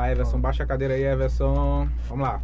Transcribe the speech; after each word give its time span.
lá, 0.00 0.10
Everson, 0.10 0.40
baixa 0.40 0.62
a 0.62 0.66
cadeira 0.66 0.94
aí, 0.94 1.04
Everson. 1.04 1.88
Vamos 2.08 2.26
lá. 2.26 2.40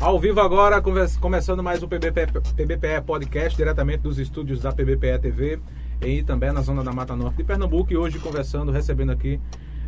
Ao 0.00 0.18
vivo 0.18 0.40
agora, 0.40 0.82
começando 1.20 1.62
mais 1.62 1.82
o 1.82 1.88
PBPE, 1.88 2.40
PBPE 2.56 3.02
Podcast, 3.06 3.56
diretamente 3.56 3.98
dos 3.98 4.18
estúdios 4.18 4.60
da 4.60 4.72
PBPE 4.72 5.18
TV 5.20 5.58
e 6.02 6.22
também 6.22 6.52
na 6.52 6.60
zona 6.60 6.84
da 6.84 6.92
Mata 6.92 7.16
Norte 7.16 7.38
de 7.38 7.44
Pernambuco. 7.44 7.92
E 7.92 7.96
hoje 7.96 8.18
conversando, 8.18 8.70
recebendo 8.70 9.10
aqui 9.10 9.40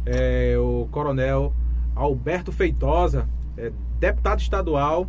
é, 0.07 0.57
o 0.59 0.89
Coronel 0.91 1.53
Alberto 1.95 2.51
Feitosa, 2.51 3.29
é, 3.57 3.71
deputado 4.01 4.41
estadual 4.41 5.07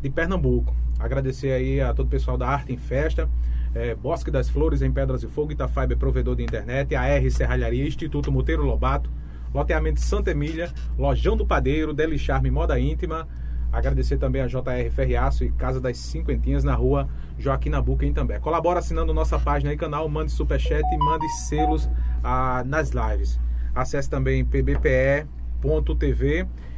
de 0.00 0.10
Pernambuco. 0.10 0.74
Agradecer 0.98 1.52
aí 1.52 1.80
a 1.80 1.94
todo 1.94 2.06
o 2.06 2.10
pessoal 2.10 2.36
da 2.36 2.48
Arte 2.48 2.72
em 2.72 2.76
Festa, 2.76 3.28
é, 3.74 3.94
Bosque 3.94 4.30
das 4.30 4.48
Flores 4.48 4.82
em 4.82 4.90
Pedras 4.90 5.22
e 5.22 5.28
Fogo, 5.28 5.52
Itafiber 5.52 5.96
provedor 5.96 6.34
de 6.34 6.42
internet, 6.42 6.94
a 6.96 7.06
R 7.06 7.30
Serralharia, 7.30 7.86
Instituto 7.86 8.32
Monteiro 8.32 8.64
Lobato, 8.64 9.10
Loteamento 9.52 10.00
Santa 10.00 10.30
Emília, 10.30 10.72
Lojão 10.98 11.36
do 11.36 11.46
Padeiro, 11.46 11.92
Deli 11.92 12.18
Charme 12.18 12.50
Moda 12.50 12.78
Íntima. 12.78 13.26
Agradecer 13.72 14.16
também 14.16 14.40
a 14.40 14.46
JR 14.46 14.90
Ferriaço 14.90 15.44
e 15.44 15.50
Casa 15.52 15.80
das 15.80 15.98
Cinquentinhas 15.98 16.64
na 16.64 16.74
rua 16.74 17.08
Joaquim 17.38 17.68
Nabuco 17.70 18.04
em 18.04 18.12
També. 18.12 18.38
Colabora 18.38 18.78
assinando 18.78 19.12
nossa 19.12 19.38
página 19.38 19.72
e 19.72 19.76
canal, 19.76 20.08
mande 20.08 20.32
superchat 20.32 20.82
e 20.82 20.98
mande 20.98 21.28
selos 21.46 21.88
ah, 22.22 22.62
nas 22.66 22.90
lives. 22.90 23.38
Acesse 23.74 24.08
também 24.08 24.44
pbpe.tv 24.44 25.28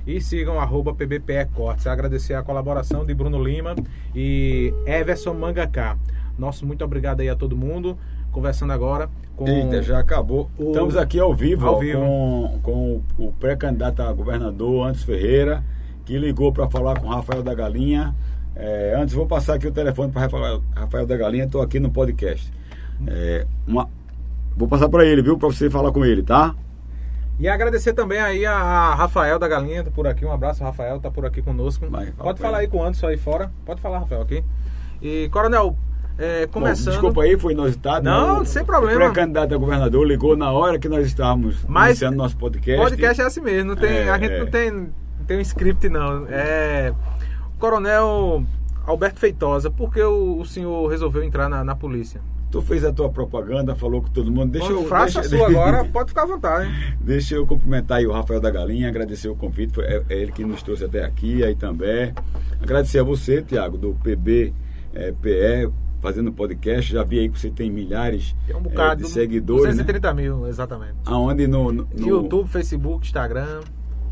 e 0.06 0.20
sigam 0.20 0.61
arroba 0.61 0.95
pbpe 0.95 1.47
cortes. 1.55 1.87
Agradecer 1.87 2.34
a 2.34 2.42
colaboração 2.42 3.05
de 3.06 3.14
Bruno 3.14 3.42
Lima 3.42 3.75
e 4.14 4.75
Everson 4.87 5.34
Mangaká. 5.34 5.97
Nosso 6.39 6.66
muito 6.66 6.84
obrigado 6.84 7.20
aí 7.20 7.28
a 7.28 7.37
todo 7.37 7.56
mundo. 7.56 7.97
Conversando 8.33 8.73
agora 8.73 9.09
com. 9.40 9.48
Eita, 9.48 9.82
já 9.82 9.98
acabou. 9.98 10.50
O... 10.58 10.68
Estamos 10.68 10.96
aqui 10.96 11.18
ao 11.18 11.34
vivo, 11.34 11.66
ao 11.66 11.76
ó, 11.76 11.78
vivo. 11.78 11.98
Com, 11.98 12.60
com 12.62 13.02
o 13.18 13.32
pré-candidato 13.32 14.02
a 14.02 14.12
governador, 14.12 14.86
Antes 14.86 15.02
Ferreira, 15.02 15.64
que 16.04 16.18
ligou 16.18 16.52
para 16.52 16.68
falar 16.68 17.00
com 17.00 17.08
Rafael 17.08 17.42
da 17.42 17.54
Galinha. 17.54 18.14
É, 18.55 18.94
antes, 18.97 19.14
vou 19.14 19.27
passar 19.27 19.55
aqui 19.55 19.66
o 19.66 19.72
telefone 19.72 20.12
para 20.12 20.22
Rafael, 20.22 20.62
Rafael 20.74 21.06
da 21.06 21.16
Galinha, 21.16 21.44
estou 21.44 21.62
aqui 21.62 21.80
no 21.80 21.91
podcast. 21.91 22.52
É, 23.06 23.47
uma, 23.66 23.88
vou 24.55 24.69
passar 24.69 24.88
para 24.88 25.06
ele, 25.06 25.22
viu? 25.22 25.38
Para 25.38 25.48
você 25.48 25.70
falar 25.70 25.91
com 25.92 26.04
ele, 26.04 26.22
tá? 26.22 26.54
E 27.38 27.48
agradecer 27.48 27.94
também 27.94 28.19
aí 28.19 28.44
a 28.44 28.94
Rafael 28.94 29.38
da 29.38 29.48
Galinha, 29.48 29.82
tá 29.82 29.91
por 29.91 30.06
aqui. 30.06 30.27
Um 30.27 30.32
abraço, 30.32 30.62
Rafael, 30.62 31.00
tá 31.00 31.10
por 31.10 31.25
aqui 31.25 31.41
conosco. 31.41 31.88
Vai, 31.88 32.06
fala 32.12 32.25
Pode 32.25 32.38
falar 32.38 32.58
ele. 32.58 32.66
aí 32.66 32.70
com 32.70 32.78
o 32.78 32.82
Anderson 32.82 33.06
aí 33.06 33.16
fora. 33.16 33.50
Pode 33.64 33.80
falar, 33.80 34.00
Rafael, 34.00 34.20
aqui. 34.20 34.44
E, 35.00 35.30
Coronel, 35.30 35.75
é, 36.19 36.47
começando. 36.47 36.86
Bom, 36.86 36.91
desculpa 36.91 37.22
aí, 37.22 37.39
foi 37.39 37.53
inusitado. 37.53 38.05
Não, 38.05 38.41
né? 38.41 38.44
sem 38.44 38.64
problema. 38.64 38.94
O 38.94 38.98
pré-candidato 38.98 39.55
a 39.55 39.56
governador 39.56 40.06
ligou 40.06 40.36
na 40.36 40.50
hora 40.50 40.78
que 40.78 40.89
nós 40.89 41.06
estávamos 41.06 41.64
Mas 41.66 41.91
iniciando 41.91 42.16
nosso 42.16 42.36
podcast. 42.36 42.83
Podcast 42.83 43.22
é 43.22 43.25
assim 43.25 43.41
mesmo, 43.41 43.70
não 43.70 43.77
tem, 43.77 43.91
é, 43.91 44.11
a 44.11 44.19
gente 44.19 44.33
é. 44.33 44.38
não 44.38 44.47
tem, 44.47 44.70
não 44.70 45.25
tem 45.27 45.38
um 45.38 45.41
script, 45.41 45.88
não. 45.88 46.27
É. 46.28 46.92
Coronel 47.58 48.44
Alberto 48.86 49.20
Feitosa, 49.20 49.70
por 49.70 49.92
que 49.92 50.03
o, 50.03 50.38
o 50.38 50.44
senhor 50.47 50.88
resolveu 50.88 51.22
entrar 51.22 51.48
na, 51.48 51.62
na 51.62 51.77
polícia? 51.77 52.20
Tu 52.50 52.61
fez 52.62 52.84
a 52.84 52.92
tua 52.92 53.08
propaganda, 53.08 53.77
falou 53.77 54.03
com 54.03 54.08
todo 54.08 54.31
mundo. 54.31 54.50
Deixa 54.50 54.72
eu. 54.72 54.84
Faça 54.84 55.20
deixa, 55.20 55.36
a 55.36 55.38
sua 55.38 55.47
agora, 55.48 55.84
pode 55.84 56.08
ficar 56.08 56.22
à 56.22 56.27
vontade. 56.27 56.69
Hein? 56.69 56.97
Deixa 57.00 57.36
eu 57.36 57.47
cumprimentar 57.47 57.98
aí 57.98 58.06
o 58.06 58.12
Rafael 58.12 58.41
da 58.41 58.50
Galinha, 58.50 58.88
agradecer 58.88 59.28
o 59.28 59.36
convite, 59.36 59.75
foi, 59.75 59.84
é, 59.84 60.03
é 60.08 60.14
ele 60.16 60.33
que 60.33 60.44
nos 60.44 60.61
trouxe 60.62 60.84
até 60.84 61.05
aqui, 61.05 61.44
aí 61.44 61.55
também. 61.55 62.12
Agradecer 62.61 62.98
a 62.98 63.05
você, 63.05 63.41
Tiago, 63.41 63.78
do 63.78 63.94
PB 64.03 64.53
é, 64.92 65.12
PE, 65.12 65.70
fazendo 66.01 66.33
podcast. 66.33 66.93
Já 66.93 67.05
vi 67.05 67.19
aí 67.20 67.29
que 67.29 67.39
você 67.39 67.51
tem 67.51 67.70
milhares 67.70 68.34
tem 68.47 68.56
um 68.56 68.62
bocado, 68.62 69.03
é, 69.03 69.05
de 69.05 69.11
seguidores. 69.11 69.77
230 69.77 70.15
né? 70.15 70.23
mil, 70.23 70.47
exatamente. 70.47 70.95
Aonde 71.05 71.47
no, 71.47 71.73
no, 71.73 71.89
no 71.95 72.09
YouTube, 72.09 72.48
Facebook, 72.48 73.06
Instagram. 73.06 73.61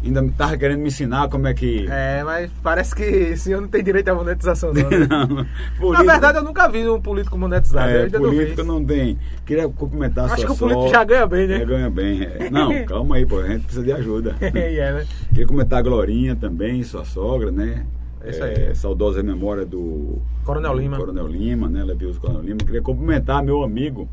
Ainda 0.05 0.25
estava 0.25 0.56
querendo 0.56 0.78
me 0.78 0.86
ensinar 0.86 1.28
como 1.28 1.48
é 1.48 1.55
que. 1.55 1.86
É, 1.91 2.22
mas 2.22 2.48
parece 2.62 2.94
que 2.94 3.03
esse 3.03 3.44
senhor 3.44 3.61
não 3.61 3.66
tem 3.66 3.83
direito 3.83 4.09
à 4.09 4.14
monetização, 4.14 4.72
não. 4.72 4.89
Né? 4.89 5.06
não 5.11 5.44
político... 5.77 5.92
Na 5.92 6.12
verdade, 6.12 6.39
eu 6.39 6.44
nunca 6.44 6.69
vi 6.69 6.89
um 6.89 7.00
político 7.00 7.36
monetizado. 7.36 7.91
É, 7.91 8.09
político 8.09 8.62
não, 8.62 8.78
não 8.78 8.84
tem. 8.84 9.19
Queria 9.44 9.69
cumprimentar 9.69 10.27
Acho 10.27 10.47
que 10.47 10.53
o 10.53 10.56
político 10.56 10.88
já 10.88 11.03
ganha 11.03 11.27
bem, 11.27 11.48
né? 11.48 11.59
Já 11.59 11.65
ganha 11.65 11.91
bem. 11.91 12.22
É. 12.22 12.48
Não, 12.48 12.71
calma 12.87 13.16
aí, 13.16 13.27
pô. 13.27 13.41
A 13.41 13.48
gente 13.48 13.65
precisa 13.65 13.84
de 13.84 13.93
ajuda. 13.93 14.37
é, 14.41 14.93
né? 14.93 15.06
Queria 15.31 15.47
comentar 15.48 15.81
a 15.81 15.82
Glorinha 15.82 16.37
também, 16.37 16.81
sua 16.84 17.04
sogra, 17.04 17.50
né? 17.50 17.84
É 18.22 18.30
isso 18.30 18.42
aí. 18.42 18.54
É, 18.54 18.74
saudosa 18.74 19.22
memória 19.22 19.64
do 19.64 20.18
Coronel 20.44 20.74
Lima. 20.74 20.96
Coronel 20.96 21.26
Lima, 21.26 21.68
né? 21.68 21.84
Levius 21.84 22.18
Coronel 22.18 22.42
Lima. 22.42 22.58
Queria 22.58 22.82
cumprimentar 22.82 23.42
meu 23.42 23.62
amigo 23.62 24.08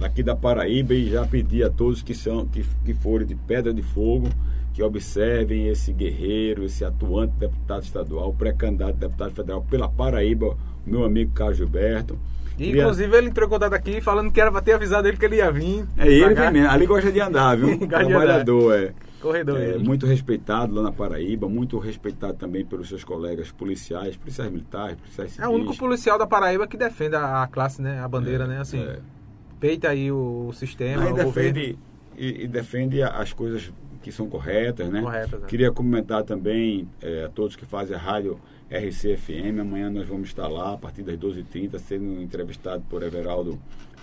daqui 0.00 0.22
da 0.22 0.36
Paraíba 0.36 0.94
e 0.94 1.10
já 1.10 1.26
pedir 1.26 1.64
a 1.64 1.70
todos 1.70 2.02
que 2.02 2.14
são 2.14 2.46
que, 2.46 2.64
que 2.84 2.94
forem 2.94 3.26
de 3.26 3.34
Pedra 3.34 3.72
de 3.72 3.82
Fogo 3.82 4.28
que 4.78 4.82
observem 4.84 5.66
esse 5.66 5.92
guerreiro, 5.92 6.64
esse 6.64 6.84
atuante 6.84 7.32
deputado 7.36 7.82
estadual, 7.82 8.32
pré-candidato 8.32 8.94
deputado 8.94 9.32
federal 9.32 9.66
pela 9.68 9.88
Paraíba, 9.88 10.56
meu 10.86 11.04
amigo 11.04 11.32
Carlos 11.32 11.56
Gilberto. 11.56 12.16
E, 12.56 12.70
inclusive 12.70 13.16
ele 13.16 13.26
entrou 13.26 13.48
em 13.48 13.50
contato 13.50 13.72
aqui 13.72 14.00
falando 14.00 14.30
que 14.30 14.40
era 14.40 14.52
para 14.52 14.60
ter 14.60 14.74
avisado 14.74 15.08
ele 15.08 15.16
que 15.16 15.24
ele 15.24 15.36
ia 15.36 15.50
vir. 15.50 15.84
É 15.96 16.06
ele 16.06 16.32
mesmo. 16.52 16.70
Ali 16.70 16.86
gosta 16.86 17.10
de 17.10 17.20
andar, 17.20 17.56
viu? 17.56 17.76
Trabalhador, 17.88 18.72
é. 18.72 18.92
Corredor. 19.20 19.60
É, 19.60 19.78
muito 19.78 20.06
respeitado 20.06 20.74
lá 20.74 20.82
na 20.82 20.92
Paraíba, 20.92 21.48
muito 21.48 21.78
respeitado 21.78 22.34
também 22.34 22.64
pelos 22.64 22.88
seus 22.88 23.04
colegas 23.04 23.50
policiais, 23.50 24.16
policiais 24.16 24.50
militares, 24.50 24.96
policiais 24.96 25.30
civis. 25.32 25.44
É 25.44 25.48
o 25.48 25.52
único 25.52 25.76
policial 25.76 26.18
da 26.18 26.26
Paraíba 26.26 26.66
que 26.66 26.76
defende 26.76 27.16
a, 27.16 27.46
classe, 27.50 27.82
né? 27.82 28.00
A 28.00 28.08
bandeira, 28.08 28.44
é, 28.44 28.46
né? 28.46 28.60
Assim, 28.60 28.80
é. 28.80 28.98
peita 29.58 29.88
aí 29.88 30.10
o, 30.10 30.50
sistema, 30.52 31.04
Aí 31.04 31.12
o 31.12 31.16
defende, 31.16 31.78
e, 32.16 32.44
e, 32.44 32.48
defende 32.48 33.02
as 33.02 33.32
coisas 33.32 33.72
que 34.02 34.12
são 34.12 34.28
corretas, 34.28 34.88
né? 34.88 35.02
Corretas, 35.02 35.40
né? 35.40 35.46
Queria 35.46 35.72
comentar 35.72 36.22
também 36.22 36.88
é, 37.02 37.24
a 37.24 37.28
todos 37.28 37.56
que 37.56 37.66
fazem 37.66 37.96
a 37.96 37.98
rádio 37.98 38.38
RCFM. 38.70 39.60
Amanhã 39.60 39.90
nós 39.90 40.06
vamos 40.06 40.28
estar 40.28 40.46
lá 40.48 40.74
a 40.74 40.76
partir 40.76 41.02
das 41.02 41.16
12h30, 41.16 41.78
sendo 41.78 42.22
entrevistado 42.22 42.82
por 42.88 43.02
Everaldo 43.02 43.58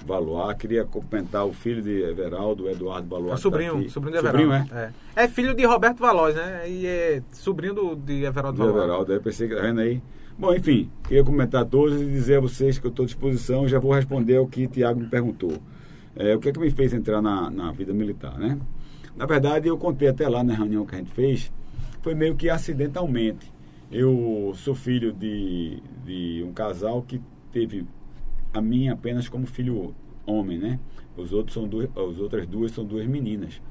Valois. 0.05 0.57
Queria 0.57 0.83
comentar 0.85 1.45
o 1.45 1.53
filho 1.53 1.81
de 1.81 2.01
Everaldo, 2.01 2.69
Eduardo 2.69 3.07
Valois. 3.07 3.33
É 3.33 3.37
sobrinho, 3.37 3.83
tá 3.83 3.89
sobrinho 3.89 4.13
de 4.13 4.17
Everaldo. 4.19 4.43
Sobrinho, 4.43 4.77
é? 4.77 4.93
é? 5.15 5.23
é? 5.23 5.27
filho 5.27 5.53
de 5.53 5.65
Roberto 5.65 5.99
Valois, 5.99 6.35
né? 6.35 6.69
E 6.69 6.85
é 6.85 7.21
sobrinho 7.31 7.73
do, 7.73 7.95
de 7.95 8.23
Everaldo 8.23 8.57
Valois. 8.57 8.75
Everaldo, 8.75 9.13
eu 9.13 9.21
pensei 9.21 9.47
que 9.47 9.55
tá 9.55 9.61
vendo 9.61 9.81
aí. 9.81 10.01
Bom, 10.37 10.53
enfim, 10.53 10.89
queria 11.07 11.23
comentar 11.23 11.61
a 11.61 11.65
todos 11.65 12.01
e 12.01 12.05
dizer 12.05 12.37
a 12.37 12.41
vocês 12.41 12.77
que 12.77 12.85
eu 12.85 12.89
estou 12.89 13.03
à 13.03 13.05
disposição. 13.05 13.67
Já 13.67 13.79
vou 13.79 13.93
responder 13.93 14.37
o 14.39 14.47
que 14.47 14.67
Tiago 14.67 14.99
me 14.99 15.07
perguntou. 15.07 15.53
É, 16.15 16.35
o 16.35 16.39
que 16.39 16.49
é 16.49 16.51
que 16.51 16.59
me 16.59 16.71
fez 16.71 16.93
entrar 16.93 17.21
na, 17.21 17.49
na 17.49 17.71
vida 17.71 17.93
militar, 17.93 18.37
né? 18.37 18.57
Na 19.15 19.25
verdade, 19.25 19.67
eu 19.67 19.77
contei 19.77 20.09
até 20.09 20.27
lá 20.27 20.43
na 20.43 20.53
reunião 20.53 20.85
que 20.85 20.95
a 20.95 20.97
gente 20.97 21.11
fez, 21.11 21.51
foi 22.01 22.13
meio 22.13 22.35
que 22.35 22.49
acidentalmente. 22.49 23.54
Eu 23.91 24.53
sou 24.55 24.73
filho 24.73 25.13
de, 25.13 25.81
de 26.03 26.43
um 26.43 26.51
casal 26.51 27.01
que 27.01 27.21
teve 27.51 27.85
a 28.53 28.61
minha 28.61 28.93
apenas 28.93 29.29
como 29.29 29.45
filho 29.45 29.93
homem, 30.25 30.57
né? 30.57 30.79
Os 31.15 31.31
outros 31.31 31.53
são 31.53 31.67
duas, 31.67 31.89
as 31.95 32.19
outras 32.19 32.47
duas 32.47 32.71
são 32.71 32.83
duas 32.83 33.05
meninas. 33.05 33.61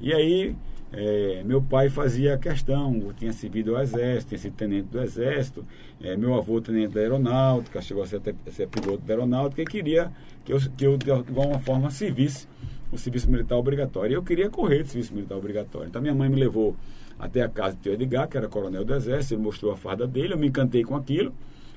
E 0.00 0.12
aí, 0.12 0.54
é, 0.92 1.42
meu 1.44 1.60
pai 1.60 1.88
fazia 1.88 2.38
questão, 2.38 3.12
tinha 3.18 3.32
servido 3.32 3.74
ao 3.74 3.82
exército, 3.82 4.28
tinha 4.28 4.38
sido 4.38 4.54
tenente 4.54 4.88
do 4.88 5.00
exército, 5.00 5.64
é, 6.00 6.16
meu 6.16 6.34
avô 6.34 6.60
tenente 6.60 6.94
da 6.94 7.00
aeronáutica, 7.00 7.82
chegou 7.82 8.02
a 8.02 8.06
ser, 8.06 8.20
ser 8.50 8.68
piloto 8.68 9.04
da 9.04 9.14
aeronáutica 9.14 9.62
e 9.62 9.64
queria 9.64 10.12
que 10.44 10.52
eu, 10.52 10.58
que 10.76 10.86
eu 10.86 10.96
de 10.96 11.10
alguma 11.10 11.58
forma 11.58 11.90
servisse 11.90 12.46
o 12.92 12.96
serviço 12.96 13.30
militar 13.30 13.56
obrigatório. 13.56 14.12
E 14.12 14.14
eu 14.14 14.22
queria 14.22 14.48
correr 14.48 14.84
de 14.84 14.90
serviço 14.90 15.14
militar 15.14 15.36
obrigatório. 15.36 15.88
Então 15.88 16.00
minha 16.00 16.14
mãe 16.14 16.28
me 16.28 16.36
levou 16.36 16.76
até 17.18 17.42
a 17.42 17.48
casa 17.48 17.76
do 17.76 17.82
tio 17.82 17.92
Edgar, 17.92 18.28
que 18.28 18.36
era 18.36 18.48
coronel 18.48 18.84
do 18.84 18.94
exército, 18.94 19.34
ele 19.34 19.42
mostrou 19.42 19.72
a 19.72 19.76
farda 19.76 20.06
dele, 20.06 20.34
eu 20.34 20.38
me 20.38 20.48
encantei 20.48 20.84
com 20.84 20.94
aquilo, 20.94 21.32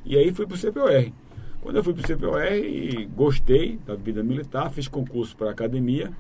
e 0.05 0.17
aí 0.17 0.31
fui 0.31 0.45
para 0.45 0.55
o 0.55 0.59
CPOR. 0.59 1.11
Quando 1.61 1.75
eu 1.75 1.83
fui 1.83 1.94
para 1.94 2.03
o 2.03 2.07
CPOR, 2.07 2.41
gostei 3.16 3.79
da 3.85 3.95
vida 3.95 4.23
militar, 4.23 4.69
fiz 4.72 4.88
concurso 4.88 5.35
para 5.35 5.51
academia, 5.51 6.11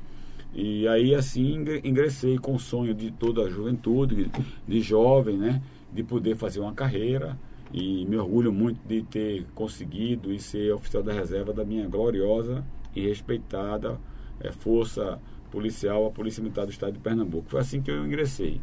e 0.53 0.87
aí 0.87 1.13
assim 1.13 1.63
ingressei 1.83 2.37
com 2.37 2.55
o 2.55 2.59
sonho 2.59 2.93
de 2.93 3.11
toda 3.11 3.43
a 3.43 3.49
juventude, 3.49 4.31
de 4.67 4.81
jovem, 4.81 5.37
né, 5.37 5.61
de 5.93 6.03
poder 6.03 6.35
fazer 6.35 6.59
uma 6.59 6.73
carreira, 6.73 7.37
e 7.71 8.05
me 8.05 8.17
orgulho 8.17 8.51
muito 8.51 8.79
de 8.87 9.03
ter 9.03 9.45
conseguido 9.53 10.33
e 10.33 10.39
ser 10.39 10.73
oficial 10.73 11.03
da 11.03 11.13
reserva 11.13 11.53
da 11.53 11.63
minha 11.63 11.87
gloriosa 11.87 12.63
e 12.95 13.07
respeitada 13.07 13.99
é, 14.39 14.51
força 14.51 15.19
policial, 15.51 16.07
a 16.07 16.11
Polícia 16.11 16.41
Militar 16.41 16.65
do 16.65 16.71
Estado 16.71 16.93
de 16.93 16.99
Pernambuco. 16.99 17.49
Foi 17.49 17.59
assim 17.59 17.81
que 17.81 17.91
eu 17.91 18.05
ingressei. 18.05 18.59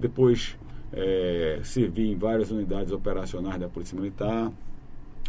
Depois 0.00 0.58
é, 0.92 1.60
servi 1.62 2.10
em 2.10 2.16
várias 2.16 2.50
unidades 2.50 2.92
operacionais 2.92 3.60
da 3.60 3.68
Polícia 3.68 3.96
Militar, 3.96 4.50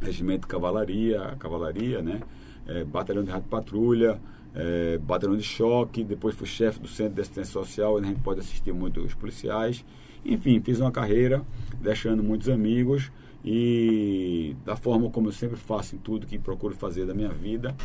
Regimento 0.02 0.42
de 0.42 0.48
Cavalaria, 0.48 1.36
Cavalaria, 1.38 2.02
né? 2.02 2.22
É, 2.66 2.84
batalhão 2.84 3.24
de 3.24 3.30
Rato 3.30 3.48
Patrulha, 3.48 4.20
é, 4.56 4.98
batalhão 4.98 5.36
de 5.36 5.44
choque, 5.44 6.04
depois 6.04 6.36
fui 6.36 6.48
chefe 6.48 6.80
do 6.80 6.88
Centro 6.88 7.16
de 7.16 7.22
Assistência 7.22 7.54
Social, 7.54 7.98
onde 7.98 8.06
a 8.06 8.10
gente 8.10 8.22
pode 8.22 8.40
assistir 8.40 8.72
muito 8.72 9.02
os 9.02 9.14
policiais. 9.14 9.86
Enfim, 10.26 10.62
fiz 10.62 10.80
uma 10.80 10.92
carreira, 10.92 11.44
deixando 11.82 12.24
muitos 12.24 12.50
amigos 12.50 13.12
e 13.44 14.56
da 14.64 14.76
forma 14.76 15.10
como 15.10 15.30
eu 15.30 15.32
sempre 15.32 15.58
faço 15.58 15.96
em 15.96 16.00
tudo 16.00 16.28
que 16.28 16.38
procuro 16.38 16.76
fazer 16.76 17.06
da 17.06 17.14
minha 17.14 17.30
vida, 17.30 17.76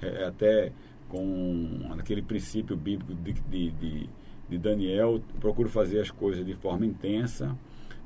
é, 0.00 0.24
até 0.26 0.72
com 1.08 1.88
aquele 1.98 2.20
princípio 2.20 2.76
bíblico 2.76 3.14
de, 3.14 3.32
de, 3.32 3.70
de, 3.70 4.10
de 4.48 4.58
Daniel, 4.58 5.20
procuro 5.40 5.68
fazer 5.68 6.00
as 6.00 6.10
coisas 6.10 6.44
de 6.44 6.54
forma 6.54 6.86
intensa, 6.86 7.56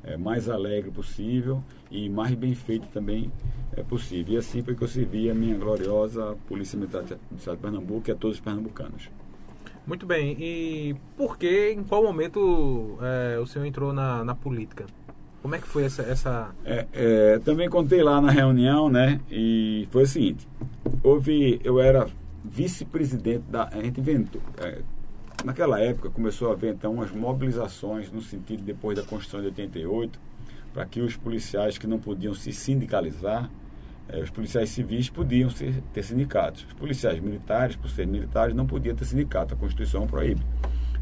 é, 0.02 0.16
mais 0.16 0.48
alegre 0.48 0.90
possível 0.90 1.62
e 1.90 2.08
mais 2.08 2.34
bem 2.34 2.54
feito 2.54 2.86
também 2.88 3.30
é 3.76 3.82
possível. 3.82 4.34
E 4.34 4.36
assim 4.38 4.62
foi 4.62 4.74
que 4.74 4.82
eu 4.82 4.88
servi 4.88 5.30
a 5.30 5.34
minha 5.34 5.56
gloriosa 5.56 6.36
Polícia 6.48 6.78
Militar 6.78 7.02
do 7.02 7.36
Estado 7.36 7.56
de 7.56 7.62
Pernambuco 7.62 8.08
e 8.08 8.12
a 8.12 8.14
todos 8.14 8.36
os 8.36 8.42
pernambucanos. 8.42 9.10
Muito 9.86 10.06
bem. 10.06 10.36
E 10.38 10.96
por 11.16 11.36
que, 11.36 11.72
em 11.72 11.82
qual 11.82 12.02
momento 12.02 12.98
é, 13.00 13.38
o 13.38 13.46
senhor 13.46 13.64
entrou 13.64 13.92
na, 13.92 14.24
na 14.24 14.34
política? 14.34 14.86
Como 15.42 15.54
é 15.54 15.58
que 15.58 15.66
foi 15.66 15.84
essa... 15.84 16.02
essa... 16.02 16.54
É, 16.64 16.86
é, 16.92 17.38
também 17.38 17.68
contei 17.68 18.02
lá 18.02 18.20
na 18.20 18.30
reunião, 18.30 18.90
né? 18.90 19.20
E 19.30 19.88
foi 19.90 20.02
o 20.02 20.06
seguinte. 20.06 20.46
Houve... 21.02 21.60
Eu 21.64 21.80
era 21.80 22.06
vice-presidente 22.44 23.44
da... 23.50 23.68
A 23.68 23.82
gente 23.82 24.00
inventou... 24.00 24.40
É, 24.58 24.82
naquela 25.44 25.80
época 25.80 26.10
começou 26.10 26.50
a 26.50 26.52
haver, 26.52 26.74
então, 26.74 26.94
umas 26.94 27.10
mobilizações 27.10 28.10
no 28.10 28.20
sentido, 28.20 28.62
depois 28.62 28.96
da 28.96 29.04
Constituição 29.04 29.40
de 29.40 29.46
88, 29.46 30.18
para 30.72 30.86
que 30.86 31.00
os 31.00 31.16
policiais 31.16 31.78
que 31.78 31.86
não 31.86 31.98
podiam 31.98 32.34
se 32.34 32.52
sindicalizar, 32.52 33.50
eh, 34.08 34.20
os 34.20 34.30
policiais 34.30 34.70
civis 34.70 35.08
podiam 35.08 35.50
ser, 35.50 35.82
ter 35.92 36.02
sindicatos. 36.02 36.64
Os 36.64 36.72
policiais 36.72 37.20
militares, 37.20 37.76
por 37.76 37.90
serem 37.90 38.12
militares, 38.12 38.54
não 38.54 38.66
podiam 38.66 38.94
ter 38.94 39.04
sindicato. 39.04 39.54
A 39.54 39.56
Constituição 39.56 40.06
proíbe. 40.06 40.42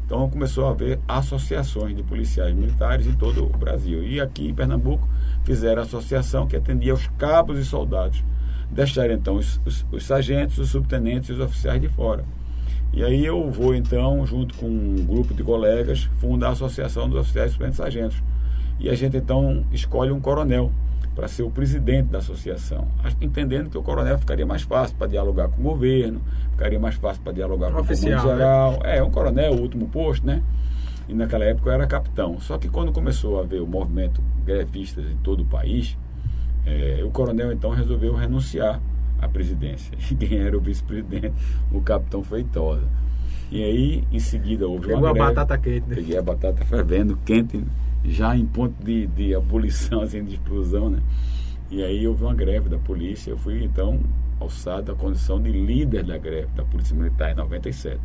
Então 0.05 0.27
começou 0.27 0.65
a 0.65 0.71
haver 0.71 0.99
associações 1.07 1.95
de 1.95 2.01
policiais 2.01 2.55
militares 2.55 3.05
em 3.05 3.13
todo 3.13 3.45
o 3.45 3.57
Brasil. 3.57 4.03
E 4.03 4.19
aqui 4.19 4.47
em 4.47 4.55
Pernambuco 4.55 5.07
fizeram 5.43 5.83
a 5.83 5.85
associação 5.85 6.47
que 6.47 6.55
atendia 6.55 6.93
aos 6.93 7.07
cabos 7.09 7.59
e 7.59 7.65
soldados. 7.65 8.23
Deixaram 8.71 9.13
então 9.13 9.35
os, 9.35 9.61
os, 9.65 9.85
os 9.91 10.03
sargentos, 10.03 10.57
os 10.57 10.69
subtenentes 10.69 11.29
e 11.29 11.33
os 11.33 11.39
oficiais 11.39 11.79
de 11.79 11.89
fora. 11.89 12.25
E 12.91 13.03
aí 13.03 13.25
eu 13.25 13.49
vou 13.51 13.75
então, 13.75 14.25
junto 14.25 14.55
com 14.55 14.67
um 14.67 15.05
grupo 15.05 15.33
de 15.33 15.43
colegas, 15.43 16.09
fundar 16.19 16.49
a 16.49 16.51
Associação 16.51 17.07
dos 17.07 17.19
Oficiais 17.19 17.51
Subtenentes 17.51 17.77
Sargentos. 17.77 18.23
E 18.79 18.89
a 18.89 18.95
gente 18.95 19.17
então 19.17 19.63
escolhe 19.71 20.11
um 20.11 20.19
coronel 20.19 20.71
para 21.15 21.27
ser 21.27 21.43
o 21.43 21.51
presidente 21.51 22.07
da 22.07 22.19
associação, 22.19 22.87
entendendo 23.19 23.69
que 23.69 23.77
o 23.77 23.83
coronel 23.83 24.17
ficaria 24.17 24.45
mais 24.45 24.61
fácil 24.61 24.95
para 24.95 25.07
dialogar 25.07 25.49
com 25.49 25.59
o 25.59 25.63
governo, 25.63 26.21
ficaria 26.51 26.79
mais 26.79 26.95
fácil 26.95 27.21
para 27.21 27.33
dialogar 27.33 27.71
com 27.71 27.81
Oficial, 27.81 28.19
o 28.19 28.21
comando 28.21 28.37
geral. 28.37 28.71
Né? 28.71 28.97
É, 28.97 29.03
um 29.03 29.11
coronel, 29.11 29.53
o 29.53 29.61
último 29.61 29.89
posto, 29.89 30.25
né? 30.25 30.41
E 31.09 31.13
naquela 31.13 31.43
época 31.43 31.69
eu 31.69 31.73
era 31.73 31.87
capitão. 31.87 32.39
Só 32.39 32.57
que 32.57 32.69
quando 32.69 32.93
começou 32.93 33.39
a 33.39 33.43
haver 33.43 33.61
o 33.61 33.67
movimento 33.67 34.21
grevistas 34.45 35.05
em 35.05 35.17
todo 35.17 35.43
o 35.43 35.45
país, 35.45 35.97
é, 36.65 37.01
o 37.03 37.09
coronel 37.09 37.51
então 37.51 37.71
resolveu 37.71 38.15
renunciar 38.15 38.79
à 39.21 39.27
presidência. 39.27 39.97
E 40.11 40.15
quem 40.15 40.39
era 40.39 40.57
o 40.57 40.61
vice-presidente? 40.61 41.33
O 41.71 41.81
capitão 41.81 42.23
Feitosa. 42.23 42.87
E 43.51 43.63
aí, 43.63 44.03
em 44.11 44.19
seguida, 44.19 44.67
houve 44.67 44.87
Pegou 44.87 44.99
uma 45.01 45.09
a 45.09 45.13
greve. 45.13 45.27
batata 45.29 45.57
quente, 45.57 45.87
né? 45.87 45.95
Peguei 45.95 46.17
a 46.17 46.21
batata 46.21 46.63
fervendo, 46.65 47.17
quente, 47.25 47.63
já 48.05 48.35
em 48.35 48.45
ponto 48.45 48.75
de, 48.83 49.07
de 49.07 49.33
abolição, 49.33 50.01
assim, 50.03 50.23
de 50.23 50.33
explosão, 50.35 50.89
né? 50.89 50.99
E 51.71 51.83
aí 51.83 52.07
houve 52.07 52.23
uma 52.23 52.33
greve 52.33 52.69
da 52.69 52.77
polícia. 52.77 53.31
Eu 53.31 53.37
fui, 53.37 53.63
então, 53.63 53.99
alçado 54.39 54.91
à 54.91 54.95
condição 54.95 55.41
de 55.41 55.51
líder 55.51 56.03
da 56.03 56.17
greve 56.17 56.47
da 56.55 56.63
Polícia 56.63 56.95
Militar 56.95 57.31
em 57.31 57.35
97. 57.35 57.99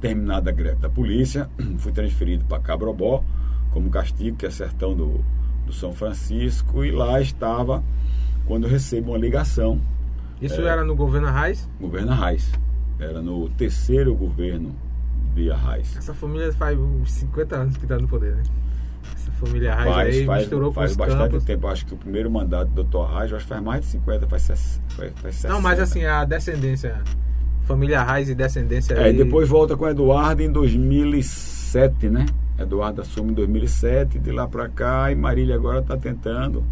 Terminada 0.00 0.50
a 0.50 0.52
greve 0.52 0.76
da 0.76 0.88
polícia, 0.88 1.48
fui 1.78 1.92
transferido 1.92 2.44
para 2.44 2.60
Cabrobó, 2.60 3.22
como 3.72 3.90
castigo, 3.90 4.36
que 4.36 4.46
é 4.46 4.50
sertão 4.50 4.94
do, 4.94 5.24
do 5.66 5.72
São 5.72 5.92
Francisco, 5.92 6.84
e 6.84 6.90
lá 6.90 7.20
estava 7.20 7.82
quando 8.46 8.64
eu 8.64 8.70
recebo 8.70 9.12
uma 9.12 9.18
ligação. 9.18 9.80
Isso 10.40 10.60
é, 10.60 10.64
era 10.66 10.84
no 10.84 10.94
governo 10.94 11.28
Arraes? 11.28 11.68
Governo 11.80 12.12
Arraes. 12.12 12.50
Era 12.98 13.20
no 13.22 13.48
terceiro 13.50 14.14
governo 14.14 14.74
de 15.34 15.50
Arraes. 15.50 15.96
Essa 15.96 16.14
família 16.14 16.52
faz 16.52 16.78
uns 16.78 17.10
50 17.12 17.56
anos 17.56 17.76
que 17.76 17.84
está 17.84 17.98
no 17.98 18.06
poder, 18.06 18.36
né? 18.36 18.42
Essa 19.14 19.30
família 19.32 19.72
Arraes 19.74 19.94
Faz, 19.94 20.14
aí 20.16 20.26
faz, 20.26 20.40
misturou 20.42 20.72
faz 20.72 20.90
com 20.96 21.02
os 21.02 21.08
bastante 21.08 21.30
campos. 21.30 21.44
tempo. 21.44 21.66
Acho 21.68 21.86
que 21.86 21.94
o 21.94 21.96
primeiro 21.96 22.30
mandato 22.30 22.68
do 22.70 22.84
Dr. 22.84 22.98
Arraes, 22.98 23.32
acho 23.32 23.42
que 23.44 23.48
faz 23.48 23.62
mais 23.62 23.80
de 23.82 23.86
50, 23.88 24.26
faz, 24.26 24.42
ses- 24.42 24.80
faz, 24.90 25.12
faz 25.16 25.34
60. 25.36 25.52
Não, 25.54 25.60
mas 25.60 25.78
assim, 25.80 26.04
a 26.04 26.24
descendência. 26.24 27.00
Família 27.62 28.00
Arraes 28.00 28.28
e 28.28 28.34
descendência 28.34 28.94
É, 28.94 29.04
aí. 29.04 29.16
depois 29.16 29.48
volta 29.48 29.76
com 29.76 29.84
o 29.84 29.88
Eduardo 29.88 30.42
em 30.42 30.50
2007, 30.52 32.08
né? 32.08 32.26
Eduardo 32.58 33.00
assume 33.02 33.30
em 33.32 33.34
2007, 33.34 34.18
de 34.18 34.30
lá 34.30 34.46
pra 34.46 34.68
cá, 34.68 35.10
e 35.10 35.14
Marília 35.14 35.54
agora 35.54 35.80
está 35.80 35.96
tentando. 35.96 36.62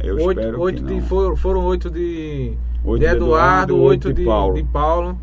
Eu 0.00 0.16
Oito, 0.16 0.40
espero 0.40 0.60
oito 0.60 0.82
que 0.82 0.88
de, 0.88 0.94
não. 1.00 1.36
foram, 1.36 1.64
oito 1.64 1.90
de, 1.90 2.52
Oito 2.84 3.00
de 3.00 3.06
Eduardo, 3.06 3.74
oito 3.76 4.08
oito 4.08 4.14
de 4.14 4.20
de, 4.22 4.24
Paulo. 4.26 4.54
de 4.54 4.62
Paulo. 4.64 5.18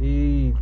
E 0.00 0.52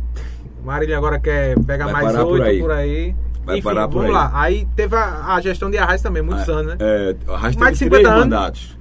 Marília 0.63 0.97
agora 0.97 1.19
quer 1.19 1.57
pegar 1.63 1.85
Vai 1.85 1.93
mais 1.93 2.05
parar 2.13 2.25
por 2.25 2.33
oito 2.33 2.43
aí. 2.43 2.59
por 2.59 2.71
aí. 2.71 3.15
Vai 3.45 3.57
Enfim, 3.57 3.63
parar 3.67 3.87
por 3.87 3.93
vamos 4.03 4.07
aí. 4.07 4.11
lá. 4.13 4.31
Aí 4.33 4.67
teve 4.75 4.95
a, 4.95 5.33
a 5.35 5.41
gestão 5.41 5.71
de 5.71 5.77
Arraes 5.77 6.01
também, 6.01 6.21
muitos 6.21 6.47
É, 6.47 6.51
anos, 6.51 6.65
né? 6.67 6.77
É, 6.79 7.15
Arraes 7.33 7.55
Mais 7.55 7.77
de 7.77 7.85
teve 7.85 7.95
50 7.95 7.97
três 7.97 8.07
anos. 8.07 8.19
mandatos. 8.19 8.77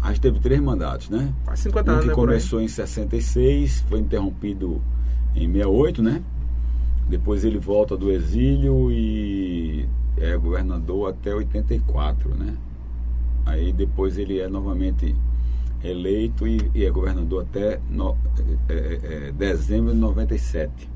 Arraes 0.00 0.18
teve 0.18 0.38
três 0.40 0.60
mandatos, 0.60 1.10
né? 1.10 1.32
Quase 1.44 1.62
50 1.62 1.88
Um 1.90 1.92
anos, 1.92 2.04
que 2.04 2.08
né? 2.10 2.14
começou 2.14 2.60
em 2.60 2.68
66, 2.68 3.84
foi 3.88 4.00
interrompido 4.00 4.80
em 5.36 5.46
68, 5.52 6.02
né? 6.02 6.22
Depois 7.08 7.44
ele 7.44 7.58
volta 7.58 7.96
do 7.96 8.10
exílio 8.10 8.90
e 8.90 9.88
é 10.16 10.36
governador 10.36 11.10
até 11.10 11.34
84, 11.34 12.30
né? 12.34 12.54
Aí 13.48 13.72
depois 13.72 14.18
ele 14.18 14.38
é 14.38 14.46
novamente 14.46 15.14
eleito 15.82 16.46
e, 16.46 16.70
e 16.74 16.84
é 16.84 16.90
governador 16.90 17.46
até 17.48 17.80
no- 17.88 18.14
é, 18.68 18.74
é, 18.74 19.28
é, 19.28 19.32
dezembro 19.32 19.92
de 19.92 19.98
97. 19.98 20.88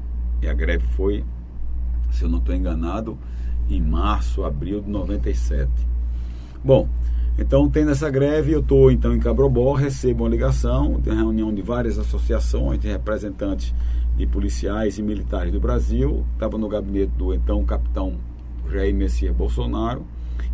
E 0.43 0.47
a 0.47 0.53
greve 0.53 0.87
foi, 0.89 1.25
se 2.11 2.25
eu 2.25 2.29
não 2.29 2.39
estou 2.39 2.55
enganado, 2.55 3.17
em 3.71 3.81
março, 3.81 4.45
abril 4.45 4.83
de 4.83 4.91
97. 4.91 5.71
Bom, 6.63 6.89
então 7.39 7.71
tendo 7.71 7.91
essa 7.91 8.11
greve, 8.11 8.53
eu 8.53 8.61
estou 8.61 8.91
então 8.91 9.15
em 9.15 9.19
Cabrobó, 9.19 9.73
recebo 9.73 10.25
uma 10.25 10.31
ligação 10.31 11.01
uma 11.07 11.15
reunião 11.15 11.55
de 11.55 11.63
várias 11.63 11.99
associações 11.99 12.79
de 12.79 12.89
representantes 12.89 13.75
de 14.15 14.27
policiais 14.27 14.99
e 14.99 15.03
militares 15.03 15.51
do 15.51 15.59
Brasil. 15.59 16.23
Estava 16.35 16.59
no 16.59 16.69
gabinete 16.69 17.13
do 17.17 17.33
então 17.33 17.65
capitão 17.65 18.17
Jair 18.71 18.95
Messias 18.95 19.35
Bolsonaro 19.35 20.05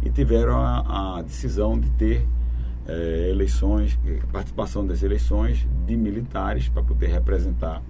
e 0.03 0.11
tiveram 0.11 0.57
a, 0.61 1.19
a 1.19 1.23
decisão 1.23 1.79
de 1.79 1.89
ter 1.91 2.27
eh, 2.87 3.29
eleições, 3.31 3.99
eh, 4.07 4.21
participação 4.33 4.87
das 4.87 5.03
eleições 5.03 5.67
de 5.87 5.97
militares 5.97 6.69
para 6.69 6.83
poder 6.83 7.09
representar 7.09 7.83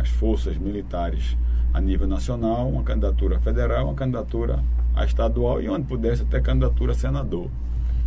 as 0.00 0.08
forças 0.08 0.56
militares 0.56 1.36
a 1.74 1.80
nível 1.80 2.06
nacional, 2.06 2.68
uma 2.68 2.82
candidatura 2.82 3.38
federal, 3.40 3.84
uma 3.86 3.94
candidatura 3.94 4.62
a 4.94 5.04
estadual 5.04 5.60
e 5.60 5.68
onde 5.68 5.84
pudesse 5.86 6.22
até 6.22 6.40
candidatura 6.40 6.92
a 6.92 6.94
senador. 6.94 7.50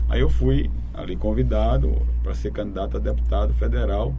Aí 0.10 0.22
eu 0.22 0.30
fui 0.30 0.72
ali 0.94 1.16
convidado 1.16 1.96
para 2.24 2.34
ser 2.34 2.52
candidato 2.52 2.98
a 2.98 3.00
deputado 3.00 3.54
federal 3.54 4.16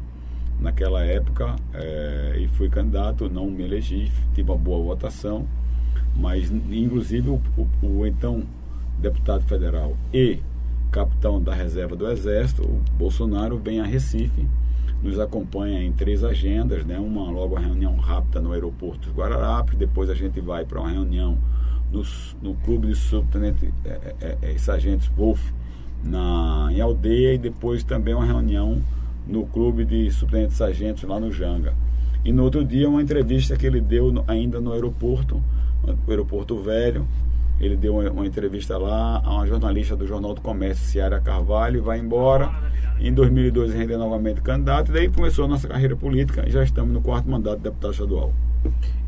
naquela 0.60 1.02
época 1.04 1.56
eh, 1.74 2.38
e 2.42 2.48
fui 2.48 2.68
candidato, 2.68 3.28
não 3.28 3.46
me 3.50 3.64
elegi, 3.64 4.12
tive 4.34 4.50
uma 4.50 4.58
boa 4.58 4.84
votação, 4.84 5.44
mas 6.14 6.50
inclusive 6.70 7.28
o, 7.30 7.40
o- 7.56 7.86
o 8.00 8.06
então 8.06 8.44
deputado 9.00 9.42
federal 9.44 9.96
e 10.12 10.38
capitão 10.90 11.40
da 11.40 11.54
reserva 11.54 11.94
do 11.96 12.08
Exército, 12.10 12.62
o 12.62 12.80
Bolsonaro, 12.98 13.58
vem 13.58 13.80
a 13.80 13.84
Recife, 13.84 14.46
nos 15.02 15.18
acompanha 15.18 15.82
em 15.82 15.92
três 15.92 16.22
agendas, 16.24 16.84
né? 16.84 16.98
uma 16.98 17.30
logo 17.30 17.54
uma 17.54 17.60
reunião 17.60 17.96
rápida 17.96 18.40
no 18.40 18.52
aeroporto 18.52 19.08
de 19.08 19.14
Guararapes, 19.14 19.78
depois 19.78 20.10
a 20.10 20.14
gente 20.14 20.40
vai 20.40 20.64
para 20.64 20.80
uma 20.80 20.90
reunião 20.90 21.38
no, 21.92 22.02
no 22.42 22.54
clube 22.56 22.88
de 22.88 22.96
subtenente 22.96 23.72
é, 23.84 24.14
é, 24.20 24.38
é, 24.42 24.58
sargentos 24.58 25.08
Wolf 25.16 25.40
na, 26.04 26.68
em 26.70 26.80
Aldeia 26.80 27.34
e 27.34 27.38
depois 27.38 27.82
também 27.82 28.14
uma 28.14 28.24
reunião 28.26 28.82
no 29.26 29.46
clube 29.46 29.84
de 29.84 30.10
subtenentes 30.10 30.56
sargentos 30.56 31.02
lá 31.04 31.18
no 31.20 31.32
Janga. 31.32 31.74
E 32.24 32.32
no 32.32 32.42
outro 32.42 32.64
dia 32.64 32.88
uma 32.88 33.00
entrevista 33.02 33.56
que 33.56 33.66
ele 33.66 33.80
deu 33.80 34.12
no- 34.12 34.24
ainda 34.26 34.60
no 34.60 34.72
aeroporto, 34.72 35.40
no 35.86 35.96
aeroporto 36.08 36.58
velho, 36.58 37.06
ele 37.60 37.76
deu 37.76 37.96
uma, 37.96 38.10
uma 38.10 38.26
entrevista 38.26 38.78
lá 38.78 39.20
a 39.24 39.34
uma 39.34 39.46
jornalista 39.46 39.94
do 39.94 40.06
Jornal 40.06 40.34
do 40.34 40.40
Comércio, 40.40 40.84
Ciara 40.86 41.20
Carvalho, 41.20 41.78
e 41.78 41.80
vai 41.80 41.98
embora. 41.98 42.50
Em 42.98 43.12
2012 43.12 43.76
rende 43.76 43.96
novamente 43.96 44.40
candidato, 44.40 44.90
e 44.90 44.94
daí 44.94 45.08
começou 45.08 45.44
a 45.44 45.48
nossa 45.48 45.68
carreira 45.68 45.96
política 45.96 46.44
e 46.46 46.50
já 46.50 46.62
estamos 46.62 46.92
no 46.92 47.00
quarto 47.00 47.30
mandato 47.30 47.58
de 47.58 47.64
deputado 47.64 47.92
estadual. 47.92 48.32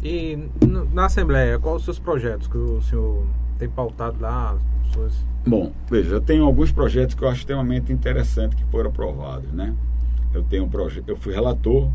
E 0.02 0.48
na 0.92 1.06
Assembleia, 1.06 1.58
quais 1.58 1.78
os 1.78 1.84
seus 1.84 1.98
projetos 1.98 2.46
que 2.46 2.56
o 2.56 2.80
senhor 2.82 3.26
tem 3.58 3.68
pautado 3.68 4.16
lá? 4.20 4.52
as 4.52 4.92
Suas... 4.92 5.26
Bom, 5.46 5.72
veja, 5.90 6.14
eu 6.14 6.20
tenho 6.20 6.44
alguns 6.44 6.72
projetos 6.72 7.14
que 7.14 7.22
eu 7.22 7.28
acho 7.28 7.40
extremamente 7.40 7.92
interessantes 7.92 8.58
que 8.58 8.64
foram 8.70 8.90
aprovados, 8.90 9.50
né? 9.52 9.74
Eu 10.32 10.42
tenho 10.42 10.64
um 10.64 10.68
projeto, 10.68 11.08
eu 11.08 11.16
fui 11.16 11.34
relator 11.34 11.90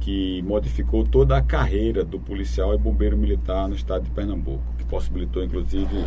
que 0.00 0.42
modificou 0.42 1.04
toda 1.04 1.36
a 1.36 1.42
carreira 1.42 2.04
do 2.04 2.18
policial 2.18 2.74
e 2.74 2.78
bombeiro 2.78 3.16
militar 3.16 3.68
no 3.68 3.74
estado 3.74 4.04
de 4.04 4.10
Pernambuco, 4.10 4.62
que 4.78 4.84
possibilitou 4.84 5.42
inclusive 5.44 6.04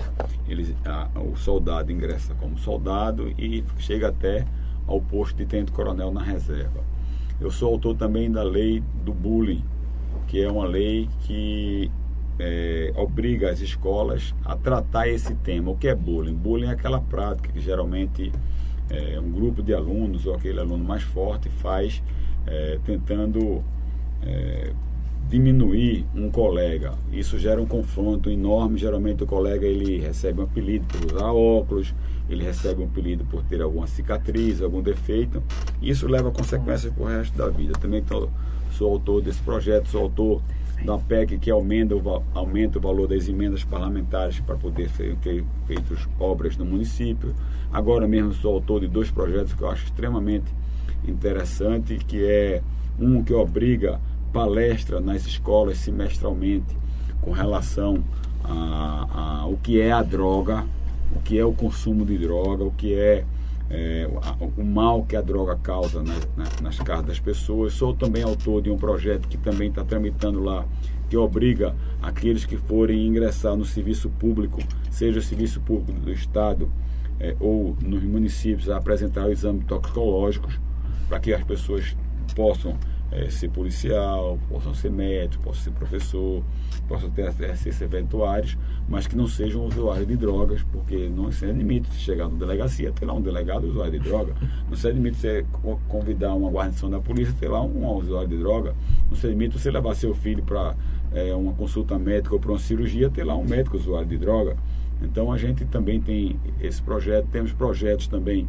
a- 0.86 1.10
o 1.20 1.36
soldado 1.38 1.92
ingressa 1.92 2.34
como 2.36 2.58
soldado 2.58 3.30
e 3.38 3.64
chega 3.78 4.08
até 4.10 4.46
ao 4.88 5.00
posto 5.02 5.36
de 5.38 5.46
tenente-coronel 5.46 6.12
na 6.12 6.22
reserva. 6.22 6.84
Eu 7.40 7.52
sou 7.52 7.70
autor 7.72 7.96
também 7.96 8.30
da 8.32 8.44
lei 8.44 8.84
do 9.04 9.14
bullying, 9.14 9.64
que 10.28 10.42
é 10.42 10.50
uma 10.52 10.66
lei 10.66 11.08
que 11.22 11.90
é, 12.40 12.92
obriga 12.96 13.52
as 13.52 13.60
escolas 13.60 14.34
a 14.44 14.56
tratar 14.56 15.08
esse 15.08 15.36
tema. 15.36 15.72
O 15.72 15.78
que 15.78 15.88
é 15.88 15.94
bullying? 15.96 16.34
Bullying 16.34 16.68
é 16.68 16.72
aquela 16.72 17.00
prática 17.00 17.52
que 17.52 17.60
geralmente 17.60 18.32
é, 18.90 19.20
um 19.20 19.32
grupo 19.32 19.62
de 19.62 19.74
alunos 19.74 20.26
ou 20.26 20.34
aquele 20.34 20.60
aluno 20.60 20.84
mais 20.84 21.04
forte 21.04 21.50
faz 21.50 22.02
é, 22.48 22.80
tentando 22.84 23.64
é, 24.24 24.72
diminuir 25.30 26.06
um 26.14 26.30
colega. 26.30 26.94
Isso 27.12 27.40
gera 27.40 27.62
um 27.62 27.66
confronto 27.66 28.30
enorme. 28.30 28.78
Geralmente 28.78 29.24
o 29.24 29.26
colega 29.26 29.66
ele 29.66 29.98
recebe 30.00 30.42
um 30.42 30.44
apelido 30.44 30.86
por 30.88 31.14
usar 31.14 31.32
óculos, 31.32 31.96
ele 32.30 32.44
recebe 32.44 32.82
um 32.82 32.86
apelido 32.86 33.24
por 33.26 33.42
ter 33.44 33.62
alguma 33.62 33.88
cicatriz, 33.88 34.62
algum 34.62 34.82
defeito. 34.82 35.42
Isso 35.82 36.08
leva 36.08 36.30
a 36.30 36.32
consequências 36.32 36.94
para 36.94 37.04
o 37.04 37.08
resto 37.08 37.38
da 37.38 37.48
vida. 37.48 37.74
Também 37.80 38.04
tô, 38.04 38.28
sou 38.74 38.92
autor 38.92 39.22
desse 39.22 39.42
projeto, 39.42 39.88
sou 39.88 40.02
autor 40.02 40.42
da 40.84 40.98
PEC 40.98 41.38
que 41.38 41.50
aumenta 41.50 41.96
o, 41.96 42.24
aumenta 42.34 42.80
o 42.80 42.82
valor 42.82 43.08
das 43.08 43.30
emendas 43.30 43.64
parlamentares 43.64 44.40
para 44.40 44.56
poder 44.56 44.90
ser 44.90 45.16
feitas 45.66 46.10
obras 46.20 46.58
no 46.58 46.66
município. 46.66 47.34
Agora 47.72 48.08
mesmo 48.08 48.34
sou 48.34 48.56
autor 48.56 48.82
de 48.82 48.88
dois 48.88 49.10
projetos 49.10 49.54
que 49.54 49.62
eu 49.62 49.70
acho 49.70 49.86
extremamente 49.86 50.52
interessante, 51.08 51.96
que 51.96 52.26
é 52.26 52.62
um 53.00 53.24
que 53.24 53.34
obriga 53.34 54.00
palestra 54.32 55.00
nas 55.00 55.26
escolas 55.26 55.78
semestralmente 55.78 56.78
com 57.22 57.32
relação 57.32 58.04
a, 58.44 59.42
a, 59.42 59.46
o 59.48 59.58
que 59.58 59.80
é 59.80 59.92
a 59.92 60.02
droga, 60.02 60.66
o 61.16 61.20
que 61.20 61.38
é 61.38 61.46
o 61.46 61.54
consumo 61.54 62.06
de 62.06 62.18
droga, 62.18 62.64
o 62.64 62.72
que 62.72 62.94
é, 62.94 63.24
é 63.70 64.10
o 64.58 64.64
mal 64.64 65.04
que 65.04 65.16
a 65.16 65.22
droga 65.22 65.56
causa 65.58 66.02
nas, 66.02 66.62
nas 66.62 66.80
casas 66.80 67.06
das 67.06 67.20
pessoas. 67.20 67.74
Sou 67.74 67.94
também 67.94 68.24
autor 68.24 68.62
de 68.62 68.70
um 68.70 68.78
projeto 68.78 69.28
que 69.28 69.38
também 69.38 69.70
está 69.70 69.84
tramitando 69.84 70.44
lá, 70.44 70.66
que 71.10 71.18
obriga 71.18 71.76
aqueles 72.02 72.46
que 72.46 72.58
forem 72.58 73.06
ingressar 73.06 73.56
no 73.56 73.66
serviço 73.66 74.10
público, 74.10 74.62
seja 74.90 75.20
o 75.20 75.22
serviço 75.22 75.60
público 75.62 76.00
do 76.00 76.12
Estado 76.12 76.72
é, 77.20 77.36
ou 77.40 77.76
nos 77.82 78.02
municípios, 78.04 78.70
a 78.70 78.78
apresentar 78.78 79.30
exames 79.30 79.66
toxicológicos 79.66 80.60
para 81.08 81.20
que 81.20 81.34
as 81.34 81.44
pessoas 81.44 81.96
possam 82.36 82.78
é, 83.12 83.30
ser 83.30 83.50
policial, 83.50 84.40
possam 84.50 84.74
ser 84.74 84.90
médico, 84.90 85.44
possam 85.44 85.64
ser 85.64 85.72
professor, 85.72 86.44
possam 86.88 87.10
ter 87.10 87.28
acesso 87.28 87.84
eventuários, 87.84 88.58
mas 88.88 89.06
que 89.06 89.16
não 89.16 89.28
sejam 89.28 89.66
usuários 89.66 90.08
de 90.08 90.16
drogas, 90.16 90.64
porque 90.72 91.10
não 91.10 91.32
se 91.32 91.46
admite 91.46 91.92
chegar 91.96 92.30
na 92.30 92.38
delegacia, 92.38 92.92
ter 92.92 93.06
lá 93.06 93.14
um 93.14 93.22
delegado 93.22 93.68
usuário 93.68 94.00
de 94.00 94.00
droga, 94.00 94.34
não 94.70 94.78
se 94.78 94.88
admite 94.88 95.18
você 95.18 95.46
convidar 95.88 96.34
uma 96.34 96.50
guarnição 96.50 96.90
da 96.90 97.00
polícia, 97.00 97.36
ter 97.38 97.50
lá 97.50 97.62
um 97.62 97.86
usuário 97.98 98.30
de 98.30 98.38
droga, 98.38 98.74
não 99.10 99.18
se 99.18 99.28
admite 99.28 99.60
você 99.60 99.70
levar 99.70 99.94
seu 99.96 100.14
filho 100.14 100.44
para 100.44 100.76
é, 101.14 101.34
uma 101.36 101.54
consulta 101.54 102.00
médica 102.00 102.34
ou 102.34 102.40
para 102.40 102.52
uma 102.52 102.60
cirurgia, 102.60 103.10
ter 103.10 103.24
lá 103.24 103.36
um 103.36 103.46
médico 103.46 103.76
usuário 103.76 104.08
de 104.08 104.18
droga. 104.18 104.56
Então 105.02 105.32
a 105.32 105.38
gente 105.38 105.66
também 105.66 106.00
tem 106.00 106.40
esse 106.60 106.82
projeto, 106.82 107.28
temos 107.32 107.52
projetos 107.52 108.08
também 108.08 108.48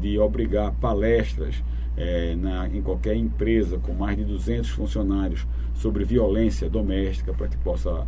de 0.00 0.18
obrigar 0.18 0.72
palestras 0.74 1.62
é, 1.98 2.36
na, 2.36 2.68
em 2.68 2.80
qualquer 2.80 3.16
empresa 3.16 3.76
com 3.78 3.92
mais 3.92 4.16
de 4.16 4.24
200 4.24 4.70
funcionários 4.70 5.46
sobre 5.74 6.04
violência 6.04 6.70
doméstica 6.70 7.34
para 7.34 7.48
que 7.48 7.56
possa 7.58 8.06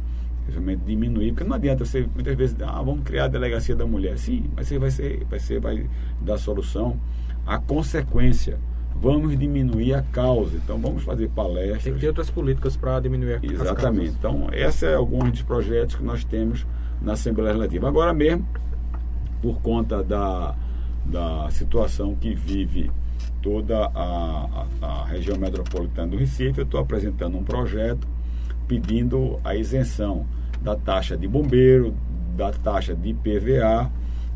realmente 0.48 0.82
diminuir, 0.84 1.32
porque 1.32 1.44
não 1.44 1.56
adianta 1.56 1.84
você 1.84 2.08
muitas 2.14 2.36
vezes, 2.36 2.56
ah, 2.62 2.82
vamos 2.82 3.02
criar 3.04 3.24
a 3.24 3.28
delegacia 3.28 3.74
da 3.74 3.84
mulher. 3.84 4.16
Sim, 4.16 4.50
mas 4.56 4.68
você 4.68 4.78
vai 4.78 4.90
ser, 4.90 5.24
vai 5.28 5.38
ser, 5.38 5.60
vai 5.60 5.90
dar 6.20 6.38
solução 6.38 6.98
à 7.46 7.58
consequência. 7.58 8.58
Vamos 8.94 9.36
diminuir 9.38 9.94
a 9.94 10.02
causa. 10.02 10.56
Então 10.56 10.78
vamos 10.78 11.02
fazer 11.02 11.28
palestras. 11.30 11.84
Tem 11.84 11.94
que 11.94 12.00
ter 12.00 12.08
outras 12.08 12.30
políticas 12.30 12.76
para 12.76 13.00
diminuir 13.00 13.34
a 13.34 13.40
causa. 13.40 13.54
Exatamente. 13.54 14.14
Então, 14.18 14.48
esse 14.52 14.86
é 14.86 14.94
alguns 14.94 15.30
dos 15.30 15.42
projetos 15.42 15.94
que 15.94 16.02
nós 16.02 16.22
temos 16.24 16.66
na 17.00 17.12
Assembleia 17.12 17.52
Legislativa. 17.52 17.88
Agora 17.88 18.12
mesmo, 18.12 18.46
por 19.40 19.60
conta 19.62 20.02
da, 20.02 20.54
da 21.06 21.48
situação 21.50 22.14
que 22.14 22.34
vive 22.34 22.90
toda 23.42 23.86
a, 23.86 24.66
a, 24.82 24.86
a 24.86 25.04
região 25.06 25.38
metropolitana 25.38 26.08
do 26.08 26.16
Recife, 26.16 26.58
eu 26.58 26.64
estou 26.64 26.80
apresentando 26.80 27.36
um 27.36 27.44
projeto 27.44 28.06
pedindo 28.66 29.40
a 29.42 29.54
isenção 29.56 30.26
da 30.62 30.76
taxa 30.76 31.16
de 31.16 31.26
bombeiro, 31.26 31.94
da 32.36 32.52
taxa 32.52 32.94
de 32.94 33.10
IPVA, 33.10 33.90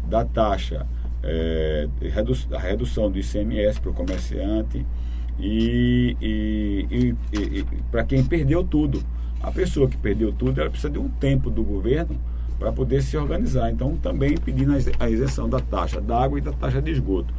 da 0.09 0.25
taxa 0.25 0.87
é, 1.23 1.89
redu 2.01 2.35
da 2.49 2.59
redução 2.59 3.11
do 3.11 3.19
ICMS 3.19 3.81
para 3.81 3.91
o 3.91 3.95
comerciante 3.95 4.85
e, 5.39 6.17
e, 6.21 7.15
e, 7.33 7.59
e 7.61 7.65
para 7.91 8.05
quem 8.05 8.23
perdeu 8.25 8.63
tudo. 8.63 9.03
A 9.43 9.51
pessoa 9.51 9.89
que 9.89 9.97
perdeu 9.97 10.33
tudo, 10.33 10.61
ela 10.61 10.71
precisa 10.71 10.93
de 10.93 10.99
um 10.99 11.09
tempo 11.09 11.51
do 11.51 11.63
governo 11.63 12.19
para 12.59 12.73
poder 12.73 13.03
se 13.03 13.17
organizar. 13.17 13.71
Então, 13.71 13.97
também 13.97 14.37
pedindo 14.37 14.73
a 14.99 15.11
isenção 15.11 15.49
da 15.49 15.61
taxa 15.61 16.01
d'água 16.01 16.39
e 16.39 16.41
da 16.41 16.53
taxa 16.53 16.81
de 16.81 16.91
esgoto. 16.91 17.33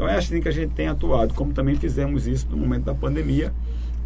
Então 0.00 0.08
é 0.08 0.16
assim 0.16 0.40
que 0.40 0.48
a 0.48 0.50
gente 0.50 0.72
tem 0.72 0.88
atuado, 0.88 1.34
como 1.34 1.52
também 1.52 1.74
fizemos 1.74 2.26
isso 2.26 2.48
no 2.48 2.56
momento 2.56 2.84
da 2.84 2.94
pandemia. 2.94 3.52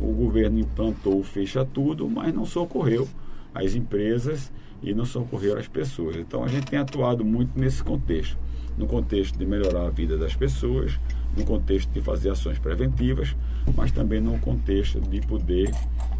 O 0.00 0.12
governo 0.12 0.58
implantou 0.58 1.22
fecha 1.22 1.64
tudo, 1.64 2.10
mas 2.10 2.34
não 2.34 2.44
socorreu 2.44 3.06
as 3.54 3.76
empresas 3.76 4.50
e 4.82 4.92
não 4.92 5.04
socorreu 5.04 5.56
as 5.56 5.68
pessoas. 5.68 6.16
Então 6.16 6.42
a 6.42 6.48
gente 6.48 6.66
tem 6.66 6.80
atuado 6.80 7.24
muito 7.24 7.56
nesse 7.56 7.80
contexto, 7.84 8.36
no 8.76 8.88
contexto 8.88 9.38
de 9.38 9.46
melhorar 9.46 9.86
a 9.86 9.90
vida 9.90 10.18
das 10.18 10.34
pessoas, 10.34 10.98
no 11.36 11.44
contexto 11.44 11.88
de 11.92 12.00
fazer 12.00 12.30
ações 12.30 12.58
preventivas, 12.58 13.36
mas 13.76 13.92
também 13.92 14.20
no 14.20 14.36
contexto 14.40 15.00
de 15.00 15.20
poder 15.20 15.72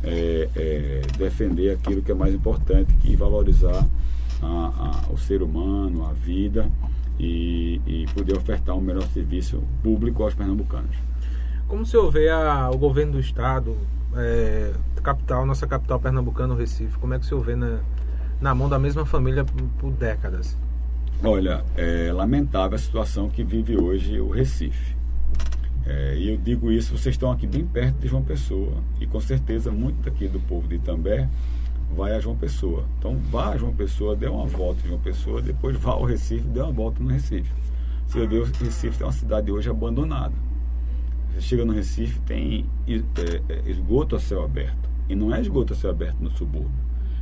é, 0.05 0.49
é, 0.55 1.03
defender 1.19 1.71
aquilo 1.71 2.01
que 2.01 2.13
é 2.13 2.15
mais 2.15 2.33
importante, 2.33 2.95
que 3.01 3.17
valorizar 3.17 3.85
a, 4.41 4.47
a, 5.09 5.13
o 5.13 5.19
ser 5.19 5.43
humano, 5.43 6.07
a 6.07 6.13
vida 6.13 6.71
e, 7.19 7.81
e 7.87 8.07
poder 8.15 8.37
ofertar 8.37 8.77
um 8.77 8.81
melhor 8.81 9.07
serviço 9.09 9.63
público 9.83 10.23
aos 10.23 10.35
pernambucanos. 10.35 10.97
Como 11.69 11.83
o 11.83 11.87
senhor 11.87 12.11
vê 12.11 12.29
a, 12.29 12.71
o 12.71 12.79
governo 12.79 13.13
do 13.13 13.21
estado, 13.21 13.77
é, 14.17 14.73
capital, 15.03 15.47
nossa 15.47 15.67
capital 15.67 15.99
pernambucana, 16.01 16.55
o 16.55 16.57
Recife, 16.57 16.99
como 16.99 17.15
é 17.15 17.19
que 17.19 17.25
o 17.25 17.29
senhor 17.29 17.43
vê 17.43 17.57
na, 17.57 17.81
na 18.41 18.55
mão 18.55 18.69
da 18.69 18.79
mesma 18.79 19.05
família 19.05 19.45
por 19.79 19.93
décadas? 19.93 20.57
Olha, 21.23 21.65
é 21.77 22.13
lamentável 22.13 22.77
a 22.77 22.79
situação 22.79 23.29
que 23.29 23.43
vive 23.43 23.77
hoje 23.81 24.21
o 24.21 24.31
Recife. 24.31 24.95
É, 25.87 26.17
e 26.17 26.31
eu 26.31 26.37
digo 26.37 26.73
isso, 26.73 26.97
vocês 26.97 27.15
estão 27.15 27.31
aqui 27.31 27.47
bem 27.47 27.65
perto 27.65 27.97
de 27.99 28.09
João 28.09 28.23
Pessoa, 28.23 28.73
e 29.01 29.07
com 29.07 29.21
certeza 29.21 29.71
muito 29.71 30.03
daqui 30.03 30.27
do 30.27 30.41
povo 30.41 30.67
de 30.67 30.77
Itambé 30.77 31.29
vai 31.95 32.15
a 32.15 32.21
João 32.21 32.37
Pessoa. 32.37 32.85
Então 32.99 33.17
vá 33.31 33.51
a 33.51 33.57
João 33.57 33.75
Pessoa, 33.75 34.15
dê 34.17 34.27
uma 34.27 34.47
volta 34.47 34.85
em 34.85 34.89
João 34.89 35.01
Pessoa, 35.01 35.41
depois 35.41 35.77
vá 35.77 35.93
ao 35.93 36.05
Recife, 36.05 36.47
dê 36.49 36.61
uma 36.61 36.73
volta 36.73 37.03
no 37.03 37.09
Recife. 37.09 37.51
Seu 38.07 38.27
Deus, 38.27 38.51
Recife 38.51 39.03
é 39.03 39.07
uma 39.07 39.13
cidade 39.13 39.51
hoje 39.51 39.71
abandonada. 39.71 40.35
Você 41.33 41.41
chega 41.41 41.65
no 41.65 41.73
Recife, 41.73 42.21
tem 42.21 42.67
é, 42.87 43.53
é, 43.53 43.71
esgoto 43.71 44.15
a 44.15 44.21
céu 44.21 44.45
aberto. 44.45 44.89
E 45.09 45.15
não 45.15 45.35
é 45.35 45.41
esgoto 45.41 45.73
a 45.73 45.77
céu 45.77 45.91
aberto 45.91 46.17
no 46.21 46.31
subúrbio. 46.31 46.71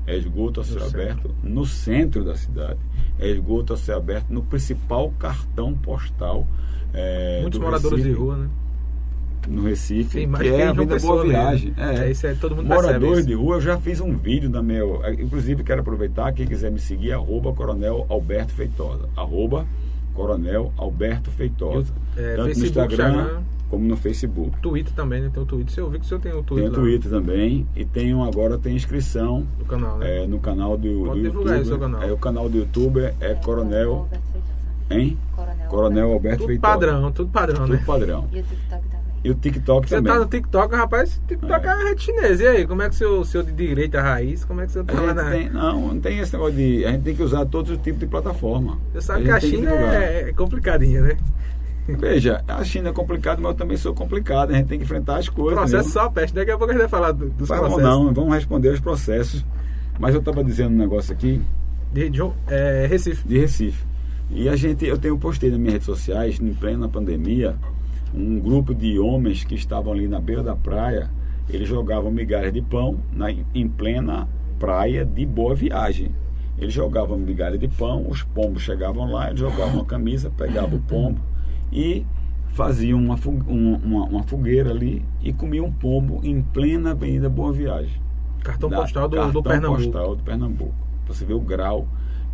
É 0.06 0.16
esgoto 0.16 0.60
a 0.60 0.64
céu 0.64 0.80
no 0.80 0.86
aberto 0.86 1.22
centro. 1.22 1.34
no 1.42 1.66
centro 1.66 2.24
da 2.24 2.36
cidade. 2.36 2.78
É 3.18 3.28
esgoto 3.28 3.72
a 3.72 3.76
céu 3.76 3.96
aberto 3.96 4.30
no 4.30 4.42
principal 4.42 5.10
cartão 5.18 5.74
postal. 5.74 6.46
É, 6.92 7.40
Muitos 7.40 7.60
moradores 7.60 7.98
Recife. 7.98 8.14
de 8.14 8.20
rua, 8.20 8.36
né? 8.36 8.50
No 9.48 9.62
Recife, 9.62 10.20
Sim, 10.20 10.32
que 10.32 10.48
é 10.48 10.68
a 10.68 10.72
Vida 10.72 10.98
Boa 10.98 11.24
Viagem. 11.24 11.74
É, 11.76 12.06
é, 12.06 12.10
isso 12.10 12.26
é, 12.26 12.34
todo 12.34 12.56
mundo 12.56 12.66
Moradores 12.66 13.26
de 13.26 13.34
rua, 13.34 13.56
eu 13.56 13.60
já 13.60 13.78
fiz 13.78 14.00
um 14.00 14.16
vídeo 14.16 14.48
na 14.48 14.62
meu. 14.62 15.02
Inclusive, 15.18 15.62
quero 15.62 15.80
aproveitar, 15.80 16.32
quem 16.32 16.46
quiser 16.46 16.70
me 16.70 16.78
seguir, 16.78 17.12
arroba 17.12 17.52
Coronel 17.52 18.06
Alberto 18.08 18.52
Feitosa. 18.52 19.08
Arroba 19.16 19.66
Coronel 20.14 20.72
Alberto 20.76 21.30
Feitosa. 21.30 21.92
É, 22.16 22.36
Tanto 22.36 22.46
Facebook, 22.48 22.78
no 22.78 22.84
Instagram 22.84 23.42
como 23.72 23.86
no 23.86 23.96
Facebook. 23.96 24.60
Twitter 24.60 24.92
também, 24.92 25.22
né? 25.22 25.30
Tem 25.32 25.42
o 25.42 25.46
Twitter. 25.46 25.78
Eu 25.78 25.88
vi 25.88 25.98
que 25.98 26.04
o 26.04 26.08
senhor 26.08 26.20
tem 26.20 26.32
o 26.32 26.42
Twitter. 26.42 26.70
Tem 26.70 26.78
o 26.78 26.82
Twitter 26.82 27.10
também. 27.10 27.66
E 27.74 27.86
tenho 27.86 28.22
agora 28.22 28.58
tem 28.58 28.76
inscrição 28.76 29.46
no 29.58 29.64
canal, 29.64 29.96
né? 29.96 30.24
É, 30.24 30.26
no 30.26 30.38
canal 30.38 30.76
do, 30.76 31.04
Pode 31.06 31.20
do 31.20 31.26
YouTube. 31.26 31.64
Seu 31.64 31.78
canal. 31.78 32.02
É, 32.02 32.12
o 32.12 32.18
canal 32.18 32.50
do 32.50 32.58
YouTube 32.58 33.00
é 33.00 33.34
Coronel. 33.42 34.08
Hein? 34.90 35.16
Coronel 35.70 36.12
Alberto 36.12 36.40
tudo 36.40 36.48
Feitosa. 36.48 36.74
Padrão, 36.74 37.12
tudo 37.12 37.30
padrão, 37.30 37.56
tudo 37.60 37.72
né? 37.72 37.78
Tudo 37.78 37.86
padrão. 37.86 38.28
E 38.30 38.40
o 38.40 38.42
TikTok. 38.42 38.91
E 39.24 39.30
o 39.30 39.34
TikTok 39.34 39.88
Você 39.88 39.96
também. 39.96 40.12
tá 40.12 40.18
no 40.18 40.26
TikTok, 40.26 40.74
rapaz, 40.74 41.20
TikTok 41.28 41.66
é, 41.66 41.70
é 41.70 41.84
rede 41.84 42.02
chinesa. 42.02 42.42
E 42.42 42.46
aí, 42.48 42.66
como 42.66 42.82
é 42.82 42.88
que 42.88 42.94
o 42.94 42.98
seu, 42.98 43.24
seu 43.24 43.42
de 43.42 43.52
direita 43.52 44.00
raiz, 44.00 44.44
como 44.44 44.60
é 44.60 44.66
que 44.66 44.72
você 44.72 44.82
tá 44.82 45.00
lá 45.00 45.14
na... 45.14 45.30
tem, 45.30 45.48
Não, 45.48 45.80
não 45.88 46.00
tem 46.00 46.18
esse 46.18 46.32
negócio 46.32 46.56
de... 46.56 46.84
A 46.84 46.90
gente 46.90 47.02
tem 47.02 47.14
que 47.14 47.22
usar 47.22 47.46
todos 47.46 47.70
os 47.70 47.78
tipos 47.78 48.00
de 48.00 48.06
plataforma. 48.06 48.78
Você 48.92 49.00
sabe 49.00 49.22
a 49.30 49.38
que 49.38 49.46
a 49.46 49.50
China 49.50 49.70
que 49.70 49.76
é, 49.76 50.28
é 50.28 50.32
complicadinha, 50.32 51.02
né? 51.02 51.16
Veja, 51.88 52.42
a 52.46 52.64
China 52.64 52.90
é 52.90 52.92
complicada, 52.92 53.40
mas 53.40 53.52
eu 53.52 53.56
também 53.56 53.76
sou 53.76 53.94
complicado. 53.94 54.50
A 54.50 54.54
gente 54.54 54.66
tem 54.68 54.78
que 54.78 54.84
enfrentar 54.84 55.18
as 55.18 55.28
coisas. 55.28 55.58
Processo 55.58 55.88
mesmo. 55.88 55.92
só 55.92 56.08
peste. 56.10 56.34
Daqui 56.34 56.50
a 56.50 56.58
pouco 56.58 56.72
a 56.72 56.74
gente 56.74 56.82
vai 56.82 56.88
falar 56.88 57.12
dos 57.12 57.48
Faz 57.48 57.60
processos. 57.60 57.82
Não, 57.82 58.12
vamos 58.12 58.34
responder 58.34 58.68
os 58.68 58.80
processos. 58.80 59.44
Mas 59.98 60.14
eu 60.14 60.20
estava 60.20 60.44
dizendo 60.44 60.74
um 60.74 60.78
negócio 60.78 61.12
aqui. 61.12 61.40
De, 61.92 62.08
de 62.08 62.20
é, 62.48 62.86
Recife. 62.88 63.26
De 63.26 63.38
Recife. 63.38 63.84
E 64.30 64.48
a 64.48 64.56
gente, 64.56 64.86
eu 64.86 64.96
tenho 64.96 65.18
postei 65.18 65.50
nas 65.50 65.58
minhas 65.58 65.74
redes 65.74 65.86
sociais, 65.86 66.40
em 66.40 66.54
plena 66.54 66.88
pandemia, 66.88 67.56
um 68.14 68.38
grupo 68.38 68.74
de 68.74 68.98
homens 68.98 69.44
que 69.44 69.54
estavam 69.54 69.92
ali 69.92 70.06
na 70.06 70.20
beira 70.20 70.42
da 70.42 70.54
praia, 70.54 71.10
eles 71.48 71.68
jogavam 71.68 72.10
migalhas 72.10 72.52
de 72.52 72.62
pão 72.62 72.98
na, 73.12 73.30
em 73.30 73.68
plena 73.68 74.28
praia 74.58 75.04
de 75.04 75.26
Boa 75.26 75.54
Viagem. 75.54 76.14
Eles 76.58 76.72
jogavam 76.72 77.18
migalha 77.18 77.58
de 77.58 77.66
pão, 77.66 78.06
os 78.08 78.22
pombos 78.22 78.62
chegavam 78.62 79.10
lá, 79.10 79.28
eles 79.28 79.40
jogavam 79.40 79.80
a 79.80 79.84
camisa, 79.84 80.30
pegavam 80.30 80.78
o 80.78 80.82
pombo 80.82 81.20
e 81.72 82.06
faziam 82.50 82.98
uma, 82.98 83.18
uma, 83.46 84.04
uma, 84.04 84.22
fogueira 84.22 84.70
ali 84.70 85.02
e 85.22 85.32
comiam 85.32 85.66
um 85.66 85.72
pombo 85.72 86.20
em 86.22 86.42
plena 86.42 86.90
Avenida 86.90 87.28
Boa 87.28 87.52
Viagem. 87.52 88.00
Cartão 88.44 88.68
da, 88.68 88.82
postal 88.82 89.08
do, 89.08 89.16
cartão 89.16 89.32
do 89.32 89.42
Pernambuco. 89.42 89.82
postal 89.82 90.16
do 90.16 90.22
Pernambuco. 90.22 90.74
Você 91.06 91.24
vê 91.24 91.32
o 91.32 91.40
grau 91.40 91.88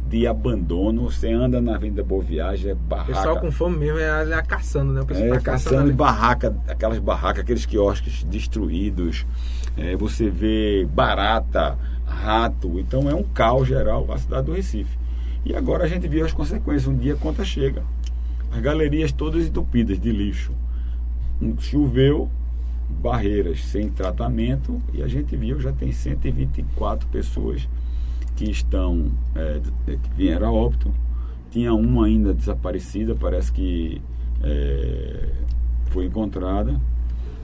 de 0.08 0.26
abandono. 0.26 1.10
Você 1.10 1.30
anda 1.30 1.60
na 1.60 1.76
Avenida 1.76 2.02
Boa 2.02 2.22
Viagem, 2.22 2.70
é 2.70 2.74
barraca. 2.74 3.12
Pessoal 3.12 3.40
com 3.40 3.50
fome 3.50 3.76
mesmo 3.76 3.98
é, 3.98 4.30
é 4.30 4.42
caçando, 4.42 4.92
né? 4.92 5.02
O 5.02 5.06
pessoal 5.06 5.26
é, 5.26 5.30
tá 5.32 5.40
caçando, 5.40 5.76
caçando 5.76 5.92
barraca, 5.94 6.56
aquelas 6.66 6.98
barracas, 6.98 7.42
aqueles 7.42 7.66
quiosques 7.66 8.24
destruídos. 8.24 9.26
É, 9.76 9.96
você 9.96 10.30
vê 10.30 10.88
barata, 10.90 11.78
rato. 12.06 12.78
Então 12.78 13.08
é 13.08 13.14
um 13.14 13.22
caos 13.22 13.68
geral 13.68 14.10
a 14.10 14.18
cidade 14.18 14.46
do 14.46 14.52
Recife. 14.52 14.98
E 15.44 15.54
agora 15.54 15.84
a 15.84 15.88
gente 15.88 16.08
viu 16.08 16.24
as 16.24 16.32
consequências. 16.32 16.86
Um 16.86 16.96
dia 16.96 17.14
a 17.14 17.16
conta 17.16 17.44
chega. 17.44 17.82
As 18.50 18.60
galerias 18.60 19.12
todas 19.12 19.46
entupidas 19.46 20.00
de 20.00 20.10
lixo. 20.10 20.52
Choveu, 21.60 22.28
barreiras 22.88 23.64
sem 23.66 23.88
tratamento 23.88 24.82
e 24.92 25.02
a 25.02 25.06
gente 25.06 25.36
viu 25.36 25.60
já 25.60 25.70
tem 25.70 25.92
124 25.92 27.06
pessoas 27.08 27.68
que 28.38 28.48
estão 28.48 29.10
é, 29.34 29.60
que 29.84 30.10
vieram 30.16 30.46
a 30.46 30.52
óbito. 30.52 30.94
Tinha 31.50 31.74
uma 31.74 32.06
ainda 32.06 32.32
desaparecida, 32.32 33.16
parece 33.16 33.50
que 33.50 34.00
é, 34.40 35.32
foi 35.86 36.04
encontrada. 36.04 36.80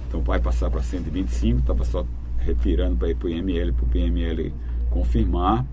Então 0.07 0.21
vai 0.21 0.39
passar 0.39 0.71
para 0.71 0.81
125, 0.83 1.59
estava 1.59 1.85
só 1.85 2.07
retirando 2.39 2.97
para 2.97 3.11
ir 3.11 3.17
para 3.17 3.27
o 3.27 3.31
IML, 3.31 3.73
para 3.73 3.85
o 3.85 3.89
PML 3.89 4.53
confirmar. 4.89 5.67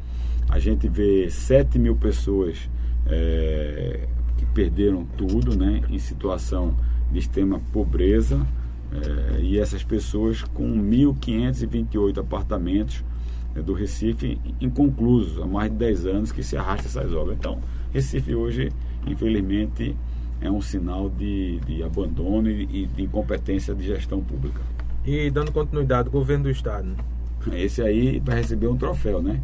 A 0.49 0.57
gente 0.57 0.87
vê 0.87 1.29
7 1.29 1.77
mil 1.77 1.95
pessoas 1.95 2.67
é, 3.05 4.07
que 4.37 4.45
perderam 4.47 5.05
tudo, 5.15 5.55
né, 5.55 5.81
em 5.87 5.99
situação 5.99 6.75
de 7.11 7.19
extrema 7.19 7.61
pobreza. 7.71 8.43
É, 8.91 9.41
e 9.41 9.59
essas 9.59 9.83
pessoas 9.83 10.41
com 10.41 10.67
1.528 10.81 12.17
apartamentos 12.17 13.03
do 13.59 13.73
Recife 13.73 14.39
inconclusos 14.61 15.41
há 15.41 15.45
mais 15.45 15.69
de 15.69 15.77
10 15.77 16.05
anos 16.05 16.31
que 16.31 16.43
se 16.43 16.55
arrasta 16.55 16.87
essas 16.87 17.13
obras. 17.13 17.37
Então, 17.37 17.59
Recife 17.91 18.33
hoje, 18.33 18.71
infelizmente, 19.05 19.95
é 20.39 20.49
um 20.49 20.61
sinal 20.61 21.09
de, 21.09 21.59
de 21.59 21.83
abandono 21.83 22.49
e, 22.49 22.85
de 22.85 23.03
incompetência 23.03 23.75
de 23.75 23.85
gestão 23.85 24.21
pública. 24.21 24.61
E 25.05 25.29
dando 25.29 25.51
continuidade, 25.51 26.09
governo 26.09 26.45
do 26.45 26.49
Estado. 26.49 26.87
Esse 27.53 27.81
aí 27.81 28.21
vai 28.23 28.37
receber 28.37 28.67
um 28.67 28.77
troféu, 28.77 29.21
né? 29.21 29.41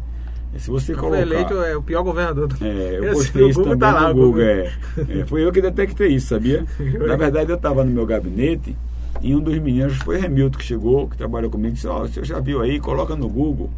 Se 0.56 0.70
você 0.70 0.94
colocar... 0.94 1.16
Foi 1.16 1.20
eleito 1.20 1.54
é 1.54 1.76
o 1.76 1.82
pior 1.82 2.02
governador. 2.02 2.48
É, 2.62 2.98
eu 2.98 3.12
postei 3.12 3.48
isso 3.48 3.62
também 3.62 3.78
tá 3.78 4.08
no 4.08 4.14
Google. 4.14 4.42
É. 4.42 4.72
é. 5.08 5.26
foi 5.26 5.44
eu 5.44 5.52
que 5.52 5.60
detectei 5.60 6.08
isso, 6.08 6.28
sabia? 6.28 6.64
Na 7.06 7.16
verdade, 7.16 7.50
eu 7.50 7.56
estava 7.56 7.84
no 7.84 7.90
meu 7.90 8.06
gabinete 8.06 8.74
e 9.20 9.34
um 9.34 9.40
dos 9.40 9.58
meninos, 9.58 9.96
foi 9.98 10.18
Remilton 10.18 10.58
que 10.58 10.64
chegou, 10.64 11.08
que 11.08 11.16
trabalhou 11.16 11.50
comigo, 11.50 11.74
disse, 11.74 11.86
ó, 11.86 12.02
oh, 12.02 12.08
você 12.08 12.24
já 12.24 12.40
viu 12.40 12.62
aí, 12.62 12.80
coloca 12.80 13.14
no 13.14 13.28
Google 13.28 13.68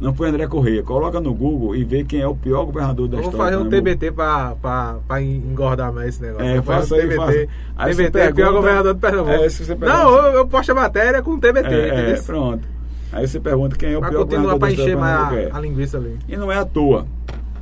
não 0.00 0.14
foi 0.14 0.28
André 0.28 0.46
Correia. 0.46 0.82
Coloca 0.82 1.20
no 1.20 1.32
Google 1.34 1.74
e 1.74 1.82
vê 1.82 2.04
quem 2.04 2.20
é 2.20 2.26
o 2.26 2.34
pior 2.34 2.64
governador 2.66 3.08
da 3.08 3.18
história. 3.18 3.38
Vou 3.38 3.46
fazer 3.46 3.56
um 3.56 3.68
TBT 3.68 4.12
para 4.12 5.22
engordar 5.22 5.92
mais 5.92 6.08
esse 6.10 6.22
negócio. 6.22 6.46
É, 6.46 6.60
faça 6.62 6.96
aí, 6.96 7.08
TBT. 7.08 7.48
Aí 7.76 7.94
TBT 7.94 8.10
pergunta, 8.10 8.20
é 8.20 8.30
o 8.30 8.34
pior 8.34 8.52
governador 8.52 8.94
do 8.94 9.00
Pernambuco. 9.00 9.30
É, 9.30 9.48
pergunta, 9.48 9.86
não, 9.86 10.16
eu, 10.16 10.32
eu 10.34 10.46
posto 10.46 10.72
a 10.72 10.74
matéria 10.74 11.22
com 11.22 11.38
TBT. 11.38 11.74
É, 11.74 12.10
é, 12.10 12.22
pronto. 12.22 12.68
Aí 13.12 13.26
você 13.26 13.40
pergunta 13.40 13.76
quem 13.76 13.92
é 13.92 13.98
o 13.98 14.00
pior 14.00 14.24
governador 14.24 14.58
da 14.58 14.70
história. 14.70 14.96
Para 14.98 15.12
encher 15.14 15.32
mais 15.32 15.52
a, 15.52 15.56
a 15.56 15.60
linguiça 15.60 15.96
ali. 15.96 16.18
E 16.28 16.36
não 16.36 16.52
é 16.52 16.58
à 16.58 16.64
toa. 16.64 17.06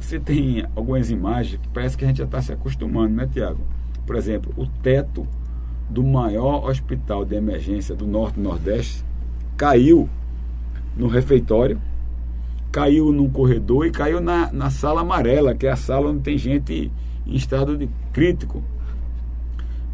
Você 0.01 0.19
tem 0.19 0.67
algumas 0.75 1.11
imagens 1.11 1.61
que 1.63 1.69
parece 1.69 1.97
que 1.97 2.05
a 2.05 2.09
gente 2.09 2.19
já 2.19 2.25
está 2.25 2.43
se 2.43 2.53
acostumando, 2.53 3.15
né, 3.15 3.29
Tiago? 3.33 3.61
Por 4.05 4.17
exemplo, 4.17 4.53
o 4.57 4.67
teto 4.67 5.27
do 5.89 6.03
maior 6.03 6.69
hospital 6.69 7.25
de 7.25 7.37
emergência 7.37 7.95
do 7.95 8.07
Norte 8.07 8.39
e 8.39 8.43
Nordeste 8.43 9.05
caiu 9.57 10.09
no 10.97 11.07
refeitório 11.07 11.81
caiu 12.75 13.13
num 13.13 13.31
corredor 13.31 13.87
e 13.87 13.93
caiu 13.93 14.21
na, 14.21 14.53
na 14.53 14.69
sala 14.69 15.03
amarela, 15.03 15.55
que 15.55 15.65
é 15.65 15.71
a 15.71 15.77
sala 15.77 16.11
onde 16.11 16.23
tem 16.23 16.37
gente 16.37 16.91
em 17.25 17.37
estado 17.37 17.79
de 17.79 17.89
crítico. 18.13 18.65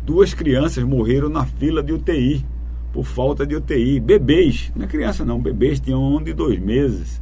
Duas 0.03 0.33
crianças 0.33 0.83
morreram 0.83 1.29
na 1.29 1.45
fila 1.45 1.83
de 1.83 1.93
UTI 1.93 2.43
por 2.91 3.05
falta 3.05 3.47
de 3.47 3.55
UTI. 3.55 4.01
Bebês, 4.01 4.73
não 4.75 4.87
é 4.87 4.89
criança 4.89 5.27
não, 5.27 5.39
bebês 5.39 5.79
tinham 5.79 6.03
um 6.03 6.23
de 6.23 6.33
dois 6.33 6.59
meses. 6.59 7.21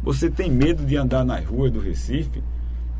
Você 0.00 0.30
tem 0.30 0.48
medo 0.48 0.86
de 0.86 0.96
andar 0.96 1.24
nas 1.24 1.44
ruas 1.44 1.72
do 1.72 1.80
Recife? 1.80 2.40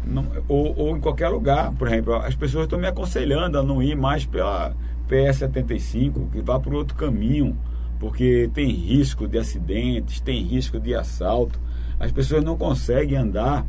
Não, 0.05 0.27
ou, 0.49 0.77
ou, 0.77 0.97
em 0.97 1.01
qualquer 1.01 1.29
lugar, 1.29 1.73
por 1.75 1.87
exemplo, 1.87 2.17
as 2.17 2.35
pessoas 2.35 2.65
estão 2.65 2.79
me 2.79 2.89
aconselhando 2.89 3.57
a 3.57 3.63
não 3.63 3.81
ir 3.81 3.95
mais 3.95 4.27
pela 4.27 4.75
PS75, 5.09 6.29
que 6.33 6.41
vá 6.41 6.59
por 6.59 6.75
outro 6.75 6.97
caminho, 6.97 7.57
porque 8.01 8.51
tem 8.53 8.69
risco 8.69 9.29
de 9.29 9.39
acidentes, 9.39 10.19
tem 10.19 10.43
risco 10.43 10.81
de 10.81 10.93
assalto. 10.93 11.68
As 11.99 12.13
pessoas 12.13 12.45
não 12.45 12.57
conseguem 12.57 13.19
andar, 13.19 13.67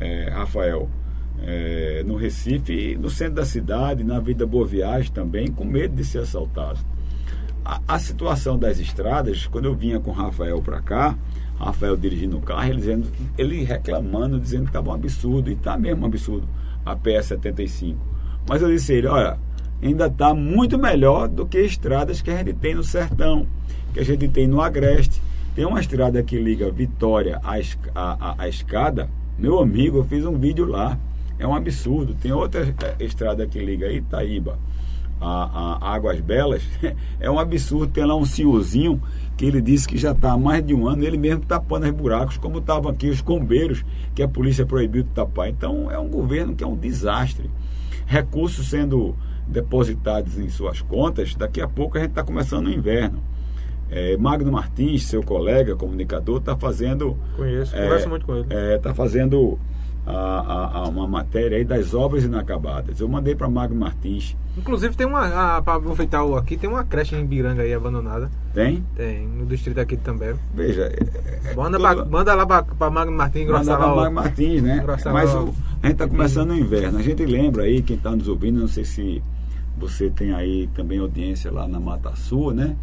é, 0.00 0.30
Rafael, 0.30 0.88
é, 1.42 2.02
no 2.06 2.16
Recife, 2.16 2.96
no 2.96 3.10
centro 3.10 3.34
da 3.34 3.44
cidade, 3.44 4.02
na 4.02 4.18
Vida 4.20 4.46
Boa 4.46 4.66
Viagem 4.66 5.12
também, 5.12 5.48
com 5.48 5.64
medo 5.64 5.94
de 5.94 6.04
ser 6.04 6.18
assaltado. 6.18 6.78
A, 7.64 7.80
a 7.86 7.98
situação 7.98 8.58
das 8.58 8.78
estradas, 8.78 9.46
quando 9.46 9.66
eu 9.66 9.74
vinha 9.74 10.00
com 10.00 10.10
Rafael 10.10 10.60
para 10.62 10.80
cá, 10.80 11.16
Rafael 11.58 11.96
dirigindo 11.96 12.38
o 12.38 12.40
carro, 12.40 12.68
ele, 12.68 12.76
dizendo, 12.76 13.08
ele 13.36 13.64
reclamando, 13.64 14.40
dizendo 14.40 14.62
que 14.62 14.70
estava 14.70 14.90
um 14.90 14.94
absurdo, 14.94 15.50
e 15.50 15.54
está 15.54 15.76
mesmo 15.76 16.02
um 16.02 16.06
absurdo, 16.06 16.48
a 16.86 16.96
PS75. 16.96 17.96
Mas 18.48 18.62
eu 18.62 18.68
disse 18.68 18.92
a 18.92 18.96
ele, 18.96 19.06
olha, 19.08 19.38
ainda 19.82 20.06
está 20.06 20.32
muito 20.32 20.78
melhor 20.78 21.28
do 21.28 21.46
que 21.46 21.60
estradas 21.60 22.22
que 22.22 22.30
a 22.30 22.36
gente 22.38 22.54
tem 22.54 22.74
no 22.74 22.84
sertão, 22.84 23.46
que 23.92 24.00
a 24.00 24.04
gente 24.04 24.28
tem 24.28 24.46
no 24.46 24.60
Agreste, 24.60 25.20
tem 25.58 25.66
uma 25.66 25.80
estrada 25.80 26.22
que 26.22 26.38
liga 26.38 26.70
Vitória 26.70 27.40
à, 27.42 27.58
à, 27.92 28.42
à 28.44 28.48
escada. 28.48 29.10
Meu 29.36 29.58
amigo, 29.58 29.98
eu 29.98 30.04
fiz 30.04 30.24
um 30.24 30.38
vídeo 30.38 30.64
lá. 30.64 30.96
É 31.36 31.44
um 31.44 31.52
absurdo. 31.52 32.14
Tem 32.14 32.30
outra 32.30 32.72
é, 32.80 33.04
estrada 33.04 33.44
que 33.44 33.58
liga 33.58 33.90
Itaíba 33.90 34.56
a, 35.20 35.80
a, 35.80 35.94
Águas 35.96 36.20
Belas. 36.20 36.62
É 37.18 37.28
um 37.28 37.40
absurdo. 37.40 37.92
Tem 37.92 38.04
lá 38.04 38.14
um 38.14 38.24
senhorzinho 38.24 39.02
que 39.36 39.46
ele 39.46 39.60
disse 39.60 39.88
que 39.88 39.98
já 39.98 40.12
está 40.12 40.30
há 40.30 40.38
mais 40.38 40.64
de 40.64 40.72
um 40.72 40.86
ano, 40.86 41.02
ele 41.02 41.18
mesmo 41.18 41.44
tapando 41.44 41.86
os 41.86 41.90
buracos, 41.90 42.36
como 42.36 42.58
estavam 42.58 42.92
aqui 42.92 43.08
os 43.08 43.20
combeiros, 43.20 43.84
que 44.14 44.22
a 44.22 44.28
polícia 44.28 44.64
proibiu 44.64 45.02
de 45.02 45.08
tapar. 45.08 45.48
Então 45.48 45.90
é 45.90 45.98
um 45.98 46.08
governo 46.08 46.54
que 46.54 46.62
é 46.62 46.66
um 46.68 46.76
desastre. 46.76 47.50
Recursos 48.06 48.68
sendo 48.68 49.16
depositados 49.44 50.38
em 50.38 50.48
suas 50.50 50.80
contas, 50.80 51.34
daqui 51.34 51.60
a 51.60 51.66
pouco 51.66 51.98
a 51.98 52.00
gente 52.00 52.10
está 52.10 52.22
começando 52.22 52.68
o 52.68 52.72
inverno. 52.72 53.20
É, 53.90 54.16
Magno 54.16 54.52
Martins, 54.52 55.04
seu 55.04 55.22
colega, 55.22 55.74
comunicador, 55.74 56.38
está 56.38 56.56
fazendo. 56.56 57.16
Conheço, 57.36 57.74
é, 57.74 57.84
converso 57.84 58.08
muito 58.08 58.26
com 58.26 58.34
ele. 58.34 58.46
Está 58.74 58.90
é, 58.90 58.94
fazendo 58.94 59.58
a, 60.06 60.12
a, 60.12 60.78
a, 60.78 60.88
uma 60.88 61.06
matéria 61.06 61.58
aí 61.58 61.64
das 61.64 61.92
obras 61.92 62.24
inacabadas. 62.24 62.98
Eu 63.00 63.08
mandei 63.08 63.34
para 63.34 63.48
Magno 63.48 63.78
Martins. 63.78 64.34
Inclusive 64.56 64.96
tem 64.96 65.06
uma. 65.06 65.60
Para 65.62 65.74
aproveitar 65.74 66.24
o 66.24 66.36
aqui, 66.36 66.56
tem 66.56 66.68
uma 66.68 66.82
creche 66.82 67.14
em 67.14 67.24
Biranga 67.26 67.62
aí 67.62 67.74
abandonada. 67.74 68.30
Tem? 68.54 68.82
Tem, 68.96 69.26
no 69.26 69.44
distrito 69.44 69.78
aqui 69.78 69.96
também. 69.96 70.34
Veja. 70.54 70.84
É, 70.84 71.50
é 71.50 71.54
manda, 71.54 71.78
pra, 71.78 72.04
manda 72.04 72.34
lá 72.34 72.46
para 72.46 72.90
Magno 72.90 73.16
Martins 73.16 73.48
Manda 73.48 73.76
para 73.76 73.94
Magno 73.94 74.14
Martins, 74.14 74.62
né? 74.62 74.84
Mas 75.12 75.34
o, 75.34 75.54
a 75.82 75.86
gente 75.86 75.92
está 75.92 76.08
começando 76.08 76.50
o 76.50 76.56
inverno. 76.56 76.98
A 76.98 77.02
gente 77.02 77.24
lembra 77.24 77.64
aí, 77.64 77.82
quem 77.82 77.96
está 77.96 78.10
nos 78.10 78.28
ouvindo, 78.28 78.60
não 78.60 78.68
sei 78.68 78.84
se 78.84 79.22
você 79.76 80.10
tem 80.10 80.32
aí 80.32 80.68
também 80.74 80.98
audiência 80.98 81.52
lá 81.52 81.68
na 81.68 81.78
Mata 81.78 82.16
Sul, 82.16 82.52
né? 82.52 82.76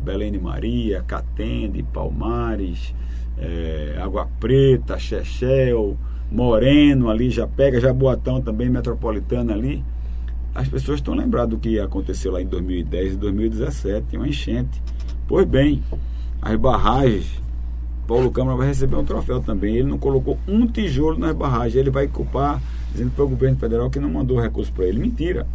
Belém 0.00 0.32
de 0.32 0.38
Maria, 0.38 1.02
Catende, 1.02 1.82
Palmares, 1.82 2.94
é, 3.38 3.98
Água 4.00 4.28
Preta, 4.38 4.98
Chechel, 4.98 5.96
Moreno 6.30 7.10
ali, 7.10 7.30
já 7.30 7.46
pega, 7.46 7.80
Jaboatão 7.80 8.40
também, 8.40 8.68
Metropolitana 8.68 9.52
ali. 9.52 9.84
As 10.54 10.68
pessoas 10.68 10.98
estão 10.98 11.14
lembradas 11.14 11.50
do 11.50 11.58
que 11.58 11.78
aconteceu 11.78 12.32
lá 12.32 12.42
em 12.42 12.46
2010 12.46 13.14
e 13.14 13.16
2017, 13.16 14.16
uma 14.16 14.28
enchente. 14.28 14.82
Pois 15.28 15.46
bem, 15.46 15.82
as 16.42 16.56
barragens, 16.56 17.40
Paulo 18.06 18.30
Câmara 18.32 18.56
vai 18.56 18.66
receber 18.66 18.96
um 18.96 19.04
troféu 19.04 19.40
também. 19.40 19.76
Ele 19.76 19.88
não 19.88 19.98
colocou 19.98 20.38
um 20.48 20.66
tijolo 20.66 21.18
nas 21.18 21.34
barragens, 21.34 21.76
ele 21.76 21.90
vai 21.90 22.08
culpar, 22.08 22.60
dizendo 22.90 23.12
foi 23.12 23.24
o 23.24 23.28
governo 23.28 23.56
federal 23.56 23.88
que 23.88 24.00
não 24.00 24.10
mandou 24.10 24.40
recurso 24.40 24.72
para 24.72 24.86
ele. 24.86 24.98
Mentira. 24.98 25.46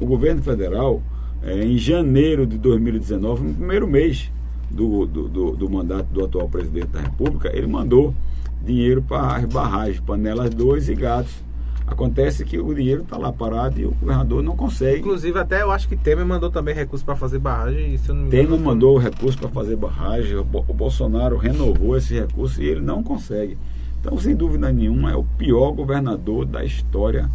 O 0.00 0.06
governo 0.06 0.42
federal 0.42 1.02
é, 1.42 1.64
em 1.64 1.78
janeiro 1.78 2.46
de 2.46 2.58
2019, 2.58 3.42
no 3.42 3.54
primeiro 3.54 3.86
mês 3.86 4.30
do, 4.70 5.06
do, 5.06 5.28
do, 5.28 5.56
do, 5.56 5.70
mandato 5.70 6.06
do 6.12 6.24
atual 6.24 6.48
presidente 6.48 6.88
da 6.88 7.00
República, 7.00 7.50
ele 7.56 7.66
mandou 7.66 8.14
dinheiro 8.62 9.02
para 9.02 9.36
as 9.36 9.44
barragens, 9.44 10.00
panelas 10.00 10.50
2 10.50 10.88
e 10.88 10.94
gatos. 10.94 11.48
Acontece 11.86 12.44
que 12.44 12.58
o 12.58 12.74
dinheiro 12.74 13.02
está 13.02 13.16
lá 13.16 13.32
parado 13.32 13.80
e 13.80 13.86
o 13.86 13.92
governador 13.92 14.42
não 14.42 14.54
consegue. 14.54 15.00
Inclusive, 15.00 15.38
até 15.38 15.62
eu 15.62 15.70
acho 15.70 15.88
que 15.88 15.96
Temer 15.96 16.26
mandou 16.26 16.50
também 16.50 16.74
recurso 16.74 17.02
para 17.02 17.16
fazer 17.16 17.38
barragem. 17.38 17.94
E, 17.94 17.98
se 17.98 18.10
eu 18.10 18.14
não 18.14 18.24
me 18.24 18.30
Temer 18.30 18.60
mandou 18.60 18.96
o 18.96 18.98
recurso 18.98 19.38
para 19.38 19.48
fazer 19.48 19.74
barragem, 19.74 20.36
o 20.36 20.44
Bolsonaro 20.44 21.38
renovou 21.38 21.96
esse 21.96 22.12
recurso 22.12 22.62
e 22.62 22.66
ele 22.66 22.82
não 22.82 23.02
consegue. 23.02 23.56
Então, 24.00 24.18
sem 24.18 24.36
dúvida 24.36 24.70
nenhuma, 24.70 25.12
é 25.12 25.16
o 25.16 25.24
pior 25.24 25.72
governador 25.72 26.44
da 26.44 26.62
história 26.62 27.28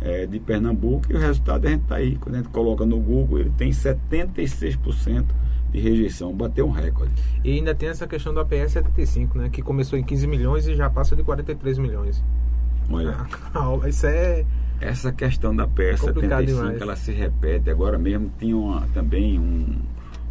eh, 0.00 0.26
de 0.26 0.38
Pernambuco 0.38 1.04
e 1.10 1.14
o 1.14 1.18
resultado 1.18 1.66
a 1.66 1.70
gente 1.70 1.82
está 1.82 1.96
aí. 1.96 2.16
Quando 2.16 2.34
a 2.36 2.38
gente 2.38 2.50
coloca 2.50 2.84
no 2.86 2.98
Google, 3.00 3.38
ele 3.40 3.52
tem 3.56 3.70
76% 3.70 5.24
de 5.70 5.80
rejeição, 5.80 6.32
bateu 6.34 6.66
um 6.66 6.70
recorde. 6.70 7.12
E 7.44 7.52
ainda 7.52 7.74
tem 7.74 7.88
essa 7.88 8.06
questão 8.06 8.32
do 8.32 8.40
APS 8.40 8.72
75, 8.72 9.38
né? 9.38 9.48
Que 9.50 9.60
começou 9.62 9.98
em 9.98 10.02
15 10.02 10.26
milhões 10.26 10.66
e 10.66 10.74
já 10.74 10.88
passa 10.88 11.14
de 11.14 11.22
43 11.22 11.78
milhões. 11.78 12.22
Olha, 12.90 13.14
Isso 13.86 14.06
é. 14.06 14.44
essa 14.80 15.12
questão 15.12 15.54
da 15.54 15.66
PS 15.66 16.00
Complicado 16.00 16.40
75, 16.46 16.56
demais. 16.62 16.80
ela 16.80 16.96
se 16.96 17.12
repete. 17.12 17.68
Agora 17.70 17.98
mesmo 17.98 18.30
tinha 18.38 18.56
uma- 18.56 18.86
também 18.94 19.38
um, 19.38 19.76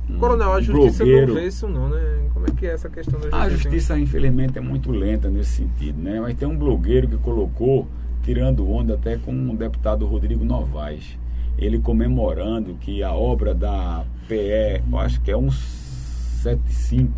um 0.09 0.17
Coronel, 0.17 0.53
a 0.53 0.61
justiça 0.61 1.03
blogueiro. 1.03 1.33
não 1.33 1.41
vê 1.41 1.47
isso 1.47 1.67
não, 1.67 1.89
né? 1.89 2.19
Como 2.33 2.47
é 2.47 2.49
que 2.51 2.65
é 2.65 2.71
essa 2.73 2.89
questão 2.89 3.19
da 3.19 3.25
justiça? 3.29 3.43
A 3.45 3.49
justiça, 3.49 3.99
infelizmente, 3.99 4.57
é 4.57 4.61
muito 4.61 4.89
lenta 4.91 5.29
nesse 5.29 5.51
sentido, 5.51 6.01
né? 6.01 6.19
Mas 6.19 6.33
tem 6.35 6.47
um 6.47 6.57
blogueiro 6.57 7.07
que 7.07 7.17
colocou, 7.17 7.87
tirando 8.27 8.69
onda 8.69 8.95
até 8.95 9.15
com 9.15 9.31
o 9.31 9.55
deputado 9.55 10.05
Rodrigo 10.05 10.43
Novaes. 10.43 11.17
Ele 11.57 11.79
comemorando 11.79 12.73
que 12.73 13.01
a 13.01 13.13
obra 13.13 13.55
da 13.55 14.03
PE, 14.27 14.83
eu 14.91 14.99
acho 14.99 15.21
que 15.21 15.31
é 15.31 15.37
um 15.37 15.49
75 15.49 17.13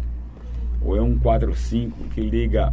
ou 0.84 0.96
é 0.96 1.02
um 1.02 1.18
45 1.18 2.04
que 2.10 2.22
liga 2.22 2.72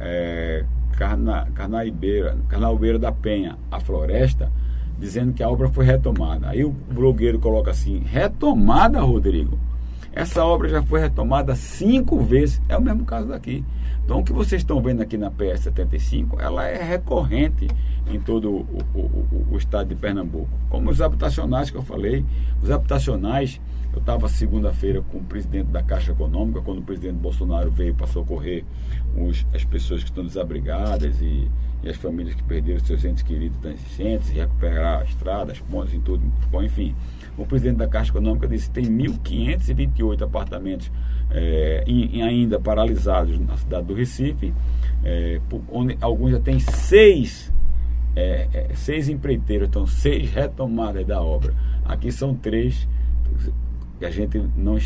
é, 0.00 0.64
Carna, 0.96 1.46
Carnaibeira, 1.54 2.36
Carnaibeira 2.48 2.98
da 2.98 3.12
Penha 3.12 3.56
à 3.70 3.78
floresta, 3.78 4.50
dizendo 4.98 5.32
que 5.32 5.42
a 5.44 5.48
obra 5.48 5.68
foi 5.68 5.84
retomada. 5.84 6.48
Aí 6.48 6.64
o 6.64 6.70
blogueiro 6.70 7.38
coloca 7.38 7.70
assim: 7.70 8.00
retomada, 8.00 9.00
Rodrigo? 9.00 9.56
Essa 10.12 10.44
obra 10.44 10.68
já 10.68 10.82
foi 10.82 10.98
retomada 10.98 11.54
cinco 11.54 12.18
vezes. 12.18 12.60
É 12.68 12.76
o 12.76 12.82
mesmo 12.82 13.04
caso 13.04 13.28
daqui. 13.28 13.64
Então, 14.10 14.18
o 14.18 14.24
que 14.24 14.32
vocês 14.32 14.62
estão 14.62 14.82
vendo 14.82 15.00
aqui 15.02 15.16
na 15.16 15.30
PS 15.30 15.60
75, 15.60 16.40
ela 16.40 16.66
é 16.66 16.82
recorrente 16.82 17.68
em 18.12 18.18
todo 18.18 18.50
o, 18.50 18.66
o- 18.92 19.46
o- 19.52 19.56
estado 19.56 19.90
de 19.90 19.94
Pernambuco. 19.94 20.48
Como 20.68 20.90
os 20.90 21.00
habitacionais 21.00 21.70
que 21.70 21.76
eu 21.76 21.82
falei, 21.82 22.24
os 22.60 22.68
habitacionais, 22.72 23.60
eu 23.92 24.00
estava 24.00 24.28
segunda-feira 24.28 25.00
com 25.00 25.18
o 25.18 25.22
presidente 25.22 25.66
da 25.68 25.80
Caixa 25.80 26.10
Econômica, 26.10 26.60
quando 26.60 26.78
o 26.78 26.82
presidente 26.82 27.18
Bolsonaro 27.18 27.70
veio 27.70 27.94
para 27.94 28.08
socorrer 28.08 28.64
os- 29.16 29.46
as 29.54 29.62
pessoas 29.64 30.02
que 30.02 30.10
estão 30.10 30.26
desabrigadas 30.26 31.20
e, 31.22 31.48
e 31.80 31.88
as 31.88 31.96
famílias 31.96 32.34
que 32.34 32.42
perderam 32.42 32.80
seus 32.84 33.04
entes 33.04 33.22
queridos 33.22 33.56
e 34.30 34.32
recuperar 34.32 35.04
estradas, 35.04 35.60
pontes 35.60 35.94
e 35.94 36.00
tudo. 36.00 36.20
Bom, 36.50 36.64
enfim, 36.64 36.96
o 37.38 37.46
presidente 37.46 37.76
da 37.76 37.88
Caixa 37.88 38.10
Econômica 38.10 38.46
disse 38.48 38.68
que 38.68 38.74
tem 38.74 38.84
1.528 38.84 40.22
apartamentos 40.24 40.90
eh, 41.30 41.84
em- 41.86 42.18
em 42.18 42.22
ainda 42.22 42.58
paralisados 42.58 43.38
na 43.38 43.56
cidade 43.56 43.86
do 43.86 43.94
Recife, 43.94 44.52
por- 45.48 45.62
onde 45.70 45.96
alguns 46.00 46.32
já 46.32 46.40
têm 46.40 46.58
seis, 46.58 47.52
eh, 48.16 48.70
seis 48.74 49.08
empreiteiros, 49.08 49.68
então 49.68 49.86
seis 49.86 50.30
retomadas 50.30 51.06
da 51.06 51.22
obra. 51.22 51.54
Aqui 51.84 52.10
são 52.10 52.34
três, 52.34 52.88
que 53.98 54.04
a 54.04 54.10
gente 54.10 54.42
não, 54.56 54.76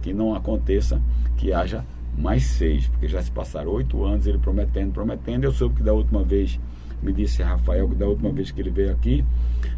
que 0.00 0.12
não 0.14 0.34
aconteça 0.34 1.00
que 1.36 1.52
haja 1.52 1.84
mais 2.16 2.44
seis, 2.44 2.86
porque 2.88 3.06
já 3.08 3.20
se 3.22 3.30
passaram 3.30 3.70
oito 3.72 4.02
anos 4.04 4.26
ele 4.26 4.38
prometendo, 4.38 4.92
prometendo. 4.92 5.44
Eu 5.44 5.52
soube 5.52 5.76
que 5.76 5.82
da 5.82 5.92
última 5.92 6.22
vez, 6.22 6.58
me 7.04 7.12
disse 7.12 7.42
Rafael, 7.42 7.88
que 7.88 7.94
da 7.94 8.06
última 8.06 8.30
vez 8.30 8.50
que 8.50 8.60
ele 8.60 8.70
veio 8.70 8.92
aqui, 8.92 9.24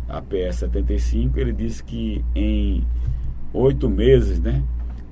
a 0.08 0.20
PS 0.20 0.56
75, 0.60 1.38
ele 1.38 1.52
disse 1.52 1.82
que 1.82 2.24
em 2.34 2.84
oito 3.52 3.88
meses, 3.88 4.38
né, 4.40 4.62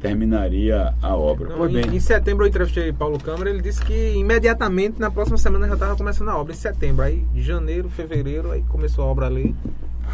terminaria 0.01 0.93
a 1.01 1.15
obra. 1.17 1.49
Não, 1.51 1.57
pois 1.59 1.71
em, 1.71 1.75
bem, 1.81 1.97
em 1.97 2.01
setembro 2.01 2.45
eu 2.45 2.49
entrevistei 2.49 2.93
Paulo 2.93 3.19
Câmara, 3.19 3.49
ele 3.51 3.63
disse 3.63 3.81
que 3.85 4.15
imediatamente 4.17 4.99
na 5.01 5.11
próxima 5.11 5.39
semana 5.39 5.67
já 5.69 5.75
estava 5.75 5.97
começando 5.97 6.29
a 6.29 6.37
obra, 6.37 6.53
em 6.53 6.57
setembro. 6.57 7.05
Aí 7.05 7.25
janeiro, 7.37 7.89
fevereiro, 7.89 8.51
aí 8.51 8.63
começou 8.69 9.05
a 9.05 9.07
obra 9.07 9.27
ali. 9.27 9.55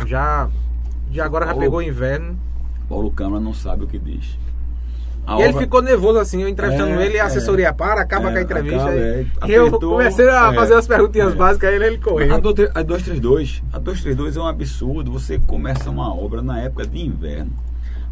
Já, 0.07 0.49
já 1.11 1.25
agora 1.25 1.47
já 1.47 1.53
Paulo- 1.53 1.65
pegou 1.65 1.79
o 1.79 1.83
inverno. 1.83 2.39
Paulo 2.89 3.11
Câmara 3.11 3.41
não 3.43 3.55
sabe 3.55 3.85
o 3.85 3.87
que 3.87 3.99
diz. 3.99 4.39
A 5.29 5.37
e 5.37 5.41
ele 5.43 5.49
obra- 5.51 5.61
ficou 5.61 5.83
nervoso 5.83 6.19
assim, 6.19 6.41
eu 6.43 6.49
entrevistando 6.49 6.93
É, 7.01 7.05
ele 7.07 7.19
a 7.21 7.25
é. 7.25 7.27
assessoria 7.27 7.71
para, 7.73 8.01
acaba 8.01 8.31
É, 8.31 8.33
com 8.33 8.39
a 8.39 8.43
entrevista. 8.43 8.77
acaba, 8.83 8.91
aí 9.43 9.53
é, 9.53 9.59
eu 9.59 9.67
apertou, 9.67 9.91
comecei 9.91 10.27
a 10.29 10.51
é, 10.51 10.55
fazer 10.55 10.75
as 10.75 10.87
perguntinhas 10.87 11.33
é. 11.35 11.37
básicas, 11.37 11.69
aí 11.71 11.77
ele 11.77 11.99
correu. 11.99 12.35
A, 12.35 12.39
do- 12.39 12.49
a 12.75 12.83
232, 12.83 13.63
a 13.71 13.79
232 13.79 14.37
é 14.37 14.41
um 14.41 14.47
absurdo. 14.47 15.13
Você 15.13 15.39
começa 15.39 15.91
uma 15.91 16.15
obra 16.15 16.41
na 16.41 16.59
época 16.61 16.87
de 16.87 16.99
inverno. 17.05 17.53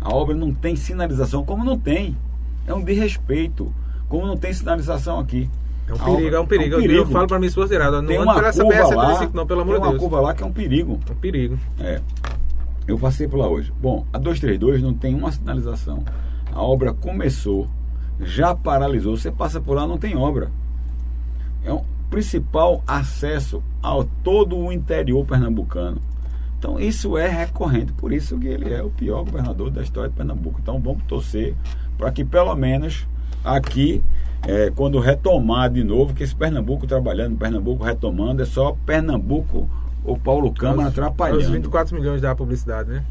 A 0.01 0.15
obra 0.15 0.35
não 0.35 0.53
tem 0.53 0.77
sinalização, 0.77 1.43
como 1.43 1.65
não 1.65 1.79
tem. 1.79 2.15
É 2.67 2.75
um 2.75 2.83
desrespeito. 2.85 3.73
Como 4.09 4.27
não 4.27 4.37
tem 4.37 4.53
sinalização 4.53 5.19
aqui. 5.19 5.49
É 5.89 5.95
um 5.95 5.99
perigo, 5.99 6.17
obra- 6.27 6.37
é 6.37 6.41
um 6.41 6.47
perigo. 6.47 6.81
Eu- 6.81 7.07
falo 7.07 7.27
pra 7.27 7.39
minha 7.39 7.49
esposa 7.49 7.69
direto, 7.69 7.93
não 7.93 8.07
Tem 8.07 8.19
uma 8.21 8.35
pela 8.35 8.49
essa 8.49 8.63
curva 8.63 8.95
lá, 8.95 9.15
PS-75 9.21 9.31
não, 9.35 9.47
pelo 9.47 9.61
amor 9.63 9.73
tem 9.73 9.81
de 9.81 9.87
uma 9.87 9.93
Deus. 9.93 10.03
curva 10.03 10.21
lá 10.21 10.35
que 10.35 10.43
é 10.43 10.47
um 10.47 10.53
perigo. 10.53 11.01
É 11.09 11.13
um 11.13 11.15
perigo. 11.17 11.59
É. 11.81 12.01
Eu 12.87 12.99
passei 12.99 13.27
por 13.27 13.39
lá 13.39 13.49
hoje. 13.49 13.73
Bom, 13.81 14.05
a 14.13 14.19
232 14.19 14.83
não 14.83 14.93
tem 14.95 15.15
uma 15.15 15.33
sinalização. 15.33 16.05
A 16.57 16.63
obra 16.63 16.95
começou, 16.95 17.69
já 18.19 18.55
paralisou. 18.55 19.17
Você 19.17 19.31
passa 19.31 19.61
por 19.61 19.77
lá, 19.77 19.87
não 19.87 19.99
tem 19.99 20.17
obra. 20.17 20.51
É 21.63 21.71
o 21.73 21.83
principal 22.09 22.83
acesso 22.87 23.63
a 23.83 23.93
todo 24.25 24.57
o 24.57 24.73
interior 24.73 25.25
pernambucano. 25.27 25.99
Então, 26.59 26.81
isso 26.81 27.19
é 27.19 27.29
recorrente. 27.29 27.93
Por 27.93 28.11
isso 28.13 28.39
que 28.39 28.47
ele 28.47 28.73
é 28.73 28.83
o 28.83 28.89
pior 28.89 29.23
governador 29.25 29.71
da 29.71 29.83
história 29.83 30.09
de 30.09 30.17
Pernambuco. 30.17 30.59
Então, 30.63 30.81
vamos 30.81 31.03
torcer 31.07 31.55
para 31.99 32.11
que, 32.11 32.25
pelo 32.25 32.55
menos, 32.57 33.07
aqui, 33.45 34.03
é, 34.47 34.73
quando 34.75 34.99
retomar 34.99 35.69
de 35.71 35.85
novo, 35.85 36.15
que 36.15 36.23
esse 36.23 36.35
Pernambuco 36.35 36.87
trabalhando, 36.87 37.37
Pernambuco 37.37 37.85
retomando, 37.85 38.43
é 38.43 38.47
só 38.47 38.75
Pernambuco 38.87 39.69
ou 40.03 40.17
Paulo 40.17 40.51
Câmara 40.55 40.89
Os- 40.89 40.95
atrapalhando. 40.99 41.41
Os 41.41 41.49
24 41.49 41.95
milhões 41.95 42.23
da 42.23 42.35
publicidade, 42.35 42.89
né? 42.89 43.05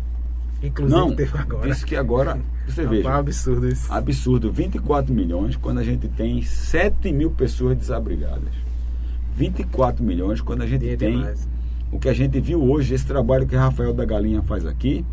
Inclusive 0.63 0.99
Não, 0.99 1.15
teve 1.15 1.37
agora. 1.37 1.69
disse 1.69 1.85
que 1.85 1.95
agora, 1.95 2.39
você 2.71 2.81
É 2.81 2.85
um 2.85 2.89
veja, 2.89 3.15
absurdo 3.15 3.67
isso. 3.67 3.91
absurdo, 3.93 4.51
24 4.51 5.13
milhões 5.13 5.55
quando 5.55 5.79
a 5.79 5.83
gente 5.83 6.07
tem 6.07 6.41
7 6.41 7.11
mil 7.11 7.31
pessoas 7.31 7.77
desabrigadas. 7.77 8.53
24 9.35 10.03
milhões 10.03 10.41
quando 10.41 10.61
a 10.61 10.67
gente 10.67 10.87
é 10.87 10.95
tem 10.95 11.17
demais. 11.17 11.47
o 11.91 11.99
que 11.99 12.07
a 12.09 12.13
gente 12.13 12.39
viu 12.39 12.63
hoje, 12.63 12.93
esse 12.93 13.05
trabalho 13.05 13.45
que 13.45 13.55
Rafael 13.55 13.93
da 13.93 14.05
Galinha 14.05 14.41
faz 14.41 14.65
aqui, 14.65 15.05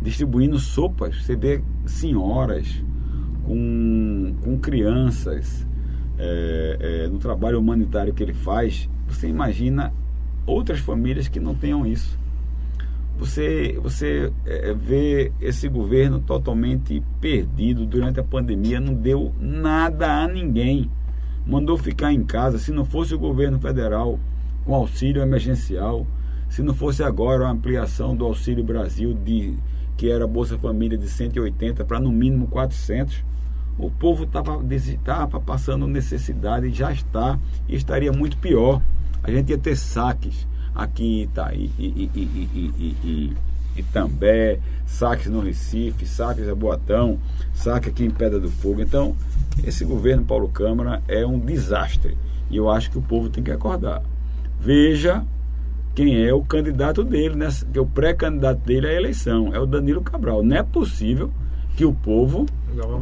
distribuindo 0.00 0.58
sopas. 0.58 1.22
Você 1.22 1.36
vê 1.36 1.62
senhoras 1.86 2.82
com, 3.44 4.34
com 4.42 4.58
crianças 4.58 5.66
é, 6.18 7.04
é, 7.04 7.08
no 7.08 7.18
trabalho 7.18 7.58
humanitário 7.58 8.12
que 8.14 8.22
ele 8.22 8.34
faz. 8.34 8.88
Você 9.08 9.28
imagina 9.28 9.92
outras 10.46 10.80
famílias 10.80 11.28
que 11.28 11.38
não 11.40 11.54
tenham 11.54 11.86
isso. 11.86 12.18
Você, 13.18 13.76
você 13.82 14.32
é, 14.46 14.72
vê 14.72 15.32
esse 15.40 15.68
governo 15.68 16.20
totalmente 16.20 17.02
perdido 17.20 17.84
durante 17.84 18.20
a 18.20 18.24
pandemia, 18.24 18.80
não 18.80 18.94
deu 18.94 19.34
nada 19.40 20.22
a 20.22 20.28
ninguém. 20.28 20.88
Mandou 21.44 21.76
ficar 21.76 22.12
em 22.12 22.22
casa. 22.24 22.58
Se 22.58 22.70
não 22.70 22.84
fosse 22.84 23.14
o 23.14 23.18
governo 23.18 23.58
federal 23.58 24.20
com 24.64 24.72
auxílio 24.72 25.20
emergencial, 25.20 26.06
se 26.48 26.62
não 26.62 26.72
fosse 26.72 27.02
agora 27.02 27.46
a 27.46 27.50
ampliação 27.50 28.14
do 28.14 28.24
Auxílio 28.24 28.62
Brasil, 28.62 29.12
de, 29.12 29.54
que 29.96 30.08
era 30.08 30.26
Bolsa 30.26 30.56
Família 30.56 30.96
de 30.96 31.08
180 31.08 31.84
para 31.84 31.98
no 31.98 32.12
mínimo 32.12 32.46
400, 32.46 33.24
o 33.76 33.90
povo 33.90 34.24
estava 34.24 35.40
passando 35.40 35.86
necessidade, 35.86 36.70
já 36.70 36.92
está, 36.92 37.38
e 37.68 37.76
estaria 37.76 38.12
muito 38.12 38.38
pior. 38.38 38.80
A 39.22 39.30
gente 39.30 39.50
ia 39.50 39.58
ter 39.58 39.76
saques 39.76 40.47
aqui 40.78 41.04
em 41.04 41.22
Itaí, 41.22 41.70
e, 41.76 41.84
e, 42.14 42.96
e, 43.04 43.36
Itambé, 43.76 44.60
saques 44.86 45.28
no 45.28 45.40
Recife, 45.40 46.06
saques 46.06 46.46
em 46.46 46.54
Boatão, 46.54 47.18
saque 47.52 47.88
aqui 47.88 48.04
em 48.04 48.10
Pedra 48.10 48.38
do 48.38 48.50
Fogo. 48.50 48.80
Então, 48.80 49.16
esse 49.64 49.84
governo 49.84 50.24
Paulo 50.24 50.48
Câmara 50.48 51.02
é 51.08 51.26
um 51.26 51.38
desastre. 51.38 52.16
E 52.50 52.56
eu 52.56 52.70
acho 52.70 52.90
que 52.90 52.98
o 52.98 53.02
povo 53.02 53.28
tem 53.28 53.42
que 53.42 53.50
acordar. 53.50 54.02
Veja 54.60 55.24
quem 55.94 56.24
é 56.24 56.32
o 56.32 56.42
candidato 56.42 57.02
dele, 57.02 57.34
né? 57.34 57.48
que 57.72 57.78
o 57.78 57.86
pré-candidato 57.86 58.60
dele 58.60 58.86
à 58.86 58.92
eleição, 58.92 59.52
é 59.52 59.58
o 59.58 59.66
Danilo 59.66 60.00
Cabral. 60.00 60.44
Não 60.44 60.56
é 60.56 60.62
possível 60.62 61.30
que 61.76 61.84
o 61.84 61.92
povo 61.92 62.46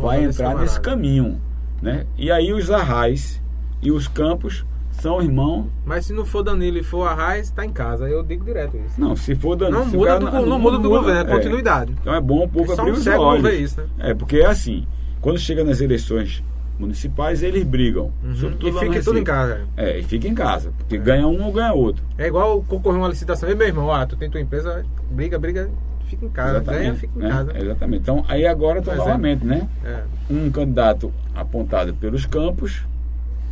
vai 0.00 0.24
entrar 0.24 0.56
nesse 0.56 0.80
caminho. 0.80 1.40
Né? 1.80 2.06
E 2.16 2.30
aí 2.30 2.52
os 2.52 2.70
arrais 2.70 3.40
e 3.82 3.92
os 3.92 4.08
campos 4.08 4.64
são 5.00 5.22
irmãos. 5.22 5.66
Mas 5.85 6.06
se 6.06 6.12
não 6.12 6.24
for 6.24 6.42
Danilo 6.42 6.78
e 6.78 6.82
for 6.82 7.06
Arraes, 7.06 7.50
tá 7.50 7.64
em 7.64 7.70
casa. 7.72 8.09
Eu 8.09 8.22
digo 8.22 8.44
direto 8.44 8.76
isso. 8.76 9.00
Não, 9.00 9.14
se 9.16 9.35
for 9.35 9.56
Danilo. 9.56 9.80
Não 9.80 9.87
muda 9.87 10.06
cara 10.06 10.18
do, 10.20 10.30
go- 10.30 10.46
não 10.46 10.59
muda 10.59 10.78
do 10.78 10.88
governo, 10.88 11.30
é 11.30 11.32
é. 11.32 11.37
continuidade. 11.37 11.94
Então 12.00 12.14
é 12.14 12.20
bom 12.20 12.44
o 12.44 12.48
povo 12.48 12.74
Só 12.74 12.82
abrir 12.82 12.92
um 12.92 12.94
os 12.94 13.04
não 13.06 13.20
olhos. 13.20 13.42
vê 13.42 13.56
isso, 13.56 13.80
né? 13.80 13.87
É, 13.98 14.14
porque 14.14 14.37
é 14.38 14.46
assim, 14.46 14.87
quando 15.20 15.38
chega 15.38 15.62
nas 15.64 15.80
eleições 15.80 16.42
municipais, 16.78 17.42
eles 17.42 17.64
brigam. 17.64 18.12
Uhum. 18.22 18.54
E 18.62 18.72
fica 18.72 19.02
tudo 19.02 19.18
em 19.18 19.24
casa. 19.24 19.61
É, 19.76 19.98
e 19.98 20.02
fica 20.02 20.28
em 20.28 20.35
casa, 20.35 20.72
porque 20.76 20.98
ganha 20.98 21.26
um 21.26 21.42
ou 21.44 21.52
ganha 21.52 21.72
outro. 21.72 22.02
É 22.18 22.26
igual 22.26 22.62
concorrer 22.62 22.98
uma 23.00 23.09
licitação. 23.09 23.48
E 23.50 23.54
meu 23.54 23.66
irmão, 23.66 23.90
ah, 23.92 24.04
tu 24.06 24.16
tem 24.16 24.28
tua 24.30 24.40
empresa, 24.40 24.85
briga, 25.11 25.38
briga, 25.38 25.70
fica 26.06 26.24
em 26.26 26.28
casa. 26.28 26.61
Ganha, 26.61 26.94
fica 26.94 27.18
em 27.18 27.22
né? 27.22 27.28
casa. 27.30 27.59
Exatamente. 27.59 28.00
Então, 28.02 28.24
aí 28.28 28.46
agora 28.46 28.80
exemplo. 28.80 28.98
novamente, 28.98 29.44
né? 29.44 29.66
É. 29.85 30.02
Um 30.30 30.50
candidato 30.50 31.12
apontado 31.35 31.94
pelos 31.94 32.26
campos, 32.26 32.82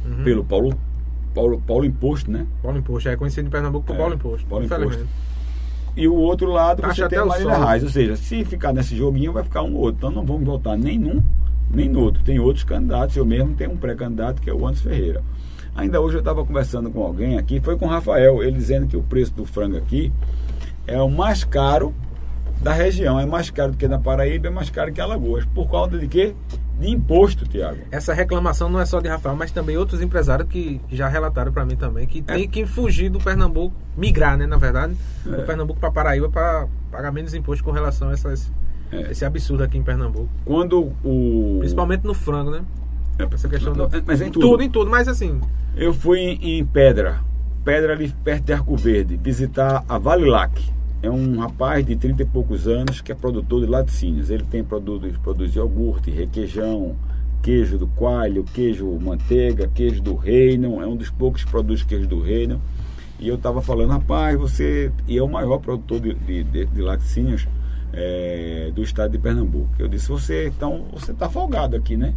Uhum. 0.07 0.23
pelo 0.23 0.45
Paulo, 0.45 0.75
Paulo, 1.35 1.61
Paulo 1.67 1.85
Imposto, 1.85 2.31
né? 2.31 2.47
Paulo 2.63 2.79
Imposto. 2.79 3.09
É 3.09 3.17
conhecido 3.17 3.49
em 3.49 3.51
Pernambuco 3.51 3.87
por 3.87 3.95
É, 3.95 3.99
Paulo 3.99 4.15
Imposto. 4.15 4.47
Paulo. 4.47 4.65
Imposto. 4.65 5.07
E 5.97 6.09
o 6.09 6.15
outro 6.15 6.51
lado 6.51 6.83
Taxa 6.83 7.05
você 7.05 7.09
tem 7.09 7.19
até 7.19 7.19
a 7.19 7.25
o 7.25 7.29
Marília. 7.29 7.67
Reis. 7.67 7.83
Ou 7.83 7.89
seja, 7.89 8.17
se 8.17 8.45
ficar 8.45 8.73
nesse 8.73 8.97
joguinho, 8.97 9.33
vai 9.33 9.45
ficar 9.45 9.63
um 9.63 9.75
ou 9.75 9.81
outro. 9.83 9.97
Então 9.99 10.11
não 10.11 10.25
vamos 10.25 10.45
votar 10.45 10.77
nem 10.77 10.99
num, 10.99 11.23
nem 11.71 11.89
no 11.89 12.01
outro. 12.01 12.23
Tem 12.25 12.39
outros 12.39 12.65
candidatos. 12.65 13.17
Eu 13.17 13.25
mesmo 13.25 13.55
tenho 13.55 13.73
um 13.73 13.77
pré-candidato 13.77 14.41
que 14.41 14.51
é 14.51 14.55
o 14.55 14.67
Anderson 14.67 14.89
Ferreira. 14.89 15.23
Ainda 15.77 16.01
hoje 16.01 16.17
eu 16.17 16.21
estava 16.21 16.45
conversando 16.45 16.91
com 16.91 17.03
alguém 17.03 17.37
aqui, 17.37 17.61
foi 17.61 17.77
com 17.77 17.87
o 17.87 17.89
Rafael, 17.89 18.41
ele 18.45 18.57
dizendo 18.57 18.87
que 18.87 18.97
o 18.97 19.03
preço 19.03 19.35
do 19.35 19.45
frango 19.45 19.77
aqui 19.77 20.13
é 20.87 21.01
o 21.03 21.11
mais 21.11 21.43
caro 21.43 21.93
da 22.63 22.73
região. 22.73 23.19
É 23.19 23.27
mais 23.27 23.51
caro 23.51 23.73
do 23.73 23.77
que 23.77 23.89
na 23.89 23.99
Paraíba, 23.99 24.47
é 24.47 24.51
mais 24.51 24.71
caro 24.71 24.93
que 24.93 25.01
Alagoas. 25.01 25.45
Por 25.47 25.69
causa 25.69 25.99
de 25.99 26.07
quê? 26.07 26.35
De 26.79 26.91
imposto, 26.91 27.47
Tiago. 27.47 27.79
Essa 27.91 28.13
reclamação 28.13 28.69
não 28.69 28.81
é 28.81 28.85
só 28.87 29.01
de 29.01 29.09
Rafael, 29.09 29.37
mas 29.37 29.51
também 29.53 29.77
outros 29.77 30.01
empresários 30.03 30.49
que 30.49 30.81
já 30.91 31.09
relataram 31.09 31.53
para 31.53 31.65
mim 31.65 31.77
também 31.77 32.07
que 32.07 32.21
tem 32.21 32.49
que 32.49 32.67
fugir 32.67 33.09
do 33.09 33.19
Pernambuco, 33.21 33.75
migrar, 33.97 34.37
né, 34.37 34.45
na 34.47 34.57
verdade, 34.57 34.97
do 35.25 35.37
É. 35.37 35.43
Pernambuco 35.45 35.79
para 35.79 35.91
Paraíba 35.93 36.29
para 36.29 36.67
pagar 36.91 37.13
menos 37.13 37.33
imposto 37.33 37.63
com 37.63 37.71
relação 37.71 38.09
a 38.09 38.13
essas, 38.13 38.51
É. 38.91 39.13
esse 39.13 39.25
absurdo 39.25 39.63
aqui 39.63 39.79
em 39.79 39.83
Pernambuco. 39.83 40.29
Quando 40.45 40.93
o. 41.05 41.57
Principalmente 41.61 42.05
no 42.05 42.13
frango, 42.15 42.51
né? 42.51 42.63
Essa 43.33 43.49
questão 43.49 43.73
do. 43.73 43.89
Mas 44.05 44.21
em 44.21 44.31
tudo. 44.31 44.49
tudo, 44.51 44.63
em 44.65 44.69
tudo, 44.71 44.91
mas 44.91 45.07
assim. 45.07 45.41
Eu 45.77 45.95
fui 45.95 46.19
em, 46.19 46.59
em 46.59 46.65
Pedra, 46.67 47.21
Pedra 47.65 47.93
ali 47.93 48.09
perto 48.25 48.45
de 48.47 48.53
Arco 48.53 48.77
Verde, 48.77 49.17
visitar 49.17 49.85
a 49.89 49.97
Valilac. 49.99 50.73
É 51.05 51.11
um 51.11 51.39
rapaz 51.39 51.85
de 51.85 51.95
30 51.97 52.23
e 52.23 52.27
poucos 52.27 52.67
anos 52.67 53.01
que 53.01 53.13
é 53.13 53.15
produtor 53.15 53.61
de 53.61 53.67
laticínios. 53.67 54.31
Ele 54.31 54.45
tem 54.45 54.65
produtos, 54.65 55.17
produz 55.19 55.55
iogurte, 55.55 56.11
requeijão, 56.11 56.97
queijo 57.43 57.77
do 57.77 57.87
coalho, 57.89 58.43
queijo 58.45 58.87
manteiga, 58.99 59.69
queijo 59.69 60.01
do 60.03 60.15
reino. 60.15 60.81
É 60.81 60.87
um 60.87 60.97
dos 60.97 61.11
poucos 61.11 61.45
que 61.45 61.51
produz 61.51 61.83
queijo 61.83 62.09
do 62.09 62.21
reino. 62.21 62.61
E 63.21 63.29
eu 63.29 63.35
estava 63.35 63.61
falando, 63.61 63.91
rapaz, 63.91 64.39
você. 64.39 64.91
E 65.07 65.19
é 65.19 65.23
o 65.23 65.29
maior 65.29 65.59
produtor 65.59 66.01
de, 66.01 66.15
de, 66.15 66.43
de- 66.43 66.67
de 66.67 66.81
laticínios 66.81 67.47
é, 67.93 68.73
do 68.75 68.83
estado 68.83 69.13
de 69.13 69.19
Pernambuco. 69.19 69.69
Eu 69.79 69.87
disse, 69.89 70.09
você 70.09 70.49
então, 70.49 70.87
você 70.93 71.13
está 71.13 71.29
folgado 71.29 71.77
aqui, 71.77 71.97
né? 71.97 72.15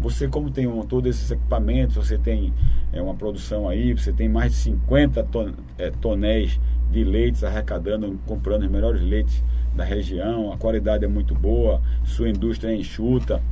Você, 0.00 0.26
como 0.28 0.50
tem 0.50 0.66
um, 0.66 0.82
todos 0.82 1.14
esses 1.14 1.30
equipamentos, 1.30 1.94
você 1.94 2.16
tem 2.16 2.54
é, 2.90 3.02
uma 3.02 3.14
produção 3.14 3.68
aí, 3.68 3.92
você 3.92 4.12
tem 4.12 4.28
mais 4.28 4.52
de 4.52 4.58
50 4.58 5.22
ton, 5.24 5.52
é, 5.76 5.90
tonéis 5.90 6.58
de 6.90 7.04
leites 7.04 7.44
arrecadando, 7.44 8.18
comprando 8.26 8.62
os 8.62 8.70
melhores 8.70 9.02
leites 9.02 9.44
da 9.74 9.84
região, 9.84 10.52
a 10.52 10.56
qualidade 10.56 11.04
é 11.04 11.08
muito 11.08 11.34
boa, 11.34 11.82
sua 12.02 12.30
indústria 12.30 12.70
é 12.70 12.76
enxuta. 12.76 13.42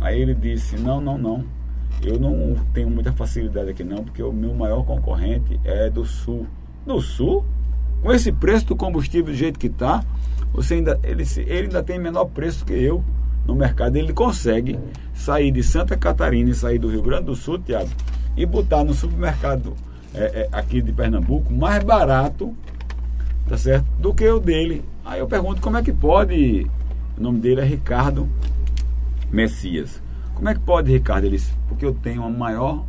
Aí 0.00 0.20
ele 0.20 0.34
disse: 0.34 0.76
Não, 0.76 1.00
não, 1.00 1.16
não. 1.16 1.44
Eu 2.02 2.20
não 2.20 2.54
tenho 2.74 2.90
muita 2.90 3.10
facilidade 3.12 3.70
aqui, 3.70 3.82
não, 3.82 4.04
porque 4.04 4.22
o 4.22 4.32
meu 4.32 4.54
maior 4.54 4.84
concorrente 4.84 5.58
é 5.64 5.88
do 5.88 6.04
sul. 6.04 6.46
Do 6.84 7.00
sul? 7.00 7.44
Com 8.02 8.12
esse 8.12 8.30
preço 8.30 8.66
do 8.66 8.76
combustível 8.76 9.32
do 9.32 9.34
jeito 9.34 9.58
que 9.58 9.68
está, 9.68 10.04
você 10.52 10.74
ainda, 10.74 11.00
ele, 11.02 11.24
ele 11.46 11.66
ainda 11.66 11.82
tem 11.82 11.98
menor 11.98 12.26
preço 12.26 12.64
que 12.66 12.74
eu 12.74 13.02
no 13.46 13.54
mercado. 13.54 13.96
Ele 13.96 14.12
consegue 14.12 14.78
sair 15.14 15.50
de 15.50 15.62
Santa 15.62 15.96
Catarina 15.96 16.50
e 16.50 16.54
sair 16.54 16.78
do 16.78 16.88
Rio 16.88 17.02
Grande 17.02 17.24
do 17.24 17.36
Sul, 17.36 17.58
Tiago, 17.58 17.90
e 18.36 18.44
botar 18.44 18.84
no 18.84 18.92
supermercado 18.92 19.74
é, 20.14 20.24
é, 20.24 20.48
aqui 20.52 20.80
de 20.80 20.92
Pernambuco 20.92 21.52
mais 21.52 21.82
barato, 21.84 22.54
tá 23.48 23.56
certo? 23.56 23.86
Do 23.98 24.14
que 24.14 24.28
o 24.28 24.40
dele. 24.40 24.84
Aí 25.04 25.20
eu 25.20 25.26
pergunto 25.26 25.60
como 25.60 25.76
é 25.76 25.82
que 25.82 25.92
pode. 25.92 26.66
O 27.16 27.22
nome 27.22 27.40
dele 27.40 27.60
é 27.60 27.64
Ricardo 27.64 28.28
Messias. 29.30 30.02
Como 30.34 30.48
é 30.48 30.54
que 30.54 30.60
pode, 30.60 30.92
Ricardo? 30.92 31.24
Ele 31.24 31.36
disse, 31.36 31.54
porque 31.68 31.86
eu 31.86 31.94
tenho 31.94 32.22
a 32.24 32.28
maior 32.28 32.84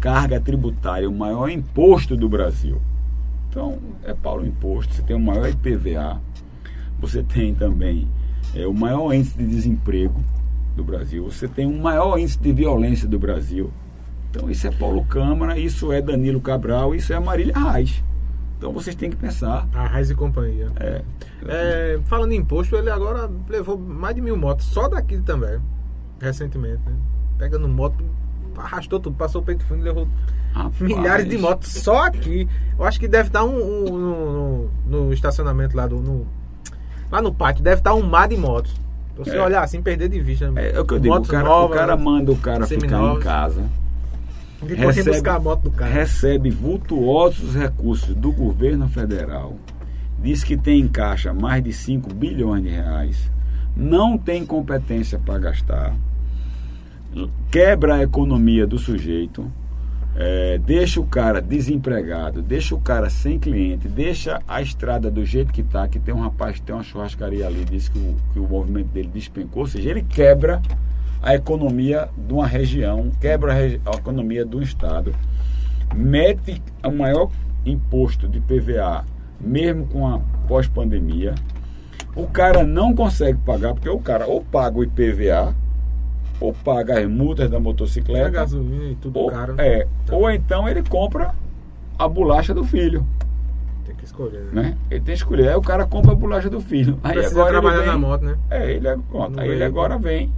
carga 0.00 0.40
tributária, 0.40 1.08
o 1.08 1.14
maior 1.14 1.48
imposto 1.48 2.16
do 2.16 2.28
Brasil. 2.28 2.80
Então, 3.48 3.78
é 4.02 4.14
Paulo 4.14 4.46
Imposto, 4.46 4.94
você 4.94 5.02
tem 5.02 5.14
o 5.14 5.20
maior 5.20 5.46
IPVA, 5.46 6.20
você 6.98 7.22
tem 7.22 7.54
também 7.54 8.08
é, 8.54 8.66
o 8.66 8.74
maior 8.74 9.12
índice 9.12 9.36
de 9.38 9.46
desemprego 9.46 10.22
do 10.76 10.82
Brasil, 10.84 11.24
você 11.24 11.46
tem 11.48 11.66
o 11.66 11.82
maior 11.82 12.18
índice 12.18 12.38
de 12.38 12.52
violência 12.52 13.06
do 13.08 13.18
Brasil. 13.18 13.70
Então, 14.30 14.50
isso 14.50 14.66
é 14.66 14.70
Paulo 14.70 15.04
Câmara, 15.04 15.58
isso 15.58 15.92
é 15.92 16.00
Danilo 16.00 16.40
Cabral, 16.40 16.94
isso 16.94 17.12
é 17.12 17.20
Marília 17.20 17.54
Reis. 17.58 18.02
Então, 18.56 18.72
vocês 18.72 18.94
têm 18.96 19.10
que 19.10 19.16
pensar. 19.16 19.68
A 19.74 19.86
Raiz 19.86 20.08
e 20.08 20.14
companhia. 20.14 20.68
É, 20.80 21.02
É, 21.46 22.00
falando 22.04 22.32
em 22.32 22.36
imposto, 22.36 22.76
ele 22.76 22.88
agora 22.88 23.28
levou 23.48 23.76
mais 23.76 24.14
de 24.14 24.20
mil 24.22 24.36
motos, 24.36 24.66
só 24.66 24.88
daqui 24.88 25.18
também, 25.20 25.58
recentemente, 26.20 26.80
né? 26.86 26.94
Pegando 27.36 27.66
moto, 27.68 28.02
arrastou 28.56 29.00
tudo, 29.00 29.16
passou 29.16 29.42
o 29.42 29.44
peito 29.44 29.64
fundo 29.64 29.80
e 29.80 29.84
levou 29.84 30.06
rapaz, 30.54 30.80
milhares 30.80 31.28
de 31.28 31.36
motos 31.36 31.72
só 31.72 32.04
aqui. 32.06 32.48
Eu 32.78 32.84
acho 32.84 33.00
que 33.00 33.08
deve 33.08 33.28
estar 33.28 33.42
um, 33.44 33.56
um- 33.56 33.98
no, 33.98 34.70
no- 34.86 35.04
no 35.06 35.12
estacionamento 35.12 35.76
lá 35.76 35.86
do. 35.88 35.96
no- 35.96 36.26
lá 37.12 37.20
no 37.22 37.32
pátio, 37.32 37.62
deve 37.62 37.76
estar 37.80 37.94
um 37.94 38.02
mar 38.02 38.26
de 38.26 38.36
motos. 38.38 38.74
Você 39.18 39.36
É. 39.36 39.42
olhar 39.42 39.62
assim, 39.62 39.82
perder 39.82 40.08
de 40.08 40.18
vista. 40.20 40.50
É, 40.56 40.72
é 40.74 40.80
o 40.80 40.84
que 40.86 40.94
eu 40.94 40.98
digo, 40.98 41.14
o 41.14 41.22
cara, 41.22 41.44
novas, 41.44 41.76
o 41.76 41.78
cara 41.78 41.96
manda 41.98 42.32
o 42.32 42.36
cara 42.36 42.66
ficar 42.66 43.02
em 43.14 43.18
casa, 43.20 43.62
Depois 44.62 44.96
recebe- 44.96 45.10
buscar 45.16 45.36
a 45.36 45.40
moto 45.40 45.62
do 45.64 45.70
cara. 45.70 45.92
recebe 45.92 46.48
vultuosos 46.48 47.54
recursos 47.54 48.14
do 48.14 48.32
governo 48.32 48.88
federal, 48.88 49.56
diz 50.18 50.42
que 50.42 50.56
tem 50.56 50.80
em 50.80 50.88
caixa 50.88 51.34
mais 51.34 51.62
de 51.62 51.72
5 51.74 52.14
bilhões 52.14 52.62
de 52.62 52.70
reais, 52.70 53.30
não 53.76 54.16
tem 54.16 54.46
competência 54.46 55.18
para 55.18 55.38
gastar, 55.38 55.94
quebra 57.50 57.96
a 57.96 58.02
economia 58.02 58.66
do 58.66 58.78
sujeito, 58.78 59.46
é, 60.14 60.58
deixa 60.58 61.00
o 61.00 61.06
cara 61.06 61.40
desempregado, 61.40 62.42
deixa 62.42 62.74
o 62.74 62.80
cara 62.80 63.08
sem 63.08 63.38
cliente, 63.38 63.88
deixa 63.88 64.40
a 64.46 64.60
estrada 64.60 65.10
do 65.10 65.24
jeito 65.24 65.52
que 65.52 65.62
está, 65.62 65.88
que 65.88 65.98
tem 65.98 66.14
um 66.14 66.20
rapaz 66.20 66.56
que 66.56 66.62
tem 66.62 66.74
uma 66.74 66.84
churrascaria 66.84 67.46
ali, 67.46 67.64
diz 67.64 67.88
que 67.88 67.98
o, 67.98 68.16
que 68.32 68.38
o 68.38 68.46
movimento 68.46 68.88
dele 68.88 69.10
despencou, 69.12 69.62
ou 69.62 69.68
seja, 69.68 69.88
ele 69.90 70.02
quebra 70.02 70.60
a 71.22 71.34
economia 71.34 72.08
de 72.16 72.32
uma 72.32 72.46
região, 72.46 73.10
quebra 73.20 73.52
a, 73.52 73.54
regi- 73.54 73.80
a 73.86 73.96
economia 73.96 74.44
do 74.44 74.60
estado, 74.62 75.14
mete 75.94 76.60
o 76.84 76.90
maior 76.90 77.30
imposto 77.64 78.28
de 78.28 78.40
PVA, 78.40 79.04
mesmo 79.40 79.86
com 79.86 80.06
a 80.06 80.20
pós-pandemia, 80.46 81.34
o 82.14 82.26
cara 82.26 82.64
não 82.64 82.94
consegue 82.94 83.38
pagar, 83.38 83.72
porque 83.72 83.88
o 83.88 83.98
cara 83.98 84.26
ou 84.26 84.44
paga 84.44 84.78
o 84.78 84.84
IPVA, 84.84 85.54
ou 86.42 86.52
paga 86.52 86.98
as 87.00 87.08
multas 87.08 87.48
da 87.50 87.56
É 87.56 87.58
a 87.58 87.62
motocicleta, 87.62 88.30
gasolina 88.30 88.84
e 88.90 88.94
tudo 88.96 89.18
ou, 89.18 89.28
caro. 89.28 89.54
é, 89.58 89.86
ou 90.10 90.30
então 90.30 90.68
ele 90.68 90.82
compra 90.82 91.34
a 91.98 92.08
bolacha 92.08 92.52
do 92.52 92.64
filho, 92.64 93.06
Tem 93.84 93.94
que 93.94 94.04
escolher, 94.04 94.42
né? 94.52 94.62
né? 94.62 94.78
Ele 94.90 95.00
tem 95.00 95.14
que 95.14 95.20
escolher. 95.20 95.48
Aí 95.48 95.54
o 95.56 95.62
cara 95.62 95.86
compra 95.86 96.12
a 96.12 96.14
bolacha 96.14 96.48
do 96.50 96.60
filho. 96.60 96.98
Aí 97.02 97.12
Precisa 97.14 97.40
agora 97.40 97.52
trabalhar 97.52 97.76
ele 97.76 97.84
vem, 97.84 97.92
na 97.92 97.98
moto, 97.98 98.22
né? 98.22 98.36
É, 98.50 98.72
ele, 98.72 98.88
é- 98.88 98.96
pronto, 99.10 99.38
aí 99.40 99.48
ele 99.48 99.64
agora 99.64 99.98
vem, 99.98 100.32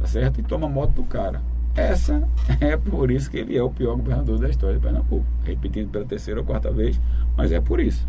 tá 0.00 0.06
certo? 0.06 0.40
E 0.40 0.42
toma 0.42 0.66
a 0.66 0.70
moto 0.70 0.90
do 0.92 1.02
cara. 1.04 1.40
Essa 1.76 2.22
é 2.60 2.76
por 2.76 3.10
isso 3.10 3.30
que 3.30 3.38
ele 3.38 3.56
é 3.56 3.62
o 3.62 3.70
pior 3.70 3.96
governador 3.96 4.38
da 4.38 4.48
história 4.48 4.76
de 4.76 4.82
Pernambuco. 4.82 5.24
Repetindo 5.44 5.88
pela 5.88 6.04
terceira 6.04 6.40
ou 6.40 6.46
quarta 6.46 6.70
vez, 6.70 7.00
mas 7.36 7.52
é 7.52 7.60
por 7.60 7.78
isso. 7.80 8.06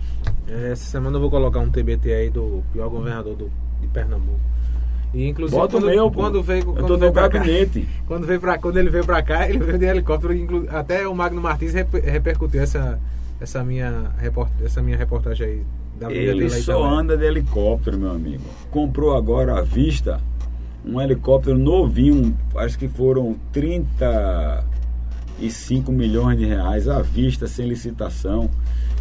Essa 0.48 0.84
semana 0.84 1.18
eu 1.18 1.22
vou 1.22 1.30
colocar 1.30 1.60
um 1.60 1.70
TBT 1.70 2.12
aí 2.14 2.30
do 2.30 2.64
pior 2.74 2.90
governador 2.90 3.36
do, 3.36 3.52
de 3.80 3.88
Pernambuco. 3.88 4.40
E 5.14 5.28
inclusive 5.28 5.60
Bota 5.60 5.76
o 5.78 5.82
quando, 5.82 5.92
meu, 5.92 6.10
pô. 6.10 6.22
quando 6.22 6.42
veio, 6.42 6.62
Eu 6.62 6.66
quando 6.74 6.88
tô 6.88 6.98
veio 6.98 7.10
no 7.10 7.14
pra 7.14 7.30
cá, 7.30 7.38
gabinete. 7.40 7.86
quando 8.08 8.26
veio 8.26 8.40
pra, 8.40 8.58
quando 8.58 8.78
ele 8.78 8.90
veio 8.90 9.06
pra 9.06 9.22
cá, 9.22 9.48
ele 9.50 9.60
veio 9.60 9.78
de 9.78 9.86
helicóptero, 9.86 10.34
inclu- 10.34 10.66
até 10.70 11.06
o 11.08 11.14
Magno 11.14 11.42
Martins 11.42 11.74
rep- 11.74 12.02
repercutiu 12.04 12.62
essa 12.62 12.98
essa 13.40 13.64
minha 13.64 14.12
report, 14.20 14.50
essa 14.64 14.82
minha 14.84 14.96
reportagem 14.96 15.48
aí 15.48 15.64
da 16.00 16.08
vida 16.08 16.20
Ele 16.20 16.42
dele 16.44 16.54
aí 16.54 16.62
só 16.62 16.80
também. 16.84 17.00
anda 17.00 17.18
de 17.18 17.26
helicóptero, 17.26 17.98
meu 17.98 18.12
amigo. 18.12 18.44
Comprou 18.70 19.18
agora 19.18 19.58
à 19.58 19.62
vista 19.62 20.22
um 20.86 21.02
helicóptero 21.02 21.58
novinho, 21.58 22.38
acho 22.56 22.78
que 22.78 22.88
foram 22.88 23.36
35 23.52 25.92
milhões 25.92 26.38
de 26.38 26.46
reais 26.46 26.88
à 26.88 27.02
vista, 27.02 27.48
sem 27.48 27.68
licitação. 27.68 28.50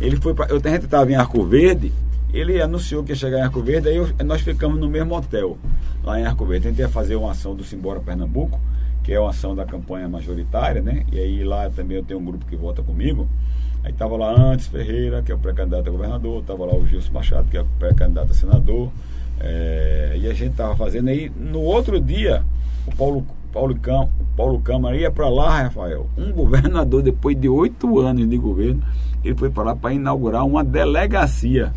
Ele 0.01 0.17
foi 0.17 0.35
pra, 0.35 0.47
eu, 0.47 0.57
a 0.63 0.69
gente 0.69 0.85
estava 0.85 1.11
em 1.11 1.15
Arco 1.15 1.45
Verde, 1.45 1.93
ele 2.33 2.61
anunciou 2.61 3.03
que 3.05 3.13
ia 3.13 3.17
chegar 3.17 3.39
em 3.39 3.43
Arco 3.43 3.61
Verde, 3.63 3.89
aí 3.89 3.97
eu- 3.97 4.09
nós 4.25 4.41
ficamos 4.41 4.79
no 4.79 4.89
mesmo 4.89 5.15
hotel, 5.17 5.57
lá 6.03 6.19
em 6.21 6.25
Arco 6.25 6.45
Verde. 6.45 6.73
Ia 6.79 6.89
fazer 6.89 7.17
uma 7.17 7.31
ação 7.33 7.55
do 7.55 7.63
Simbora 7.65 8.01
Pernambuco, 8.01 8.61
que 9.03 9.13
é 9.13 9.21
uma 9.21 9.31
ação 9.31 9.55
da 9.55 9.65
campanha 9.65 10.09
majoritária, 10.09 10.83
né? 10.83 11.05
E 11.13 11.19
aí 11.19 11.45
lá 11.45 11.69
também 11.71 11.97
eu 11.97 12.03
tenho 12.05 12.21
um 12.21 12.25
grupo 12.25 12.45
que 12.47 12.57
vota 12.57 12.83
comigo. 12.83 13.29
Aí 13.83 13.91
estava 13.93 14.17
lá 14.17 14.31
antes 14.39 14.67
Ferreira, 14.67 15.23
que 15.23 15.33
é 15.33 15.35
o 15.35 15.39
pré-candidato 15.39 15.89
a 15.89 15.91
governador, 15.91 16.41
estava 16.43 16.67
lá 16.67 16.75
o 16.75 16.87
Gilson 16.87 17.13
Machado, 17.13 17.49
que 17.51 17.57
é 17.57 17.63
o 17.63 17.67
pré-candidato 17.79 18.31
a 18.31 18.35
senador. 18.35 18.91
é, 19.43 20.19
e 20.21 20.27
a 20.29 20.35
gente 20.35 20.51
estava 20.51 20.77
fazendo 20.77 21.09
aí. 21.09 21.33
No 21.35 21.61
outro 21.61 21.99
dia, 21.99 22.43
o 22.87 22.95
Paulo, 22.95 23.25
Paulo, 23.51 23.75
Cam, 23.77 24.07
Paulo 24.37 24.61
Câmara 24.61 24.95
ia 24.97 25.11
para 25.11 25.31
lá, 25.31 25.63
Rafael. 25.63 26.07
Um 26.19 26.31
governador, 26.33 27.03
depois 27.03 27.41
de 27.41 27.49
oito 27.49 27.99
anos 28.01 28.29
de 28.29 28.37
governo, 28.37 28.83
ele 29.25 29.35
foi 29.35 29.49
para 29.49 29.63
lá 29.65 29.75
para 29.77 29.95
inaugurar 29.95 30.45
uma 30.45 30.63
delegacia. 30.63 31.73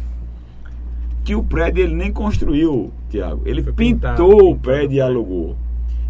Que 1.24 1.36
o 1.36 1.44
prédio 1.44 1.84
ele 1.84 1.96
nem 1.96 2.12
construiu, 2.12 2.92
Tiago. 3.10 3.42
Ele 3.46 3.64
foi 3.64 3.74
pintou 3.74 4.10
pintado, 4.10 4.50
o 4.50 4.56
prédio 4.58 4.98
e 4.98 5.02
alugou. 5.02 5.56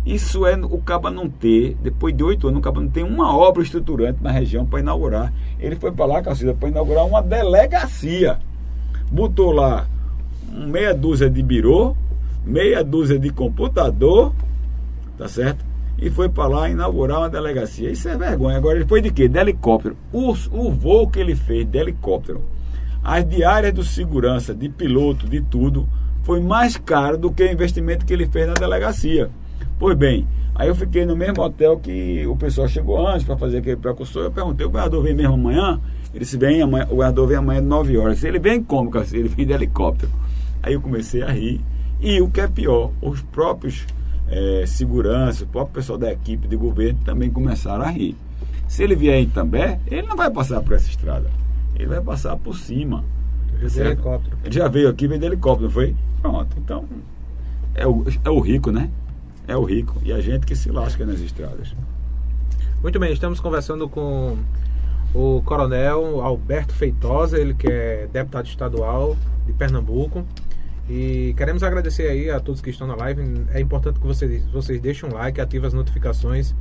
Isso 0.06 0.45
é 0.45 0.56
o 0.56 0.80
Caba 0.80 1.10
não 1.10 1.30
ter, 1.30 1.78
depois 1.82 2.15
de 2.15 2.23
oito 2.23 2.47
anos, 2.47 2.60
o 2.60 2.62
Caba 2.62 2.82
não 2.82 2.89
tem 2.89 3.04
uma 3.04 3.36
obra 3.36 3.63
estruturante 3.63 4.21
na 4.21 4.32
região 4.32 4.65
para 4.65 4.82
inaugurar. 4.82 5.32
Ele 5.60 5.78
foi 5.78 5.91
para 5.91 6.06
lá, 6.06 6.21
Cacilda, 6.21 6.54
para 6.54 6.67
inaugurar 6.67 7.06
uma 7.06 7.21
delegacia. 7.21 8.38
Botou 9.10 9.52
lá 9.52 9.88
meia 10.52 10.93
dúzia 10.93 11.30
de 11.30 11.41
birô, 11.41 11.95
meia 12.45 12.84
dúzia 12.84 13.17
de 13.17 13.30
computador, 13.30 14.34
tá 15.17 15.28
certo? 15.28 15.63
E 15.97 16.10
foi 16.10 16.28
para 16.28 16.47
lá 16.47 16.69
inaugurar 16.69 17.19
uma 17.19 17.30
delegacia. 17.30 17.89
Isso 17.89 18.10
é 18.10 18.17
vergonha. 18.17 18.58
Agora 18.58 18.78
ele 18.78 18.88
foi 18.88 18.99
de 18.99 19.10
quê? 19.10 19.30
De 19.30 19.39
helicóptero. 19.39 19.95
O, 20.12 20.32
o 20.52 20.71
voo 20.71 21.08
que 21.08 21.19
ele 21.19 21.36
fez 21.36 21.65
de 21.65 21.78
helicóptero, 21.78 22.41
as 23.03 23.27
diárias 23.27 23.73
de 23.73 23.83
segurança, 23.85 24.53
de 24.53 24.69
piloto, 24.69 25.27
de 25.27 25.41
tudo, 25.41 25.87
foi 26.23 26.39
mais 26.39 26.77
caro 26.77 27.17
do 27.17 27.31
que 27.31 27.43
o 27.43 27.51
investimento 27.51 28.05
que 28.05 28.13
ele 28.13 28.25
fez 28.25 28.47
na 28.47 28.53
delegacia. 28.53 29.29
Pois 29.77 29.97
bem, 29.97 30.25
aí 30.55 30.69
eu 30.69 30.75
fiquei 30.75 31.05
no 31.05 31.15
mesmo 31.15 31.43
hotel 31.43 31.77
que 31.77 32.25
o 32.25 32.37
pessoal 32.37 32.67
chegou 32.67 33.05
antes 33.05 33.25
para 33.25 33.37
fazer 33.37 33.57
aquele 33.57 33.75
precursor. 33.75 34.23
Eu 34.23 34.31
perguntei, 34.31 34.65
o 34.65 34.69
governador 34.69 35.03
vem 35.03 35.13
mesmo 35.13 35.33
amanhã? 35.33 35.81
Ele 36.13 36.23
disse, 36.23 36.37
vem 36.37 36.61
amanhã, 36.61 36.85
o 36.85 36.91
governador 36.91 37.27
vem 37.27 37.37
amanhã 37.37 37.59
às 37.59 37.65
9 37.65 37.97
horas. 37.97 38.23
Ele 38.23 38.39
vem 38.39 38.63
como, 38.63 38.89
cara? 38.89 39.05
Ele 39.11 39.27
vem 39.27 39.45
de 39.45 39.51
helicóptero. 39.51 40.11
Aí 40.61 40.73
eu 40.73 40.79
comecei 40.79 41.21
a 41.21 41.29
rir. 41.29 41.59
E 41.99 42.21
o 42.21 42.29
que 42.29 42.39
é 42.39 42.47
pior, 42.47 42.91
os 43.01 43.21
próprios 43.21 43.85
é, 44.29 44.63
segurança, 44.65 45.43
o 45.43 45.47
próprio 45.47 45.73
pessoal 45.75 45.97
da 45.97 46.11
equipe 46.11 46.47
de 46.47 46.55
governo 46.55 46.99
também 47.03 47.29
começaram 47.29 47.83
a 47.83 47.89
rir. 47.89 48.15
Se 48.67 48.81
ele 48.81 48.95
vier 48.95 49.19
em 49.19 49.27
També, 49.27 49.77
ele 49.87 50.07
não 50.07 50.15
vai 50.15 50.31
passar 50.31 50.61
por 50.61 50.73
essa 50.73 50.89
estrada. 50.89 51.42
Ele 51.75 51.88
vai 51.88 52.01
passar 52.01 52.36
por 52.38 52.55
cima. 52.55 53.03
De 53.59 53.79
helicóptero. 53.79 54.38
Ele 54.43 54.53
já 54.53 54.67
veio 54.67 54.89
aqui, 54.89 55.07
veio 55.07 55.19
de 55.19 55.25
helicóptero, 55.25 55.67
não 55.67 55.73
foi? 55.73 55.95
Pronto. 56.21 56.55
Então, 56.57 56.86
é 57.75 57.88
o, 57.88 58.03
é 58.23 58.29
o 58.29 58.39
rico, 58.39 58.71
né? 58.71 58.89
É 59.47 59.55
o 59.55 59.63
rico. 59.63 60.01
E 60.03 60.12
a 60.12 60.21
gente 60.21 60.45
que 60.45 60.55
se 60.55 60.69
lasca 60.69 61.05
nas 61.05 61.19
estradas. 61.19 61.75
Muito 62.81 62.99
bem, 62.99 63.12
estamos 63.13 63.39
conversando 63.39 63.88
com 63.88 64.38
o 65.13 65.41
coronel 65.43 66.21
Alberto 66.21 66.73
Feitosa, 66.73 67.39
ele 67.39 67.53
que 67.53 67.67
é 67.67 68.07
deputado 68.12 68.45
estadual 68.45 69.15
de 69.45 69.53
Pernambuco. 69.53 70.25
E 70.89 71.33
queremos 71.38 71.63
agradecer 71.63 72.09
aí 72.09 72.29
a 72.29 72.39
todos 72.39 72.59
que 72.59 72.69
estão 72.69 72.88
na 72.88 72.95
live. 72.95 73.45
É 73.53 73.62
importante 73.62 73.99
que 73.99 74.05
vocês, 74.05 74.45
vocês 74.47 74.81
deixem 74.81 75.09
um 75.09 75.13
like, 75.13 75.39
ativem 75.39 75.67
as 75.67 75.73
notificações 75.73 76.53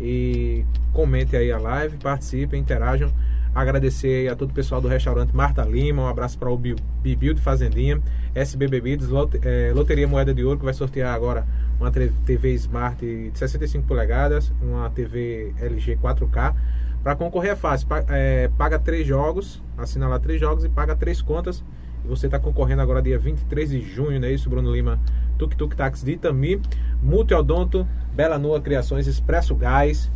e 0.00 0.64
comentem 0.92 1.38
aí 1.38 1.52
a 1.52 1.58
live, 1.58 1.96
participem, 1.98 2.60
interajam. 2.60 3.10
Agradecer 3.54 4.30
a 4.30 4.36
todo 4.36 4.50
o 4.50 4.54
pessoal 4.54 4.80
do 4.80 4.88
restaurante 4.88 5.34
Marta 5.34 5.62
Lima, 5.62 6.02
um 6.02 6.06
abraço 6.06 6.38
para 6.38 6.50
o 6.50 6.56
Bibil 6.56 7.34
de 7.34 7.40
Fazendinha, 7.40 8.00
SB 8.34 8.68
Bebidas, 8.68 9.08
é, 9.42 9.72
Loteria 9.74 10.06
Moeda 10.06 10.32
de 10.32 10.44
Ouro, 10.44 10.58
que 10.58 10.64
vai 10.64 10.74
sortear 10.74 11.14
agora 11.14 11.46
uma 11.80 11.90
TV 11.90 12.54
Smart 12.54 13.04
de 13.04 13.38
65 13.38 13.86
polegadas, 13.86 14.52
uma 14.60 14.90
TV 14.90 15.52
LG 15.60 15.96
4K. 15.96 16.54
Para 17.02 17.16
concorrer 17.16 17.52
é 17.52 17.56
fácil, 17.56 17.88
é, 18.08 18.50
paga 18.58 18.78
três 18.78 19.06
jogos, 19.06 19.62
assina 19.76 20.08
lá 20.08 20.18
três 20.18 20.40
jogos 20.40 20.64
e 20.64 20.68
paga 20.68 20.94
três 20.94 21.22
contas 21.22 21.64
você 22.08 22.26
está 22.26 22.38
concorrendo 22.38 22.80
agora 22.80 23.02
dia 23.02 23.18
23 23.18 23.70
de 23.70 23.80
junho, 23.82 24.18
não 24.18 24.28
é 24.28 24.32
isso, 24.32 24.48
Bruno 24.48 24.72
Lima? 24.72 24.98
Tuk 25.36 25.54
Tuk 25.54 25.76
Táxi 25.76 26.04
de 26.04 26.12
Itami, 26.12 26.60
Multiodonto, 27.02 27.86
Bela 28.14 28.38
Nua 28.38 28.60
Criações, 28.60 29.06
Expresso 29.06 29.54
Gás, 29.54 30.10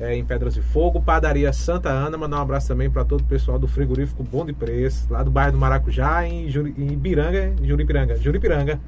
é, 0.00 0.16
em 0.16 0.24
Pedras 0.24 0.54
de 0.54 0.62
Fogo, 0.62 1.00
Padaria 1.00 1.52
Santa 1.52 1.90
Ana, 1.90 2.16
mandar 2.16 2.38
um 2.38 2.40
abraço 2.40 2.68
também 2.68 2.90
para 2.90 3.04
todo 3.04 3.20
o 3.20 3.24
pessoal 3.24 3.58
do 3.58 3.68
frigorífico 3.68 4.24
Bom 4.24 4.46
de 4.46 4.54
Preço, 4.54 5.06
lá 5.12 5.22
do 5.22 5.30
bairro 5.30 5.52
do 5.52 5.58
Maracujá, 5.58 6.26
em, 6.26 6.48
Juri, 6.48 6.74
em 6.78 6.96
Biranga, 6.96 7.54
Juripiranga, 7.62 8.16
Juripiranga. 8.16 8.80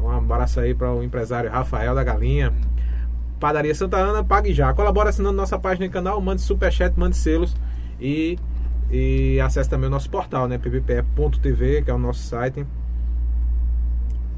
Um 0.00 0.10
abraço 0.10 0.60
aí 0.60 0.72
para 0.72 0.92
o 0.92 1.02
empresário 1.02 1.50
Rafael 1.50 1.94
da 1.94 2.04
Galinha. 2.04 2.52
Padaria 3.40 3.74
Santa 3.74 3.96
Ana, 3.96 4.22
pague 4.22 4.52
já. 4.52 4.72
Colabora 4.72 5.10
assinando 5.10 5.36
nossa 5.36 5.58
página 5.58 5.86
e 5.86 5.88
canal, 5.88 6.20
mande 6.20 6.42
superchat, 6.42 6.96
mande 6.96 7.16
selos 7.16 7.56
e 8.00 8.38
e 8.90 9.40
acesse 9.40 9.68
também 9.68 9.88
o 9.88 9.90
nosso 9.90 10.08
portal, 10.08 10.46
né? 10.46 10.58
pbpe.tv, 10.58 11.82
que 11.82 11.90
é 11.90 11.94
o 11.94 11.98
nosso 11.98 12.22
site. 12.22 12.64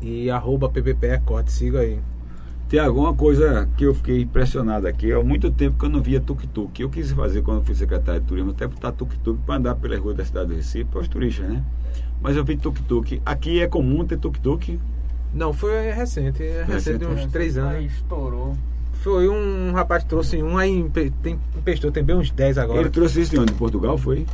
E 0.00 0.30
arroba 0.30 0.68
pbpecorte, 0.68 1.52
siga 1.52 1.80
aí. 1.80 2.00
Tem 2.68 2.80
alguma 2.80 3.14
coisa 3.14 3.68
que 3.76 3.84
eu 3.84 3.94
fiquei 3.94 4.22
impressionado 4.22 4.88
aqui. 4.88 5.12
Há 5.12 5.22
muito 5.22 5.50
tempo 5.52 5.78
que 5.78 5.84
eu 5.84 5.88
não 5.88 6.02
via 6.02 6.20
tuk-tuk. 6.20 6.82
Eu 6.82 6.90
quis 6.90 7.12
fazer 7.12 7.42
quando 7.42 7.64
fui 7.64 7.74
secretário 7.74 8.20
de 8.20 8.26
turismo, 8.26 8.50
até 8.50 8.66
botar 8.66 8.90
tuk-tuk 8.90 9.38
para 9.46 9.56
andar 9.56 9.76
pela 9.76 9.96
rua 9.96 10.14
da 10.14 10.24
cidade 10.24 10.48
do 10.48 10.54
Recife, 10.56 10.84
para 10.84 11.00
os 11.00 11.08
turistas, 11.08 11.48
né? 11.48 11.62
Mas 12.20 12.36
eu 12.36 12.44
vi 12.44 12.56
tuk-tuk. 12.56 13.22
Aqui 13.24 13.60
é 13.60 13.68
comum 13.68 14.04
ter 14.04 14.18
tuk-tuk? 14.18 14.80
Não, 15.32 15.52
foi 15.52 15.92
recente. 15.92 16.42
É 16.42 16.64
recente, 16.64 17.04
recente, 17.04 17.06
uns 17.06 17.30
três 17.30 17.56
anos. 17.56 17.74
Aí 17.74 17.86
estourou. 17.86 18.56
Foi 18.94 19.28
um 19.28 19.72
rapaz 19.72 20.02
que 20.02 20.08
trouxe 20.08 20.42
um, 20.42 20.58
aí 20.58 20.90
tem, 21.22 21.38
emprestou, 21.56 21.92
tem 21.92 22.02
bem 22.02 22.16
uns 22.16 22.30
10 22.30 22.58
agora. 22.58 22.80
Ele 22.80 22.90
trouxe 22.90 23.20
isso 23.20 23.30
de 23.30 23.38
onde? 23.38 23.52
De 23.52 23.58
Portugal, 23.58 23.96
foi? 23.96 24.26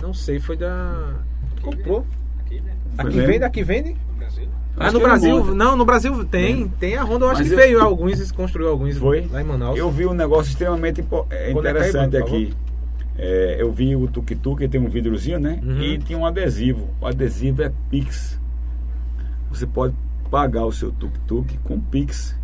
Não 0.00 0.14
sei, 0.14 0.38
foi 0.38 0.56
da. 0.56 1.16
Aqui, 1.56 1.62
Comprou. 1.62 2.06
Aqui, 2.38 2.60
né? 2.60 2.72
Aqui 2.96 3.20
vende, 3.20 3.44
aqui 3.44 3.62
vende? 3.64 3.96
Ah, 4.80 4.90
no 4.90 4.98
Brasil, 4.98 5.54
não, 5.54 5.76
no 5.76 5.84
Brasil 5.84 6.24
tem, 6.24 6.64
é. 6.64 6.68
tem 6.80 6.96
a 6.96 7.04
Honda, 7.04 7.26
eu 7.26 7.30
acho 7.30 7.40
Mas 7.40 7.48
que 7.48 7.54
eu... 7.54 7.58
veio 7.58 7.82
alguns, 7.82 8.32
construiu 8.32 8.70
alguns 8.70 8.96
Foi? 8.96 9.28
lá 9.30 9.42
em 9.42 9.44
Manaus. 9.44 9.78
Eu 9.78 9.90
vi 9.90 10.06
um 10.06 10.14
negócio 10.14 10.50
extremamente 10.50 11.04
é, 11.28 11.50
interessante 11.52 12.16
aí, 12.16 12.22
aqui. 12.22 12.54
É, 13.18 13.56
eu 13.58 13.70
vi 13.70 13.94
o 13.94 14.08
tuk-tuk, 14.08 14.66
tem 14.68 14.80
um 14.80 14.88
vidrozinho, 14.88 15.38
né? 15.38 15.60
Uhum. 15.62 15.82
E 15.82 15.98
tinha 15.98 16.18
um 16.18 16.24
adesivo. 16.24 16.88
O 16.98 17.06
adesivo 17.06 17.62
é 17.62 17.70
Pix. 17.90 18.40
Você 19.50 19.66
pode 19.66 19.94
pagar 20.30 20.64
o 20.64 20.72
seu 20.72 20.90
tuk-tuk 20.92 21.58
com 21.58 21.78
Pix 21.78 22.34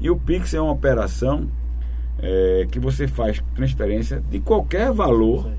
e 0.00 0.08
o 0.08 0.16
Pix 0.16 0.54
é 0.54 0.60
uma 0.60 0.72
operação 0.72 1.48
é, 2.20 2.66
que 2.70 2.78
você 2.78 3.06
faz 3.06 3.42
transferência 3.54 4.22
de 4.30 4.40
qualquer 4.40 4.92
valor, 4.92 5.50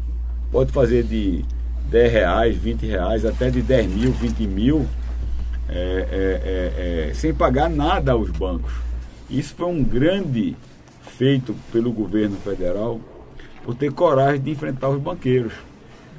pode 0.52 0.72
fazer 0.72 1.04
de 1.04 1.44
10 1.90 2.12
reais, 2.12 2.56
20 2.56 2.86
reais, 2.86 3.26
até 3.26 3.50
de 3.50 3.62
10 3.62 3.88
mil, 3.92 4.12
20 4.12 4.48
mil, 4.48 4.88
é, 5.70 6.08
é, 6.12 7.06
é, 7.06 7.10
é, 7.10 7.14
sem 7.14 7.34
pagar 7.34 7.70
nada 7.70 8.14
aos 8.14 8.30
bancos. 8.30 8.74
Isso 9.30 9.54
foi 9.56 9.68
um 9.68 9.84
grande 9.84 10.56
feito 11.02 11.56
pelo 11.72 11.92
governo 11.92 12.38
federal 12.38 13.00
por 13.64 13.76
ter 13.76 13.92
coragem 13.92 14.42
de 14.42 14.52
enfrentar 14.52 14.90
os 14.90 15.00
banqueiros. 15.00 15.54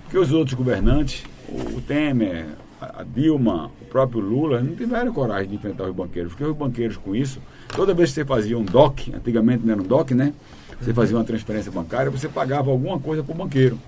Porque 0.04 0.18
os 0.18 0.32
outros 0.32 0.54
governantes, 0.54 1.24
o 1.48 1.80
Temer, 1.80 2.46
a 2.80 3.02
Dilma, 3.02 3.70
o 3.80 3.84
próprio 3.86 4.20
Lula, 4.20 4.60
não 4.60 4.74
tiveram 4.74 5.12
coragem 5.12 5.48
de 5.48 5.56
enfrentar 5.56 5.84
os 5.84 5.94
banqueiros, 5.94 6.32
porque 6.32 6.44
os 6.44 6.56
banqueiros 6.56 6.96
com 6.96 7.14
isso 7.14 7.40
Toda 7.74 7.94
vez 7.94 8.10
que 8.10 8.16
você 8.16 8.24
fazia 8.24 8.58
um 8.58 8.64
DOC, 8.64 9.14
antigamente 9.14 9.64
não 9.64 9.72
era 9.72 9.82
um 9.82 9.86
DOC, 9.86 10.12
né? 10.12 10.32
Você 10.80 10.92
fazia 10.92 11.16
uma 11.16 11.24
transferência 11.24 11.70
bancária, 11.70 12.10
você 12.10 12.28
pagava 12.28 12.70
alguma 12.70 12.98
coisa 12.98 13.22
para 13.22 13.32
o 13.32 13.36
banqueiro. 13.36 13.78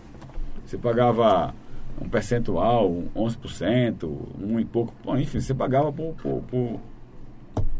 Você 0.64 0.76
pagava 0.76 1.52
um 2.02 2.08
percentual, 2.08 2.90
11%, 3.14 4.10
um 4.40 4.60
e 4.60 4.64
pouco, 4.64 4.92
bom, 5.04 5.16
enfim, 5.16 5.40
você 5.40 5.54
pagava 5.54 5.92
por. 5.92 6.14
por, 6.14 6.42
por... 6.42 6.80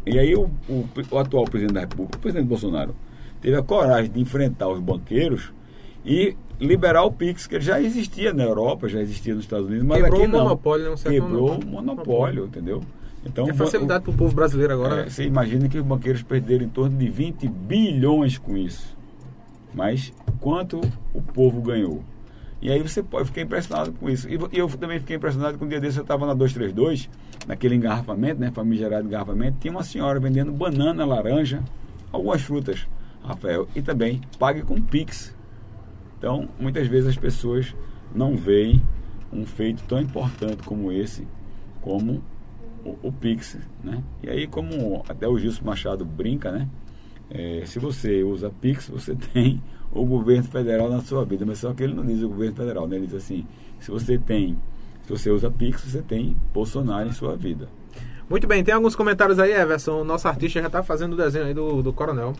E 0.05 0.19
aí 0.19 0.35
o, 0.35 0.49
o, 0.67 0.85
o, 1.11 1.17
atual 1.17 1.45
presidente 1.45 1.73
da 1.73 1.81
República, 1.81 2.17
o 2.17 2.21
presidente 2.21 2.47
Bolsonaro, 2.47 2.95
teve 3.41 3.55
a 3.55 3.61
coragem 3.61 4.11
de 4.11 4.19
enfrentar 4.19 4.67
os 4.67 4.79
banqueiros 4.79 5.53
e 6.05 6.35
liberar 6.59 7.03
o 7.03 7.11
Pix, 7.11 7.47
que 7.47 7.59
já 7.59 7.81
existia 7.81 8.33
na 8.33 8.43
Europa, 8.43 8.87
já 8.87 9.01
existia 9.01 9.33
nos 9.33 9.43
Estados 9.43 9.67
Unidos, 9.67 9.85
mas 9.85 10.01
Quebrou 10.01 10.21
aqui 10.21 10.27
o 10.27 10.31
monopólio, 10.31 10.89
não 10.89 10.95
Quebrou 10.95 11.59
o 11.59 11.65
monopólio, 11.65 12.45
entendeu? 12.45 12.81
Então, 13.25 13.47
é 13.47 13.53
facilidade 13.53 14.03
para 14.03 14.11
o 14.11 14.15
povo 14.15 14.35
brasileiro 14.35 14.73
agora. 14.73 14.93
É, 14.93 15.03
né? 15.03 15.09
Você 15.09 15.23
imagina 15.23 15.69
que 15.69 15.77
os 15.77 15.85
banqueiros 15.85 16.21
perderam 16.21 16.65
em 16.65 16.69
torno 16.69 16.97
de 16.97 17.09
20 17.09 17.47
bilhões 17.47 18.37
com 18.37 18.57
isso. 18.57 18.95
Mas 19.73 20.13
quanto 20.39 20.81
o 21.13 21.21
povo 21.21 21.61
ganhou? 21.61 22.03
E 22.63 22.71
aí 22.71 22.81
você 22.81 23.03
pode 23.03 23.25
ficar 23.25 23.41
impressionado 23.41 23.91
com 23.91 24.09
isso. 24.09 24.25
E 24.29 24.39
eu 24.57 24.69
também 24.69 24.97
fiquei 24.97 25.17
impressionado 25.17 25.57
com 25.57 25.65
um 25.65 25.67
dia 25.67 25.81
desse 25.81 25.97
eu 25.97 26.03
estava 26.03 26.25
na 26.25 26.33
232, 26.33 27.09
naquele 27.45 27.75
engarrafamento, 27.75 28.39
né, 28.39 28.51
famigerado 28.51 29.05
engarrafamento, 29.05 29.57
tinha 29.59 29.69
uma 29.69 29.83
senhora 29.83 30.17
vendendo 30.17 30.49
banana, 30.49 31.03
laranja, 31.03 31.61
algumas 32.09 32.41
frutas, 32.41 32.87
Rafael, 33.21 33.67
e 33.75 33.81
também 33.81 34.21
pague 34.39 34.61
com 34.61 34.81
Pix. 34.81 35.35
Então, 36.17 36.47
muitas 36.57 36.87
vezes 36.87 37.09
as 37.09 37.17
pessoas 37.17 37.75
não 38.15 38.37
veem 38.37 38.81
um 39.29 39.45
feito 39.45 39.83
tão 39.83 39.99
importante 39.99 40.63
como 40.63 40.89
esse 40.89 41.27
como 41.81 42.23
o, 42.85 42.97
o 43.03 43.11
Pix, 43.11 43.57
né? 43.83 44.01
E 44.23 44.29
aí, 44.29 44.47
como 44.47 45.03
até 45.09 45.27
o 45.27 45.37
Gilson 45.37 45.65
Machado 45.65 46.05
brinca, 46.05 46.49
né? 46.49 46.69
É, 47.29 47.63
se 47.65 47.77
você 47.77 48.23
usa 48.23 48.49
Pix, 48.49 48.87
você 48.87 49.13
tem 49.33 49.61
o 49.93 50.05
governo 50.05 50.43
federal 50.43 50.89
na 50.89 51.01
sua 51.01 51.23
vida. 51.23 51.45
Mas 51.45 51.59
só 51.59 51.73
que 51.73 51.83
ele 51.83 51.93
não 51.93 52.05
diz 52.05 52.21
o 52.21 52.29
governo 52.29 52.55
federal, 52.55 52.87
né? 52.87 52.95
Ele 52.95 53.07
diz 53.07 53.15
assim, 53.15 53.45
se 53.79 53.91
você 53.91 54.17
tem, 54.17 54.57
se 55.03 55.09
você 55.09 55.29
usa 55.29 55.51
Pix, 55.51 55.81
você 55.81 56.01
tem 56.01 56.35
Bolsonaro 56.53 57.07
em 57.07 57.11
sua 57.11 57.35
vida. 57.35 57.67
Muito 58.29 58.47
bem, 58.47 58.63
tem 58.63 58.73
alguns 58.73 58.95
comentários 58.95 59.37
aí, 59.37 59.51
Everson. 59.51 60.01
O 60.01 60.03
nosso 60.03 60.27
artista 60.27 60.61
já 60.61 60.69
tá 60.69 60.81
fazendo 60.81 61.13
o 61.13 61.17
desenho 61.17 61.45
aí 61.45 61.53
do, 61.53 61.83
do 61.83 61.93
Coronel. 61.93 62.33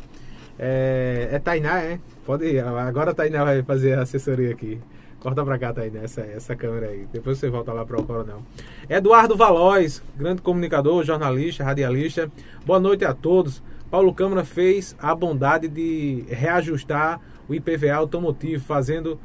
É, 0.58 1.30
é 1.32 1.39
Tainá, 1.39 1.80
é? 1.80 1.99
Pode 2.26 2.45
ir. 2.45 2.60
Agora 2.64 3.12
a 3.12 3.14
Tainá 3.14 3.43
vai 3.43 3.62
fazer 3.64 3.97
a 3.97 4.01
assessoria 4.01 4.51
aqui. 4.51 4.80
Corta 5.20 5.43
pra 5.43 5.58
cá, 5.60 5.74
Tainá, 5.74 6.01
essa, 6.01 6.22
essa 6.22 6.56
câmera 6.56 6.88
aí. 6.88 7.08
Depois 7.12 7.38
você 7.38 7.49
volta 7.49 7.72
lá 7.72 7.86
para 7.86 7.99
o 7.99 8.04
Coronel. 8.04 8.41
Eduardo 8.89 9.36
Valois, 9.36 10.01
grande 10.18 10.41
comunicador, 10.41 11.04
jornalista, 11.04 11.64
radialista. 11.64 12.32
Boa 12.66 12.80
noite 12.80 13.06
a 13.06 13.14
todos. 13.14 13.62
Paulo 13.91 14.14
Câmara 14.14 14.43
fez 14.43 14.95
a 14.99 15.14
bondade 15.14 15.68
de 15.68 16.26
reajustar 16.28 17.22
o 17.47 17.53
IPVA 17.53 17.93
automotivo, 17.93 18.63
fazendo 18.63 19.19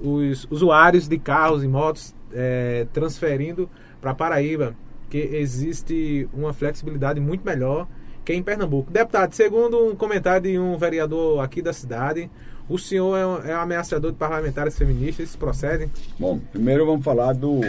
os 0.00 0.46
usuários 0.50 1.08
de 1.08 1.18
carros 1.18 1.62
e 1.62 1.68
motos 1.68 2.14
é, 2.32 2.86
transferindo 2.92 3.68
para 4.00 4.14
Paraíba, 4.14 4.74
que 5.10 5.18
existe 5.18 6.28
uma 6.32 6.52
flexibilidade 6.52 7.20
muito 7.20 7.44
melhor 7.44 7.86
que 8.24 8.32
em 8.32 8.42
Pernambuco. 8.42 8.90
Deputado, 8.90 9.34
segundo 9.34 9.88
um 9.88 9.96
comentário 9.96 10.50
de 10.50 10.58
um 10.58 10.76
vereador 10.78 11.40
aqui 11.40 11.60
da 11.60 11.72
cidade, 11.72 12.30
o 12.68 12.78
senhor 12.78 13.16
é, 13.16 13.26
um, 13.26 13.36
é 13.44 13.52
ameaçador 13.52 14.12
de 14.12 14.18
parlamentares 14.18 14.78
feministas, 14.78 15.28
isso 15.28 15.38
procede? 15.38 15.88
Bom, 16.18 16.40
primeiro 16.52 16.86
vamos 16.86 17.04
falar 17.04 17.32
do, 17.32 17.60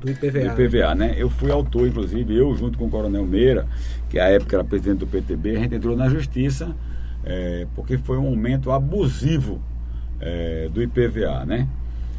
do 0.00 0.10
IPVA. 0.10 0.54
Do 0.54 0.62
IPVA, 0.62 0.94
né? 0.94 1.14
Eu 1.16 1.30
fui 1.30 1.50
autor, 1.50 1.88
inclusive, 1.88 2.36
eu 2.36 2.54
junto 2.54 2.78
com 2.78 2.86
o 2.86 2.90
Coronel 2.90 3.24
Meira, 3.24 3.66
que 4.08 4.18
à 4.18 4.26
época 4.26 4.56
era 4.56 4.64
presidente 4.64 4.98
do 4.98 5.06
PTB, 5.06 5.56
a 5.56 5.58
gente 5.60 5.74
entrou 5.74 5.96
na 5.96 6.08
justiça 6.08 6.76
é, 7.24 7.66
porque 7.74 7.98
foi 7.98 8.18
um 8.18 8.26
aumento 8.26 8.70
abusivo 8.70 9.60
é, 10.20 10.68
do 10.72 10.82
IPVA, 10.82 11.44
né? 11.44 11.68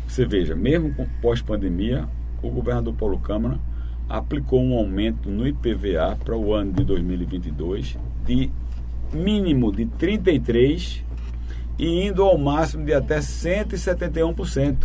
Você 0.08 0.26
veja, 0.26 0.56
mesmo 0.56 0.93
pós-pandemia, 1.22 2.08
o 2.41 2.49
governador 2.49 2.93
Paulo 2.93 3.20
Câmara 3.20 3.60
aplicou 4.08 4.62
um 4.62 4.76
aumento 4.76 5.30
no 5.30 5.47
IPVA 5.47 6.18
para 6.24 6.36
o 6.36 6.53
ano 6.53 6.72
de 6.72 6.84
2022 6.84 7.97
de 8.26 8.51
mínimo 9.12 9.72
de 9.72 9.86
33 9.86 11.03
e 11.78 12.08
indo 12.08 12.24
ao 12.24 12.38
máximo 12.38 12.86
de 12.86 12.93
até 12.93 13.20
171%. 13.20 14.78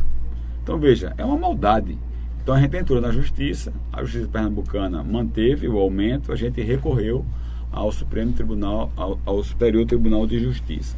Então 0.62 0.78
veja, 0.78 1.14
é 1.18 1.24
uma 1.24 1.36
maldade. 1.36 1.96
Então 2.42 2.54
a 2.54 2.60
gente 2.60 2.76
entrou 2.76 3.00
na 3.00 3.10
justiça, 3.10 3.72
a 3.92 4.02
justiça 4.02 4.28
pernambucana 4.28 5.02
manteve 5.02 5.68
o 5.68 5.78
aumento, 5.78 6.32
a 6.32 6.36
gente 6.36 6.60
recorreu 6.62 7.24
ao 7.72 7.90
Supremo 7.92 8.32
Tribunal, 8.32 8.90
ao, 8.96 9.18
ao 9.24 9.42
Superior 9.42 9.86
Tribunal 9.86 10.26
de 10.26 10.38
Justiça. 10.38 10.96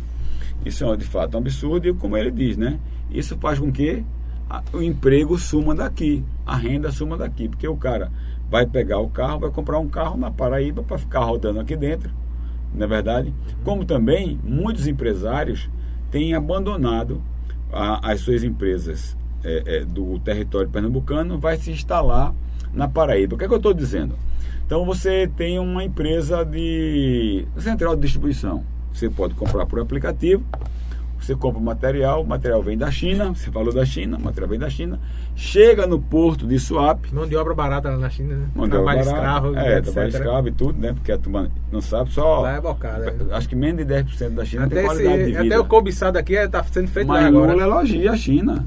Isso 0.65 0.85
é 0.85 0.97
de 0.97 1.05
fato 1.05 1.35
um 1.35 1.39
absurdo 1.39 1.89
e 1.89 1.95
como 1.95 2.17
ele 2.17 2.31
diz, 2.31 2.57
né? 2.57 2.79
Isso 3.11 3.37
faz 3.37 3.59
com 3.59 3.71
que 3.71 4.05
o 4.73 4.83
emprego 4.83 5.39
suma 5.39 5.75
daqui, 5.75 6.23
a 6.47 6.57
renda 6.57 6.91
suma 6.91 7.17
daqui, 7.17 7.49
porque 7.49 7.67
o 7.67 7.77
cara 7.77 8.11
vai 8.51 8.67
pegar 8.67 8.99
o 8.99 9.09
carro, 9.09 9.41
vai 9.41 9.51
comprar 9.51 9.79
um 9.79 9.89
carro 9.89 10.17
na 10.17 10.31
Paraíba 10.31 10.83
para 10.83 10.99
ficar 10.99 11.21
rodando 11.21 11.59
aqui 11.59 11.75
dentro, 11.75 12.11
não 12.75 12.85
é 12.85 12.87
verdade? 12.87 13.33
Como 13.65 13.85
também 13.85 14.39
muitos 14.45 14.87
empresários 14.87 15.71
têm 16.11 16.35
abandonado 16.35 17.23
a, 17.73 18.13
as 18.13 18.21
suas 18.21 18.45
empresas 18.45 19.17
é, 19.43 19.79
é, 19.79 19.85
do 19.85 20.19
território 20.19 20.69
pernambucano, 20.69 21.39
vai 21.39 21.57
se 21.57 21.71
instalar 21.71 22.35
na 22.73 22.87
Paraíba. 22.87 23.35
O 23.35 23.39
que 23.39 23.45
é 23.45 23.49
que 23.49 23.55
eu 23.55 23.59
estou 23.59 23.75
dizendo? 23.75 24.15
Então 24.67 24.85
você 24.85 25.31
tem 25.37 25.59
uma 25.59 25.85
empresa 25.85 26.45
de 26.45 27.47
central 27.59 27.95
de 27.95 28.03
distribuição. 28.03 28.65
Você 28.93 29.09
pode 29.09 29.35
comprar 29.35 29.67
por 29.67 29.81
aplicativo, 29.81 30.45
você 31.23 31.37
compra 31.37 31.61
o 31.61 31.63
material, 31.63 32.23
o 32.23 32.27
material 32.27 32.61
vem 32.63 32.77
da 32.77 32.91
China, 32.91 33.29
você 33.29 33.49
falou 33.51 33.73
da 33.73 33.85
China, 33.85 34.17
o 34.17 34.21
material 34.21 34.51
vem 34.51 34.59
da 34.59 34.69
China, 34.69 34.99
chega 35.37 35.87
no 35.87 36.01
porto 36.01 36.47
de 36.47 36.59
Suape. 36.59 37.15
Mão 37.15 37.29
de 37.29 37.37
obra 37.37 37.55
barata 37.55 37.89
lá 37.91 37.97
na 37.97 38.11
China, 38.11 38.35
né? 38.35 38.49
Mão 38.55 38.67
de 38.67 38.73
trabalho 38.73 39.01
obra 39.01 39.13
escravo. 39.13 39.57
É, 39.57 39.79
etc. 39.79 39.85
trabalho 39.85 40.09
escravo 40.09 40.49
e 40.49 40.53
tudo, 40.53 40.81
né? 40.81 40.93
Porque 40.93 41.13
a 41.13 41.19
turma 41.19 41.49
não 41.71 41.81
sabe, 41.81 42.11
só. 42.11 42.41
Lá 42.41 42.57
é 42.57 42.61
bocada. 42.61 43.15
É. 43.31 43.35
Acho 43.37 43.49
que 43.49 43.55
menos 43.55 43.87
de 43.87 43.95
10% 43.95 44.31
da 44.31 44.45
China 44.45 44.65
até 44.65 44.75
tem 44.75 44.85
qualidade 44.85 45.15
esse, 45.15 45.25
de 45.27 45.33
vida. 45.43 45.55
Até 45.55 45.61
o 45.61 45.65
cobiçado 45.65 46.19
aqui 46.19 46.35
está 46.35 46.63
sendo 46.65 46.89
feito 46.89 47.07
Mas 47.07 47.23
lá 47.23 47.29
agora. 47.29 47.53
Lula 47.53 47.65
elogia 47.65 48.11
a 48.11 48.17
China. 48.17 48.67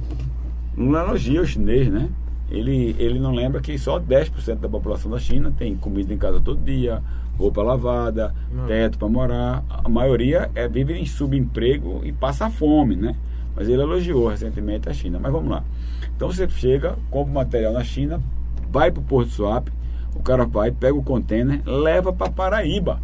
Lula 0.78 1.02
elogia 1.02 1.42
o 1.42 1.46
chinês, 1.46 1.90
né? 1.90 2.10
Ele, 2.50 2.96
ele 3.00 3.20
não 3.20 3.32
lembra 3.32 3.60
que 3.60 3.78
só 3.78 4.00
10% 4.00 4.60
da 4.60 4.70
população 4.70 5.10
da 5.10 5.18
China 5.18 5.52
tem 5.58 5.76
comida 5.76 6.14
em 6.14 6.18
casa 6.18 6.40
todo 6.40 6.64
dia, 6.64 7.02
roupa 7.38 7.64
lavada, 7.64 8.34
não. 8.52 8.68
teto 8.68 8.98
para 8.98 9.10
morar. 9.10 9.64
A 9.70 9.90
maioria 9.90 10.50
é, 10.54 10.68
vive 10.68 10.94
em 10.94 11.06
subemprego 11.06 12.02
e 12.04 12.12
passa 12.12 12.50
fome, 12.50 12.96
né? 12.96 13.16
Mas 13.56 13.68
ele 13.68 13.82
elogiou 13.82 14.28
recentemente 14.28 14.90
a 14.90 14.94
China. 14.94 15.20
Mas 15.20 15.32
vamos 15.32 15.50
lá. 15.50 15.64
Então 16.16 16.32
você 16.32 16.48
chega, 16.50 16.96
compra 17.10 17.32
o 17.32 17.36
material 17.36 17.74
na 17.74 17.84
China, 17.84 18.22
vai 18.70 18.92
para 18.92 19.02
o 19.02 19.04
Porto 19.04 19.30
Swap, 19.30 19.68
o 20.16 20.22
cara 20.22 20.46
vai, 20.46 20.72
pega 20.72 20.96
o 20.96 21.04
container, 21.04 21.62
leva 21.66 22.14
para 22.14 22.32
Paraíba. 22.32 23.02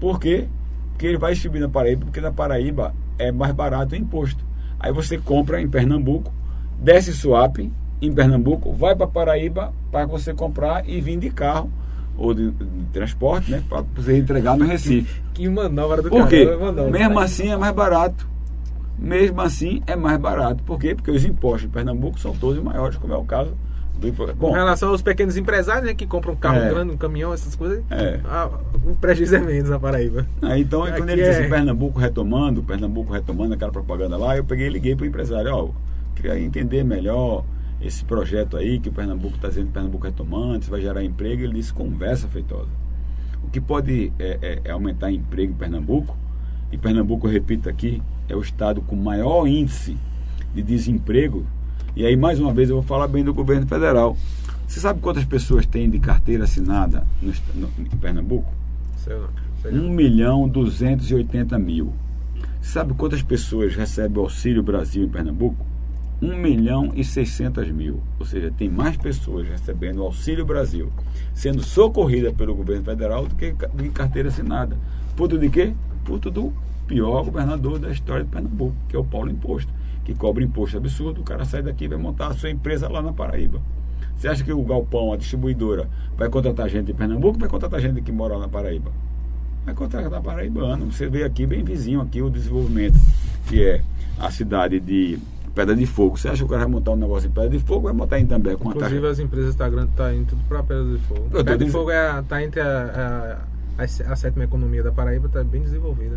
Por 0.00 0.18
quê? 0.18 0.48
Porque 0.90 1.06
ele 1.06 1.18
vai 1.18 1.32
distribuir 1.32 1.62
na 1.62 1.68
Paraíba, 1.68 2.04
porque 2.04 2.20
na 2.20 2.32
Paraíba 2.32 2.94
é 3.18 3.30
mais 3.30 3.52
barato 3.52 3.94
o 3.94 3.98
imposto. 3.98 4.44
Aí 4.78 4.92
você 4.92 5.16
compra 5.16 5.60
em 5.60 5.68
Pernambuco, 5.68 6.32
desce 6.78 7.12
Swap 7.12 7.58
em 8.06 8.12
Pernambuco, 8.12 8.72
vai 8.72 8.94
para 8.94 9.06
Paraíba 9.06 9.72
para 9.90 10.06
você 10.06 10.32
comprar 10.32 10.88
e 10.88 11.00
vir 11.00 11.18
de 11.18 11.30
carro 11.30 11.70
ou 12.16 12.32
de, 12.32 12.50
de 12.50 12.84
transporte, 12.92 13.50
né? 13.50 13.62
Para 13.68 13.84
você 13.94 14.16
entregar 14.18 14.56
no 14.56 14.64
Recife. 14.64 15.22
Que 15.32 15.48
manobra 15.48 16.02
do 16.02 16.10
Por 16.10 16.28
quê? 16.28 16.46
Mesmo 16.90 17.18
assim 17.18 17.48
é 17.50 17.56
mais 17.56 17.74
barato. 17.74 18.28
Mesmo 18.96 19.40
assim 19.40 19.82
é 19.86 19.96
mais 19.96 20.18
barato. 20.18 20.62
Por 20.62 20.78
quê? 20.78 20.94
Porque 20.94 21.10
os 21.10 21.24
impostos 21.24 21.64
em 21.64 21.68
Pernambuco 21.68 22.18
são 22.20 22.32
todos 22.34 22.62
maiores, 22.62 22.96
como 22.96 23.12
é 23.12 23.16
o 23.16 23.24
caso 23.24 23.52
do 23.98 24.34
Bom, 24.34 24.48
Com 24.48 24.52
relação 24.52 24.90
aos 24.90 25.02
pequenos 25.02 25.36
empresários, 25.36 25.86
né, 25.86 25.94
que 25.94 26.06
compram 26.06 26.34
um 26.34 26.36
carro 26.36 26.58
é, 26.58 26.68
grande, 26.68 26.92
um 26.92 26.96
caminhão, 26.96 27.32
essas 27.32 27.54
coisas, 27.54 27.82
é. 27.90 28.20
ah, 28.24 28.50
o 28.84 28.94
prejuízo 28.96 29.36
é 29.36 29.38
menos 29.38 29.70
na 29.70 29.78
Paraíba. 29.78 30.26
Ah, 30.42 30.58
então, 30.58 30.82
Aqui 30.82 30.98
quando 30.98 31.10
ele 31.10 31.22
é... 31.22 31.30
disse 31.30 31.48
Pernambuco 31.48 31.98
retomando, 31.98 32.62
Pernambuco 32.62 33.12
retomando 33.12 33.54
aquela 33.54 33.72
propaganda 33.72 34.16
lá, 34.16 34.36
eu 34.36 34.44
peguei 34.44 34.66
e 34.66 34.70
liguei 34.70 34.96
para 34.96 35.04
o 35.04 35.06
empresário, 35.06 35.54
ó, 35.54 35.68
queria 36.14 36.38
entender 36.38 36.84
melhor 36.84 37.44
esse 37.84 38.02
projeto 38.04 38.56
aí 38.56 38.80
que 38.80 38.88
o 38.88 38.92
Pernambuco 38.92 39.36
está 39.36 39.48
dizendo 39.48 39.70
Pernambuco 39.70 40.06
retomando, 40.06 40.64
vai 40.66 40.80
gerar 40.80 41.04
emprego, 41.04 41.42
ele 41.42 41.54
disse 41.54 41.72
conversa 41.72 42.26
feitosa. 42.28 42.70
O 43.42 43.50
que 43.50 43.60
pode 43.60 44.10
é, 44.18 44.38
é, 44.40 44.60
é 44.64 44.70
aumentar 44.70 45.12
emprego 45.12 45.52
em 45.52 45.56
Pernambuco, 45.56 46.16
e 46.72 46.78
Pernambuco, 46.78 47.26
eu 47.26 47.30
repito 47.30 47.68
aqui, 47.68 48.02
é 48.26 48.34
o 48.34 48.40
estado 48.40 48.80
com 48.80 48.96
maior 48.96 49.46
índice 49.46 49.96
de 50.54 50.62
desemprego, 50.62 51.46
e 51.94 52.06
aí 52.06 52.16
mais 52.16 52.40
uma 52.40 52.54
vez 52.54 52.70
eu 52.70 52.76
vou 52.76 52.84
falar 52.84 53.06
bem 53.06 53.22
do 53.22 53.34
governo 53.34 53.66
federal. 53.66 54.16
Você 54.66 54.80
sabe 54.80 55.00
quantas 55.00 55.26
pessoas 55.26 55.66
tem 55.66 55.90
de 55.90 55.98
carteira 55.98 56.44
assinada 56.44 57.06
no, 57.20 57.32
no, 57.54 57.70
em 57.78 57.96
Pernambuco? 57.98 58.50
Sei 58.96 59.14
lá, 59.14 59.28
sei 59.60 59.72
1 59.72 59.90
milhão 59.90 60.48
280 60.48 61.58
mil. 61.58 61.92
Você 62.62 62.72
sabe 62.72 62.94
quantas 62.94 63.22
pessoas 63.22 63.76
recebem 63.76 64.18
o 64.18 64.22
Auxílio 64.22 64.62
Brasil 64.62 65.04
em 65.04 65.08
Pernambuco? 65.08 65.73
1 66.24 66.36
milhão 66.38 66.90
e 66.94 67.04
600 67.04 67.70
mil. 67.70 68.00
Ou 68.18 68.24
seja, 68.24 68.50
tem 68.56 68.70
mais 68.70 68.96
pessoas 68.96 69.46
recebendo 69.46 69.98
o 69.98 70.04
Auxílio 70.04 70.44
Brasil, 70.44 70.90
sendo 71.34 71.62
socorrida 71.62 72.32
pelo 72.32 72.54
governo 72.54 72.82
federal 72.82 73.26
do 73.26 73.34
que 73.34 73.54
de 73.74 73.88
carteira 73.90 74.30
assinada. 74.30 74.76
Puto 75.14 75.38
de 75.38 75.50
quê? 75.50 75.74
Puto 76.04 76.30
do 76.30 76.52
pior 76.86 77.24
governador 77.24 77.78
da 77.78 77.90
história 77.90 78.24
de 78.24 78.30
Pernambuco, 78.30 78.74
que 78.88 78.96
é 78.96 78.98
o 78.98 79.04
Paulo 79.04 79.30
Imposto, 79.30 79.72
que 80.04 80.14
cobra 80.14 80.42
imposto 80.42 80.76
absurdo, 80.76 81.20
o 81.20 81.24
cara 81.24 81.44
sai 81.44 81.62
daqui 81.62 81.84
e 81.84 81.88
vai 81.88 81.98
montar 81.98 82.28
a 82.28 82.34
sua 82.34 82.50
empresa 82.50 82.88
lá 82.88 83.00
na 83.00 83.12
Paraíba. 83.12 83.60
Você 84.16 84.28
acha 84.28 84.44
que 84.44 84.52
o 84.52 84.62
galpão, 84.62 85.12
a 85.12 85.16
distribuidora, 85.16 85.88
vai 86.16 86.28
contratar 86.28 86.68
gente 86.68 86.86
de 86.86 86.94
Pernambuco 86.94 87.38
vai 87.38 87.48
contratar 87.48 87.80
gente 87.80 88.00
que 88.00 88.12
mora 88.12 88.34
lá 88.34 88.40
na 88.40 88.48
Paraíba? 88.48 88.92
Vai 89.64 89.74
contratar 89.74 90.20
paraibano. 90.20 90.92
Você 90.92 91.06
vê 91.06 91.24
aqui 91.24 91.46
bem 91.46 91.64
vizinho 91.64 92.00
aqui 92.02 92.20
o 92.20 92.28
desenvolvimento, 92.28 92.98
que 93.48 93.62
é 93.62 93.80
a 94.18 94.30
cidade 94.30 94.78
de 94.78 95.18
Pedra 95.54 95.76
de 95.76 95.86
Fogo. 95.86 96.16
Você 96.16 96.28
acha 96.28 96.38
que 96.38 96.44
o 96.44 96.48
cara 96.48 96.62
vai 96.62 96.72
montar 96.72 96.90
um 96.90 96.96
negócio 96.96 97.28
em 97.28 97.32
Pedra 97.32 97.50
de 97.50 97.58
Fogo 97.60 97.82
vai 97.82 97.92
montar 97.92 98.18
em 98.18 98.26
També? 98.26 98.56
Com 98.56 98.70
Inclusive 98.70 99.06
as 99.06 99.18
empresas 99.18 99.50
estão 99.50 99.70
tá, 99.70 99.86
tá 99.96 100.14
indo 100.14 100.26
tudo 100.26 100.42
para 100.48 100.62
Pedra 100.62 100.84
de 100.84 100.98
Fogo. 100.98 101.30
Pedra 101.30 101.58
de 101.58 101.70
Fogo 101.70 101.90
está 101.90 102.18
é, 102.18 102.22
tá 102.22 102.42
entre 102.42 102.60
a, 102.60 103.38
a, 103.78 103.84
a, 103.84 104.16
sétima 104.16 104.44
economia 104.44 104.82
da 104.82 104.90
Paraíba, 104.90 105.28
está 105.28 105.44
bem 105.44 105.62
desenvolvida. 105.62 106.16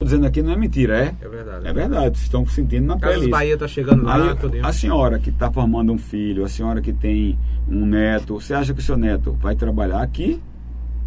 Estou 0.00 0.04
dizendo 0.04 0.26
aqui 0.26 0.42
não 0.42 0.52
é 0.52 0.56
mentira, 0.56 0.96
é? 0.96 1.14
É 1.20 1.28
verdade. 1.28 1.66
É 1.66 1.72
verdade, 1.72 2.18
vocês 2.18 2.22
estão 2.22 2.46
sentindo 2.46 2.86
na 2.86 2.98
Casas 2.98 3.18
pele. 3.18 3.30
Bahia 3.30 3.54
está 3.54 3.66
chegando 3.66 4.04
lá. 4.04 4.14
Aí, 4.14 4.60
a 4.62 4.72
senhora 4.72 5.18
que 5.18 5.30
está 5.30 5.50
formando 5.50 5.92
um 5.92 5.98
filho, 5.98 6.44
a 6.44 6.48
senhora 6.48 6.80
que 6.80 6.92
tem 6.92 7.36
um 7.66 7.84
neto, 7.84 8.34
você 8.40 8.54
acha 8.54 8.72
que 8.72 8.78
o 8.80 8.82
seu 8.82 8.96
neto 8.96 9.32
vai 9.32 9.56
trabalhar 9.56 10.02
aqui 10.02 10.40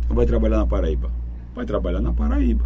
ou 0.10 0.16
vai 0.16 0.26
trabalhar 0.26 0.58
na 0.58 0.68
Paraíba? 0.68 1.10
Vai 1.56 1.66
trabalhar 1.66 2.02
na 2.02 2.12
Paraíba. 2.12 2.66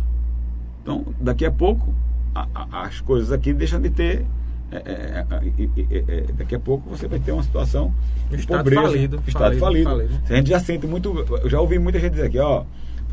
Então, 0.81 1.05
daqui 1.19 1.45
a 1.45 1.51
pouco, 1.51 1.93
a, 2.35 2.47
a, 2.53 2.81
as 2.81 2.99
coisas 2.99 3.31
aqui 3.31 3.53
deixam 3.53 3.81
de 3.81 3.89
ter. 3.89 4.25
É, 4.71 4.77
é, 4.77 5.25
é, 5.31 6.03
é, 6.07 6.21
daqui 6.33 6.55
a 6.55 6.59
pouco 6.59 6.89
você 6.89 7.07
vai 7.07 7.19
ter 7.19 7.31
uma 7.31 7.43
situação 7.43 7.93
de 8.29 8.37
estado 8.37 8.57
pobreza, 8.57 8.81
falido, 8.81 9.23
estado 9.25 9.57
falido, 9.57 9.89
falido. 9.89 10.09
falido. 10.09 10.21
A 10.27 10.35
gente 10.35 10.49
já 10.49 10.59
sente 10.59 10.85
muito. 10.85 11.25
Eu 11.41 11.49
já 11.49 11.61
ouvi 11.61 11.79
muita 11.79 11.99
gente 11.99 12.11
dizer 12.11 12.25
aqui, 12.25 12.39
ó, 12.39 12.63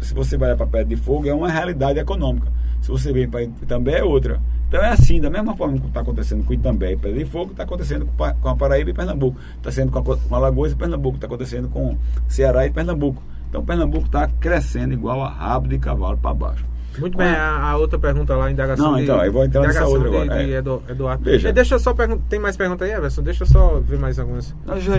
se 0.00 0.12
você 0.12 0.36
vai 0.36 0.56
para 0.56 0.66
perto 0.66 0.88
de 0.88 0.96
fogo, 0.96 1.28
é 1.28 1.34
uma 1.34 1.48
realidade 1.48 1.98
econômica. 1.98 2.48
Se 2.80 2.88
você 2.88 3.12
vem 3.12 3.28
para 3.28 3.42
Itambé, 3.42 3.98
é 3.98 4.04
outra. 4.04 4.40
Então 4.68 4.82
é 4.82 4.88
assim, 4.88 5.20
da 5.20 5.28
mesma 5.28 5.54
forma 5.54 5.78
que 5.78 5.86
está 5.86 6.00
acontecendo 6.00 6.44
com 6.44 6.54
Itambé 6.54 6.92
e 6.92 6.96
Pedra 6.96 7.18
de 7.18 7.26
Fogo, 7.26 7.52
está 7.52 7.62
acontecendo 7.62 8.08
com 8.16 8.48
a 8.48 8.56
Paraíba 8.56 8.90
e 8.90 8.94
Pernambuco. 8.94 9.38
Está 9.58 9.70
sendo 9.70 9.92
com, 9.92 9.98
a, 9.98 10.16
com 10.16 10.34
Alagoas 10.34 10.72
e 10.72 10.74
Pernambuco. 10.74 11.16
Está 11.16 11.26
acontecendo 11.26 11.68
com 11.68 11.96
Ceará 12.26 12.66
e 12.66 12.70
Pernambuco. 12.70 13.22
Então 13.50 13.62
Pernambuco 13.62 14.06
está 14.06 14.26
crescendo 14.26 14.94
igual 14.94 15.22
a 15.22 15.28
rabo 15.28 15.68
de 15.68 15.78
cavalo 15.78 16.16
para 16.16 16.34
baixo. 16.34 16.71
Muito 16.98 17.16
bem, 17.16 17.28
a, 17.28 17.70
a, 17.70 17.76
outra 17.76 17.98
pergunta 17.98 18.34
lá, 18.36 18.50
indagação 18.50 18.92
Não, 18.92 18.98
então, 19.00 19.18
de, 19.18 19.26
eu 19.26 19.32
vou 19.32 19.44
entrar 19.44 19.62
nessa 19.62 19.86
outra 19.86 20.10
de, 20.10 20.16
agora. 20.16 20.44
De, 20.44 20.52
é. 20.52 20.58
Eduardo. 20.92 21.24
Veja. 21.24 21.52
Deixa 21.52 21.74
eu 21.74 21.78
só 21.78 21.94
perguntar, 21.94 22.22
tem 22.28 22.38
mais 22.38 22.56
pergunta 22.56 22.84
aí, 22.84 22.92
Everson? 22.92 23.22
Deixa 23.22 23.44
eu 23.44 23.48
só 23.48 23.80
ver 23.80 23.98
mais 23.98 24.18
algumas. 24.18 24.54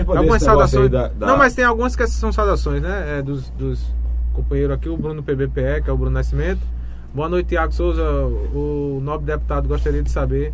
Algumas 0.08 0.42
saudações. 0.42 0.90
da- 0.90 1.08
da- 1.08 1.26
Não, 1.26 1.36
mas 1.36 1.54
tem 1.54 1.64
algumas 1.64 1.94
que 1.94 2.06
são 2.06 2.32
saudações, 2.32 2.82
né? 2.82 3.18
É, 3.18 3.22
dos, 3.22 3.48
dos 3.50 3.84
companheiros 4.32 4.74
aqui, 4.74 4.88
o 4.88 4.96
Bruno 4.96 5.22
PBPE, 5.22 5.82
que 5.84 5.90
é 5.90 5.92
o 5.92 5.96
Bruno 5.96 6.12
Nascimento. 6.12 6.60
Boa 7.14 7.28
noite, 7.28 7.50
Tiago 7.50 7.72
Souza. 7.72 8.02
O 8.02 8.98
nobre 9.02 9.26
deputado 9.26 9.68
gostaria 9.68 10.02
de 10.02 10.10
saber 10.10 10.52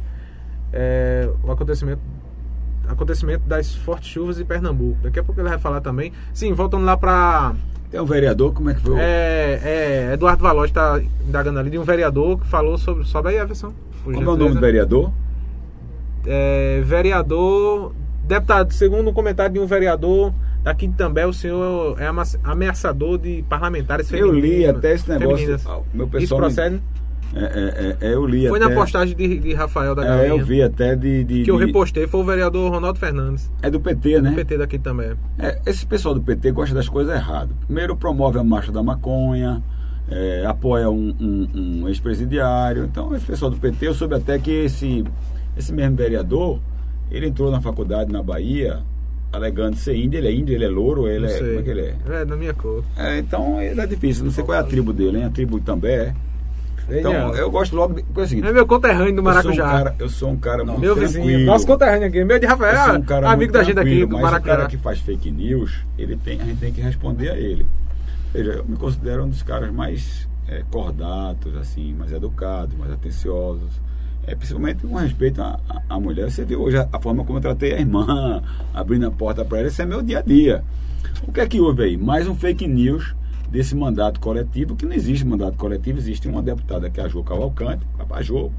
é, 0.73 1.29
o 1.43 1.51
acontecimento 1.51 2.01
acontecimento 2.87 3.45
das 3.47 3.75
fortes 3.75 4.09
chuvas 4.09 4.41
em 4.41 4.45
Pernambuco. 4.45 4.99
Daqui 5.03 5.21
a 5.21 5.23
pouco 5.25 5.41
ele 5.41 5.49
vai 5.49 5.59
falar 5.59 5.81
também. 5.81 6.13
Sim, 6.35 6.53
voltando 6.53 6.85
lá 6.85 6.97
para 6.97 7.55
Tem 7.91 8.01
um 8.01 8.05
vereador, 8.05 8.53
como 8.55 8.71
é 8.71 8.75
que 8.75 8.81
foi? 8.81 8.93
o- 8.93 8.99
é, 8.99 9.61
é, 9.65 10.11
Eduardo 10.15 10.43
Valois 10.43 10.71
está 10.71 11.01
indagando 11.27 11.59
ali 11.59 11.71
de 11.71 11.79
um 11.79 11.83
vereador 11.83 12.39
que 12.39 12.47
falou 12.47 12.79
sobre. 12.79 13.05
Sobe 13.05 13.31
aí, 13.31 13.37
Everson. 13.39 13.73
Como 14.05 14.17
é 14.17 14.21
o 14.21 14.37
nome 14.37 14.55
do 14.55 14.61
vereador? 14.61 15.11
É, 16.27 16.81
vereador. 16.85 17.93
Deputado, 18.25 18.73
segundo 18.73 19.11
um 19.11 19.13
comentário 19.13 19.53
de 19.55 19.59
um 19.59 19.67
vereador 19.67 20.33
daqui 20.63 20.87
de 20.87 20.95
também, 20.95 21.25
o 21.25 21.33
senhor 21.33 21.97
é 22.01 22.07
ameaçador 22.45 23.19
de 23.19 23.43
parlamentares 23.49 24.13
Eu 24.13 24.31
li 24.31 24.65
até 24.67 24.93
esse 24.95 25.09
negócio. 25.11 25.59
ah, 25.67 25.81
Meu 25.93 26.05
Isso 26.07 26.13
pessoal 26.13 26.41
me- 26.41 26.47
procede? 26.47 26.81
É, 27.35 27.97
é, 28.01 28.09
é, 28.09 28.15
eu 28.15 28.27
li 28.27 28.49
Foi 28.49 28.59
até. 28.59 28.69
na 28.69 28.75
postagem 28.75 29.15
de, 29.17 29.39
de 29.39 29.55
Rafael 29.55 29.95
da 29.95 30.03
É, 30.03 30.07
Galinha. 30.09 30.27
eu 30.29 30.45
vi 30.45 30.61
até 30.63 30.97
de. 30.97 31.23
de- 31.23 31.43
Que 31.45 31.51
eu 31.51 31.57
repostei, 31.57 32.07
foi 32.09 32.21
o 32.21 32.25
vereador 32.25 32.71
Ronaldo 32.73 32.99
Fernandes, 32.99 33.49
É 33.63 33.71
do 33.71 33.79
PT, 33.81 34.21
né? 34.21 34.33
PT 34.35 34.59
daqui 34.59 34.79
também. 34.81 35.13
É, 35.39 35.61
esse 35.65 35.87
pessoal 35.87 36.13
do 36.15 36.21
PT 36.21 36.51
gosta 36.51 36.75
das 36.75 36.89
coisas 36.89 37.15
erradas. 37.15 37.55
Primeiro 37.67 37.95
promove 37.97 38.39
a 38.39 38.43
marcha 38.45 38.73
da 38.73 38.83
maconha, 38.83 39.63
é, 40.11 40.45
apoia 40.45 40.91
um, 40.91 41.15
um- 41.21 41.83
um 41.85 41.89
ex-presidiário. 41.89 42.85
Então, 42.85 43.15
esse 43.15 43.27
pessoal 43.27 43.49
do 43.51 43.57
PT, 43.59 43.87
eu 43.87 43.95
soube 43.95 44.17
até 44.17 44.37
que 44.39 44.51
esse, 44.51 45.05
esse 45.57 45.73
mesmo 45.73 45.95
vereador, 45.97 46.59
ele 47.13 47.29
entrou 47.29 47.49
na 47.53 47.61
faculdade 47.61 48.11
na 48.13 48.25
Bahia, 48.25 48.81
alegando 49.33 49.77
ser 49.77 49.95
índio. 49.95 50.19
Ele 50.19 50.27
é 50.27 50.33
índio, 50.33 50.53
ele 50.53 50.65
é 50.65 50.69
louro, 50.69 51.07
ele 51.07 51.21
Não 51.21 51.27
é. 51.27 51.39
sei. 51.39 51.47
Como 51.47 51.61
é 51.61 51.63
que 51.63 51.71
ele 51.71 51.81
é? 51.83 51.95
É, 52.11 52.25
da 52.25 52.35
minha 52.37 52.53
cor. 52.55 52.83
É, 52.97 53.19
então, 53.21 53.63
ele 53.63 53.81
é 53.81 53.87
difícil. 53.87 54.25
Não 54.25 54.33
sei 54.33 54.43
qual 54.43 54.59
é 54.59 54.61
a 54.61 54.65
tribo 54.65 54.93
dele, 54.93 55.19
hein? 55.19 55.25
A 55.27 55.31
tribo 55.31 55.61
também 55.61 55.93
é. 55.93 56.15
Então, 56.99 57.35
eu 57.35 57.51
gosto 57.51 57.77
logo 57.77 57.95
de. 57.95 58.03
Coisa 58.03 58.29
seguinte, 58.31 58.49
É 58.49 58.53
meu 58.53 58.67
conterrâneo 58.67 59.15
do 59.15 59.21
eu 59.21 59.23
sou 59.23 59.23
um 59.23 59.35
Maracujá. 59.35 59.65
cara, 59.69 59.95
eu 59.99 60.09
sou 60.09 60.31
um 60.31 60.37
cara 60.37 60.65
muito 60.65 60.81
meu 60.81 60.95
vizinho, 60.97 61.25
tranquilo. 61.25 61.47
nosso 61.47 61.67
conterrâneo 61.67 62.09
aqui. 62.09 62.25
Meu 62.25 62.39
de 62.39 62.47
Rafael, 62.47 62.99
um 62.99 63.03
cara 63.03 63.31
amigo 63.31 63.53
da 63.53 63.63
gente 63.63 63.79
aqui 63.79 64.01
do 64.07 64.13
mas 64.13 64.23
Maracujá. 64.23 64.55
o 64.55 64.57
cara 64.57 64.69
que 64.69 64.77
faz 64.79 64.99
fake 65.01 65.31
news, 65.31 65.85
ele 65.99 66.17
tem, 66.17 66.41
a 66.41 66.45
gente 66.45 66.59
tem 66.59 66.73
que 66.73 66.81
responder 66.81 67.31
a 67.31 67.37
ele. 67.37 67.67
Veja, 68.33 68.51
eu 68.53 68.65
me 68.65 68.77
considero 68.77 69.25
um 69.25 69.29
dos 69.29 69.43
caras 69.43 69.73
mais 69.73 70.29
é, 70.49 70.63
cordatos, 70.71 71.57
assim, 71.57 71.95
mais 71.95 72.13
educados, 72.13 72.77
mais 72.77 72.91
atenciosos. 72.93 73.81
É, 74.27 74.35
principalmente 74.35 74.87
com 74.87 74.95
respeito 74.97 75.41
à, 75.43 75.59
à- 75.69 75.83
à 75.89 75.99
mulher. 75.99 76.31
Você 76.31 76.45
viu 76.45 76.61
hoje 76.61 76.77
a, 76.77 76.87
a 76.93 77.01
forma 77.01 77.25
como 77.25 77.39
eu 77.39 77.43
tratei 77.43 77.73
a 77.75 77.79
irmã, 77.81 78.43
abrindo 78.75 79.07
a 79.07 79.11
porta 79.11 79.45
para 79.45 79.59
ela, 79.59 79.69
isso 79.69 79.81
é 79.81 79.87
meu 79.87 80.03
dia 80.03 80.19
a 80.19 80.23
dia. 80.23 80.63
O 81.27 81.33
que 81.33 81.41
é 81.41 81.47
que 81.49 81.59
houve 81.61 81.83
aí? 81.85 81.97
Mais 81.97 82.29
um 82.29 82.35
fake 82.35 82.69
news 82.69 83.15
desse 83.51 83.75
mandato 83.75 84.21
coletivo, 84.21 84.77
que 84.77 84.87
não 84.87 84.93
existe 84.93 85.27
mandato 85.27 85.57
coletivo, 85.57 85.99
existe 85.99 86.29
uma 86.29 86.43
deputada 86.43 86.89
que 86.89 87.01
é 87.01 87.05
a 87.05 87.09
Jo 87.09 87.23
Cavalcante, 87.25 87.85
a 88.11 88.23
Jo, 88.23 88.51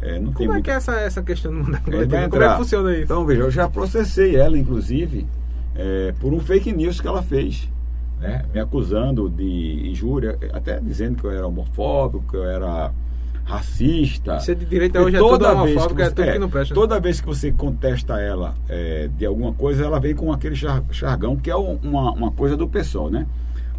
é, 0.00 0.18
não 0.18 0.32
Como 0.32 0.44
é 0.50 0.52
muito 0.54 0.64
que 0.64 0.70
é 0.70 0.74
essa, 0.74 0.92
essa 0.96 1.22
questão 1.22 1.52
do 1.52 1.58
mandato 1.62 1.84
vai 1.84 1.92
coletivo? 2.06 2.30
Como 2.30 2.42
é 2.42 2.48
que 2.50 2.56
funciona 2.56 2.92
isso? 2.92 3.02
Então, 3.04 3.24
veja, 3.24 3.42
eu 3.42 3.50
já 3.50 3.68
processei 3.68 4.34
ela, 4.36 4.58
inclusive, 4.58 5.26
é, 5.76 6.12
por 6.20 6.32
um 6.32 6.40
fake 6.40 6.72
news 6.72 7.00
que 7.00 7.06
ela 7.06 7.22
fez. 7.22 7.68
Né? 8.20 8.44
Me 8.54 8.60
acusando 8.60 9.28
de 9.28 9.90
injúria, 9.90 10.38
até 10.52 10.78
dizendo 10.80 11.16
que 11.18 11.24
eu 11.24 11.30
era 11.30 11.46
homofóbico, 11.46 12.24
que 12.30 12.36
eu 12.36 12.44
era 12.44 12.92
racista. 13.44 14.38
Ser 14.40 14.54
de 14.54 14.64
direita 14.64 15.00
hoje 15.00 15.16
é 15.16 15.18
tudo 15.18 15.44
homofóbico, 15.44 15.96
que 15.96 16.02
é 16.02 16.04
você- 16.06 16.14
tudo 16.14 16.32
que 16.32 16.38
não 16.38 16.48
presta. 16.50 16.74
Toda 16.74 17.00
vez 17.00 17.20
que 17.20 17.26
você 17.26 17.50
contesta 17.52 18.20
ela 18.20 18.54
é, 18.68 19.08
de 19.16 19.26
alguma 19.26 19.52
coisa, 19.52 19.84
ela 19.84 19.98
vem 19.98 20.14
com 20.14 20.32
aquele 20.32 20.54
chargão, 20.90 21.36
que 21.36 21.50
é 21.50 21.56
um- 21.56 21.78
uma, 21.82 22.12
uma 22.12 22.30
coisa 22.30 22.56
do 22.56 22.68
pessoal, 22.68 23.10
né? 23.10 23.26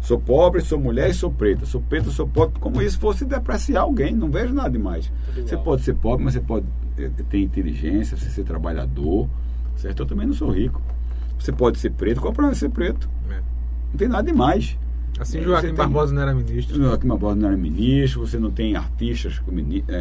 Sou 0.04 0.18
pobre, 0.18 0.60
sou 0.60 0.78
mulher 0.78 1.08
e 1.08 1.14
sou 1.14 1.32
preta. 1.32 1.64
Sou 1.64 1.80
preta, 1.80 2.10
sou 2.10 2.28
pobre. 2.28 2.60
Como 2.60 2.82
isso 2.82 2.98
fosse 2.98 3.24
depreciar 3.24 3.82
alguém. 3.82 4.14
Não 4.14 4.30
vejo 4.30 4.52
nada 4.52 4.68
demais. 4.68 5.10
Você 5.34 5.56
pode 5.56 5.82
ser 5.82 5.94
pobre, 5.94 6.24
mas 6.24 6.34
você 6.34 6.40
pode 6.40 6.66
eh, 6.98 7.10
ter 7.30 7.40
inteligência, 7.40 8.14
você 8.14 8.28
ser 8.28 8.44
trabalhador. 8.44 9.26
Certo? 9.76 10.02
Eu 10.02 10.06
também 10.06 10.26
não 10.26 10.34
sou 10.34 10.50
rico. 10.50 10.80
Você 11.38 11.50
pode 11.52 11.78
ser 11.78 11.90
preto. 11.90 12.20
Qual 12.20 12.32
o 12.32 12.34
problema 12.34 12.52
de 12.52 12.58
ser 12.58 12.68
preto? 12.68 13.08
É. 13.30 13.36
Não 13.92 13.96
tem 13.96 14.06
nada 14.06 14.30
demais. 14.30 14.76
Assim, 15.20 15.38
É, 15.38 15.42
Joaquim 15.42 15.66
tem- 15.68 15.74
Barbosa 15.76 16.12
não 16.12 16.22
era 16.22 16.34
ministro. 16.34 16.76
Joaquim 16.76 17.06
Barbosa 17.06 17.36
não 17.36 17.46
era 17.48 17.56
ministro, 17.56 18.26
você 18.26 18.36
não 18.38 18.50
tem 18.50 18.74
artistas 18.74 19.38
como 19.38 19.60
é, 19.60 19.62
é, 19.88 19.92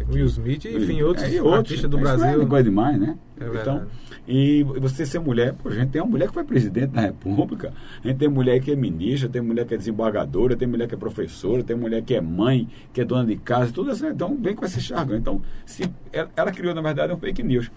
é, 0.00 0.04
que- 0.08 0.12
Will 0.16 0.26
Smith, 0.26 0.64
enfim, 0.64 1.02
outros 1.02 1.24
é, 1.24 1.34
e 1.34 1.38
artistas 1.38 1.88
do 1.88 1.96
Isso 1.96 2.06
não 2.08 2.18
Brasil. 2.18 2.42
é 2.42 2.46
coisa 2.46 2.64
demais, 2.64 2.98
né? 3.00 3.16
É 3.38 3.44
verdade. 3.44 3.60
então, 3.60 3.86
e 4.26 4.64
você 4.64 5.06
ser 5.06 5.20
mulher, 5.20 5.54
pô, 5.54 5.68
a 5.68 5.74
gente 5.74 5.90
tem 5.90 6.02
uma 6.02 6.10
mulher 6.10 6.26
que 6.26 6.34
foi 6.34 6.42
presidente 6.42 6.88
da 6.88 7.02
República, 7.02 7.72
a 8.02 8.08
gente 8.08 8.16
tem 8.18 8.28
mulher 8.28 8.58
que 8.60 8.72
é 8.72 8.76
ministra, 8.76 9.28
tem 9.28 9.40
mulher 9.40 9.66
que 9.66 9.74
é 9.74 9.76
desembargadora, 9.76 10.56
tem 10.56 10.66
mulher 10.66 10.88
que 10.88 10.94
é 10.94 10.98
professora, 10.98 11.62
tem 11.62 11.76
mulher 11.76 12.02
que 12.02 12.14
é 12.14 12.20
mãe, 12.20 12.66
que 12.92 13.00
é 13.00 13.04
dona 13.04 13.24
de 13.24 13.36
casa, 13.36 13.70
tudo 13.72 13.92
isso. 13.92 14.04
Então, 14.04 14.36
vem 14.40 14.54
com 14.56 14.64
esse 14.64 14.80
chargão. 14.80 15.16
Então, 15.16 15.40
se 15.64 15.84
ela, 16.12 16.28
ela 16.34 16.50
criou, 16.50 16.74
na 16.74 16.80
verdade, 16.82 17.12
um 17.12 17.18
fake 17.18 17.42
news. 17.42 17.70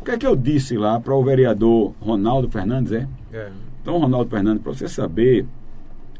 O 0.00 0.04
que 0.04 0.10
é 0.10 0.18
que 0.18 0.26
eu 0.26 0.36
disse 0.36 0.76
lá 0.76 1.00
para 1.00 1.14
o 1.14 1.24
vereador 1.24 1.94
Ronaldo 2.00 2.50
Fernandes, 2.50 2.92
é? 2.92 3.08
É. 3.32 3.48
Então, 3.80 3.96
Ronaldo 3.98 4.28
Fernandes, 4.28 4.62
para 4.62 4.74
você 4.74 4.88
saber, 4.88 5.46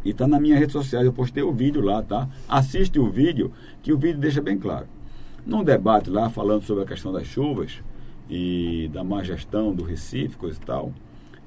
e 0.04 0.10
está 0.10 0.26
na 0.26 0.38
minha 0.38 0.58
rede 0.58 0.72
social, 0.72 1.02
eu 1.02 1.12
postei 1.12 1.42
o 1.42 1.52
vídeo 1.52 1.80
lá, 1.80 2.02
tá? 2.02 2.28
Assiste 2.48 2.98
o 2.98 3.08
vídeo, 3.08 3.50
que 3.82 3.92
o 3.92 3.98
vídeo 3.98 4.20
deixa 4.20 4.40
bem 4.40 4.58
claro. 4.58 4.86
Num 5.46 5.64
debate 5.64 6.10
lá, 6.10 6.28
falando 6.28 6.62
sobre 6.62 6.84
a 6.84 6.86
questão 6.86 7.12
das 7.12 7.26
chuvas 7.26 7.82
e 8.28 8.90
da 8.92 9.02
má 9.02 9.22
gestão 9.22 9.74
do 9.74 9.84
Recife, 9.84 10.36
coisa 10.36 10.58
e 10.60 10.64
tal, 10.64 10.92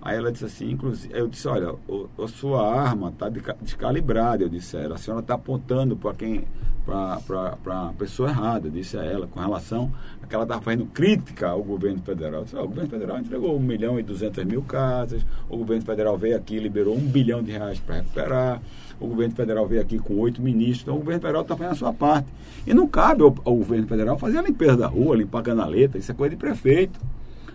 aí 0.01 0.17
ela 0.17 0.31
disse 0.31 0.45
assim, 0.45 0.71
inclusive, 0.71 1.13
eu 1.17 1.27
disse, 1.27 1.47
olha, 1.47 1.73
o, 1.87 2.07
a 2.23 2.27
sua 2.27 2.67
arma 2.71 3.09
está 3.09 3.29
descalibrada, 3.29 4.43
eu 4.43 4.49
disse 4.49 4.77
ela, 4.77 4.95
a 4.95 4.97
senhora 4.97 5.21
está 5.21 5.35
apontando 5.35 5.95
para 5.95 6.13
quem, 6.13 6.45
para 6.87 7.89
a 7.89 7.93
pessoa 7.97 8.29
errada, 8.29 8.69
disse 8.69 8.97
a 8.97 9.03
ela, 9.03 9.27
com 9.27 9.41
relação 9.41 9.91
a 10.23 10.25
que 10.25 10.33
ela 10.33 10.45
estava 10.45 10.61
fazendo 10.61 10.85
crítica 10.85 11.49
ao 11.49 11.61
governo 11.61 12.01
federal. 12.01 12.45
Disse, 12.45 12.55
"Ó, 12.55 12.63
o 12.63 12.67
governo 12.69 12.89
federal 12.89 13.19
entregou 13.19 13.57
1 13.57 13.59
milhão 13.59 13.99
e 13.99 14.03
200 14.03 14.45
mil 14.45 14.61
casas, 14.61 15.25
o 15.49 15.57
governo 15.57 15.83
federal 15.83 16.17
veio 16.17 16.37
aqui 16.37 16.55
e 16.55 16.59
liberou 16.59 16.95
1 16.95 16.99
bilhão 16.99 17.43
de 17.43 17.51
reais 17.51 17.77
para 17.79 17.95
recuperar, 17.95 18.61
o 18.99 19.07
governo 19.07 19.35
federal 19.35 19.67
veio 19.67 19.81
aqui 19.81 19.99
com 19.99 20.17
oito 20.19 20.41
ministros, 20.41 20.83
então 20.83 20.95
o 20.95 20.99
governo 20.99 21.21
federal 21.21 21.41
está 21.41 21.55
fazendo 21.55 21.73
a 21.73 21.75
sua 21.75 21.93
parte. 21.93 22.27
E 22.65 22.73
não 22.73 22.87
cabe 22.87 23.21
ao, 23.21 23.35
ao 23.43 23.55
governo 23.55 23.85
federal 23.85 24.17
fazer 24.17 24.37
a 24.37 24.41
limpeza 24.41 24.77
da 24.77 24.87
rua, 24.87 25.15
limpar 25.15 25.39
a 25.39 25.43
canaleta, 25.43 25.97
isso 25.97 26.11
é 26.11 26.15
coisa 26.15 26.35
de 26.35 26.39
prefeito. 26.39 26.99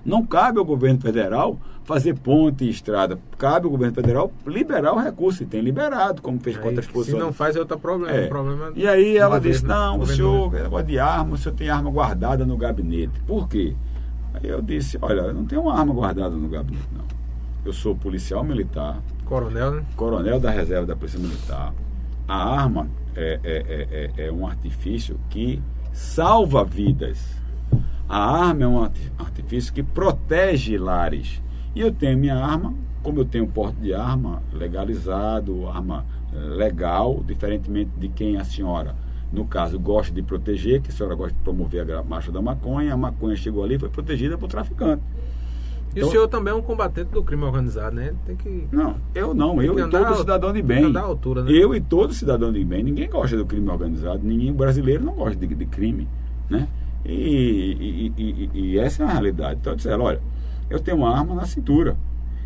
Não 0.05 0.27
cabe 0.27 0.59
ao 0.59 0.65
governo 0.65 1.01
federal 1.01 1.59
fazer 1.85 2.15
ponte 2.19 2.65
e 2.65 2.71
estrada. 2.71 3.19
Cabe 3.39 3.67
ao 3.67 3.71
governo 3.71 3.95
federal 3.95 4.33
liberar 4.47 4.93
o 4.95 4.99
recurso, 5.01 5.43
e 5.43 5.47
tem 5.47 5.61
liberado, 5.61 6.23
como 6.23 6.39
fez 6.41 6.57
com 6.57 6.63
Aí, 6.65 6.69
outras 6.69 6.87
se 6.87 6.93
posições. 6.93 7.23
não 7.23 7.33
faz, 7.33 7.57
é 7.57 7.61
outro 7.61 7.79
problema. 7.79 8.17
É. 8.17 8.27
O 8.27 8.29
problema 8.29 8.73
E 8.75 8.87
aí 8.87 9.17
ela 9.17 9.37
governo, 9.37 9.53
disse, 9.53 9.67
não, 9.67 9.99
o 9.99 10.07
senhor 10.07 10.55
é 10.57 10.63
negócio 10.63 10.87
de 10.87 10.99
arma, 10.99 11.35
o 11.35 11.39
senhor 11.39 11.55
tem 11.55 11.69
arma 11.69 11.91
guardada 11.91 12.45
no 12.47 12.57
gabinete. 12.57 13.21
Por 13.27 13.49
quê? 13.49 13.75
Aí 14.35 14.49
eu 14.49 14.63
disse, 14.63 14.97
olha, 15.03 15.21
eu 15.23 15.35
não 15.35 15.45
tenho 15.45 15.63
uma 15.63 15.79
arma 15.79 15.93
guardada 15.93 16.35
no 16.37 16.49
gabinete, 16.49 16.89
não. 16.93 17.05
Eu 17.65 17.73
sou 17.73 17.95
policial 17.95 18.43
militar, 18.43 19.01
Coronel, 19.25 19.71
né? 19.73 19.85
coronel 19.97 20.41
da 20.41 20.51
reserva 20.51 20.85
da 20.87 20.97
Polícia 20.97 21.19
Militar. 21.19 21.73
A 22.27 22.61
arma 22.61 22.89
é, 23.15 23.39
é, 23.45 24.11
é, 24.19 24.23
é- 24.25 24.27
é 24.29 24.33
um 24.33 24.47
artifício 24.47 25.19
que 25.31 25.63
salva 25.93 26.65
vidas. 26.65 27.19
A 28.09 28.47
arma 28.49 28.65
é 28.65 28.67
um 28.67 28.83
arti- 28.83 29.13
artifício 29.19 29.73
que 29.73 29.83
protege 29.83 30.77
lares. 30.77 31.41
E 31.75 31.81
eu 31.81 31.91
tenho 31.93 32.19
minha 32.19 32.37
arma, 32.37 32.75
como 33.03 33.21
eu 33.21 33.25
tenho 33.25 33.47
porte 33.47 33.77
de 33.81 33.95
arma 33.95 34.43
legalizado, 34.53 35.67
arma 35.69 36.05
legal, 36.33 37.23
diferentemente 37.27 37.91
de 37.99 38.09
quem 38.09 38.37
a 38.37 38.45
senhora, 38.45 38.95
no 39.33 39.45
caso, 39.47 39.79
gosta 39.79 40.13
de 40.15 40.23
proteger, 40.23 40.81
que 40.83 40.91
a 40.91 40.93
senhora 40.93 41.15
gosta 41.15 41.33
de 41.35 41.41
promover 41.43 41.91
a 41.93 42.03
marcha 42.03 42.31
da 42.31 42.41
maconha, 42.43 42.93
a 42.93 42.97
maconha 42.97 43.35
chegou 43.37 43.65
ali 43.65 43.77
e 43.77 43.79
foi 43.79 43.89
protegida 43.89 44.37
por 44.37 44.49
traficante. 44.49 45.03
E 45.95 45.99
Então- 45.99 46.09
o 46.09 46.11
senhor 46.11 46.27
também 46.29 46.53
é 46.53 46.57
um 46.57 46.63
combatente 46.63 47.11
do 47.11 47.23
crime 47.23 47.43
organizado, 47.45 47.97
né? 47.97 48.15
Tem 48.25 48.35
que. 48.37 48.67
Não, 48.73 48.97
eu 49.15 49.35
não, 49.35 49.63
eu 49.63 49.79
e 49.79 49.91
todo 49.91 50.15
cidadão 50.17 50.51
de 50.53 50.63
bem. 50.63 50.97
altura, 50.97 51.43
né? 51.45 51.53
Eu 51.53 51.75
e 51.75 51.81
todo 51.83 52.15
cidadão 52.15 52.51
de 52.51 52.65
bem. 52.65 52.83
Ninguém 52.83 53.11
gosta 53.11 53.37
do 53.37 53.45
crime 53.45 53.69
organizado, 53.69 54.21
ninguém 54.25 54.53
brasileiro 54.55 55.05
não 55.05 55.13
gosta 55.15 55.37
de, 55.37 55.55
de 55.55 55.67
crime, 55.67 56.09
né? 56.49 56.67
E, 57.05 58.13
e- 58.17 58.23
e- 58.23 58.51
e- 58.55 58.79
essa 58.79 59.03
é 59.03 59.07
a 59.07 59.11
realidade. 59.11 59.59
Então, 59.61 59.73
eu 59.75 59.77
disse, 59.77 59.89
a 59.89 59.93
ela, 59.93 60.05
olha, 60.05 60.21
eu 60.73 60.81
tenho 60.81 60.97
uma 60.97 61.15
arma 61.15 61.35
na 61.35 61.45
cintura. 61.45 61.97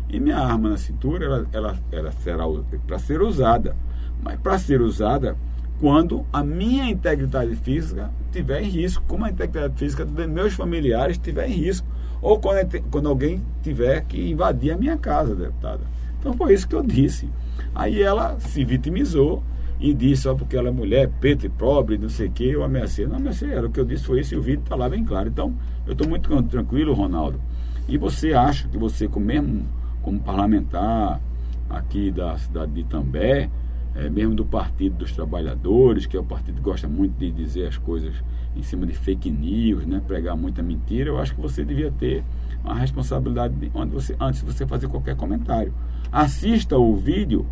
E 0.09 0.19
minha 0.19 0.37
arma 0.37 0.69
na 0.69 0.77
cintura, 0.77 1.25
ela, 1.25 1.47
ela, 1.51 1.77
ela 1.91 2.11
será 2.11 2.43
para 2.85 2.99
ser 2.99 3.21
usada. 3.21 3.75
Mas 4.21 4.39
para 4.39 4.57
ser 4.57 4.81
usada, 4.81 5.37
quando 5.79 6.25
a 6.33 6.43
minha 6.43 6.89
integridade 6.89 7.55
física 7.55 8.11
estiver 8.25 8.61
em 8.61 8.69
risco, 8.69 9.03
como 9.07 9.23
a 9.25 9.29
integridade 9.29 9.77
física 9.77 10.03
dos 10.03 10.27
meus 10.27 10.53
familiares 10.53 11.15
estiver 11.15 11.47
em 11.47 11.53
risco, 11.53 11.87
ou 12.21 12.39
quando, 12.39 12.81
quando 12.89 13.07
alguém 13.07 13.41
tiver 13.61 14.03
que 14.05 14.29
invadir 14.29 14.71
a 14.71 14.77
minha 14.77 14.97
casa, 14.97 15.33
deputada. 15.33 15.81
Então 16.19 16.33
foi 16.33 16.53
isso 16.53 16.67
que 16.67 16.75
eu 16.75 16.83
disse. 16.83 17.29
Aí 17.73 18.01
ela 18.01 18.37
se 18.39 18.65
vitimizou 18.65 19.41
e 19.79 19.93
disse 19.93 20.23
só 20.23 20.33
porque 20.33 20.57
ela 20.57 20.69
é 20.69 20.71
mulher, 20.71 21.09
preta 21.21 21.45
e 21.45 21.49
pobre, 21.49 21.97
não 21.97 22.09
sei 22.09 22.27
o 22.27 22.31
que, 22.31 22.49
eu 22.49 22.63
ameacei. 22.63 23.05
Não 23.05 23.17
ameacei 23.17 23.53
ela, 23.53 23.67
o 23.67 23.71
que 23.71 23.79
eu 23.79 23.85
disse 23.85 24.03
foi 24.03 24.19
isso 24.19 24.33
e 24.33 24.37
o 24.37 24.41
vídeo 24.41 24.63
está 24.63 24.75
lá 24.75 24.89
bem 24.89 25.05
claro. 25.05 25.29
Então, 25.29 25.53
eu 25.85 25.93
estou 25.93 26.09
muito 26.09 26.43
tranquilo, 26.43 26.93
Ronaldo. 26.93 27.39
E 27.87 27.97
você 27.97 28.33
acha 28.33 28.67
que 28.67 28.77
você, 28.77 29.07
como 29.07 29.25
mesmo 29.25 29.65
como 30.01 30.19
parlamentar 30.19 31.21
aqui 31.69 32.11
da 32.11 32.37
cidade 32.37 32.71
de 32.71 32.81
Itambé, 32.81 33.49
é, 33.95 34.09
mesmo 34.09 34.35
do 34.35 34.45
Partido 34.45 34.97
dos 34.97 35.11
Trabalhadores, 35.11 36.05
que 36.05 36.15
é 36.15 36.19
o 36.19 36.23
partido 36.23 36.55
que 36.55 36.61
gosta 36.61 36.87
muito 36.87 37.17
de 37.17 37.31
dizer 37.31 37.67
as 37.67 37.77
coisas 37.77 38.13
em 38.55 38.61
cima 38.61 38.85
de 38.85 38.93
fake 38.93 39.29
news, 39.29 39.85
né, 39.85 40.01
pregar 40.05 40.37
muita 40.37 40.61
mentira, 40.61 41.09
eu 41.09 41.17
acho 41.19 41.35
que 41.35 41.41
você 41.41 41.65
devia 41.65 41.91
ter 41.91 42.23
uma 42.63 42.75
responsabilidade 42.75 43.55
de 43.55 43.71
onde 43.73 43.93
você, 43.93 44.15
antes 44.19 44.41
de 44.41 44.45
você 44.45 44.65
fazer 44.65 44.87
qualquer 44.87 45.15
comentário. 45.15 45.73
Assista 46.11 46.77
o 46.77 46.95
vídeo 46.95 47.45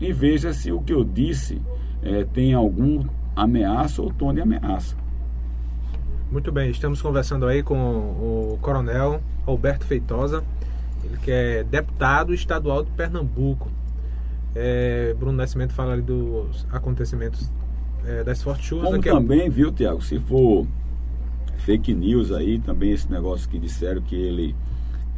e 0.00 0.12
veja 0.12 0.52
se 0.52 0.70
o 0.70 0.80
que 0.80 0.92
eu 0.92 1.04
disse 1.04 1.60
é, 2.02 2.24
tem 2.24 2.54
algum 2.54 3.04
ameaça 3.34 4.00
ou 4.00 4.12
tom 4.12 4.32
de 4.32 4.40
ameaça. 4.40 4.96
Muito 6.30 6.52
bem, 6.52 6.70
estamos 6.70 7.00
conversando 7.00 7.46
aí 7.46 7.62
com 7.62 7.74
o 7.74 8.58
coronel 8.60 9.22
Alberto 9.46 9.86
Feitosa, 9.86 10.44
ele 11.02 11.16
que 11.16 11.30
é 11.30 11.64
deputado 11.64 12.34
estadual 12.34 12.84
de 12.84 12.90
Pernambuco. 12.90 13.70
É, 14.54 15.14
Bruno 15.18 15.38
Nascimento 15.38 15.72
fala 15.72 15.94
ali 15.94 16.02
dos 16.02 16.66
acontecimentos 16.70 17.50
é, 18.04 18.22
das 18.24 18.42
fortes 18.42 18.66
chuvas. 18.66 18.90
Como 18.90 19.02
também, 19.02 19.46
é... 19.46 19.48
viu, 19.48 19.72
Tiago, 19.72 20.02
se 20.02 20.18
for 20.18 20.66
fake 21.64 21.94
news 21.94 22.30
aí, 22.30 22.58
também 22.58 22.92
esse 22.92 23.10
negócio 23.10 23.48
que 23.48 23.58
disseram 23.58 24.02
que 24.02 24.14
ele 24.14 24.54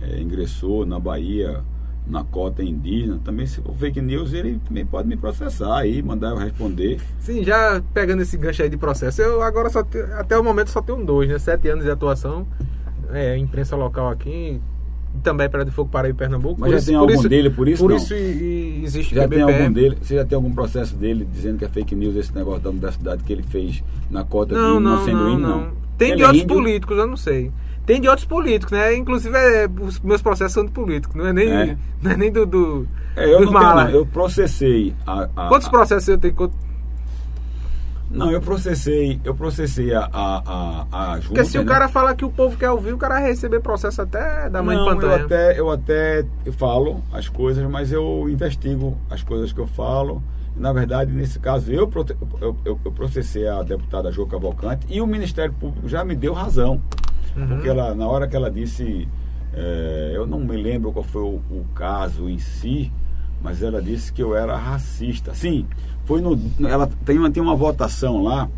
é, 0.01 0.21
ingressou 0.21 0.87
na 0.87 1.01
Bahia 1.01 1.61
na 2.11 2.25
cota 2.25 2.63
indígena, 2.63 3.21
também 3.25 3.47
se 3.47 3.61
for 3.61 3.75
fake 3.77 4.01
news, 4.01 4.33
ele 4.33 4.61
também 4.67 4.85
pode 4.85 5.09
me 5.09 5.17
processar 5.17 5.79
aí, 5.79 6.03
mandar 6.03 6.31
eu 6.31 6.37
responder. 6.37 7.01
Sim, 7.21 7.45
já 7.45 7.81
pegando 7.95 8.23
esse 8.23 8.37
gancho 8.37 8.63
aí 8.63 8.69
de 8.69 8.77
processo, 8.77 9.23
eu 9.23 9.41
agora 9.43 9.71
só 9.71 9.83
te, 9.83 9.99
até 10.19 10.37
o 10.37 10.43
momento 10.43 10.71
só 10.71 10.83
tenho 10.83 11.05
dois, 11.05 11.29
né? 11.29 11.39
Sete 11.39 11.69
anos 11.69 11.85
de 11.85 11.91
atuação, 11.91 12.47
é, 13.13 13.37
imprensa 13.39 13.77
local 13.77 14.09
aqui, 14.11 14.61
também 15.23 15.49
para 15.49 15.65
de 15.65 15.71
Fogo 15.71 15.91
Paraíba 15.91 16.17
e 16.17 16.19
Pernambuco. 16.19 16.61
Mas 16.61 16.71
já 16.73 16.77
isso, 16.79 16.87
tem 16.87 16.97
algum 16.97 17.13
isso, 17.13 17.29
dele 17.29 17.51
por 17.51 17.69
isso? 17.69 17.83
Por 17.83 17.91
não? 17.91 17.97
isso 17.97 18.15
e, 18.15 18.81
e 18.81 18.85
existe 18.85 19.15
já 19.15 19.29
tem 19.29 19.43
algum 19.43 19.73
dele? 19.73 19.99
Você 20.01 20.17
já 20.17 20.25
tem 20.25 20.37
algum 20.37 20.53
processo 20.53 20.97
dele 20.97 21.27
dizendo 21.31 21.59
que 21.59 21.65
é 21.65 21.69
fake 21.69 21.95
news 21.95 22.17
esse 22.17 22.35
negócio 22.35 22.61
da 22.61 22.71
universidade 22.71 23.23
que 23.23 23.33
ele 23.33 23.43
fez 23.43 23.83
na 24.11 24.25
cota 24.25 24.55
não, 24.55 24.79
de 24.79 24.85
não, 24.85 24.97
não 24.97 25.05
sendo 25.05 25.19
não, 25.19 25.33
índio, 25.33 25.47
não. 25.47 25.73
Tem 25.97 26.09
ele 26.09 26.17
de 26.17 26.23
é 26.23 26.27
outros 26.27 26.43
índio? 26.43 26.57
políticos, 26.57 26.99
eu 26.99 27.07
não 27.07 27.17
sei. 27.17 27.53
Tem 27.87 28.01
de 28.01 28.09
outros 28.09 28.27
políticos, 28.27 28.73
né? 28.73 28.95
Inclusive, 28.95 29.37
é, 29.37 29.69
os 29.81 30.01
meus 30.01 30.23
processos 30.23 30.53
são 30.53 30.65
de 30.65 30.71
político, 30.71 31.17
não 31.17 31.27
é 31.27 31.33
nem, 31.33 31.49
é. 31.51 31.77
Não 32.01 32.11
é 32.11 32.17
nem 32.17 32.33
do. 32.33 32.47
do 32.47 32.89
é, 33.15 33.27
eu, 33.27 33.51
não 33.51 33.53
tenho, 33.53 33.97
eu 33.97 34.07
processei. 34.07 34.95
A, 35.07 35.29
a, 35.37 35.49
Quantos 35.49 35.69
processos 35.69 36.09
eu 36.09 36.17
tenho? 36.17 36.35
Não, 38.11 38.31
eu 38.31 38.41
processei, 38.41 39.21
eu 39.23 39.35
processei 39.35 39.95
a, 39.95 40.09
a, 40.13 40.43
a, 40.45 41.13
a 41.13 41.21
junta, 41.21 41.29
Porque 41.29 41.45
se 41.45 41.57
né? 41.57 41.63
o 41.63 41.67
cara 41.67 41.89
fala 41.89 42.15
que 42.15 42.25
o 42.25 42.31
povo 42.31 42.57
quer 42.57 42.71
ouvir, 42.71 42.93
o 42.93 42.99
cara 42.99 43.15
vai 43.15 43.29
receber 43.29 43.61
processo 43.61 44.03
até 44.03 44.51
da 44.51 44.61
mãe 44.63 44.77
Não, 44.77 44.85
de 44.85 44.91
pantanha. 44.91 45.13
Eu 45.13 45.25
até, 45.25 45.61
eu 45.61 45.71
até 45.71 46.27
falo 46.53 47.05
as 47.13 47.29
coisas, 47.29 47.65
mas 47.71 47.93
eu 47.93 48.29
investigo 48.29 48.99
as 49.09 49.23
coisas 49.23 49.53
que 49.53 49.61
eu 49.61 49.67
falo. 49.67 50.21
Na 50.57 50.73
verdade, 50.73 51.13
nesse 51.13 51.39
caso, 51.39 51.71
eu, 51.71 51.89
eu, 52.41 52.57
eu, 52.65 52.81
eu 52.85 52.93
processei 52.93 53.47
a 53.47 53.63
deputada 53.63 54.11
Jo 54.11 54.27
Cavalcante 54.27 54.87
e 54.91 55.01
o 55.01 55.07
Ministério 55.07 55.55
Público 55.55 55.89
já 55.89 56.05
me 56.05 56.17
deu 56.17 56.33
razão. 56.33 56.83
Uhum. 57.37 57.47
Porque 57.47 57.69
ela, 57.69 57.95
na 57.95 58.07
hora 58.07 58.27
que 58.27 58.37
ela 58.37 58.51
disse, 58.51 59.09
é, 59.53 60.13
eu 60.15 60.27
não 60.27 60.41
me 60.41 60.57
lembro 60.57 60.93
qual 60.93 61.05
foi 61.05 61.23
o, 61.23 61.41
o, 61.51 61.67
caso 61.75 62.29
em 62.29 62.39
si, 62.39 62.93
mas 63.43 63.63
ela 63.63 63.81
disse 63.81 64.13
que 64.13 64.23
eu 64.23 64.37
era 64.37 64.57
racista. 64.57 65.35
Sim, 65.35 65.67
foi 66.05 66.21
no. 66.21 66.39
Ela 66.67 66.89
tem 67.05 67.19
uma, 67.19 67.31
tem 67.31 67.43
uma 67.43 67.57
votação 67.57 68.23
lá 68.23 68.49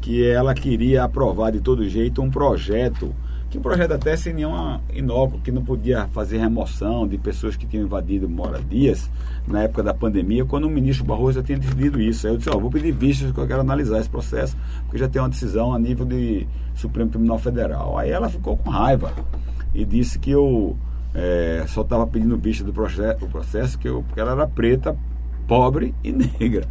que 0.00 0.24
ela 0.24 0.54
queria 0.54 1.04
aprovar 1.04 1.52
de 1.52 1.60
todo 1.60 1.88
jeito 1.88 2.20
um 2.22 2.30
projeto 2.30 3.14
que 3.54 3.58
um 3.58 3.62
projeto 3.62 3.92
até 3.92 4.16
sem 4.16 4.34
nenhuma 4.34 4.80
inócuo, 4.92 5.38
que 5.38 5.52
não 5.52 5.64
podia 5.64 6.08
fazer 6.08 6.38
remoção 6.38 7.06
de 7.06 7.16
pessoas 7.16 7.54
que 7.54 7.64
tinham 7.64 7.84
invadido 7.84 8.28
moradias 8.28 9.08
na 9.46 9.62
época 9.62 9.80
da 9.80 9.94
pandemia, 9.94 10.44
quando 10.44 10.64
o 10.64 10.70
ministro 10.70 11.04
Barroso 11.04 11.34
já 11.34 11.42
tinha 11.44 11.56
decidido 11.56 12.00
isso. 12.00 12.26
Aí 12.26 12.32
eu 12.32 12.36
disse, 12.36 12.50
ó, 12.50 12.58
vou 12.58 12.68
pedir 12.68 12.90
vistas 12.90 13.30
que 13.30 13.38
eu 13.38 13.46
quero 13.46 13.60
analisar 13.60 14.00
esse 14.00 14.08
processo, 14.08 14.56
porque 14.82 14.98
já 14.98 15.08
tem 15.08 15.22
uma 15.22 15.28
decisão 15.28 15.72
a 15.72 15.78
nível 15.78 16.04
de 16.04 16.48
Supremo 16.74 17.10
Tribunal 17.10 17.38
Federal. 17.38 17.96
Aí 17.96 18.10
ela 18.10 18.28
ficou 18.28 18.56
com 18.56 18.70
raiva 18.70 19.12
e 19.72 19.84
disse 19.84 20.18
que 20.18 20.32
eu 20.32 20.76
é, 21.14 21.64
só 21.68 21.82
estava 21.82 22.08
pedindo 22.08 22.36
vista 22.36 22.64
do 22.64 22.72
processo, 22.72 23.20
do 23.20 23.28
processo 23.28 23.78
que 23.78 23.88
eu, 23.88 24.02
porque 24.02 24.18
ela 24.18 24.32
era 24.32 24.48
preta, 24.48 24.96
pobre 25.46 25.94
e 26.02 26.10
negra. 26.40 26.66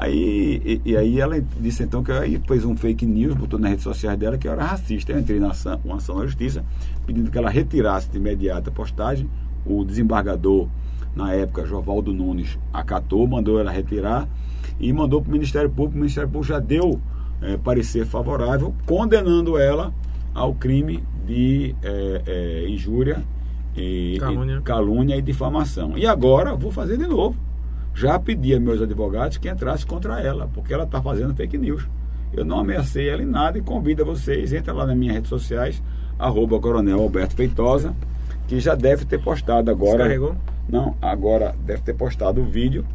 Aí, 0.00 0.62
e, 0.64 0.92
e, 0.92 0.96
aí 0.96 1.20
ela 1.20 1.40
disse 1.58 1.82
então 1.82 2.04
que 2.04 2.12
aí 2.12 2.40
fez 2.46 2.64
um 2.64 2.76
fake 2.76 3.04
news, 3.04 3.34
botou 3.34 3.58
nas 3.58 3.70
redes 3.70 3.82
sociais 3.82 4.16
dela 4.16 4.38
que 4.38 4.46
eu 4.46 4.52
era 4.52 4.64
racista. 4.64 5.10
Eu 5.10 5.18
entrei 5.18 5.40
na 5.40 5.50
ação, 5.50 5.80
uma 5.84 5.96
ação 5.96 6.18
na 6.18 6.24
justiça 6.24 6.64
pedindo 7.04 7.32
que 7.32 7.36
ela 7.36 7.50
retirasse 7.50 8.08
de 8.08 8.16
imediato 8.16 8.70
a 8.70 8.72
postagem. 8.72 9.28
O 9.66 9.84
desembargador, 9.84 10.68
na 11.16 11.32
época, 11.32 11.66
Jovaldo 11.66 12.12
Nunes, 12.12 12.56
acatou, 12.72 13.26
mandou 13.26 13.58
ela 13.58 13.72
retirar 13.72 14.28
e 14.78 14.92
mandou 14.92 15.20
para 15.20 15.30
o 15.30 15.32
Ministério 15.32 15.68
Público. 15.68 15.96
O 15.96 16.00
Ministério 16.00 16.28
Público 16.28 16.46
já 16.46 16.60
deu 16.60 17.00
é, 17.42 17.56
parecer 17.56 18.06
favorável, 18.06 18.72
condenando 18.86 19.58
ela 19.58 19.92
ao 20.32 20.54
crime 20.54 21.02
de 21.26 21.74
é, 21.82 22.22
é, 22.24 22.68
injúria, 22.68 23.24
e, 23.76 24.16
calúnia. 24.20 24.56
E, 24.58 24.62
calúnia 24.62 25.16
e 25.16 25.22
difamação. 25.22 25.98
E 25.98 26.06
agora 26.06 26.54
vou 26.54 26.70
fazer 26.70 26.96
de 26.96 27.06
novo 27.08 27.47
já 27.98 28.16
pedi 28.16 28.54
a 28.54 28.60
meus 28.60 28.80
advogados 28.80 29.38
que 29.38 29.48
entrasse 29.48 29.84
contra 29.84 30.20
ela, 30.20 30.48
porque 30.54 30.72
ela 30.72 30.84
está 30.84 31.02
fazendo 31.02 31.34
fake 31.34 31.58
news. 31.58 31.84
Eu 32.32 32.44
não 32.44 32.60
ameacei 32.60 33.08
ela 33.08 33.20
em 33.20 33.26
nada 33.26 33.58
e 33.58 33.60
convido 33.60 34.02
a 34.02 34.04
vocês, 34.04 34.52
entra 34.52 34.72
lá 34.72 34.86
nas 34.86 34.96
minhas 34.96 35.16
redes 35.16 35.28
sociais, 35.28 35.82
arroba 36.16 36.60
Coronel 36.60 37.00
Alberto 37.00 37.34
Feitosa, 37.34 37.92
que 38.46 38.60
já 38.60 38.76
deve 38.76 39.04
ter 39.04 39.20
postado 39.20 39.68
agora. 39.68 39.98
Descarregou? 39.98 40.36
Não, 40.68 40.94
agora 41.02 41.56
deve 41.66 41.82
ter 41.82 41.94
postado 41.94 42.40
o 42.40 42.44
vídeo. 42.44 42.86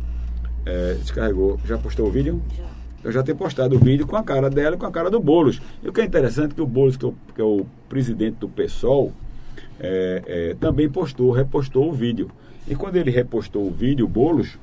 É, 0.65 0.93
descarregou. 0.93 1.59
Já 1.65 1.77
postou 1.77 2.07
o 2.07 2.09
vídeo? 2.09 2.41
Já. 2.57 2.63
Eu 3.03 3.11
já 3.11 3.21
tenho 3.21 3.37
postado 3.37 3.75
o 3.75 3.79
vídeo 3.79 4.07
com 4.07 4.15
a 4.15 4.23
cara 4.23 4.49
dela 4.49 4.77
e 4.77 4.79
com 4.79 4.85
a 4.85 4.91
cara 4.91 5.11
do 5.11 5.19
Boulos. 5.19 5.61
E 5.83 5.89
o 5.89 5.91
que 5.91 5.99
é 5.99 6.05
interessante 6.05 6.53
é 6.53 6.55
que 6.55 6.61
o 6.61 6.65
Boulos, 6.65 6.95
que 6.95 7.03
é 7.03 7.07
o, 7.09 7.13
que 7.35 7.41
é 7.41 7.43
o 7.43 7.65
presidente 7.89 8.37
do 8.37 8.47
PSOL, 8.47 9.11
é, 9.77 10.23
é, 10.25 10.55
também 10.61 10.89
postou, 10.89 11.31
repostou 11.31 11.89
o 11.89 11.91
vídeo. 11.91 12.31
E 12.65 12.73
quando 12.73 12.95
ele 12.95 13.11
repostou 13.11 13.67
o 13.67 13.69
vídeo, 13.69 14.05
o 14.05 14.07
Boulos, 14.07 14.57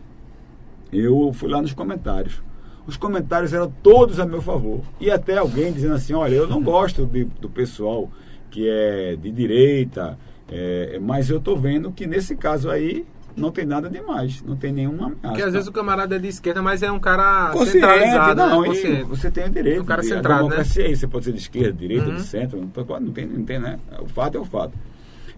eu 0.93 1.32
fui 1.32 1.49
lá 1.49 1.61
nos 1.61 1.72
comentários. 1.72 2.43
Os 2.86 2.97
comentários 2.97 3.53
eram 3.53 3.72
todos 3.82 4.18
a 4.18 4.26
meu 4.26 4.43
favor. 4.43 4.80
E 5.01 5.11
até 5.11 5.38
alguém 5.38 5.72
dizendo 5.72 5.95
assim, 5.95 6.12
olha, 6.12 6.34
eu 6.34 6.49
não 6.49 6.62
gosto 6.62 7.07
de, 7.07 7.24
do 7.24 7.49
pessoal 7.49 8.11
que 8.51 8.68
é 8.68 9.16
de 9.16 9.30
direita, 9.30 10.18
é, 10.49 10.99
mas 11.01 11.30
eu 11.30 11.38
estou 11.38 11.57
vendo 11.57 11.93
que 11.93 12.07
nesse 12.07 12.34
caso 12.34 12.68
aí 12.68 13.07
não 13.36 13.53
tem 13.53 13.64
nada 13.64 13.88
demais, 13.88 14.43
não 14.43 14.57
tem 14.57 14.72
nenhuma 14.72 15.07
ameaça. 15.07 15.28
Porque 15.28 15.43
às 15.43 15.53
vezes 15.53 15.68
o 15.68 15.72
camarada 15.72 16.16
é 16.16 16.18
de 16.18 16.26
esquerda, 16.26 16.61
mas 16.61 16.82
é 16.82 16.91
um 16.91 16.99
cara 16.99 17.51
consciente, 17.53 17.72
centralizado. 17.72 18.41
Né? 18.41 18.49
Não, 18.49 18.62
né? 18.62 19.05
você 19.05 19.30
tem 19.30 19.45
o 19.45 19.51
direito. 19.51 19.82
Um 19.82 19.84
cara 19.84 20.03
centrado, 20.03 20.49
né? 20.49 20.64
Você 20.64 21.07
pode 21.07 21.24
ser 21.24 21.32
de 21.32 21.38
esquerda, 21.38 21.72
de 21.72 21.78
direita, 21.78 22.09
uhum. 22.09 22.16
de 22.16 22.22
centro, 22.22 22.59
não 22.61 23.12
tem, 23.12 23.26
não 23.26 23.45
tem, 23.45 23.59
né? 23.59 23.78
O 24.01 24.09
fato 24.09 24.36
é 24.36 24.41
o 24.41 24.45
fato. 24.45 24.72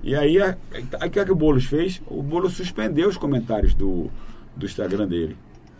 E 0.02 0.16
aí, 0.16 0.40
aí 0.42 0.54
o 1.06 1.10
que 1.10 1.20
é 1.20 1.24
que 1.24 1.30
o 1.30 1.36
Boulos 1.36 1.66
fez? 1.66 2.02
O 2.06 2.22
Boulos 2.22 2.54
suspendeu 2.54 3.08
os 3.08 3.16
comentários 3.16 3.74
do, 3.74 4.10
do 4.56 4.66
Instagram 4.66 5.06
dele. 5.06 5.36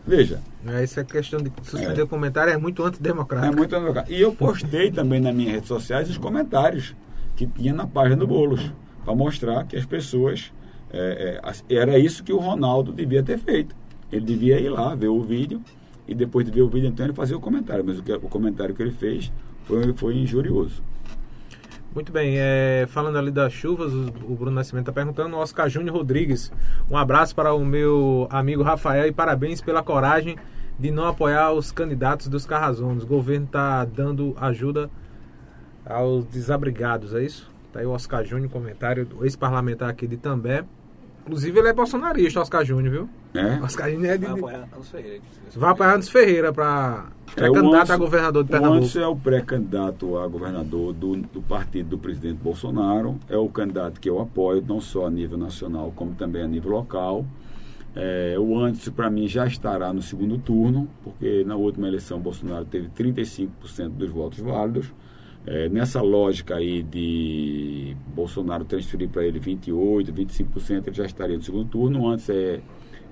Veja. 0.06 0.40
Essa 0.66 1.00
é 1.00 1.04
questão 1.04 1.40
de 1.40 1.52
suspender 1.62 2.00
é. 2.00 2.04
o 2.04 2.08
comentário 2.08 2.52
é 2.52 2.56
muito 2.56 2.82
antidemocrático. 2.82 3.52
É 3.52 3.56
muito 3.56 3.74
antidemocrático. 3.74 4.14
E 4.14 4.20
eu 4.20 4.34
postei 4.34 4.90
também 4.90 5.20
nas 5.20 5.34
minhas 5.34 5.52
redes 5.52 5.68
sociais 5.68 6.10
os 6.10 6.18
comentários 6.18 6.94
que 7.36 7.46
tinha 7.46 7.72
na 7.72 7.86
página 7.86 8.16
do 8.16 8.26
Boulos, 8.26 8.72
para 9.04 9.14
mostrar 9.14 9.64
que 9.64 9.76
as 9.76 9.84
pessoas. 9.84 10.52
É, 10.94 11.40
é, 11.68 11.74
era 11.74 11.98
isso 11.98 12.22
que 12.22 12.32
o 12.32 12.38
Ronaldo 12.38 12.92
devia 12.92 13.22
ter 13.22 13.38
feito. 13.38 13.74
Ele 14.10 14.26
devia 14.26 14.60
ir 14.60 14.68
lá, 14.68 14.94
ver 14.94 15.08
o 15.08 15.22
vídeo, 15.22 15.62
e 16.06 16.14
depois 16.14 16.44
de 16.44 16.52
ver 16.52 16.62
o 16.62 16.68
vídeo, 16.68 16.88
então 16.88 17.06
ele 17.06 17.14
fazia 17.14 17.36
o 17.36 17.40
comentário. 17.40 17.82
Mas 17.84 17.98
o, 17.98 18.02
que, 18.02 18.12
o 18.12 18.28
comentário 18.28 18.74
que 18.74 18.82
ele 18.82 18.92
fez 18.92 19.32
foi, 19.64 19.92
foi 19.94 20.16
injurioso. 20.18 20.82
Muito 21.94 22.10
bem, 22.10 22.36
é, 22.38 22.86
falando 22.88 23.18
ali 23.18 23.30
das 23.30 23.52
chuvas, 23.52 23.92
o, 23.92 24.34
Bruno 24.34 24.52
Nascimento 24.52 24.88
está 24.88 24.92
perguntando, 24.92 25.36
Oscar 25.36 25.68
Júnior 25.68 25.94
Rodrigues, 25.94 26.50
um 26.90 26.96
abraço 26.96 27.34
para 27.34 27.52
o 27.52 27.62
meu 27.66 28.26
amigo 28.30 28.62
Rafael 28.62 29.06
e 29.06 29.12
parabéns 29.12 29.60
pela 29.60 29.82
coragem 29.82 30.38
de 30.78 30.90
não 30.90 31.06
apoiar 31.06 31.52
os 31.52 31.70
candidatos 31.70 32.28
dos 32.28 32.46
Carrazones. 32.46 33.04
O 33.04 33.06
governo 33.06 33.44
está 33.44 33.84
dando 33.84 34.34
ajuda 34.40 34.90
aos 35.84 36.24
desabrigados, 36.24 37.12
é 37.12 37.24
isso? 37.24 37.52
Tá 37.74 37.80
aí 37.80 37.86
o 37.86 37.90
Oscar 37.90 38.24
Júnior, 38.24 38.50
comentário 38.50 39.04
do 39.04 39.22
ex-parlamentar 39.22 39.90
aqui 39.90 40.06
de 40.06 40.16
També. 40.16 40.64
Inclusive 41.24 41.58
ele 41.58 41.68
é 41.68 41.72
bolsonarista, 41.72 42.40
Oscar 42.40 42.64
Júnior, 42.64 42.92
viu? 42.92 43.08
É? 43.34 43.62
Oscar 43.62 43.90
Júnior 43.90 44.14
é 44.14 44.18
de... 44.18 44.26
Vai 44.26 44.34
apoiar 44.34 44.58
Anderson 44.64 44.82
Ferreira. 44.82 45.22
Vai 45.54 45.70
apoiar 45.70 45.90
Anderson 45.92 46.10
Ferreira 46.10 46.52
para 46.52 47.06
É, 47.36 47.48
o 47.48 47.52
candidato 47.52 47.92
a 47.92 47.96
governador 47.96 48.42
de 48.44 48.48
O 48.48 48.50
Pernambuco. 48.50 48.78
Anderson 48.78 49.00
é 49.00 49.06
o 49.06 49.16
pré-candidato 49.16 50.18
a 50.18 50.26
governador 50.26 50.92
do, 50.92 51.16
do 51.16 51.40
partido 51.42 51.90
do 51.90 51.98
presidente 51.98 52.38
Bolsonaro. 52.42 53.18
É 53.28 53.36
o 53.36 53.48
candidato 53.48 54.00
que 54.00 54.10
eu 54.10 54.20
apoio, 54.20 54.64
não 54.66 54.80
só 54.80 55.06
a 55.06 55.10
nível 55.10 55.38
nacional, 55.38 55.92
como 55.94 56.14
também 56.14 56.42
a 56.42 56.48
nível 56.48 56.72
local. 56.72 57.24
É, 57.94 58.36
o 58.38 58.58
Anderson, 58.58 58.90
para 58.90 59.08
mim, 59.10 59.28
já 59.28 59.46
estará 59.46 59.92
no 59.92 60.02
segundo 60.02 60.38
turno, 60.38 60.88
porque 61.04 61.44
na 61.44 61.54
última 61.54 61.86
eleição 61.86 62.18
Bolsonaro 62.18 62.64
teve 62.64 62.88
35% 62.88 63.90
dos 63.90 64.10
votos 64.10 64.40
válidos. 64.40 64.92
É, 65.44 65.68
nessa 65.68 66.00
lógica 66.00 66.54
aí 66.56 66.82
de 66.84 67.96
Bolsonaro 68.14 68.64
transferir 68.64 69.08
para 69.08 69.24
ele 69.24 69.40
28%, 69.40 70.12
25%, 70.12 70.86
ele 70.86 70.96
já 70.96 71.04
estaria 71.04 71.36
no 71.36 71.42
segundo 71.42 71.64
turno. 71.68 72.02
O 72.02 72.08
Anderson 72.08 72.32
é, 72.32 72.60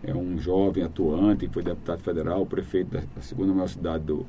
é 0.05 0.14
um 0.14 0.39
jovem 0.39 0.85
atuante, 0.85 1.49
foi 1.53 1.62
deputado 1.62 2.01
federal, 2.03 2.47
prefeito 2.47 2.91
da, 2.93 3.01
da 3.01 3.20
segunda 3.20 3.53
maior 3.53 3.68
cidade 3.68 4.05
do, 4.05 4.24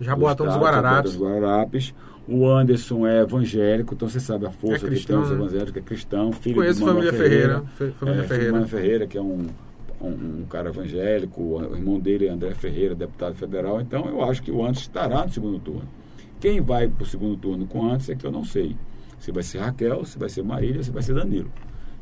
Jaboatão 0.00 0.46
dos 0.46 0.56
Guararapes. 0.56 1.12
dos 1.12 1.20
Guararapes. 1.22 1.94
O 2.28 2.46
Anderson 2.46 3.06
é 3.06 3.20
evangélico, 3.22 3.94
então 3.94 4.08
você 4.08 4.18
sabe 4.20 4.44
a 4.46 4.50
força 4.50 4.76
É 4.76 4.78
que 4.80 4.86
cristão, 4.86 5.22
tem 5.22 5.24
os 5.24 5.30
né? 5.30 5.36
evangélicos, 5.44 5.76
é 5.76 5.80
cristão, 5.80 6.32
filho 6.32 6.56
Conheço 6.56 6.80
de 6.80 6.84
Manuel 6.84 7.12
família 7.12 7.24
Ferreira. 7.30 7.62
Fe- 7.76 7.90
Família 7.92 8.20
é, 8.20 8.24
Ferreira. 8.26 8.66
Ferreira, 8.66 9.06
que 9.06 9.16
é 9.16 9.22
um, 9.22 9.46
um, 10.02 10.08
um 10.08 10.44
cara 10.50 10.68
evangélico, 10.70 11.40
o 11.42 11.62
irmão 11.76 11.98
dele 12.00 12.26
é 12.26 12.30
André 12.30 12.52
Ferreira, 12.52 12.94
deputado 12.96 13.34
federal. 13.36 13.80
Então 13.80 14.06
eu 14.08 14.22
acho 14.24 14.42
que 14.42 14.50
o 14.50 14.60
Anderson 14.62 14.80
estará 14.82 15.24
no 15.24 15.32
segundo 15.32 15.58
turno. 15.60 15.88
Quem 16.40 16.60
vai 16.60 16.86
para 16.88 17.02
o 17.02 17.06
segundo 17.06 17.36
turno 17.36 17.66
com 17.66 17.84
Anderson 17.84 18.12
é 18.12 18.14
que 18.14 18.26
eu 18.26 18.32
não 18.32 18.44
sei. 18.44 18.76
Se 19.18 19.32
vai 19.32 19.42
ser 19.42 19.58
Raquel, 19.58 20.04
se 20.04 20.18
vai 20.18 20.28
ser 20.28 20.42
Marília, 20.42 20.82
se 20.82 20.90
vai 20.90 21.02
ser 21.02 21.14
Danilo. 21.14 21.50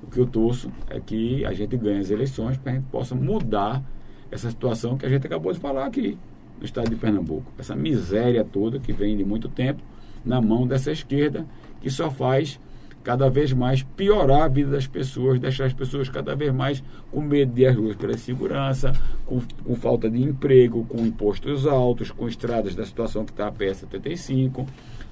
O 0.03 0.07
que 0.09 0.19
eu 0.19 0.27
torço 0.27 0.71
é 0.89 1.01
que 1.01 1.45
a 1.45 1.53
gente 1.53 1.77
ganhe 1.77 2.01
as 2.01 2.11
eleições 2.11 2.57
para 2.59 2.73
a 2.73 2.75
gente 2.75 2.87
possa 2.87 3.15
mudar 3.15 3.83
essa 4.31 4.51
situação 4.51 4.99
que 4.99 5.07
a 5.07 5.09
gente 5.09 5.27
acabou 5.27 5.53
de 5.53 5.61
falar 5.61 5.87
aqui 5.87 6.19
no 6.59 6.65
estado 6.65 6.91
de 6.91 6.97
Pernambuco. 6.97 7.51
Essa 7.59 7.77
miséria 7.77 8.45
toda 8.45 8.79
que 8.79 8.93
vem 8.93 9.17
de 9.17 9.25
muito 9.25 9.49
tempo 9.49 9.83
na 10.25 10.41
mão 10.41 10.67
dessa 10.67 10.91
esquerda 10.91 11.47
que 11.81 11.89
só 11.89 12.11
faz 12.11 12.59
cada 13.05 13.29
vez 13.29 13.53
mais 13.53 13.83
piorar 13.83 14.43
a 14.43 14.49
vida 14.49 14.71
das 14.71 14.87
pessoas, 14.87 15.39
deixar 15.39 15.67
as 15.67 15.73
pessoas 15.75 16.09
cada 16.09 16.35
vez 16.35 16.53
mais 16.53 16.83
com 17.13 17.21
medo 17.21 17.53
de 17.53 17.67
às 17.67 17.77
ruas 17.77 17.95
pela 17.95 18.17
segurança, 18.17 18.93
com, 19.27 19.41
com 19.63 19.75
falta 19.77 20.11
de 20.11 20.21
emprego, 20.23 20.85
com 20.89 21.05
impostos 21.05 21.67
altos, 21.67 22.11
com 22.11 22.27
estradas 22.27 22.75
da 22.75 22.85
situação 22.85 23.25
que 23.25 23.31
está 23.33 23.47
a 23.49 23.53
PS75, 23.53 24.67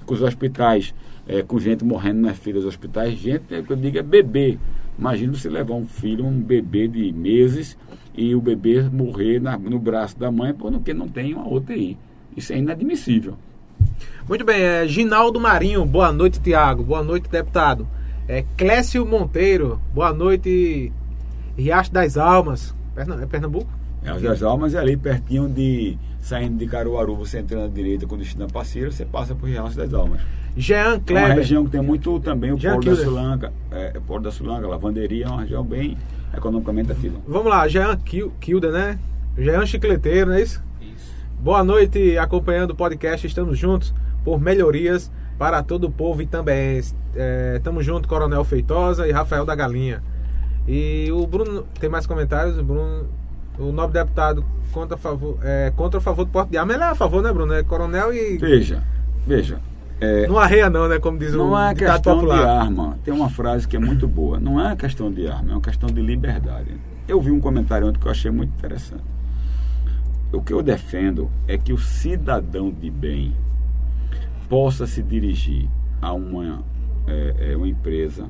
com 0.07 0.15
os 0.15 0.23
hospitais, 0.23 0.95
eh, 1.29 1.43
com 1.43 1.61
gente 1.61 1.85
morrendo 1.85 2.23
nas 2.23 2.39
filas 2.39 2.65
dos 2.65 2.73
hospitais, 2.75 3.17
gente, 3.19 3.55
é, 3.55 3.63
que 3.63 3.71
eu 3.71 3.77
digo 3.77 3.99
é 3.99 4.03
bebê. 4.03 4.59
Imagina 4.99 5.35
você 5.35 5.49
levar 5.49 5.75
um 5.75 5.87
filho, 5.87 6.25
um 6.25 6.41
bebê 6.41 6.89
de 6.89 7.13
meses, 7.13 7.77
e 8.15 8.35
o 8.35 8.41
bebê 8.41 8.83
morrer 8.83 9.41
na- 9.41 9.57
no 9.59 9.79
braço 9.79 10.19
da 10.19 10.31
mãe 10.31 10.53
porque 10.53 10.93
não 10.93 11.09
tem 11.09 11.35
uma 11.35 11.47
UTI. 11.49 11.97
Isso 12.37 12.53
é 12.53 12.59
inadmissível. 12.59 13.37
Muito 14.29 14.45
bem, 14.45 14.61
é 14.63 14.87
Ginaldo 14.87 15.41
Marinho, 15.41 15.85
boa 15.85 16.13
noite, 16.13 16.41
Tiago. 16.41 16.83
Boa 16.83 17.03
noite, 17.03 17.29
deputado. 17.29 17.87
É 18.29 18.45
Clécio 18.57 19.05
Monteiro, 19.05 19.81
boa 19.93 20.13
noite, 20.13 20.93
Riacho 21.57 21.93
das 21.93 22.17
Almas. 22.17 22.75
É 22.97 23.27
Pernambuco? 23.27 23.69
É, 24.05 24.11
as 24.11 24.23
das 24.23 24.43
Almas 24.43 24.75
é 24.75 24.79
ali 24.79 24.97
pertinho 24.97 25.49
de. 25.49 25.99
Saindo 26.21 26.57
de 26.57 26.67
Caruaru, 26.69 27.17
você 27.17 27.41
entrando 27.41 27.65
à 27.65 27.69
direita 27.69 28.07
com 28.07 28.17
destino 28.17 28.45
a 28.45 28.49
Passeira, 28.49 28.93
você 28.93 29.05
passa 29.05 29.35
por 29.35 29.49
Riacho 29.49 29.77
das 29.77 29.93
Almas. 29.93 30.21
Jean 30.57 30.77
É 30.77 30.89
uma 30.91 31.01
Kleber. 31.01 31.35
região 31.35 31.65
que 31.65 31.71
tem 31.73 31.83
muito 31.83 32.21
também 32.21 32.53
o 32.53 32.59
Jean 32.59 32.75
Polo 32.79 32.85
da. 32.97 33.03
Sulanga, 33.05 33.53
é, 33.73 33.93
o 33.97 34.01
Polo 34.03 34.21
da 34.23 34.31
Sulanga, 34.31 34.69
lavanderia, 34.69 35.25
é 35.25 35.29
uma 35.29 35.41
região 35.41 35.65
bem 35.65 35.99
economicamente 36.37 36.93
ativa. 36.93 37.19
Vamos 37.27 37.51
lá, 37.51 37.67
Jean 37.67 37.97
Kil- 37.97 38.33
Kilder, 38.39 38.71
né? 38.71 38.99
Jean 39.37 39.67
Chicleteiro, 39.67 40.31
não 40.31 40.37
é 40.37 40.43
isso? 40.43 40.63
Isso. 40.81 41.13
Boa 41.41 41.65
noite, 41.65 42.17
acompanhando 42.19 42.71
o 42.71 42.77
podcast. 42.77 43.27
Estamos 43.27 43.59
juntos 43.59 43.93
por 44.25 44.41
melhorias 44.41 45.11
para 45.39 45.63
todo 45.63 45.85
o 45.85 45.91
povo 45.91 46.23
e 46.23 46.27
também 46.27 46.81
estamos 47.57 47.85
junto, 47.85 48.07
Coronel 48.09 48.45
Feitosa 48.45 49.07
e 49.09 49.13
Rafael 49.13 49.45
da 49.45 49.55
Galinha. 49.55 50.03
E 50.69 51.09
o 51.13 51.27
Bruno, 51.27 51.65
tem 51.81 51.91
mais 51.91 52.07
comentários? 52.07 52.57
O 52.59 52.63
Bruno, 52.63 53.07
o 53.59 53.73
nobre 53.73 53.95
deputado 54.01 54.45
contra 54.73 54.95
a 54.95 54.99
favor, 54.99 55.37
é, 55.43 55.73
contra 55.75 55.99
o 55.99 56.01
favor 56.03 56.25
do 56.25 56.31
porte 56.31 56.51
de 56.51 56.59
arma. 56.59 56.73
Ele 56.75 56.83
é 56.83 56.87
a 56.87 56.95
favor, 56.95 57.23
né, 57.23 57.33
Bruno? 57.33 57.53
É 57.53 57.63
coronel 57.65 58.15
e 58.15 58.39
Veja, 58.39 58.83
veja. 59.27 59.59
é, 60.01 60.27
não 60.29 60.39
arreia 60.39 60.71
não, 60.71 60.87
né? 60.89 60.99
Como 61.01 61.19
diz 61.19 61.33
não 61.35 61.51
o 61.51 61.59
é 61.59 61.75
ditado 61.75 61.95
questão 61.95 62.15
de 62.15 62.21
popular. 62.27 62.61
arma. 62.63 62.97
Tem 63.05 63.13
uma 63.13 63.29
frase 63.29 63.67
que 63.67 63.77
é 63.77 63.81
muito 63.81 64.07
boa. 64.07 64.39
Não 64.39 64.61
é 64.65 64.77
questão 64.77 65.11
de 65.13 65.27
arma, 65.27 65.51
é 65.51 65.55
uma 65.55 65.61
questão 65.61 65.89
de 65.91 66.01
liberdade. 66.01 66.77
Eu 67.09 67.21
vi 67.21 67.33
um 67.33 67.41
comentário 67.41 67.89
ontem 67.89 67.99
que 67.99 68.07
eu 68.07 68.13
achei 68.13 68.31
muito 68.31 68.51
interessante. 68.57 69.03
O 70.33 70.41
que 70.41 70.53
eu 70.53 70.63
defendo 70.63 71.29
é 71.49 71.59
que 71.59 71.73
o 71.73 71.79
cidadão 71.79 72.71
de 72.71 72.89
bem 72.89 73.35
possa 74.53 74.87
se 74.87 75.03
dirigir 75.03 75.67
a 76.03 76.13
uma, 76.13 76.63
é, 77.07 77.53
é, 77.53 77.57
uma 77.57 77.67
empresa 77.67 78.29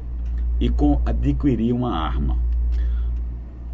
e 0.60 0.68
com, 0.70 1.02
adquirir 1.04 1.72
uma 1.72 1.96
arma. 1.96 2.38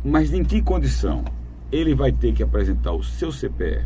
Mas 0.03 0.33
em 0.33 0.43
que 0.43 0.63
condição? 0.63 1.27
Ele 1.71 1.95
vai 1.95 2.11
ter 2.11 2.33
que 2.33 2.43
apresentar 2.43 2.93
o 2.93 3.05
seu 3.05 3.31
CPF, 3.31 3.85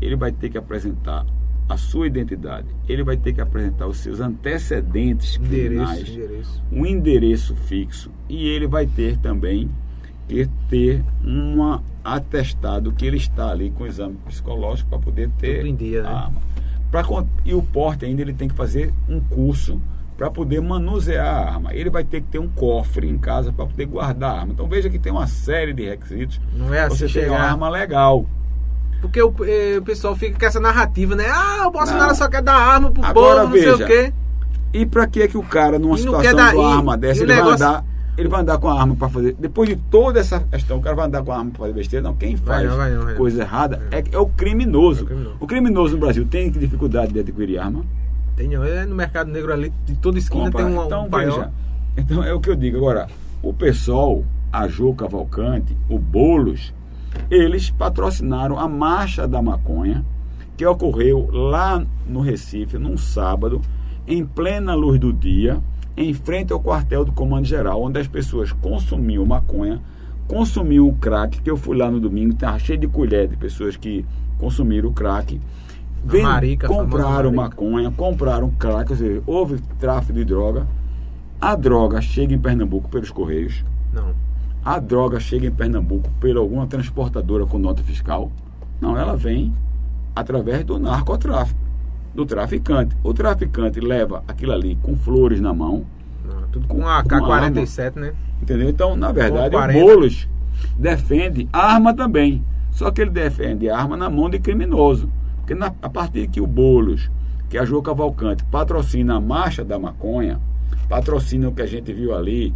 ele 0.00 0.14
vai 0.14 0.30
ter 0.30 0.48
que 0.48 0.56
apresentar 0.56 1.26
a 1.68 1.76
sua 1.76 2.06
identidade, 2.06 2.68
ele 2.88 3.02
vai 3.02 3.16
ter 3.16 3.32
que 3.32 3.40
apresentar 3.40 3.88
os 3.88 3.96
seus 3.96 4.20
antecedentes 4.20 5.34
Endereço, 5.34 5.64
criminais, 5.64 6.08
endereço. 6.08 6.62
um 6.70 6.86
endereço 6.86 7.56
fixo 7.56 8.12
e 8.28 8.46
ele 8.46 8.68
vai 8.68 8.86
ter 8.86 9.16
também 9.16 9.68
que 10.28 10.48
ter 10.70 11.02
um 11.24 11.80
atestado 12.04 12.92
que 12.92 13.04
ele 13.04 13.16
está 13.16 13.50
ali 13.50 13.70
com 13.72 13.84
exame 13.84 14.16
psicológico 14.24 14.88
para 14.88 15.00
poder 15.00 15.30
ter 15.30 15.72
dia, 15.72 16.04
né? 16.04 16.08
a 16.08 16.12
arma. 16.12 16.48
Pra 16.90 17.04
e 17.44 17.54
o 17.54 17.62
porte 17.62 18.04
ainda 18.04 18.22
ele 18.22 18.32
tem 18.32 18.48
que 18.48 18.54
fazer 18.54 18.92
um 19.08 19.20
curso 19.20 19.80
para 20.16 20.30
poder 20.30 20.60
manusear 20.60 21.26
a 21.26 21.50
arma. 21.54 21.74
Ele 21.74 21.90
vai 21.90 22.02
ter 22.02 22.20
que 22.22 22.28
ter 22.28 22.38
um 22.38 22.48
cofre 22.48 23.08
em 23.08 23.18
casa 23.18 23.52
para 23.52 23.66
poder 23.66 23.86
guardar 23.86 24.30
a 24.34 24.40
arma. 24.40 24.52
Então 24.52 24.66
veja 24.66 24.88
que 24.90 24.98
tem 24.98 25.12
uma 25.12 25.26
série 25.26 25.72
de 25.72 25.84
requisitos. 25.88 26.40
Não 26.54 26.72
é 26.74 26.82
assim 26.82 27.06
Você 27.06 27.20
tem 27.20 27.28
uma 27.28 27.36
chegar. 27.36 27.50
arma 27.52 27.68
legal. 27.68 28.26
Porque 29.00 29.22
o, 29.22 29.32
eh, 29.44 29.76
o 29.78 29.82
pessoal 29.82 30.16
fica 30.16 30.36
com 30.38 30.44
essa 30.46 30.58
narrativa, 30.58 31.14
né? 31.14 31.26
Ah, 31.28 31.68
o 31.68 31.70
Bolsonaro 31.70 32.08
Não. 32.08 32.14
só 32.16 32.26
quer 32.28 32.42
dar 32.42 32.56
arma 32.56 32.90
pro 32.90 33.04
Agora 33.04 33.42
povo, 33.42 33.54
não 33.54 33.62
sei 33.62 33.70
o 33.70 33.76
veja, 33.78 33.86
quê. 33.86 34.12
E 34.72 34.84
para 34.84 35.06
que 35.06 35.22
é 35.22 35.28
que 35.28 35.38
o 35.38 35.42
cara 35.42 35.78
numa 35.78 35.96
situação 35.96 36.34
dar- 36.34 36.50
de 36.52 36.58
e- 36.58 36.64
arma 36.64 36.96
dessa 36.96 37.20
e 37.20 37.22
o 37.22 37.24
ele 37.26 37.32
vai 37.34 37.42
negócio- 37.44 37.66
andar 37.66 37.84
ele 38.18 38.28
vai 38.28 38.40
andar 38.40 38.58
com 38.58 38.68
a 38.68 38.80
arma 38.80 38.96
para 38.96 39.08
fazer. 39.08 39.36
Depois 39.38 39.68
de 39.68 39.76
toda 39.76 40.18
essa 40.18 40.40
questão, 40.40 40.78
o 40.78 40.82
cara 40.82 40.96
vai 40.96 41.06
andar 41.06 41.22
com 41.22 41.30
a 41.30 41.38
arma 41.38 41.50
para 41.52 41.60
fazer 41.60 41.72
besteira. 41.72 42.02
Não, 42.02 42.16
quem 42.16 42.34
Vai 42.34 42.66
faz 42.66 42.76
vai 42.76 42.96
vai 42.96 43.12
não. 43.12 43.14
coisa 43.14 43.42
errada 43.42 43.80
é, 43.92 44.02
é 44.10 44.18
o 44.18 44.26
criminoso. 44.26 45.00
É 45.00 45.02
o 45.04 45.06
criminoso. 45.06 45.36
O 45.38 45.46
criminoso 45.46 45.94
no 45.94 46.00
Brasil 46.00 46.26
tem 46.26 46.50
dificuldade 46.50 47.12
de 47.12 47.20
adquirir 47.20 47.58
arma. 47.58 47.84
Tem, 48.34 48.52
é 48.52 48.84
no 48.84 48.96
mercado 48.96 49.30
negro 49.30 49.52
ali, 49.52 49.72
de 49.86 49.94
toda 49.96 50.18
esquina 50.18 50.46
Compra. 50.46 50.64
tem 50.64 50.76
um, 50.76 50.84
então, 50.84 51.06
um 51.06 51.08
veja. 51.08 51.50
Então 51.96 52.24
é 52.24 52.34
o 52.34 52.40
que 52.40 52.50
eu 52.50 52.56
digo. 52.56 52.76
Agora, 52.76 53.06
o 53.40 53.54
PSOL, 53.54 54.24
a 54.52 54.66
Jô 54.66 54.92
Cavalcante, 54.94 55.76
o 55.88 55.96
Boulos, 55.98 56.74
eles 57.30 57.70
patrocinaram 57.70 58.58
a 58.58 58.68
Marcha 58.68 59.28
da 59.28 59.40
Maconha, 59.40 60.04
que 60.56 60.66
ocorreu 60.66 61.28
lá 61.32 61.84
no 62.06 62.20
Recife, 62.20 62.78
num 62.78 62.96
sábado, 62.96 63.60
em 64.08 64.24
plena 64.24 64.74
luz 64.74 64.98
do 64.98 65.12
dia, 65.12 65.60
em 65.98 66.14
frente 66.14 66.52
ao 66.52 66.60
quartel 66.60 67.04
do 67.04 67.12
Comando 67.12 67.44
Geral, 67.46 67.82
onde 67.82 67.98
as 67.98 68.06
pessoas 68.06 68.52
consumiam 68.52 69.26
maconha, 69.26 69.80
consumiam 70.28 70.86
o 70.86 70.94
crack, 70.94 71.40
que 71.42 71.50
eu 71.50 71.56
fui 71.56 71.76
lá 71.76 71.90
no 71.90 71.98
domingo, 71.98 72.32
estava 72.34 72.58
cheio 72.58 72.78
de 72.78 72.86
colher 72.86 73.26
de 73.28 73.36
pessoas 73.36 73.76
que 73.76 74.04
consumiram 74.38 74.90
o 74.90 74.92
crack. 74.92 75.40
Ven- 76.04 76.22
marica, 76.22 76.68
compraram 76.68 77.32
maconha, 77.32 77.90
compraram 77.90 78.50
crack, 78.50 78.92
ou 78.92 78.96
seja, 78.96 79.22
houve 79.26 79.60
tráfico 79.80 80.12
de 80.12 80.24
droga. 80.24 80.66
A 81.40 81.56
droga 81.56 82.00
chega 82.00 82.32
em 82.34 82.38
Pernambuco 82.38 82.88
pelos 82.88 83.10
Correios. 83.10 83.64
Não. 83.92 84.12
A 84.64 84.78
droga 84.78 85.18
chega 85.18 85.46
em 85.46 85.50
Pernambuco 85.50 86.08
por 86.20 86.36
alguma 86.36 86.66
transportadora 86.66 87.46
com 87.46 87.58
nota 87.58 87.82
fiscal. 87.82 88.30
Não, 88.80 88.96
ela 88.96 89.16
vem 89.16 89.52
através 90.14 90.64
do 90.64 90.78
narcotráfico, 90.78 91.58
do 92.14 92.24
traficante. 92.26 92.96
O 93.02 93.12
traficante 93.14 93.80
leva 93.80 94.22
aquilo 94.26 94.52
ali 94.52 94.76
com 94.82 94.96
flores 94.96 95.40
na 95.40 95.52
mão, 95.54 95.84
não, 96.24 96.42
tudo 96.52 96.66
com 96.66 96.78
Com- 96.80 96.88
a 96.88 97.02
com 97.02 97.08
K-47, 97.08 97.96
né? 97.96 98.12
entendeu? 98.42 98.68
Então, 98.68 98.96
na 98.96 99.12
verdade, 99.12 99.48
o 99.54 99.58
40. 99.58 99.78
Boulos 99.78 100.28
defende 100.78 101.48
arma 101.52 101.94
também. 101.94 102.42
Só 102.72 102.90
que 102.90 103.00
ele 103.00 103.10
defende 103.10 103.68
arma 103.68 103.96
na 103.96 104.08
mão 104.08 104.30
de 104.30 104.38
criminoso. 104.38 105.08
Porque 105.38 105.54
na- 105.54 105.72
a 105.82 105.88
partir 105.88 106.28
que 106.28 106.40
o 106.40 106.46
Boulos, 106.46 107.10
que 107.48 107.56
é 107.56 107.60
a 107.60 107.64
Jô 107.64 107.80
Cavalcante, 107.82 108.44
patrocina 108.44 109.16
a 109.16 109.20
marcha 109.20 109.64
da 109.64 109.78
maconha, 109.78 110.38
patrocina 110.88 111.48
o 111.48 111.52
que 111.52 111.62
a 111.62 111.66
gente 111.66 111.92
viu 111.92 112.14
ali, 112.14 112.54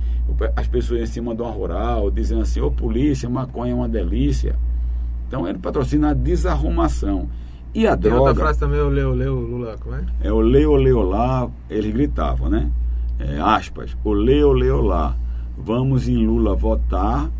as 0.56 0.66
pessoas 0.68 1.00
em 1.00 1.06
cima 1.06 1.34
de 1.34 1.42
uma 1.42 1.50
rural, 1.50 2.10
dizendo 2.10 2.42
assim, 2.42 2.60
ô 2.60 2.70
polícia, 2.70 3.28
maconha 3.28 3.72
é 3.72 3.74
uma 3.74 3.88
delícia. 3.88 4.54
Então 5.28 5.46
ele 5.48 5.58
patrocina 5.58 6.10
a 6.10 6.14
desarrumação. 6.14 7.28
E 7.74 7.86
a 7.86 7.92
outra 7.92 8.10
droga 8.10 8.34
frase 8.34 8.58
também, 8.58 8.80
o 8.80 8.88
Leo, 8.88 9.12
Leo, 9.12 9.34
Lula, 9.34 9.76
como 9.78 9.94
é? 9.94 10.04
é 10.20 10.30
o 10.30 10.40
leu, 10.40 10.76
leu 10.76 11.00
lá, 11.02 11.48
eles 11.70 11.92
gritavam, 11.92 12.50
né? 12.50 12.70
É, 13.18 13.40
aspas, 13.40 13.96
o 14.04 14.12
leu, 14.12 14.52
leu 14.52 14.82
lá. 14.82 15.16
vamos 15.56 16.08
em 16.08 16.26
Lula 16.26 16.54
votar 16.54 17.30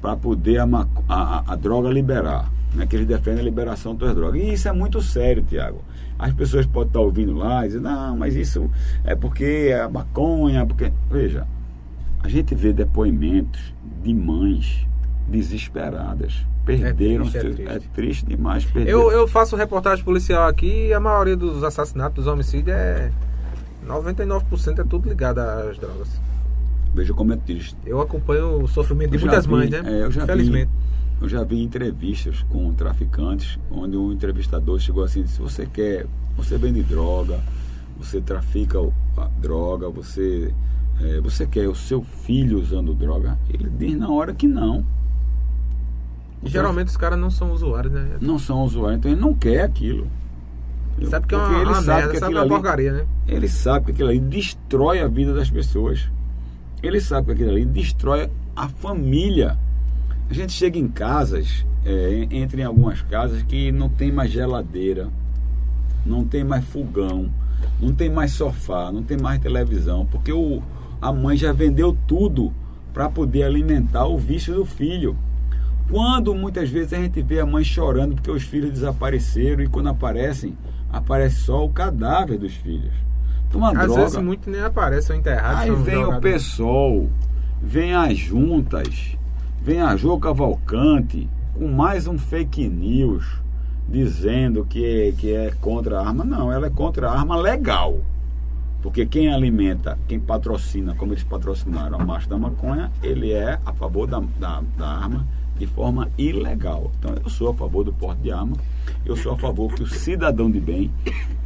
para 0.00 0.16
poder 0.16 0.60
a, 0.60 0.86
a, 1.08 1.52
a, 1.52 1.56
droga 1.56 1.90
liberar. 1.90 2.50
Né? 2.74 2.86
Que 2.86 2.96
eles 2.96 3.06
defendem 3.06 3.40
a 3.40 3.44
liberação 3.44 3.94
das 3.94 4.14
drogas. 4.14 4.40
E 4.40 4.52
isso 4.52 4.68
é 4.68 4.72
muito 4.72 5.00
sério, 5.00 5.42
Tiago. 5.42 5.82
As 6.18 6.32
pessoas 6.32 6.66
podem 6.66 6.88
estar 6.88 7.00
ouvindo 7.00 7.34
lá 7.34 7.64
e 7.64 7.68
dizer, 7.68 7.80
não, 7.80 8.16
mas 8.16 8.34
isso 8.34 8.70
é 9.04 9.14
porque 9.14 9.70
é 9.70 9.80
a 9.80 9.88
maconha, 9.88 10.66
porque. 10.66 10.92
Veja, 11.10 11.46
a 12.20 12.28
gente 12.28 12.54
vê 12.54 12.72
depoimentos 12.72 13.72
de 14.02 14.12
mães 14.12 14.86
desesperadas. 15.28 16.46
Perderam. 16.64 17.26
É 17.26 17.30
triste, 17.30 17.36
é 17.36 17.40
triste. 17.40 17.68
É 17.68 17.80
triste 17.94 18.26
demais. 18.26 18.66
Eu, 18.74 19.10
eu 19.10 19.26
faço 19.26 19.56
reportagem 19.56 20.04
policial 20.04 20.46
aqui 20.46 20.88
e 20.88 20.92
a 20.92 21.00
maioria 21.00 21.36
dos 21.36 21.62
assassinatos, 21.62 22.24
dos 22.24 22.32
homicídios 22.32 22.76
é. 22.76 23.10
99% 23.86 24.78
é 24.80 24.84
tudo 24.84 25.08
ligado 25.08 25.38
às 25.38 25.78
drogas. 25.78 26.20
Veja 26.94 27.14
como 27.14 27.32
é 27.32 27.36
triste. 27.36 27.76
Eu 27.86 28.00
acompanho 28.00 28.62
o 28.62 28.68
sofrimento 28.68 29.12
de 29.12 29.18
muitas 29.18 29.46
vi, 29.46 29.52
mães, 29.52 29.70
né? 29.70 29.82
É, 29.84 30.02
eu 30.02 30.10
já 30.10 30.24
Infelizmente. 30.24 30.70
Vi, 31.20 31.24
eu 31.24 31.28
já 31.28 31.42
vi 31.42 31.62
entrevistas 31.62 32.44
com 32.50 32.72
traficantes 32.74 33.58
onde 33.70 33.96
um 33.96 34.12
entrevistador 34.12 34.78
chegou 34.78 35.04
assim 35.04 35.20
e 35.20 35.22
disse: 35.24 35.40
Você 35.40 35.66
quer, 35.66 36.06
você 36.36 36.58
vende 36.58 36.82
droga, 36.82 37.40
você 37.98 38.20
trafica 38.20 38.78
a 39.16 39.28
droga, 39.40 39.88
você, 39.88 40.52
é, 41.00 41.20
você 41.20 41.46
quer 41.46 41.68
o 41.68 41.74
seu 41.74 42.02
filho 42.02 42.60
usando 42.60 42.94
droga? 42.94 43.38
Ele 43.48 43.70
diz 43.70 43.96
na 43.96 44.10
hora 44.10 44.34
que 44.34 44.46
não. 44.46 44.84
Geralmente 46.44 46.88
os 46.88 46.96
caras 46.96 47.18
não 47.18 47.30
são 47.30 47.52
usuários, 47.52 47.92
né? 47.92 48.16
Não 48.20 48.38
são 48.38 48.62
usuários, 48.62 48.98
então 48.98 49.10
ele 49.10 49.20
não 49.20 49.34
quer 49.34 49.62
aquilo. 49.62 50.06
Sabe 51.06 51.26
que 51.26 51.34
é 51.34 51.38
uma, 51.38 51.56
ele 51.58 51.70
uma 51.70 51.82
sabe 51.82 51.98
merda, 51.98 52.12
que 52.12 52.18
sabe 52.18 52.32
que 52.32 52.38
é 52.38 52.40
ali, 52.40 52.48
porcaria, 52.48 52.92
né? 52.92 53.06
Ele 53.26 53.48
sabe 53.48 53.84
que 53.86 53.92
aquilo 53.92 54.08
ali 54.08 54.20
destrói 54.20 55.00
a 55.00 55.06
vida 55.06 55.32
das 55.32 55.50
pessoas. 55.50 56.08
Ele 56.82 57.00
sabe 57.00 57.26
que 57.26 57.32
aquilo 57.32 57.50
ali 57.50 57.64
destrói 57.64 58.30
a 58.56 58.68
família. 58.68 59.56
A 60.28 60.34
gente 60.34 60.52
chega 60.52 60.78
em 60.78 60.88
casas, 60.88 61.64
é, 61.84 62.26
entra 62.30 62.60
em 62.60 62.64
algumas 62.64 63.00
casas 63.02 63.42
que 63.42 63.70
não 63.70 63.88
tem 63.88 64.10
mais 64.10 64.30
geladeira, 64.30 65.08
não 66.04 66.24
tem 66.24 66.44
mais 66.44 66.64
fogão, 66.64 67.30
não 67.80 67.92
tem 67.92 68.10
mais 68.10 68.32
sofá, 68.32 68.90
não 68.92 69.02
tem 69.02 69.16
mais 69.16 69.40
televisão, 69.40 70.06
porque 70.06 70.32
o, 70.32 70.62
a 71.00 71.12
mãe 71.12 71.36
já 71.36 71.52
vendeu 71.52 71.96
tudo 72.06 72.52
para 72.92 73.08
poder 73.08 73.44
alimentar 73.44 74.06
o 74.06 74.18
vício 74.18 74.54
do 74.54 74.64
filho. 74.64 75.16
Quando 75.90 76.34
muitas 76.34 76.68
vezes 76.68 76.92
a 76.92 76.96
gente 76.96 77.22
vê 77.22 77.40
a 77.40 77.46
mãe 77.46 77.64
chorando 77.64 78.14
porque 78.14 78.30
os 78.30 78.42
filhos 78.42 78.70
desapareceram 78.70 79.62
e 79.62 79.68
quando 79.68 79.88
aparecem, 79.88 80.56
aparece 80.92 81.36
só 81.36 81.64
o 81.64 81.70
cadáver 81.70 82.38
dos 82.38 82.54
filhos. 82.54 82.92
Uma 83.54 83.70
Às 83.70 83.86
droga. 83.86 84.02
vezes 84.02 84.18
muito 84.18 84.50
nem 84.50 84.60
aparece, 84.60 85.06
são 85.06 85.16
enterrados. 85.16 85.62
Aí 85.62 85.74
vem 85.74 86.04
o 86.04 86.20
PSOL, 86.20 87.08
vem 87.62 87.94
as 87.94 88.18
juntas, 88.18 89.16
vem 89.62 89.80
a 89.80 89.96
Jô 89.96 90.18
Cavalcante 90.18 91.26
com 91.54 91.66
mais 91.66 92.06
um 92.06 92.18
fake 92.18 92.68
news 92.68 93.40
dizendo 93.88 94.66
que 94.66 94.84
é, 94.84 95.12
que 95.12 95.32
é 95.32 95.50
contra 95.62 95.98
a 95.98 96.06
arma. 96.06 96.22
Não, 96.22 96.52
ela 96.52 96.66
é 96.66 96.70
contra 96.70 97.08
a 97.08 97.18
arma 97.18 97.36
legal. 97.36 98.00
Porque 98.82 99.06
quem 99.06 99.32
alimenta, 99.32 99.98
quem 100.06 100.20
patrocina, 100.20 100.94
como 100.94 101.12
eles 101.12 101.24
patrocinaram 101.24 101.98
a 101.98 102.04
marcha 102.04 102.28
da 102.28 102.36
maconha, 102.36 102.92
ele 103.02 103.32
é 103.32 103.58
a 103.64 103.72
favor 103.72 104.06
da, 104.06 104.22
da, 104.38 104.62
da 104.76 104.86
arma 104.86 105.26
de 105.58 105.66
forma 105.66 106.08
ilegal. 106.16 106.90
Então 106.98 107.14
eu 107.22 107.28
sou 107.28 107.50
a 107.50 107.54
favor 107.54 107.84
do 107.84 107.92
porte 107.92 108.22
de 108.22 108.30
arma, 108.30 108.56
eu 109.04 109.16
sou 109.16 109.32
a 109.32 109.36
favor 109.36 109.72
que 109.74 109.82
o 109.82 109.86
cidadão 109.86 110.50
de 110.50 110.60
bem 110.60 110.90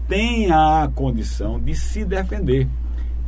tenha 0.08 0.82
a 0.82 0.88
condição 0.88 1.58
de 1.58 1.74
se 1.74 2.04
defender. 2.04 2.68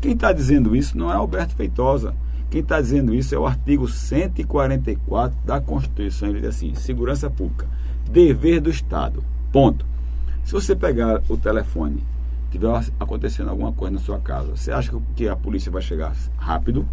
Quem 0.01 0.13
está 0.13 0.33
dizendo 0.33 0.77
isso 0.77 0.97
não 0.99 1.11
é 1.11 1.15
Alberto 1.15 1.55
Feitosa. 1.55 2.15
Quem 2.51 2.61
está 2.61 2.81
dizendo 2.81 3.15
isso 3.15 3.35
é 3.35 3.39
o 3.39 3.47
artigo 3.47 3.89
144 3.89 5.37
da 5.45 5.61
Constituição. 5.61 6.29
Ele 6.29 6.41
diz 6.41 6.51
assim: 6.51 6.75
segurança 6.75 7.31
pública, 7.31 7.67
dever 8.11 8.61
do 8.61 8.71
Estado. 8.71 9.25
Ponto. 9.51 9.87
Se 10.45 10.53
você 10.53 10.77
pegar 10.77 11.23
o 11.29 11.39
telefone, 11.39 12.05
tiver 12.51 12.69
acontecendo 13.01 13.49
alguma 13.49 13.73
coisa 13.73 13.95
na 13.95 14.01
sua 14.01 14.19
casa, 14.19 14.55
você 14.55 14.71
acha 14.71 14.93
que 15.17 15.27
a 15.27 15.35
polícia 15.35 15.73
vai 15.73 15.81
chegar 15.81 16.15
rápido? 16.37 16.87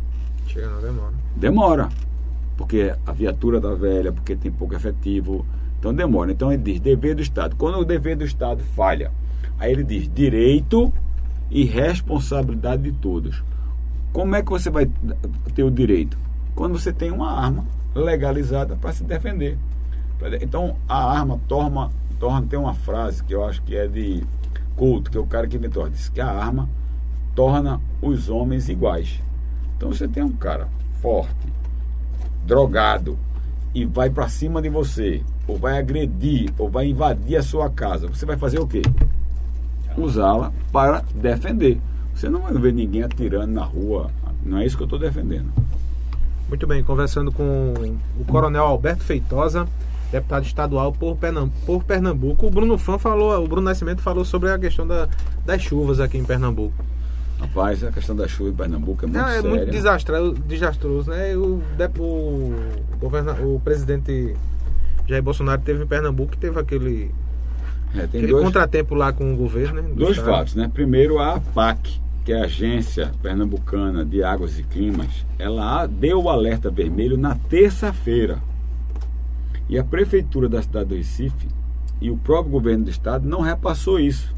Chega, 0.48 0.70
não 0.70 0.82
demora. 0.82 1.14
Demora 1.36 1.90
porque 2.62 2.94
a 3.08 3.12
viatura 3.12 3.60
da 3.60 3.74
velha, 3.74 4.12
porque 4.12 4.36
tem 4.36 4.52
pouco 4.52 4.76
efetivo. 4.76 5.44
Então 5.80 5.92
demora. 5.92 6.32
Então 6.32 6.54
ele 6.54 6.62
diz 6.62 6.80
dever 6.80 7.16
do 7.16 7.22
Estado. 7.24 7.56
Quando 7.56 7.80
o 7.80 7.84
dever 7.84 8.16
do 8.16 8.24
Estado 8.24 8.64
falha, 8.76 9.12
aí 9.58 9.72
ele 9.72 9.84
diz 9.84 10.08
direito 10.08 10.94
e 11.50 11.64
responsabilidade 11.64 12.84
de 12.84 12.92
todos. 12.92 13.44
Como 14.14 14.36
é 14.36 14.44
que 14.44 14.52
você 14.52 14.70
vai 14.70 14.88
ter 15.56 15.64
o 15.64 15.72
direito? 15.72 16.16
Quando 16.54 16.78
você 16.78 16.94
tem 16.94 17.10
uma 17.10 17.32
arma 17.32 17.66
legalizada 17.96 18.76
para 18.76 18.94
se 18.94 19.04
defender. 19.04 19.58
Então 20.40 20.76
a 20.88 21.18
arma 21.18 21.40
torna, 21.48 21.90
torna 22.20 22.46
tem 22.46 22.60
uma 22.60 22.76
frase 22.76 23.24
que 23.24 23.34
eu 23.34 23.44
acho 23.44 23.64
que 23.64 23.76
é 23.76 23.88
de 23.88 24.24
culto, 24.76 25.10
que 25.10 25.18
é 25.18 25.20
o 25.20 25.26
cara 25.26 25.48
que 25.48 25.58
inventou, 25.58 25.90
disse 25.90 26.12
que 26.12 26.22
a 26.22 26.30
arma 26.30 26.70
torna 27.34 27.82
os 28.04 28.30
homens 28.30 28.70
iguais. 28.70 29.20
Então 29.76 29.92
você 29.92 30.08
tem 30.08 30.22
um 30.22 30.32
cara 30.32 30.68
forte, 31.02 31.51
drogado 32.46 33.18
e 33.74 33.86
vai 33.86 34.10
para 34.10 34.28
cima 34.28 34.62
de 34.62 34.70
você, 34.70 35.22
ou 35.48 35.58
vai 35.58 35.80
agredir, 35.80 36.52
ou 36.58 36.70
vai 36.70 36.88
invadir 36.88 37.38
a 37.38 37.44
sua 37.44 37.70
casa, 37.70 38.08
você 38.08 38.26
vai 38.26 38.38
fazer 38.38 38.60
o 38.60 38.68
quê? 38.68 38.82
Usá-la 39.98 40.52
para 40.72 41.04
defender. 41.16 41.80
Você 42.14 42.30
não 42.30 42.42
vai 42.42 42.54
ver 42.54 42.74
ninguém 42.74 43.04
atirando 43.04 43.52
na 43.52 43.64
rua. 43.64 44.12
Não 44.44 44.58
é 44.58 44.66
isso 44.66 44.76
que 44.76 44.84
eu 44.84 44.86
estou 44.86 45.00
defendendo. 45.00 45.52
Muito 46.48 46.68
bem, 46.68 46.84
conversando 46.84 47.32
com 47.32 47.74
o 48.20 48.26
Coronel 48.26 48.64
Alberto 48.66 49.04
Feitosa, 49.04 49.68
deputado 50.12 50.46
estadual 50.46 50.92
por 50.92 51.16
Pernambuco. 51.16 52.48
O 52.48 52.52
Bruno 52.52 52.78
Fã 52.78 52.98
falou, 52.98 53.42
o 53.42 53.48
Bruno 53.48 53.64
Nascimento 53.64 54.02
falou 54.02 54.26
sobre 54.26 54.52
a 54.52 54.60
questão 54.60 54.86
da, 54.86 55.08
das 55.46 55.62
chuvas 55.62 56.00
aqui 56.00 56.18
em 56.18 56.26
Pernambuco. 56.26 56.74
Rapaz, 57.42 57.84
a 57.84 57.92
questão 57.92 58.16
da 58.16 58.28
chuva 58.28 58.52
em 58.52 58.54
Pernambuco 58.54 59.04
é 59.04 59.08
muito 59.08 59.20
Não, 59.20 59.28
é 59.28 59.34
séria. 59.34 59.50
muito 59.50 59.72
desastroso, 59.72 60.34
desastroso 60.34 61.10
né? 61.10 61.36
O, 61.36 61.60
o, 62.00 62.54
governa, 63.00 63.34
o 63.34 63.60
presidente 63.60 64.36
Jair 65.08 65.24
Bolsonaro 65.24 65.60
teve 65.60 65.84
em 65.84 65.88
Pernambuco 65.88 66.36
e 66.36 66.38
teve 66.38 66.60
aquele, 66.60 67.12
é, 67.96 68.04
aquele 68.04 68.28
dois, 68.28 68.46
contratempo 68.46 68.94
lá 68.94 69.12
com 69.12 69.34
o 69.34 69.36
governo, 69.36 69.82
né? 69.82 69.90
Dois 69.96 70.18
estado. 70.18 70.32
fatos, 70.32 70.56
né? 70.56 70.70
Primeiro, 70.72 71.18
a 71.18 71.36
APAC, 71.36 72.00
que 72.24 72.32
é 72.32 72.42
a 72.42 72.46
Agência 72.46 73.12
Pernambucana 73.24 74.06
de 74.06 74.24
Águas 74.24 74.60
e 74.60 74.64
Climas, 74.64 75.26
ela 75.40 75.88
deu 75.88 76.22
o 76.22 76.30
alerta 76.30 76.70
vermelho 76.70 77.18
na 77.18 77.34
terça-feira. 77.50 78.38
E 79.68 79.80
a 79.80 79.84
prefeitura 79.84 80.48
da 80.48 80.62
cidade 80.62 80.90
do 80.90 80.96
Recife 80.96 81.48
e 82.00 82.12
o 82.12 82.18
próprio 82.18 82.52
governo 82.52 82.86
do 82.86 82.92
estado 82.92 83.28
não 83.28 83.42
repassou 83.42 84.00
isso. 84.00 84.32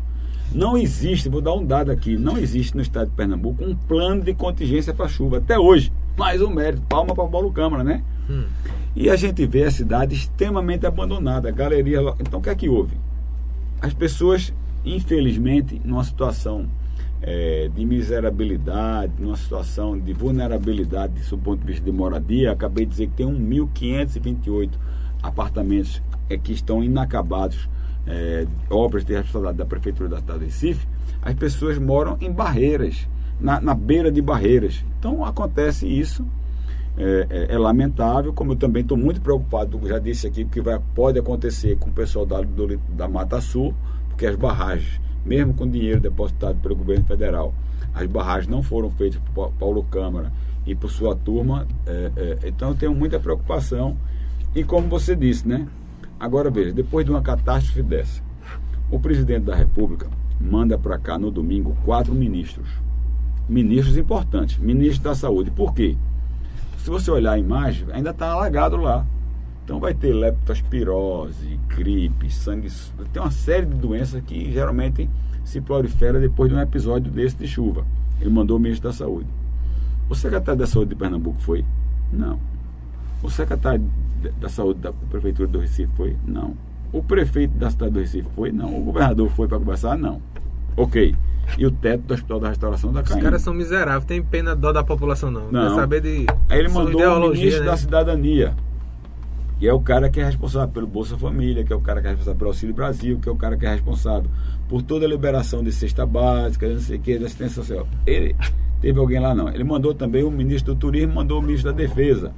Não 0.54 0.78
existe, 0.78 1.30
vou 1.30 1.42
dar 1.42 1.54
um 1.54 1.66
dado 1.66 1.92
aqui, 1.92 2.16
não 2.16 2.38
existe 2.38 2.76
no 2.76 2.82
estado 2.82 3.10
de 3.10 3.16
Pernambuco 3.16 3.64
um 3.64 3.76
plano 3.76 4.22
de 4.22 4.36
contingência 4.36 4.94
para 4.94 5.08
chuva, 5.08 5.38
até 5.38 5.58
hoje. 5.58 5.92
Mais 6.16 6.44
um 6.44 6.50
mérito, 6.52 6.84
palma 6.88 7.16
para 7.16 7.26
Paulo 7.26 7.52
Câmara, 7.52 7.84
né? 7.84 8.04
Hum. 8.30 8.44
E 8.96 9.10
a 9.10 9.16
gente 9.16 9.48
vê 9.48 9.64
a 9.64 9.72
cidade 9.72 10.14
extremamente 10.14 10.86
abandonada, 10.86 11.50
a 11.50 11.52
galeria. 11.52 12.00
Então 12.20 12.40
o 12.40 12.44
que 12.44 12.50
é 12.50 12.56
que 12.56 12.70
houve? 12.70 12.96
As 13.82 13.96
pessoas, 13.96 14.54
infelizmente, 14.86 15.82
numa 15.84 16.04
situação 16.04 16.68
é, 17.20 17.68
de 17.74 17.84
miserabilidade, 17.84 19.14
numa 19.18 19.36
situação 19.36 19.98
de 19.98 20.14
vulnerabilidade 20.14 21.14
do 21.28 21.38
ponto 21.40 21.62
de 21.62 21.66
vista 21.66 21.84
de 21.84 21.92
moradia, 21.92 22.52
acabei 22.52 22.86
de 22.86 22.92
dizer 22.92 23.08
que 23.08 23.14
tem 23.14 23.26
1.528 23.26 24.70
apartamentos 25.24 26.00
é, 26.30 26.38
que 26.38 26.54
estão 26.54 26.84
inacabados 26.84 27.68
é, 28.08 28.46
obras 28.70 29.04
de 29.06 29.14
responsabilidade 29.14 29.58
da 29.58 29.66
Prefeitura 29.66 30.10
da 30.10 30.18
cidade 30.18 30.40
de 30.40 30.46
Recife, 30.46 30.88
as 31.22 31.34
pessoas 31.36 31.78
moram 31.78 32.18
em 32.20 32.32
barreiras, 32.32 33.08
na, 33.40 33.60
na 33.62 33.74
beira 33.74 34.12
de 34.12 34.22
barreiras. 34.22 34.84
Então 35.00 35.24
acontece 35.24 35.88
isso, 35.88 36.26
é, 36.98 37.28
é, 37.30 37.56
é 37.56 37.58
lamentável, 37.58 38.34
como 38.34 38.52
eu 38.52 38.56
também 38.56 38.82
estou 38.82 38.98
muito 38.98 39.22
preocupado, 39.22 39.80
já 39.88 40.00
disse 40.00 40.28
aqui, 40.28 40.46
que 40.46 40.62
vai, 40.62 40.80
pode 40.94 41.18
acontecer 41.18 41.78
com 41.78 41.90
o 41.90 41.94
pessoal 41.94 42.26
da, 42.26 42.42
do, 42.42 42.78
da 42.90 43.08
Mata 43.08 43.42
Sul, 43.42 43.74
porque 44.10 44.26
as 44.26 44.36
barragens, 44.36 45.02
mesmo 45.26 45.54
com 45.54 45.68
dinheiro 45.68 46.00
depositado 46.00 46.60
pelo 46.60 46.76
governo 46.76 47.06
federal, 47.06 47.54
as 47.94 48.08
barragens 48.08 48.48
não 48.48 48.62
foram 48.62 48.90
feitas 48.92 49.20
por 49.34 49.52
Paulo 49.54 49.84
Câmara 49.84 50.32
e 50.66 50.76
por 50.76 50.90
sua 50.90 51.16
turma, 51.16 51.68
é, 51.86 52.12
é, 52.16 52.48
então 52.48 52.70
eu 52.70 52.76
tenho 52.76 52.94
muita 52.94 53.20
preocupação. 53.20 53.98
E 54.56 54.64
como 54.64 54.88
você 54.88 55.16
disse, 55.16 55.48
né? 55.48 55.68
Agora 56.24 56.50
veja, 56.50 56.72
depois 56.72 57.06
de 57.06 57.12
uma 57.12 57.22
catástrofe 57.22 57.84
dessa, 57.84 58.22
o 58.90 58.98
presidente 58.98 59.44
da 59.44 59.54
República 59.54 60.08
manda 60.40 60.78
para 60.78 60.98
cá 60.98 61.18
no 61.20 61.30
domingo 61.30 61.76
quatro 61.84 62.16
ministros. 62.16 62.70
Ministros 63.50 63.98
importantes, 63.98 64.58
ministro 64.58 65.04
da 65.04 65.16
saúde. 65.16 65.52
Por 65.52 65.74
quê? 65.74 65.98
Se 66.78 66.90
você 66.90 67.12
olhar 67.12 67.34
a 67.34 67.38
imagem, 67.38 67.88
ainda 67.92 68.12
está 68.12 68.32
alagado 68.32 68.78
lá. 68.78 69.06
Então 69.66 69.82
vai 69.82 69.94
ter 69.94 70.14
leptospirose, 70.14 71.60
gripe, 71.68 72.32
sangue. 72.32 72.72
Tem 73.12 73.22
uma 73.22 73.30
série 73.30 73.66
de 73.66 73.76
doenças 73.76 74.24
que 74.26 74.50
geralmente 74.50 75.10
se 75.44 75.60
prolifera 75.60 76.22
depois 76.22 76.50
de 76.50 76.56
um 76.56 76.62
episódio 76.62 77.12
desse 77.12 77.36
de 77.36 77.48
chuva. 77.50 77.86
Ele 78.22 78.30
mandou 78.30 78.56
o 78.56 78.60
ministro 78.62 78.88
da 78.88 78.96
Saúde. 78.96 79.28
O 80.10 80.16
secretário 80.16 80.58
da 80.58 80.68
Saúde 80.68 80.92
de 80.92 80.96
Pernambuco 80.96 81.42
foi? 81.42 81.66
Não. 82.14 82.40
O 83.22 83.30
secretário 83.30 83.86
da 84.32 84.50
Saúde 84.50 84.80
da 84.80 84.94
Prefeitura 84.94 85.48
do 85.48 85.60
Recife 85.60 85.92
foi? 85.96 86.16
Não. 86.26 86.56
O 86.92 87.02
prefeito 87.02 87.58
da 87.58 87.70
cidade 87.70 87.94
do 87.94 88.00
Recife 88.00 88.30
foi? 88.36 88.52
Não. 88.52 88.78
O 88.78 88.84
governador 88.84 89.30
foi 89.30 89.48
para 89.48 89.58
conversar? 89.60 89.98
Não. 89.98 90.22
Ok. 90.78 91.16
E 91.58 91.66
o 91.66 91.72
teto 91.72 92.04
do 92.04 92.14
Hospital 92.14 92.40
da 92.40 92.50
Restauração 92.50 92.92
da 92.92 93.02
Os 93.02 93.10
caindo. 93.10 93.24
caras 93.24 93.42
são 93.42 93.54
miseráveis, 93.54 94.06
tem 94.06 94.22
pena 94.22 94.56
dó 94.56 94.72
da 94.72 94.84
população 94.84 95.30
não. 95.30 95.52
Não. 95.52 95.70
Quer 95.70 95.76
saber 95.76 96.02
de 96.02 96.26
Aí 96.50 96.60
ele 96.60 96.70
mandou 96.70 97.02
o 97.02 97.32
ministro 97.32 97.62
né? 97.62 97.66
da 97.68 97.78
Cidadania, 97.78 98.56
que 99.60 99.68
é 99.68 99.74
o 99.74 99.80
cara 99.80 100.10
que 100.10 100.20
é 100.20 100.26
responsável 100.26 100.70
pelo 100.70 100.88
Bolsa 100.88 101.18
Família, 101.18 101.64
que 101.64 101.74
é 101.74 101.76
o 101.76 101.82
cara 101.82 102.02
que 102.02 102.08
é 102.08 102.12
responsável 102.12 102.38
pelo 102.38 102.50
Auxílio 102.50 102.74
Brasil, 102.74 103.20
que 103.20 103.30
é 103.30 103.32
o 103.32 103.36
cara 103.36 103.58
que 103.58 103.66
é 103.66 103.70
responsável 103.70 104.30
por 104.68 104.82
toda 104.82 105.06
a 105.06 105.10
liberação 105.10 105.64
de 105.64 105.72
cesta 105.72 106.06
básica, 106.06 106.68
não 106.68 106.80
sei 106.80 106.98
o 106.98 107.02
que, 107.02 107.18
de 107.18 107.26
assistência 107.26 107.62
social. 107.62 107.88
Ele 108.08 108.36
teve 108.82 109.00
alguém 109.00 109.20
lá 109.20 109.36
não. 109.36 109.50
Ele 109.50 109.64
mandou 109.64 109.94
também 109.94 110.24
o 110.24 110.32
ministro 110.32 110.74
do 110.74 110.80
Turismo, 110.80 111.14
mandou 111.14 111.40
o 111.40 111.42
ministro 111.42 111.72
da 111.72 111.78
Defesa 111.78 112.34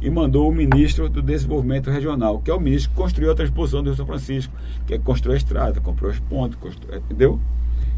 e 0.00 0.08
mandou 0.10 0.48
o 0.48 0.54
ministro 0.54 1.08
do 1.08 1.20
Desenvolvimento 1.20 1.90
Regional, 1.90 2.40
que 2.40 2.50
é 2.50 2.54
o 2.54 2.60
ministro 2.60 2.90
que 2.90 2.96
construiu 2.96 3.32
a 3.32 3.34
transposição 3.34 3.82
do 3.82 3.90
Rio 3.90 3.96
São 3.96 4.06
Francisco, 4.06 4.52
que 4.86 4.94
é 4.94 4.98
construiu 4.98 5.34
a 5.34 5.38
estrada, 5.38 5.80
comprou 5.80 6.10
as 6.10 6.18
pontes, 6.20 6.58
construiu, 6.58 6.98
entendeu? 6.98 7.40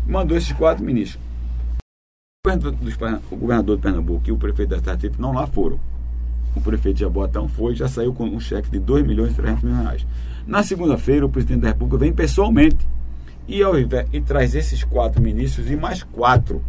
Mandou 0.07 0.37
esses 0.37 0.53
quatro 0.53 0.85
ministros. 0.85 1.23
O 3.31 3.37
governador 3.37 3.77
de 3.77 3.83
Pernambuco 3.83 4.23
e 4.27 4.33
o 4.33 4.37
prefeito 4.37 4.71
da 4.71 4.79
cidade 4.79 5.11
não 5.19 5.33
lá 5.33 5.47
foram. 5.47 5.79
O 6.57 6.61
prefeito 6.61 6.97
de 6.97 7.03
Jaboatão 7.03 7.47
foi, 7.47 7.75
já 7.75 7.87
saiu 7.87 8.13
com 8.13 8.25
um 8.25 8.41
cheque 8.41 8.71
de 8.71 8.79
2 8.79 9.07
milhões 9.07 9.33
e 9.33 9.35
300 9.35 9.63
mil 9.63 9.75
reais. 9.75 10.07
Na 10.47 10.63
segunda-feira, 10.63 11.25
o 11.25 11.29
presidente 11.29 11.61
da 11.61 11.69
República 11.69 11.99
vem 11.99 12.13
pessoalmente 12.13 12.79
e, 13.47 13.63
ao 13.63 13.79
invés, 13.79 14.09
e 14.13 14.21
traz 14.21 14.55
esses 14.55 14.83
quatro 14.83 15.21
ministros 15.23 15.71
e 15.71 15.77
mais 15.77 16.03
quatro. 16.03 16.65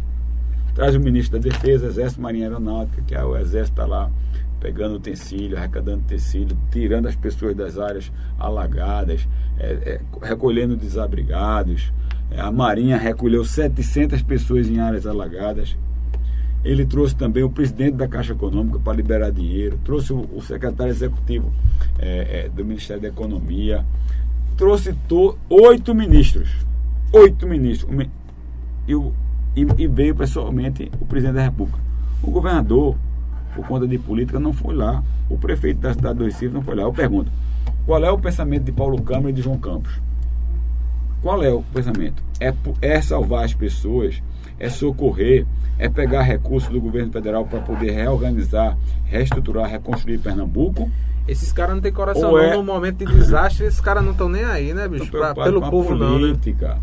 Traz 0.74 0.94
o 0.94 1.00
ministro 1.00 1.38
da 1.38 1.48
Defesa, 1.48 1.86
Exército, 1.86 2.20
Marinha 2.20 2.46
Aeronáutica, 2.46 3.02
que 3.02 3.14
é 3.14 3.24
o 3.24 3.36
Exército 3.36 3.80
está 3.80 3.86
lá 3.86 4.10
pegando 4.62 4.94
utensílio, 4.94 5.58
arrecadando 5.58 6.04
tecido, 6.06 6.56
tirando 6.70 7.08
as 7.08 7.16
pessoas 7.16 7.54
das 7.56 7.76
áreas 7.78 8.12
alagadas, 8.38 9.28
é, 9.58 9.72
é, 9.72 10.00
recolhendo 10.24 10.76
desabrigados. 10.76 11.92
É, 12.30 12.40
a 12.40 12.50
Marinha 12.52 12.96
recolheu 12.96 13.44
700 13.44 14.22
pessoas 14.22 14.68
em 14.68 14.78
áreas 14.78 15.04
alagadas. 15.04 15.76
Ele 16.64 16.86
trouxe 16.86 17.16
também 17.16 17.42
o 17.42 17.50
presidente 17.50 17.96
da 17.96 18.06
Caixa 18.06 18.34
Econômica 18.34 18.78
para 18.78 18.92
liberar 18.96 19.32
dinheiro, 19.32 19.80
trouxe 19.84 20.12
o, 20.12 20.20
o 20.32 20.40
secretário 20.40 20.92
executivo 20.92 21.52
é, 21.98 22.44
é, 22.44 22.48
do 22.48 22.64
Ministério 22.64 23.02
da 23.02 23.08
Economia, 23.08 23.84
trouxe 24.56 24.92
to- 25.08 25.36
oito 25.50 25.92
ministros, 25.92 26.48
oito 27.12 27.48
ministros, 27.48 27.92
e- 29.56 29.66
e 29.82 29.86
veio 29.88 30.14
pessoalmente 30.14 30.88
o 31.00 31.04
presidente 31.04 31.34
da 31.34 31.42
República. 31.42 31.80
O 32.22 32.30
governador, 32.30 32.96
por 33.54 33.66
conta 33.66 33.86
de 33.86 33.98
política, 33.98 34.38
não 34.40 34.52
foi 34.52 34.74
lá. 34.74 35.02
O 35.28 35.36
prefeito 35.38 35.80
da 35.80 35.92
cidade 35.92 36.18
do 36.18 36.24
Recife 36.24 36.48
não 36.48 36.62
foi 36.62 36.74
lá. 36.74 36.82
Eu 36.82 36.92
pergunto, 36.92 37.30
qual 37.86 38.02
é 38.04 38.10
o 38.10 38.18
pensamento 38.18 38.64
de 38.64 38.72
Paulo 38.72 39.00
Câmara 39.02 39.30
e 39.30 39.32
de 39.32 39.42
João 39.42 39.58
Campos? 39.58 40.00
Qual 41.22 41.42
é 41.42 41.50
o 41.52 41.62
pensamento? 41.62 42.22
É, 42.40 42.52
é 42.80 43.00
salvar 43.00 43.44
as 43.44 43.54
pessoas, 43.54 44.20
é 44.58 44.68
socorrer, 44.68 45.46
é 45.78 45.88
pegar 45.88 46.22
recursos 46.22 46.68
do 46.70 46.80
governo 46.80 47.12
federal 47.12 47.44
para 47.46 47.60
poder 47.60 47.92
reorganizar, 47.92 48.76
reestruturar, 49.04 49.68
reconstruir 49.70 50.18
Pernambuco. 50.18 50.90
Esses 51.28 51.52
caras 51.52 51.76
não 51.76 51.80
têm 51.82 51.92
coração 51.92 52.30
Ou 52.30 52.36
não. 52.38 52.44
é- 52.44 52.56
No 52.56 52.64
momento 52.64 53.04
de 53.04 53.12
desastre, 53.14 53.66
esses 53.66 53.80
caras 53.80 54.02
não 54.04 54.10
estão 54.10 54.28
nem 54.28 54.42
aí, 54.44 54.74
né, 54.74 54.88
bicho? 54.88 55.08
Pra- 55.10 55.32
pelo 55.34 55.60
povo 55.70 55.94
não, 55.94 56.14
né? 56.18 56.18
política. 56.18 56.78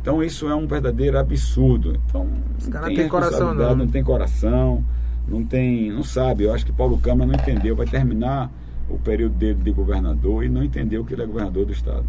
Então 0.00 0.20
isso 0.20 0.48
é 0.48 0.54
um 0.54 0.66
verdadeiro 0.66 1.16
absurdo. 1.16 1.96
Então, 2.08 2.26
Os 2.58 2.64
não 2.64 2.72
caras 2.72 2.88
tem 2.88 2.96
não 2.96 3.02
têm 3.04 3.08
coração, 3.08 3.54
não. 3.54 3.76
não 3.76 3.86
tem 3.86 4.02
coração, 4.02 4.84
não 5.28 5.44
tem, 5.44 5.90
não 5.90 6.02
sabe. 6.04 6.44
Eu 6.44 6.52
acho 6.52 6.64
que 6.66 6.72
Paulo 6.72 6.98
Câmara 6.98 7.30
não 7.30 7.34
entendeu, 7.34 7.74
vai 7.76 7.86
terminar 7.86 8.50
o 8.88 8.98
período 8.98 9.34
dele 9.34 9.60
de 9.62 9.70
governador 9.72 10.44
e 10.44 10.48
não 10.48 10.62
entendeu 10.62 11.04
que 11.04 11.14
ele 11.14 11.22
é 11.22 11.26
governador 11.26 11.64
do 11.66 11.72
estado. 11.72 12.04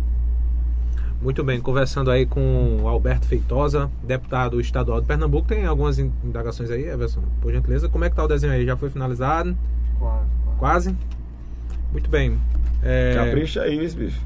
Muito 1.22 1.42
bem, 1.42 1.62
conversando 1.62 2.12
aí 2.12 2.26
com 2.26 2.80
o 2.82 2.88
Alberto 2.88 3.26
Feitosa, 3.26 3.90
deputado 4.04 4.60
estadual 4.60 5.00
de 5.00 5.08
Pernambuco. 5.08 5.48
Tem 5.48 5.66
algumas 5.66 5.98
in- 5.98 6.12
indagações 6.22 6.70
aí, 6.70 6.84
Everson? 6.86 7.22
Por 7.42 7.54
gentileza, 7.54 7.88
como 7.88 8.04
é 8.04 8.10
que 8.10 8.16
tá 8.16 8.26
o 8.26 8.28
desenho 8.28 8.52
aí? 8.52 8.66
Já 8.66 8.76
foi 8.76 8.90
finalizado? 8.90 9.56
Quase. 10.00 10.26
Quase? 10.60 10.96
Muito 11.94 12.10
bem. 12.10 12.38
É, 12.82 13.14
Capricha 13.16 13.62
aí, 13.62 13.80
esse 13.80 13.96
bicho. 13.96 14.20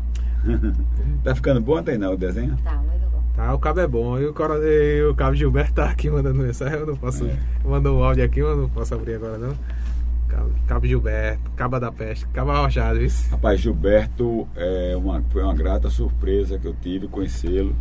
tá 1.23 1.35
ficando 1.35 1.61
bom, 1.61 1.83
tem 1.83 1.99
não, 1.99 2.13
o 2.13 2.17
desenho? 2.17 2.57
Tá, 2.63 2.73
muito 2.77 3.05
bom. 3.11 3.16
Tá, 3.37 3.53
o 3.53 3.59
cabo 3.59 3.79
é 3.79 3.87
bom. 3.87 4.19
E 4.19 4.25
o, 4.25 4.33
coro- 4.33 4.61
e 4.63 5.03
o 5.03 5.13
cabo 5.15 5.35
Gilberto 5.35 5.73
tá 5.75 5.85
aqui 5.85 6.09
mandando 6.09 6.39
mensagem. 6.41 6.77
Eu 6.79 6.87
não 6.87 6.97
posso. 6.97 7.23
É. 7.25 7.37
Mandou 7.63 7.99
um 7.99 8.03
áudio 8.03 8.23
aqui, 8.25 8.39
eu 8.39 8.57
não 8.57 8.67
posso 8.67 8.93
abrir 8.95 9.13
agora 9.13 9.37
não. 9.37 9.53
Cabo, 10.27 10.49
cabo 10.67 10.85
Gilberto, 10.87 11.49
Caba 11.55 11.79
da 11.79 11.89
Peste, 11.91 12.27
Cabo 12.29 12.51
Arrochado, 12.51 13.01
isso. 13.01 13.29
Rapaz, 13.31 13.61
Gilberto 13.61 14.45
é 14.57 14.93
uma, 14.97 15.23
foi 15.29 15.41
uma 15.41 15.53
grata 15.53 15.89
surpresa 15.89 16.57
que 16.59 16.67
eu 16.67 16.75
tive 16.81 17.07
conhecê-lo. 17.07 17.73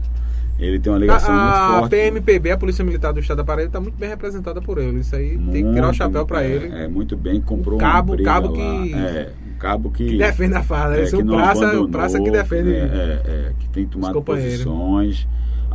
Ele 0.59 0.79
tem 0.79 0.91
uma 0.93 0.99
ligação 0.99 1.35
A, 1.35 1.39
muito 1.43 1.57
a 1.57 1.79
forte. 1.81 1.91
PMPB, 1.91 2.51
a 2.53 2.57
Polícia 2.57 2.85
Militar 2.85 3.13
do 3.13 3.21
Estado 3.21 3.39
da 3.39 3.45
Paraíba, 3.45 3.73
tá 3.73 3.81
muito 3.81 3.97
bem 3.99 4.09
representada 4.09 4.63
por 4.63 4.79
ele. 4.79 5.01
Isso 5.01 5.15
aí 5.17 5.37
tem 5.37 5.65
que 5.65 5.71
tirar 5.71 5.83
o 5.83 5.85
Muito, 5.87 5.97
chapéu 5.97 6.25
pra 6.25 6.45
é, 6.45 6.51
ele. 6.51 6.75
É, 6.75 6.89
muito 6.89 7.17
bem, 7.17 7.41
comprou 7.41 7.77
Um 7.77 7.79
cabo- 7.79 8.13
briga 8.15 8.31
cabo 8.31 8.53
que- 8.53 8.95
É, 8.95 9.33
um 9.55 9.59
cabo 9.59 9.91
que... 9.91 10.07
Que 10.07 10.17
defende 10.19 10.55
a 10.55 10.63
farda. 10.63 11.01
Esse 11.01 11.15
é 11.15 11.19
que 11.19 11.25
o 11.25 11.27
praça, 11.27 11.81
o 11.81 11.89
praça 11.89 12.21
que 12.21 12.31
defende. 12.31 12.73
É, 12.75 12.79
é, 12.79 13.23
é, 13.27 13.53
que 13.59 13.69
tem 13.71 13.87
tomado 13.87 14.23
posições. 14.23 15.27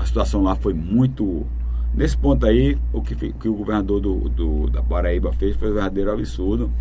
A 0.02 0.06
situação 0.06 0.42
lá 0.44 0.56
foi 0.56 0.74
muito. 0.74 1.46
Nesse 1.94 2.18
ponto 2.18 2.46
aí, 2.46 2.78
o 2.94 3.02
que, 3.02 3.14
fi- 3.16 3.34
que 3.34 3.48
o 3.50 3.54
governador 3.54 4.00
do, 4.00 4.30
do- 4.30 4.70
da 4.70 4.82
Paraíba 4.82 5.32
fez 5.34 5.56
foi 5.56 5.70
um 5.70 5.74
verdadeiro 5.74 6.12
absurdo. 6.12 6.72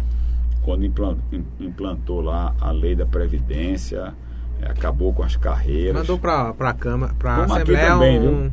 Quando 0.63 0.85
implan- 0.85 1.17
im- 1.33 1.45
implantou 1.59 2.21
lá 2.21 2.55
a 2.61 2.71
lei 2.71 2.95
da 2.95 3.05
Previdência, 3.07 4.15
é, 4.63 4.67
acabou 4.71 5.13
com 5.13 5.23
as 5.23 5.37
carreiras. 5.37 5.97
Mandou 6.01 6.19
pra, 6.19 6.53
pra 6.55 6.73
Câmara, 6.73 7.13
Como 7.19 7.43
aqui 7.43 7.53
Assembleia 7.53 7.89
também, 7.89 8.19
um. 8.19 8.41
viu? 8.43 8.53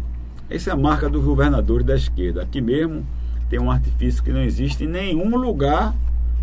Essa 0.50 0.70
é 0.72 0.74
a 0.74 0.78
marca 0.78 1.10
dos 1.10 1.24
governadores 1.24 1.86
da 1.86 1.96
esquerda. 1.96 2.42
Aqui 2.42 2.60
mesmo 2.62 3.06
tem 3.50 3.60
um 3.60 3.70
artifício 3.70 4.24
que 4.24 4.32
não 4.32 4.42
existe 4.42 4.84
em 4.84 4.88
nenhum 4.88 5.36
lugar 5.38 5.94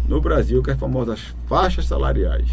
no 0.08 0.20
Brasil, 0.20 0.62
que 0.62 0.70
é 0.70 0.74
a 0.74 0.76
famosa 0.76 1.16
faixas 1.46 1.86
salariais. 1.86 2.46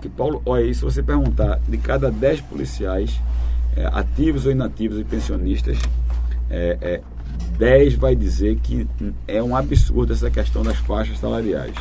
Que 0.00 0.08
Paulo, 0.08 0.40
olha 0.46 0.64
aí, 0.64 0.74
se 0.74 0.82
você 0.82 1.02
perguntar 1.02 1.60
de 1.68 1.76
cada 1.78 2.10
10 2.10 2.40
policiais, 2.42 3.20
é, 3.76 3.86
ativos 3.86 4.46
ou 4.46 4.52
inativos 4.52 4.98
e 4.98 5.04
pensionistas, 5.04 5.78
é, 6.50 6.78
é, 6.80 7.00
10 7.58 7.94
vai 7.94 8.14
dizer 8.14 8.56
que 8.56 8.86
é 9.26 9.42
um 9.42 9.56
absurdo 9.56 10.12
essa 10.12 10.30
questão 10.30 10.62
das 10.62 10.76
faixas 10.78 11.18
salariais. 11.18 11.74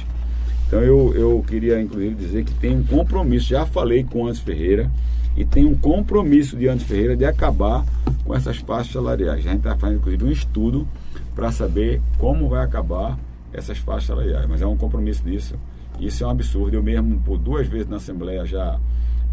Então 0.67 0.79
eu, 0.81 1.13
eu 1.13 1.43
queria 1.45 1.81
inclusive 1.81 2.15
dizer 2.15 2.45
que 2.45 2.53
tem 2.53 2.77
um 2.77 2.83
compromisso, 2.83 3.47
já 3.47 3.65
falei 3.65 4.03
com 4.03 4.23
o 4.23 4.27
Antes 4.27 4.39
Ferreira, 4.39 4.89
e 5.35 5.45
tem 5.45 5.65
um 5.65 5.75
compromisso 5.75 6.55
de 6.55 6.67
Antes 6.67 6.85
Ferreira 6.85 7.15
de 7.15 7.25
acabar 7.25 7.85
com 8.23 8.35
essas 8.35 8.57
faixas 8.57 8.93
salariais. 8.93 9.39
A 9.39 9.49
gente 9.49 9.57
está 9.57 9.75
fazendo 9.75 9.97
inclusive 9.97 10.23
um 10.23 10.31
estudo 10.31 10.87
para 11.35 11.51
saber 11.51 12.01
como 12.17 12.49
vai 12.49 12.63
acabar 12.63 13.17
essas 13.53 13.77
faixas 13.77 14.05
salariais, 14.05 14.45
mas 14.47 14.61
é 14.61 14.65
um 14.65 14.77
compromisso 14.77 15.23
disso. 15.23 15.55
Isso 15.99 16.23
é 16.23 16.27
um 16.27 16.29
absurdo. 16.29 16.75
Eu 16.75 16.83
mesmo, 16.83 17.19
por 17.19 17.37
duas 17.37 17.67
vezes 17.67 17.87
na 17.87 17.97
Assembleia, 17.97 18.45
já 18.45 18.79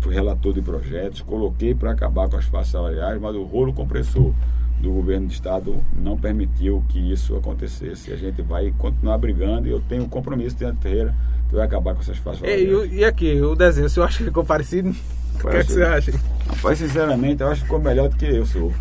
fui 0.01 0.15
relator 0.15 0.53
de 0.53 0.63
projetos, 0.63 1.21
coloquei 1.23 1.75
para 1.75 1.91
acabar 1.93 2.29
com 2.29 2.37
as 2.37 2.45
faixas 2.45 2.69
salariais, 2.73 3.21
mas 3.21 3.35
o 3.35 3.43
rolo 3.43 3.73
compressor 3.73 4.33
do 4.81 4.93
governo 4.93 5.27
do 5.27 5.33
estado 5.33 5.77
não 5.93 6.17
permitiu 6.17 6.83
que 6.89 6.99
isso 7.13 7.35
acontecesse. 7.37 8.13
A 8.13 8.17
gente 8.17 8.41
vai 8.43 8.73
continuar 8.79 9.19
brigando 9.19 9.67
e 9.67 9.71
eu 9.73 9.81
tenho 9.89 10.05
um 10.05 10.09
compromisso 10.09 10.57
de 10.57 10.73
Ferreira 10.81 11.13
que 11.49 11.55
vai 11.57 11.65
acabar 11.65 11.95
com 11.95 12.01
essas 12.01 12.17
faixas 12.19 12.43
E, 12.43 12.67
salariais. 12.67 12.93
e- 12.93 13.05
aqui, 13.05 13.41
o 13.41 13.55
desenho, 13.57 13.87
o 13.87 13.91
senhor 13.91 14.07
acha 14.07 14.19
que 14.19 14.25
ficou 14.25 14.45
parecido? 14.45 14.91
O 14.91 15.49
que, 15.49 15.57
é 15.57 15.65
que 15.65 15.73
você 15.73 15.83
acha? 15.83 16.13
Rapaz, 16.49 16.79
sinceramente, 16.79 17.43
eu 17.43 17.49
acho 17.49 17.61
que 17.61 17.67
ficou 17.67 17.81
melhor 17.81 18.09
do 18.09 18.17
que 18.17 18.25
eu 18.25 18.45
sou. 18.47 18.73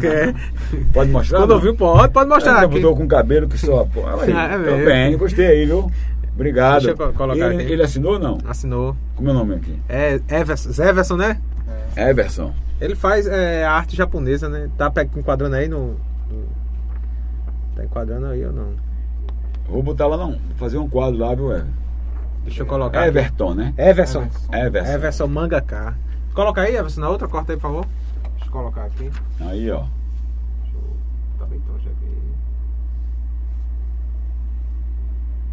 Quer? 0.00 0.34
Pode 0.92 1.10
mostrar? 1.10 1.38
Quando 1.38 1.50
ouviu, 1.52 1.74
pode, 1.74 2.12
pode 2.12 2.28
mostrar 2.28 2.62
Eu 2.62 2.68
aqui. 2.68 2.80
tô 2.80 2.94
com 2.94 3.06
cabelo 3.08 3.48
que 3.48 3.58
só. 3.58 3.84
Pô, 3.84 4.06
aí, 4.06 4.32
Ah, 4.32 4.54
é 4.54 4.84
bem, 4.84 5.16
gostei 5.16 5.46
aí, 5.46 5.66
viu? 5.66 5.90
Obrigado. 6.34 6.82
Deixa 6.82 6.90
eu 6.90 6.96
co- 6.96 7.12
colocar 7.16 7.52
ele, 7.52 7.62
aqui. 7.62 7.72
ele 7.72 7.82
assinou 7.82 8.14
ou 8.14 8.18
não? 8.18 8.38
Assinou. 8.46 8.96
Como 9.16 9.28
é 9.28 9.32
o 9.32 9.34
nome 9.34 9.54
aqui? 9.54 9.78
É 9.88 10.20
Everson, 10.28 10.82
Everson, 10.82 11.16
né? 11.16 11.40
Everson. 11.96 12.52
Ele 12.80 12.94
faz 12.96 13.26
é, 13.26 13.64
arte 13.64 13.94
japonesa, 13.96 14.48
né? 14.48 14.68
Tá 14.76 14.90
enquadrando 15.16 15.54
aí 15.54 15.68
no, 15.68 15.90
no- 16.30 16.48
Tá 17.76 17.84
enquadrando 17.84 18.26
aí 18.26 18.44
ou 18.44 18.52
não? 18.52 18.72
Vou 19.68 19.82
botar 19.82 20.06
lá 20.08 20.16
não. 20.16 20.32
Vou 20.32 20.56
fazer 20.56 20.76
um 20.78 20.88
quadro 20.88 21.18
lá, 21.20 21.34
viu, 21.34 21.50
Everton? 21.52 21.70
Deixa 22.44 22.62
eu 22.62 22.66
colocar. 22.66 22.98
aqui. 23.00 23.08
Everton, 23.08 23.54
né? 23.54 23.72
Everson. 23.78 24.28
Everson. 24.52 24.92
Everson 24.92 25.26
Mangaká. 25.28 25.94
Coloca 26.34 26.60
aí, 26.62 26.74
Everson, 26.76 27.00
na 27.00 27.08
outra, 27.08 27.28
corta 27.28 27.52
aí, 27.52 27.56
por 27.56 27.62
favor. 27.62 27.86
Deixa 28.34 28.46
eu 28.46 28.50
colocar 28.52 28.84
aqui. 28.84 29.08
Aí, 29.40 29.70
ó. 29.70 29.84
Tá 31.38 31.46
bem 31.46 31.60
troncho 31.60 31.88
aqui. 31.88 32.12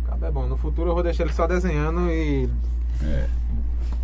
Cabo 0.08 0.11
é 0.22 0.32
bom. 0.32 0.48
No 0.48 0.58
futuro 0.58 0.90
eu 0.90 0.94
vou 0.94 1.04
deixar 1.04 1.24
ele 1.24 1.34
só 1.34 1.48
desenhando 1.48 2.10
e. 2.10 2.50
É. 3.04 3.26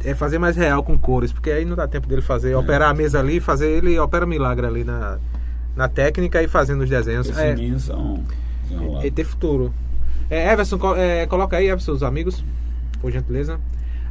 É 0.05 0.13
fazer 0.15 0.37
mais 0.37 0.55
real 0.55 0.83
com 0.83 0.97
cores, 0.97 1.33
porque 1.33 1.49
aí 1.49 1.65
não 1.65 1.75
dá 1.75 1.87
tempo 1.87 2.07
dele 2.07 2.21
fazer, 2.21 2.51
É. 2.51 2.57
operar 2.57 2.89
a 2.89 2.93
mesa 2.93 3.19
ali, 3.19 3.39
fazer 3.39 3.67
ele 3.69 3.97
opera 3.99 4.25
milagre 4.27 4.65
ali 4.65 4.83
na, 4.83 5.17
na 5.75 5.87
técnica 5.89 6.41
e 6.41 6.47
fazendo 6.47 6.81
os 6.83 6.89
desenhos. 6.89 7.27
Esses 7.27 7.41
É, 7.41 7.55
meninos 7.55 7.83
são. 7.83 8.23
desenrolar. 8.69 9.05
E 9.05 9.11
ter 9.11 9.23
futuro. 9.23 9.73
É, 10.29 10.51
Everson, 10.53 10.77
é, 10.95 11.25
coloca 11.25 11.57
aí, 11.57 11.67
Everson, 11.67 11.93
os 11.93 12.03
amigos, 12.03 12.43
por 13.01 13.11
gentileza. 13.11 13.59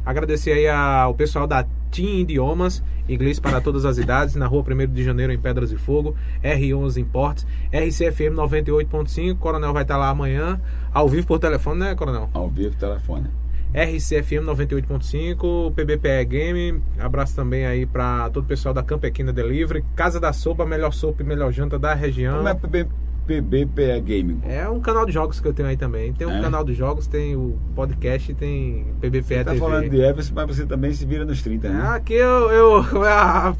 Agradecer 0.05 0.51
aí 0.51 0.67
ao 0.67 1.13
pessoal 1.13 1.47
da 1.47 1.65
Team 1.97 2.19
Idiomas, 2.19 2.83
inglês 3.09 3.39
para 3.39 3.59
todas 3.59 3.83
as 3.83 3.97
idades, 3.97 4.35
na 4.35 4.45
rua 4.45 4.63
1 4.63 4.93
de 4.93 5.03
janeiro, 5.03 5.33
em 5.33 5.39
Pedras 5.39 5.71
de 5.71 5.77
Fogo, 5.77 6.15
R11 6.43 6.97
Importes, 6.97 7.47
RCFM 7.73 8.35
98.5. 8.35 9.35
Coronel 9.39 9.73
vai 9.73 9.81
estar 9.81 9.97
lá 9.97 10.09
amanhã, 10.09 10.61
ao 10.93 11.09
vivo 11.09 11.25
por 11.25 11.39
telefone, 11.39 11.79
né, 11.79 11.95
Coronel? 11.95 12.29
Ao 12.35 12.47
vivo, 12.47 12.75
telefone. 12.75 13.31
RCFM 13.73 14.45
98.5, 14.45 15.73
PBPE 15.73 16.25
Game. 16.25 16.83
Abraço 16.99 17.35
também 17.35 17.65
aí 17.65 17.87
para 17.87 18.29
todo 18.29 18.43
o 18.43 18.47
pessoal 18.47 18.75
da 18.75 18.83
Campequina 18.83 19.33
Delivery, 19.33 19.83
Casa 19.95 20.19
da 20.19 20.31
Sopa, 20.31 20.67
melhor 20.67 20.93
sopa 20.93 21.23
e 21.23 21.25
melhor 21.25 21.51
janta 21.51 21.79
da 21.79 21.95
região. 21.95 22.37
Como 22.37 22.47
é 22.47 22.53
PB, 22.53 22.87
PBPE 23.27 23.99
Gaming? 24.01 24.41
É 24.45 24.67
um 24.69 24.79
canal 24.79 25.05
de 25.05 25.11
jogos 25.11 25.39
que 25.41 25.47
eu 25.47 25.53
tenho 25.53 25.67
aí 25.67 25.75
também. 25.75 26.13
Tem 26.13 26.25
um 26.25 26.37
É? 26.37 26.41
canal 26.41 26.63
de 26.63 26.73
jogos, 26.73 27.05
tem 27.07 27.35
o 27.35 27.57
podcast, 27.75 28.33
tem 28.33 28.85
PBPE 29.01 29.21
Você 29.23 29.43
tá 29.43 29.51
TV. 29.51 29.59
falando 29.59 29.89
de 29.89 30.01
Everson, 30.01 30.33
mas 30.33 30.47
você 30.55 30.65
também 30.65 30.93
se 30.93 31.05
vira 31.05 31.25
nos 31.25 31.41
30, 31.41 31.69
né? 31.69 31.87
Aqui 31.89 32.13
eu. 32.13 32.49
eu 32.51 33.03
a, 33.03 33.49
a, 33.49 33.55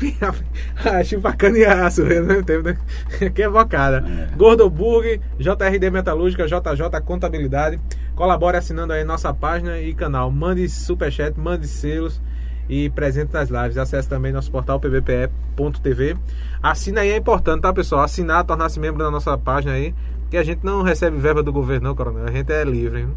a, 0.86 0.98
a 0.98 1.04
chupacana 1.04 1.58
e 1.58 1.66
a 1.66 1.90
surreira, 1.92 2.26
né? 2.26 2.44
Né? 2.64 2.78
Aqui 3.28 3.44
é 3.44 3.50
bocada. 3.50 4.04
É. 4.08 4.36
Gordoburg, 4.38 5.20
JRD 5.38 5.90
Metalúrgica, 5.92 6.48
JJ 6.48 7.02
Contabilidade. 7.06 7.80
Colabore 8.16 8.58
assinando 8.58 8.94
aí 8.94 9.04
nossa 9.04 9.34
página 9.34 9.80
e 9.80 9.94
canal. 9.94 10.32
Mande 10.32 10.68
superchat, 10.70 11.38
mande 11.40 11.68
selos 11.68 12.20
e 12.70 12.90
presente 12.90 13.34
nas 13.34 13.50
lives. 13.50 13.78
Acesse 13.78 14.08
também 14.08 14.32
nosso 14.32 14.52
portal 14.52 14.80
pbpe.tv. 14.80 16.18
Assina 16.62 17.02
aí, 17.02 17.10
é 17.12 17.18
importante, 17.18 17.62
tá, 17.62 17.74
pessoal? 17.74 18.02
Assinar, 18.02 18.44
tornar-se 18.44 18.80
membro 18.80 19.04
da 19.04 19.12
nossa 19.12 19.38
página 19.38 19.74
aí. 19.74 19.94
Que 20.30 20.38
a 20.38 20.44
gente 20.44 20.60
não 20.64 20.82
recebe 20.82 21.18
verba 21.18 21.42
do 21.42 21.54
governo, 21.54 21.88
não, 21.90 21.96
coronel. 21.96 22.26
A 22.26 22.32
gente 22.32 22.52
é 22.52 22.64
livre. 22.64 23.02
hein? 23.02 23.10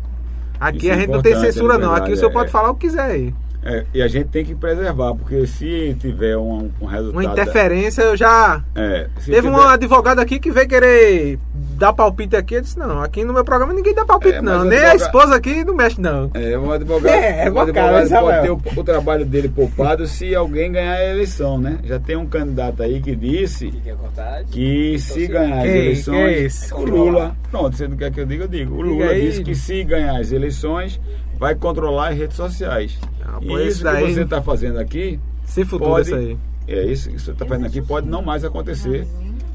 Aqui 0.61 0.79
Isso 0.79 0.91
a 0.91 0.95
é 0.95 0.99
gente 1.01 1.11
não 1.11 1.23
tem 1.23 1.33
importante, 1.33 1.53
censura, 1.53 1.75
é 1.75 1.79
não. 1.79 1.89
Aqui 1.89 1.97
o 1.97 2.05
verdade, 2.05 2.19
senhor 2.19 2.31
é. 2.31 2.33
pode 2.35 2.51
falar 2.51 2.71
o 2.71 2.75
que 2.75 2.87
quiser 2.87 3.03
aí. 3.03 3.35
É, 3.63 3.85
e 3.93 4.01
a 4.01 4.09
gente 4.09 4.29
tem 4.29 4.43
que 4.45 4.55
preservar, 4.55 5.15
porque 5.15 5.47
se 5.47 5.95
tiver 6.01 6.37
um, 6.37 6.71
um 6.81 6.87
resultado. 6.87 7.13
Uma 7.21 7.25
interferência, 7.25 8.03
eu 8.03 8.17
já. 8.17 8.63
É, 8.75 9.07
Teve 9.25 9.49
um 9.49 9.53
tiver- 9.55 9.67
advogado 9.69 10.19
aqui 10.19 10.39
que 10.39 10.51
veio 10.51 10.67
querer 10.67 11.39
dar 11.77 11.93
palpite 11.93 12.35
aqui. 12.37 12.55
Eu 12.55 12.63
disse: 12.63 12.79
não, 12.79 13.03
aqui 13.03 13.23
no 13.23 13.35
meu 13.35 13.45
programa 13.45 13.75
ninguém 13.75 13.95
dá 13.95 14.05
palpite, 14.07 14.37
É, 14.37 14.41
não. 14.43 14.65
Nem 14.65 14.79
a 14.79 14.95
esposa 14.95 15.35
aqui 15.35 15.63
não 15.63 15.75
mexe, 15.75 16.01
não. 16.01 16.31
É, 16.33 16.59
um 16.59 16.71
advogado, 16.73 17.15
É, 17.15 17.47
é 17.47 17.51
um 17.51 17.61
advogado 17.61 18.05
Isabel. 18.07 18.25
pode 18.25 18.43
ter 18.73 18.77
o, 18.79 18.81
o 18.81 18.85
trabalho 18.85 19.27
dele 19.27 19.49
poupado 19.51 20.07
se 20.07 20.35
alguém 20.35 20.73
ganhar 20.73 20.95
a 20.95 21.05
eleição, 21.11 21.59
né? 21.59 21.79
Já 21.85 21.99
tem 21.99 22.17
um 22.17 22.27
candidato 22.27 22.83
aí 22.83 22.99
que 23.01 23.15
disse 23.15 23.71
cortar? 23.99 24.43
que 24.45 24.99
se 24.99 25.27
ganhar 25.27 25.59
as 25.59 25.65
eleições, 25.67 26.71
é 26.73 26.75
o 26.75 26.85
Lula, 26.85 27.37
pronto, 27.51 27.77
você 27.77 27.87
não 27.87 27.97
quer 27.97 28.11
que 28.11 28.21
eu 28.21 28.27
diga, 28.27 28.45
eu 28.45 28.49
digo. 28.49 28.75
O 28.77 28.81
Lula 28.81 29.15
disse 29.15 29.43
que 29.45 29.55
se 29.55 29.85
ganhar 29.85 30.19
as 30.19 30.33
eleições, 30.33 30.99
vai 31.41 31.55
controlar 31.57 32.11
as 32.11 32.19
redes 32.19 32.37
sociais. 32.37 32.97
Ah, 33.25 33.39
e 33.41 33.67
isso 33.67 33.83
daí- 33.83 34.07
que 34.07 34.13
você 34.15 34.21
está 34.23 34.43
fazendo 34.43 34.79
aqui, 34.79 35.19
Sem 35.45 35.65
futuro 35.65 35.91
pode, 35.91 36.07
isso 36.07 36.15
aí. 36.15 36.37
é 36.69 36.85
isso 36.85 37.11
que 37.11 37.19
você 37.19 37.31
está 37.33 37.47
fazendo 37.47 37.67
aqui, 37.67 37.81
pode 37.83 38.07
não 38.07 38.21
mais 38.23 38.45
acontecer. 38.45 39.07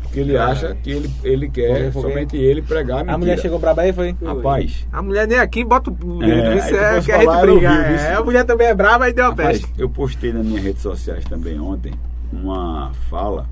Porque 0.01 0.19
ele 0.21 0.37
acha 0.37 0.73
que 0.81 0.91
ele, 0.91 1.11
ele 1.25 1.49
quer 1.49 1.91
somente 1.91 2.37
ele 2.37 2.61
pregar 2.61 2.97
a 2.97 2.99
mentira. 2.99 3.15
A 3.15 3.17
mulher 3.17 3.37
chegou 3.39 3.59
braba 3.59 3.81
aí, 3.81 3.91
foi? 3.91 4.15
Rapaz, 4.23 4.87
A 4.91 5.01
mulher 5.01 5.27
nem 5.27 5.37
aqui 5.37 5.63
bota 5.65 5.91
o 5.91 6.23
É, 6.23 6.55
isso 6.55 6.73
é 6.75 7.01
que 7.01 7.11
a 7.11 7.19
gente 7.19 7.41
briga. 7.41 7.67
é. 7.69 8.13
A 8.15 8.23
mulher 8.23 8.45
também 8.45 8.67
é 8.67 8.73
brava 8.73 9.09
e 9.09 9.13
deu 9.13 9.25
a 9.25 9.35
peste. 9.35 9.67
eu 9.77 9.89
postei 9.89 10.31
nas 10.31 10.45
minhas 10.45 10.63
redes 10.63 10.81
sociais 10.81 11.23
também 11.25 11.59
ontem 11.59 11.93
uma 12.31 12.91
fala 13.09 13.45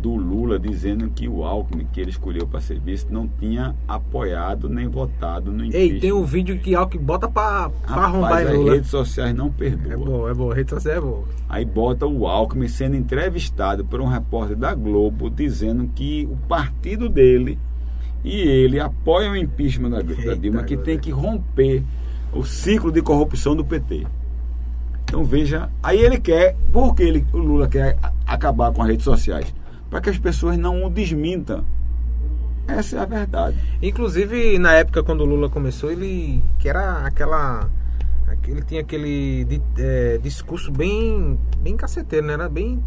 do 0.00 0.14
Lula 0.14 0.58
dizendo 0.58 1.10
que 1.10 1.28
o 1.28 1.44
Alckmin 1.44 1.86
que 1.92 2.00
ele 2.00 2.10
escolheu 2.10 2.46
para 2.46 2.60
serviço 2.60 3.06
não 3.10 3.28
tinha 3.28 3.74
apoiado 3.86 4.68
nem 4.68 4.88
votado 4.88 5.52
no 5.52 5.64
impeachment. 5.64 5.94
Ei, 5.94 6.00
tem 6.00 6.12
um 6.12 6.24
vídeo 6.24 6.58
que 6.58 6.74
Alck 6.74 6.96
bota 6.98 7.26
Rapaz, 7.26 7.72
arrombar 7.86 8.46
as 8.46 8.54
Lula. 8.54 8.74
redes 8.74 8.90
sociais 8.90 9.34
não 9.34 9.50
perdoam. 9.50 9.92
É 9.92 9.96
bom, 9.96 10.28
é 10.28 10.34
bom. 10.34 10.50
A 10.50 10.54
rede 10.54 10.70
social 10.70 10.94
é 10.94 11.00
boa. 11.00 11.24
Aí 11.48 11.64
bota 11.64 12.06
o 12.06 12.26
Alckmin 12.26 12.68
sendo 12.68 12.96
entrevistado 12.96 13.84
por 13.84 14.00
um 14.00 14.06
repórter 14.06 14.56
da 14.56 14.74
Globo 14.74 15.28
dizendo 15.28 15.88
que 15.94 16.26
o 16.30 16.36
partido 16.48 17.08
dele 17.08 17.58
e 18.24 18.36
ele 18.36 18.78
apoiam 18.80 19.32
o 19.32 19.36
impeachment 19.36 19.90
da, 19.90 20.02
da 20.02 20.12
Eita, 20.12 20.36
Dilma, 20.36 20.62
que 20.62 20.76
tem 20.76 20.98
que 20.98 21.10
romper 21.10 21.82
o 22.32 22.44
ciclo 22.44 22.92
de 22.92 23.02
corrupção 23.02 23.56
do 23.56 23.64
PT. 23.64 24.06
Então 25.04 25.24
veja, 25.24 25.68
aí 25.82 25.98
ele 25.98 26.20
quer, 26.20 26.54
por 26.72 26.94
que 26.94 27.02
ele, 27.02 27.26
o 27.32 27.38
Lula 27.38 27.66
quer 27.66 27.96
acabar 28.26 28.72
com 28.72 28.82
as 28.82 28.88
redes 28.88 29.04
sociais? 29.04 29.52
Para 29.90 30.00
que 30.00 30.08
as 30.10 30.18
pessoas 30.18 30.56
não 30.56 30.84
o 30.84 30.88
desmintam. 30.90 31.64
Essa 32.68 32.96
é 32.96 33.00
a 33.00 33.04
verdade. 33.04 33.56
Inclusive, 33.82 34.58
na 34.58 34.72
época 34.74 35.02
quando 35.02 35.22
o 35.22 35.24
Lula 35.24 35.48
começou, 35.50 35.90
ele. 35.90 36.42
que 36.58 36.68
era 36.68 37.04
aquela. 37.04 37.68
Ele 38.46 38.62
tinha 38.62 38.80
aquele 38.80 39.60
é, 39.78 40.18
discurso 40.22 40.72
bem. 40.72 41.38
bem 41.58 41.76
caceteiro, 41.76 42.26
né? 42.26 42.32
Era 42.34 42.48
bem 42.48 42.82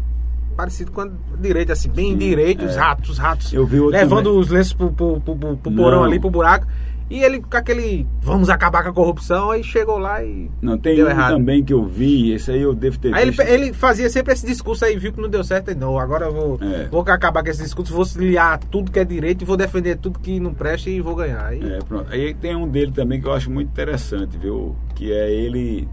parecido 0.56 0.90
com 0.92 1.00
a 1.02 1.08
direita, 1.40 1.72
assim, 1.72 1.88
bem 1.90 2.12
Sim, 2.12 2.18
direito, 2.18 2.64
os 2.64 2.76
é. 2.76 2.80
ratos, 2.80 3.10
os 3.10 3.18
ratos. 3.18 3.52
Eu 3.52 3.66
vi 3.66 3.78
outro 3.80 3.96
levando 3.98 4.24
também. 4.24 4.38
os 4.40 4.48
lenços 4.48 4.72
pro, 4.72 4.90
pro, 4.92 5.20
pro, 5.20 5.36
pro- 5.36 5.72
porão 5.72 6.04
ali, 6.04 6.18
pro 6.18 6.30
buraco. 6.30 6.66
E 7.10 7.22
ele 7.22 7.40
com 7.40 7.54
aquele. 7.56 8.06
Vamos 8.22 8.48
acabar 8.48 8.82
com 8.82 8.88
a 8.88 8.92
corrupção, 8.92 9.50
aí 9.50 9.62
chegou 9.62 9.98
lá 9.98 10.24
e. 10.24 10.50
Não, 10.62 10.78
tem 10.78 10.96
Deu 10.96 11.06
um 11.06 11.10
errado. 11.10 11.32
também 11.34 11.62
que 11.62 11.72
eu 11.72 11.84
vi, 11.84 12.32
esse 12.32 12.50
aí 12.50 12.62
eu 12.62 12.74
devo 12.74 12.98
ter 12.98 13.14
Aí 13.14 13.22
ele, 13.22 13.30
visto. 13.32 13.42
ele 13.42 13.72
fazia 13.74 14.08
sempre 14.08 14.32
esse 14.32 14.46
discurso 14.46 14.84
aí, 14.86 14.96
viu 14.96 15.12
que 15.12 15.20
não 15.20 15.28
deu 15.28 15.44
certo, 15.44 15.70
e 15.70 15.74
não, 15.74 15.98
agora 15.98 16.26
eu 16.26 16.32
vou, 16.32 16.58
É. 16.62 16.86
vou 16.88 17.02
acabar 17.02 17.42
com 17.44 17.50
esse 17.50 17.62
discurso, 17.62 17.92
vou 17.92 18.06
se 18.06 18.18
liar 18.18 18.58
tudo 18.70 18.90
que 18.90 18.98
é 18.98 19.04
direito 19.04 19.42
e 19.42 19.44
vou 19.44 19.56
defender 19.56 19.96
tudo 19.98 20.18
que 20.18 20.40
não 20.40 20.54
presta 20.54 20.88
e 20.88 21.00
vou 21.02 21.14
ganhar. 21.14 21.44
Aí, 21.44 21.60
É, 21.62 21.78
pronto. 21.86 22.10
Aí 22.10 22.32
tem 22.32 22.56
um 22.56 22.66
dele 22.66 22.90
também 22.92 23.20
que 23.20 23.28
eu 23.28 23.32
acho 23.34 23.50
muito 23.50 23.68
interessante, 23.68 24.38
viu? 24.38 24.74
Que 24.94 25.12
é 25.12 25.30
ele 25.30 25.86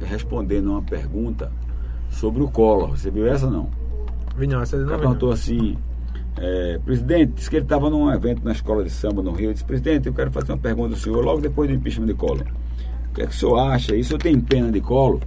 respondendo 0.00 0.70
uma 0.70 0.82
pergunta 0.82 1.50
sobre 2.10 2.42
o 2.42 2.48
Collor. 2.48 2.90
Você 2.90 3.10
viu 3.10 3.26
essa 3.26 3.46
ou 3.46 3.52
não? 3.52 3.70
Vinhão, 4.36 4.60
essa 4.62 4.76
O 4.76 4.80
não 4.80 4.86
vi, 4.94 4.98
perguntou 5.00 5.28
não. 5.30 5.34
assim, 5.34 5.76
é, 6.40 6.78
presidente, 6.84 7.32
disse 7.34 7.50
que 7.50 7.56
ele 7.56 7.64
estava 7.64 7.90
num 7.90 8.10
evento 8.12 8.44
na 8.44 8.52
escola 8.52 8.84
de 8.84 8.90
samba 8.90 9.22
no 9.22 9.32
Rio. 9.32 9.46
Ele 9.46 9.54
disse, 9.54 9.64
presidente, 9.64 10.06
eu 10.06 10.14
quero 10.14 10.30
fazer 10.30 10.52
uma 10.52 10.58
pergunta 10.58 10.94
ao 10.94 10.98
senhor, 10.98 11.24
logo 11.24 11.40
depois 11.40 11.68
do 11.68 11.74
impeachment 11.74 12.06
de 12.06 12.14
Collor. 12.14 12.46
O 13.10 13.14
que 13.14 13.22
é 13.22 13.26
que 13.26 13.32
o 13.32 13.36
senhor 13.36 13.58
acha? 13.58 13.96
Isso 13.96 14.14
eu 14.14 14.18
tenho 14.18 14.40
pena 14.40 14.70
de 14.70 14.80
Collor? 14.80 15.20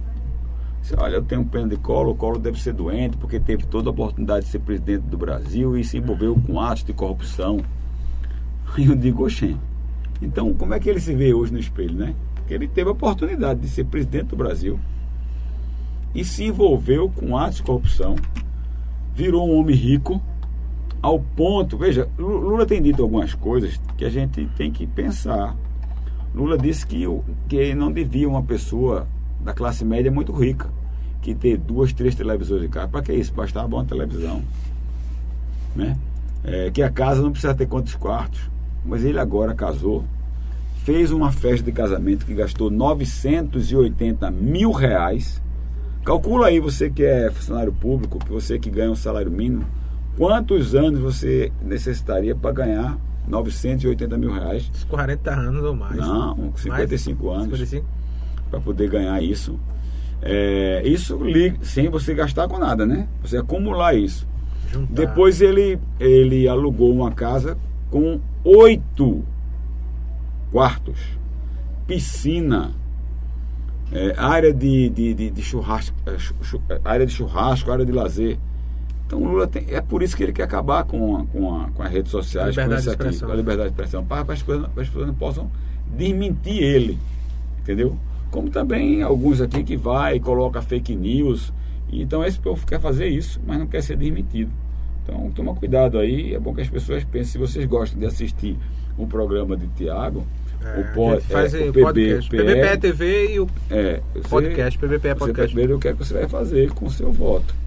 Disse, 0.80 0.94
Olha, 0.96 1.16
eu 1.16 1.22
tenho 1.22 1.44
pena 1.44 1.68
de 1.68 1.76
Collor, 1.76 2.12
o 2.12 2.14
Collor 2.14 2.38
deve 2.38 2.60
ser 2.60 2.72
doente, 2.72 3.16
porque 3.16 3.38
teve 3.38 3.64
toda 3.66 3.90
a 3.90 3.92
oportunidade 3.92 4.46
de 4.46 4.50
ser 4.50 4.60
presidente 4.60 5.02
do 5.02 5.16
Brasil 5.18 5.76
e 5.76 5.84
se 5.84 5.98
envolveu 5.98 6.34
com 6.46 6.60
atos 6.60 6.84
de 6.84 6.92
corrupção. 6.92 7.58
Aí 8.74 8.86
eu 8.86 8.96
digo, 8.96 9.24
oxê, 9.24 9.54
então 10.20 10.54
como 10.54 10.72
é 10.72 10.80
que 10.80 10.88
ele 10.88 11.00
se 11.00 11.14
vê 11.14 11.34
hoje 11.34 11.52
no 11.52 11.58
espelho, 11.58 11.94
né? 11.94 12.14
Porque 12.34 12.54
ele 12.54 12.66
teve 12.66 12.88
a 12.88 12.92
oportunidade 12.92 13.60
de 13.60 13.68
ser 13.68 13.84
presidente 13.84 14.26
do 14.26 14.36
Brasil 14.36 14.80
e 16.14 16.24
se 16.24 16.44
envolveu 16.44 17.10
com 17.10 17.36
atos 17.36 17.56
de 17.58 17.62
corrupção, 17.62 18.16
virou 19.14 19.48
um 19.48 19.58
homem 19.58 19.76
rico, 19.76 20.22
ao 21.02 21.18
ponto, 21.18 21.76
veja, 21.76 22.08
Lu- 22.16 22.38
Lula 22.38 22.64
tem 22.64 22.80
dito 22.80 23.02
algumas 23.02 23.34
coisas 23.34 23.78
que 23.98 24.04
a 24.04 24.08
gente 24.10 24.46
tem 24.56 24.70
que 24.70 24.86
pensar. 24.86 25.56
Lula 26.34 26.56
disse 26.56 26.86
que, 26.86 27.04
que 27.48 27.74
não 27.74 27.90
devia 27.92 28.28
uma 28.28 28.42
pessoa 28.42 29.06
da 29.40 29.52
classe 29.52 29.84
média 29.84 30.10
muito 30.10 30.32
rica, 30.32 30.70
que 31.20 31.34
ter 31.34 31.58
duas, 31.58 31.92
três 31.92 32.14
televisores 32.14 32.62
de 32.62 32.68
casa. 32.68 32.88
Para 32.88 33.02
que 33.02 33.12
isso? 33.12 33.34
Bastava 33.34 33.66
uma 33.74 33.84
televisão. 33.84 34.42
Né? 35.74 35.96
É, 36.44 36.70
que 36.70 36.82
a 36.82 36.90
casa 36.90 37.20
não 37.20 37.32
precisa 37.32 37.54
ter 37.54 37.66
quantos 37.66 37.94
quartos. 37.96 38.50
Mas 38.84 39.04
ele 39.04 39.18
agora 39.18 39.54
casou, 39.54 40.04
fez 40.84 41.10
uma 41.10 41.30
festa 41.32 41.64
de 41.64 41.72
casamento 41.72 42.24
que 42.24 42.34
gastou 42.34 42.70
980 42.70 44.30
mil 44.30 44.70
reais. 44.72 45.42
Calcula 46.04 46.46
aí, 46.48 46.58
você 46.60 46.90
que 46.90 47.04
é 47.04 47.30
funcionário 47.30 47.72
público, 47.72 48.18
que 48.18 48.30
você 48.30 48.58
que 48.58 48.70
ganha 48.70 48.90
um 48.90 48.96
salário 48.96 49.30
mínimo, 49.30 49.64
quantos 50.16 50.74
anos 50.74 51.00
você 51.00 51.52
necessitaria 51.62 52.34
para 52.34 52.52
ganhar 52.52 52.98
980 53.26 54.18
mil 54.18 54.32
reais? 54.32 54.70
Uns 54.74 54.84
40 54.84 55.30
anos 55.30 55.64
ou 55.64 55.74
mais. 55.74 55.96
Não, 55.96 56.32
uns 56.34 56.60
55 56.60 57.24
Mais? 57.26 57.38
anos 57.38 57.58
55? 57.58 57.86
para 58.50 58.60
poder 58.60 58.88
ganhar 58.88 59.22
isso. 59.22 59.58
É, 60.20 60.82
isso 60.84 61.18
sem 61.62 61.88
você 61.88 62.14
gastar 62.14 62.46
com 62.46 62.58
nada, 62.58 62.86
né? 62.86 63.08
Você 63.22 63.38
acumular 63.38 63.94
isso. 63.94 64.28
Juntar. 64.70 64.92
Depois 64.92 65.40
ele, 65.40 65.78
ele 65.98 66.46
alugou 66.46 66.92
uma 66.92 67.10
casa 67.10 67.58
com 67.90 68.20
oito 68.44 69.24
quartos, 70.52 70.98
piscina, 71.86 72.72
é, 73.90 74.14
área 74.16 74.52
de, 74.52 74.88
de, 74.90 75.14
de, 75.14 75.30
de 75.30 75.42
churrasco, 75.42 75.96
é, 76.06 76.12
é, 76.74 76.80
área 76.84 77.06
de 77.06 77.12
churrasco, 77.12 77.70
área 77.70 77.84
de 77.84 77.92
lazer. 77.92 78.38
Então 79.12 79.22
o 79.22 79.28
Lula 79.30 79.46
tem, 79.46 79.66
é 79.68 79.80
por 79.82 80.02
isso 80.02 80.16
que 80.16 80.22
ele 80.22 80.32
quer 80.32 80.44
acabar 80.44 80.84
com, 80.84 81.16
a, 81.18 81.26
com, 81.26 81.54
a, 81.54 81.68
com 81.68 81.82
as 81.82 81.90
redes 81.92 82.10
sociais, 82.10 82.56
com 82.56 82.62
isso 82.74 82.90
aqui, 82.90 83.18
com 83.20 83.30
a 83.30 83.34
liberdade 83.34 83.68
de 83.68 83.74
expressão, 83.74 84.02
para, 84.02 84.24
para 84.24 84.32
as, 84.32 84.40
coisas, 84.42 84.64
as 84.64 84.72
pessoas 84.88 85.06
não 85.06 85.14
possam 85.14 85.50
desmentir 85.94 86.62
ele, 86.62 86.98
entendeu? 87.60 87.94
Como 88.30 88.48
também 88.48 89.02
alguns 89.02 89.42
aqui 89.42 89.62
que 89.62 89.76
vai 89.76 90.16
e 90.16 90.20
coloca 90.20 90.62
fake 90.62 90.96
news. 90.96 91.52
Então 91.92 92.24
esse 92.24 92.38
povo 92.38 92.66
quer 92.66 92.80
fazer 92.80 93.06
isso, 93.06 93.38
mas 93.46 93.58
não 93.58 93.66
quer 93.66 93.82
ser 93.82 93.98
desmentido. 93.98 94.50
Então, 95.04 95.30
toma 95.32 95.54
cuidado 95.54 95.98
aí. 95.98 96.32
É 96.34 96.38
bom 96.38 96.54
que 96.54 96.62
as 96.62 96.70
pessoas 96.70 97.04
pensem. 97.04 97.32
Se 97.32 97.38
vocês 97.38 97.66
gostam 97.66 97.98
de 98.00 98.06
assistir 98.06 98.56
um 98.98 99.06
programa 99.06 99.58
de 99.58 99.66
Tiago, 99.76 100.24
É, 100.64 100.80
o, 100.80 100.94
pod, 100.94 101.22
é, 101.28 101.64
o 101.66 101.68
o 101.68 101.72
PB, 101.72 101.82
podcast. 101.82 102.30
PBPE 102.30 102.78
TV 102.78 103.34
e 103.34 103.40
o 103.40 103.48
é, 103.68 104.00
você- 104.14 104.28
podcast, 104.28 104.78
PBPE 104.78 105.08
Você 105.08 105.14
Podcast. 105.16 105.52
primeiro 105.52 105.76
o 105.76 105.78
que 105.78 105.88
é 105.88 105.92
que 105.92 105.98
você 105.98 106.14
vai 106.14 106.28
fazer 106.28 106.70
com 106.70 106.86
o 106.86 106.90
seu 106.90 107.12
voto. 107.12 107.61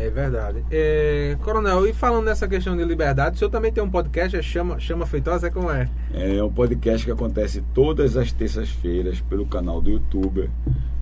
É 0.00 0.08
verdade. 0.08 0.64
É, 0.70 1.36
coronel, 1.42 1.86
e 1.86 1.92
falando 1.92 2.24
nessa 2.24 2.48
questão 2.48 2.74
de 2.74 2.82
liberdade, 2.82 3.36
o 3.36 3.38
senhor 3.38 3.50
também 3.50 3.70
tem 3.70 3.84
um 3.84 3.90
podcast, 3.90 4.34
é 4.34 4.40
Chama, 4.40 4.80
Chama 4.80 5.04
Feitosa, 5.04 5.48
é 5.48 5.50
como 5.50 5.70
é? 5.70 5.90
É 6.14 6.42
um 6.42 6.50
podcast 6.50 7.04
que 7.04 7.12
acontece 7.12 7.62
todas 7.74 8.16
as 8.16 8.32
terças-feiras 8.32 9.20
pelo 9.20 9.44
canal 9.44 9.78
do 9.82 9.90
YouTube, 9.90 10.50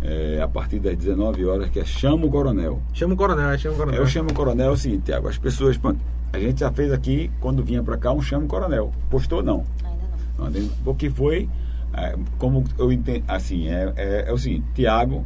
é, 0.03 0.41
a 0.43 0.49
partir 0.49 0.81
das 0.81 0.97
19 0.97 1.45
horas, 1.45 1.71
que 1.71 1.79
é 1.79 1.85
Chama 1.85 2.27
o 2.27 2.31
Coronel. 2.31 2.83
Chama 2.93 3.15
o 3.15 3.17
coronel, 3.17 3.51
é 3.51 3.59
Chama 3.59 3.75
o 3.77 3.79
coronel. 3.79 4.01
Eu 4.01 4.07
chamo 4.09 4.31
o 4.31 4.35
Coronel 4.35 4.71
é 4.71 4.73
o 4.73 4.77
seguinte, 4.77 5.05
Tiago, 5.05 5.29
as 5.29 5.39
pessoas, 5.39 5.79
pronto, 5.79 6.01
a 6.33 6.39
gente 6.41 6.59
já 6.59 6.73
fez 6.73 6.93
aqui, 6.93 7.31
quando 7.39 7.63
vinha 7.63 7.85
pra 7.85 7.97
cá, 7.97 8.13
um 8.13 8.21
Chama 8.21 8.47
o 8.47 8.49
Coronel. 8.49 8.93
Postou 9.09 9.45
não. 9.45 9.65
Ainda 10.41 10.59
não. 10.59 10.69
Porque 10.83 11.09
foi, 11.09 11.49
é, 11.95 12.17
como 12.37 12.65
eu 12.77 12.91
entendo, 12.91 13.23
assim, 13.29 13.69
é, 13.69 13.93
é, 13.95 14.25
é 14.27 14.33
o 14.33 14.39
seguinte, 14.39 14.65
Tiago, 14.75 15.25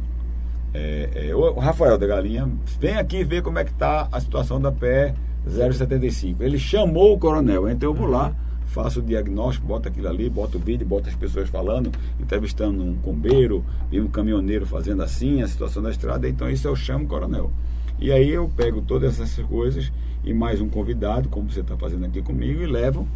é, 0.73 1.27
é, 1.29 1.35
o 1.35 1.59
Rafael 1.59 1.97
da 1.97 2.07
Galinha, 2.07 2.49
vem 2.79 2.95
aqui 2.95 3.23
ver 3.23 3.41
como 3.41 3.59
é 3.59 3.63
que 3.63 3.71
está 3.71 4.07
a 4.11 4.19
situação 4.19 4.59
da 4.59 4.71
PE 4.71 5.13
075. 5.47 6.41
Ele 6.43 6.57
chamou 6.57 7.13
o 7.13 7.19
coronel, 7.19 7.69
então 7.69 7.89
eu 7.89 7.93
vou 7.93 8.07
lá, 8.07 8.33
faço 8.67 8.99
o 8.99 9.03
diagnóstico, 9.03 9.67
boto 9.67 9.87
aquilo 9.87 10.07
ali, 10.07 10.29
boto 10.29 10.57
o 10.57 10.61
vídeo, 10.61 10.85
boto 10.87 11.07
as 11.09 11.15
pessoas 11.15 11.47
falando, 11.49 11.91
entrevistando 12.19 12.83
um 12.83 12.95
combeiro, 12.95 13.63
vi 13.91 14.01
um 14.01 14.07
caminhoneiro 14.07 14.65
fazendo 14.65 15.03
assim, 15.03 15.41
a 15.41 15.47
situação 15.47 15.83
da 15.83 15.91
estrada, 15.91 16.27
então 16.27 16.49
isso 16.49 16.67
eu 16.67 16.75
chamo 16.75 17.05
o 17.05 17.07
coronel. 17.07 17.51
E 17.99 18.11
aí 18.11 18.29
eu 18.29 18.49
pego 18.55 18.81
todas 18.81 19.19
essas 19.19 19.45
coisas 19.45 19.91
e 20.23 20.33
mais 20.33 20.59
um 20.59 20.67
convidado, 20.69 21.29
como 21.29 21.51
você 21.51 21.59
está 21.59 21.77
fazendo 21.77 22.05
aqui 22.05 22.21
comigo, 22.21 22.61
e 22.61 22.65
levo 22.65 23.07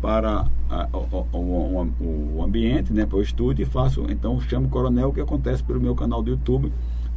para 0.00 0.46
a- 0.68 0.88
o, 0.92 1.26
o- 1.32 2.42
ambiente, 2.42 2.92
né, 2.92 3.06
para 3.06 3.16
o 3.18 3.22
estúdio 3.22 3.62
e 3.62 3.66
faço, 3.66 4.04
então 4.10 4.40
chamo 4.40 4.66
o 4.66 4.70
Coronel, 4.70 5.12
que 5.12 5.20
acontece 5.20 5.62
pelo 5.62 5.80
meu 5.80 5.94
canal 5.94 6.22
do 6.22 6.30
YouTube, 6.30 6.72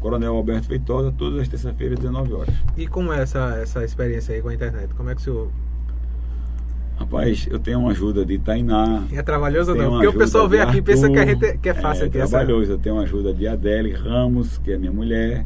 Coronel 0.05 0.35
Alberto 0.35 0.67
Feitosa, 0.67 1.11
todas 1.17 1.39
as 1.39 1.47
terças-feiras, 1.47 1.97
19 1.97 2.31
horas. 2.33 2.53
E 2.77 2.85
como 2.85 3.11
é 3.11 3.23
essa, 3.23 3.57
essa 3.59 3.83
experiência 3.83 4.35
aí 4.35 4.41
com 4.41 4.49
a 4.49 4.53
internet? 4.53 4.93
Como 4.93 5.09
é 5.09 5.15
que 5.15 5.21
o 5.21 5.23
senhor... 5.23 5.49
Rapaz, 6.99 7.47
eu 7.49 7.57
tenho 7.57 7.79
uma 7.79 7.89
ajuda 7.89 8.23
de 8.23 8.37
Tainá. 8.37 9.03
É 9.11 9.23
trabalhoso 9.23 9.71
ou 9.71 9.77
não? 9.77 9.89
Porque 9.89 10.07
o 10.07 10.13
pessoal 10.13 10.47
vem 10.47 10.61
aqui 10.61 10.77
e 10.77 10.81
pensa 10.83 11.09
que, 11.09 11.17
a 11.17 11.25
gente, 11.25 11.57
que 11.57 11.69
é 11.69 11.73
fácil 11.73 12.03
é, 12.03 12.07
aqui. 12.07 12.19
essa- 12.19 12.37
trabalhoso, 12.37 12.73
eu 12.73 12.77
tenho 12.77 12.95
uma 12.95 13.01
ajuda 13.01 13.33
de 13.33 13.47
Adele 13.47 13.93
Ramos, 13.93 14.59
que 14.59 14.71
é 14.73 14.77
minha 14.77 14.91
mulher, 14.91 15.43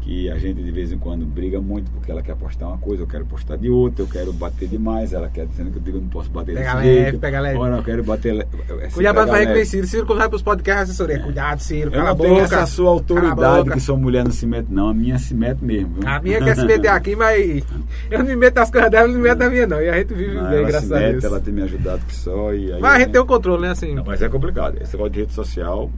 que 0.00 0.30
a 0.30 0.38
gente 0.38 0.62
de 0.62 0.70
vez 0.70 0.90
em 0.92 0.98
quando 0.98 1.24
briga 1.26 1.60
muito, 1.60 1.90
porque 1.90 2.10
ela 2.10 2.22
quer 2.22 2.34
postar 2.34 2.68
uma 2.68 2.78
coisa, 2.78 3.02
eu 3.02 3.06
quero 3.06 3.24
postar 3.26 3.56
de 3.56 3.68
outra, 3.70 4.02
eu 4.02 4.08
quero 4.08 4.32
bater 4.32 4.66
demais, 4.68 5.12
ela 5.12 5.28
quer 5.28 5.46
dizendo 5.46 5.70
que 5.70 5.76
eu 5.78 5.82
digo 5.82 5.98
eu 5.98 6.02
não 6.02 6.08
posso 6.08 6.30
bater 6.30 6.54
Pega 6.54 6.74
desse 6.74 6.76
leve, 6.86 7.02
jeito. 7.02 7.18
pega 7.18 7.40
leve. 7.40 7.58
Ora, 7.58 7.76
eu 7.76 7.82
quero 7.82 8.02
bater... 8.02 8.32
le- 8.34 8.42
assim, 8.84 8.94
Cuidado 8.94 9.24
que 9.26 9.30
leve. 9.32 9.52
nem 9.54 9.64
Ciro. 9.64 10.06
Quando 10.06 10.18
vai 10.18 10.28
pros 10.28 10.42
podcasts, 10.42 10.90
assessoria. 10.90 11.20
Cuidado, 11.20 11.60
Ciro, 11.60 11.88
Eu 11.88 11.92
cala 11.92 12.04
a 12.04 12.08
não 12.08 12.16
boca. 12.16 12.28
tenho 12.30 12.40
essa 12.44 12.66
sua 12.66 12.86
a 12.88 12.92
autoridade 12.92 13.58
boca. 13.64 13.72
que 13.72 13.80
sua 13.80 13.96
mulher 13.96 14.24
não 14.24 14.30
se 14.32 14.46
mete, 14.46 14.66
não. 14.70 14.88
A 14.88 14.94
minha 14.94 15.18
se 15.18 15.34
mete 15.34 15.62
mesmo. 15.64 15.94
viu? 16.00 16.08
A 16.08 16.20
minha 16.20 16.42
quer 16.42 16.56
se 16.56 16.64
meter 16.64 16.88
aqui, 16.88 17.14
mas 17.14 17.62
eu 18.10 18.18
não 18.20 18.26
me 18.26 18.36
meto 18.36 18.54
nas 18.56 18.70
coisas 18.70 18.90
dela, 18.90 19.06
não 19.06 19.14
me 19.16 19.20
meto 19.22 19.38
na 19.38 19.50
minha, 19.50 19.66
não. 19.66 19.80
E 19.80 19.88
a 19.88 19.98
gente 19.98 20.14
vive 20.14 20.34
Não, 20.34 20.50
bem, 20.50 20.66
graças 20.66 20.90
a 20.90 20.98
mete, 20.98 21.10
Deus. 21.12 21.24
ela 21.24 21.40
tem 21.40 21.52
me 21.54 21.62
ajudado 21.62 22.00
que 22.06 22.14
só. 22.14 22.52
E 22.54 22.70
Mas 22.80 22.94
a 22.94 22.98
gente 23.00 23.10
tem 23.10 23.20
um 23.20 23.26
controle, 23.26 23.62
né? 23.62 23.70
Assim. 23.70 23.94
Não, 23.94 24.04
mas 24.04 24.22
é 24.22 24.28
complicado. 24.28 24.78
Esse 24.80 24.92
negócio 24.94 25.12
de 25.12 25.20
rede 25.20 25.32
social 25.34 25.90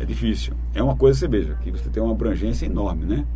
é 0.00 0.04
difícil. 0.04 0.54
É 0.74 0.82
uma 0.82 0.96
coisa, 0.96 1.18
você 1.18 1.28
veja, 1.28 1.54
que 1.62 1.70
você 1.70 1.88
tem 1.90 2.02
uma 2.02 2.12
abrangência 2.12 2.64
enorme, 2.64 3.04
né? 3.04 3.26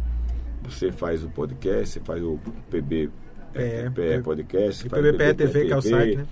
Você 0.63 0.91
faz 0.91 1.23
o 1.23 1.29
podcast, 1.29 1.89
você 1.89 2.01
faz 2.01 2.23
o 2.23 2.41
PB 2.71 3.11
É, 3.55 3.91
PE 3.91 4.23
podcast, 4.23 4.89
PBPE 4.89 5.35
TV, 5.35 5.67
que 5.67 5.73
é 5.73 5.77
o 5.77 5.83
site, 5.83 6.17
né? 6.17 6.27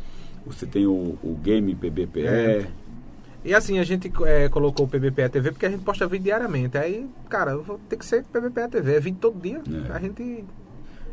Você 0.46 0.66
tem 0.66 0.86
o, 0.86 1.18
o 1.22 1.38
game 1.42 1.74
PBPE. 1.74 2.26
É. 2.26 2.66
E 3.44 3.54
assim, 3.54 3.78
a 3.78 3.84
gente 3.84 4.10
é, 4.24 4.48
colocou 4.48 4.86
o 4.86 4.88
PBPE 4.88 5.28
TV 5.28 5.52
porque 5.52 5.66
a 5.66 5.70
gente 5.70 5.84
posta 5.84 6.06
vídeo 6.06 6.24
diariamente. 6.24 6.78
Aí, 6.78 7.08
cara, 7.28 7.58
ter 7.88 7.96
que 7.96 8.06
ser 8.06 8.24
PBPE 8.24 8.68
TV. 8.70 8.94
É 8.94 9.00
vídeo 9.00 9.18
todo 9.20 9.40
dia. 9.40 9.60
É. 9.88 9.92
A 9.92 9.98
gente. 9.98 10.44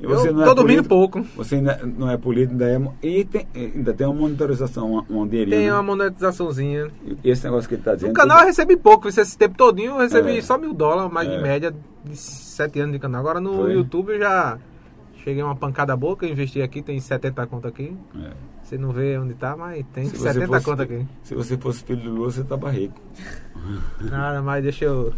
Eu 0.02 0.10
não 0.34 0.70
é 0.70 0.82
pouco. 0.84 1.22
Você 1.36 1.56
ainda 1.56 1.80
não 1.98 2.10
é 2.10 2.18
político, 2.18 2.54
ainda 2.54 2.70
é. 2.70 3.08
E 3.08 3.26
tem, 3.26 3.48
ainda 3.54 3.94
tem 3.94 4.08
uma 4.08 4.16
monitorização, 4.16 4.92
uma, 4.94 5.06
uma. 5.10 5.28
Tem 5.28 5.46
né? 5.46 5.74
uma 5.74 5.84
monetizaçãozinha. 5.84 6.88
E 7.24 7.30
Esse 7.30 7.44
negócio 7.44 7.68
que 7.68 7.76
ele 7.76 7.82
está 7.82 7.96
dizendo. 7.96 8.10
No 8.10 8.16
canal 8.16 8.40
eu 8.40 8.46
recebi 8.46 8.78
pouco, 8.78 9.08
esse 9.10 9.38
tempo 9.38 9.58
todinho 9.58 9.92
eu 9.92 9.98
recebi 9.98 10.38
É. 10.38 10.42
só 10.42 10.58
mil 10.58 10.74
dólares, 10.74 11.12
mais 11.12 11.28
É. 11.28 11.36
de 11.36 11.44
média 11.44 11.76
de 12.06 12.16
sete 12.16 12.80
anos 12.80 12.94
de 12.94 13.00
canal. 13.00 13.20
Agora 13.20 13.40
no 13.42 13.54
Foi? 13.56 13.74
YouTube 13.74 14.14
eu 14.14 14.20
já 14.20 14.58
cheguei 15.24 15.44
uma 15.44 15.56
pancada 15.56 15.96
boa 15.98 16.16
que 16.16 16.26
eu 16.26 16.30
investi 16.30 16.62
aqui, 16.62 16.82
tem 16.82 16.98
70 17.00 17.46
conto 17.48 17.68
aqui. 17.68 17.94
É. 18.24 18.30
Você 18.64 18.78
não 18.78 18.92
vê 18.92 19.18
onde 19.18 19.34
tá, 19.34 19.56
mas 19.58 19.84
tem 19.92 20.06
Se 20.06 20.16
você 20.18 20.32
70 20.34 20.48
fosse- 20.48 20.66
conto 20.66 20.82
aqui. 20.84 21.06
Se 21.24 21.36
você 21.36 21.58
fosse 21.58 21.84
filho 21.84 22.04
do 22.04 22.12
Lula, 22.12 22.32
você 22.32 22.44
tava 22.44 22.70
rico. 22.70 22.94
Nada, 24.00 24.42
mas 24.42 24.64
deixa 24.64 24.86
eu. 24.86 25.12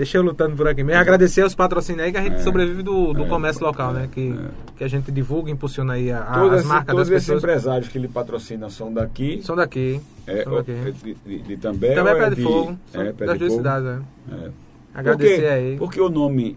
Deixa 0.00 0.16
eu 0.16 0.22
lutando 0.22 0.56
por 0.56 0.66
aqui. 0.66 0.82
mesmo. 0.82 0.98
agradecer 0.98 1.42
aos 1.42 1.54
patrocínios 1.54 2.06
aí 2.06 2.10
que 2.10 2.16
a 2.16 2.22
gente 2.22 2.36
É. 2.36 2.38
sobrevive 2.38 2.82
do, 2.82 3.12
do 3.12 3.24
É. 3.24 3.28
comércio 3.28 3.62
local, 3.62 3.92
né? 3.92 4.08
Que, 4.10 4.30
É. 4.32 4.48
que 4.78 4.84
a 4.84 4.88
gente 4.88 5.12
divulga, 5.12 5.50
impulsiona 5.50 5.92
aí 5.92 6.10
a, 6.10 6.22
a- 6.22 6.38
Todas, 6.40 6.60
as 6.60 6.64
marcas 6.66 6.94
todos 6.94 7.08
das 7.10 7.22
esses 7.22 7.36
empresários 7.36 7.88
que 7.90 7.98
ele 7.98 8.08
patrocina 8.08 8.70
são 8.70 8.90
daqui. 8.90 9.40
São 9.42 9.54
daqui. 9.54 10.00
É, 10.26 10.42
são 10.44 10.54
daqui. 10.54 10.70
é 10.72 10.90
de, 10.90 11.14
de, 11.14 11.38
de 11.42 11.56
També 11.58 11.94
Também 11.94 12.14
é 12.14 12.16
Pé 12.18 12.30
de 12.30 12.42
Fogo. 12.42 12.78
São 12.90 13.02
é, 13.02 13.12
Pé 13.12 13.26
das 13.26 13.34
de 13.34 13.38
duas 13.40 13.52
Fogo? 13.52 13.62
cidades, 13.62 13.84
né? 13.84 14.02
É. 14.32 14.50
Agradecer 14.94 15.40
por 15.42 15.50
aí. 15.50 15.76
Por 15.76 15.92
que 15.92 16.00
o 16.00 16.08
nome 16.08 16.56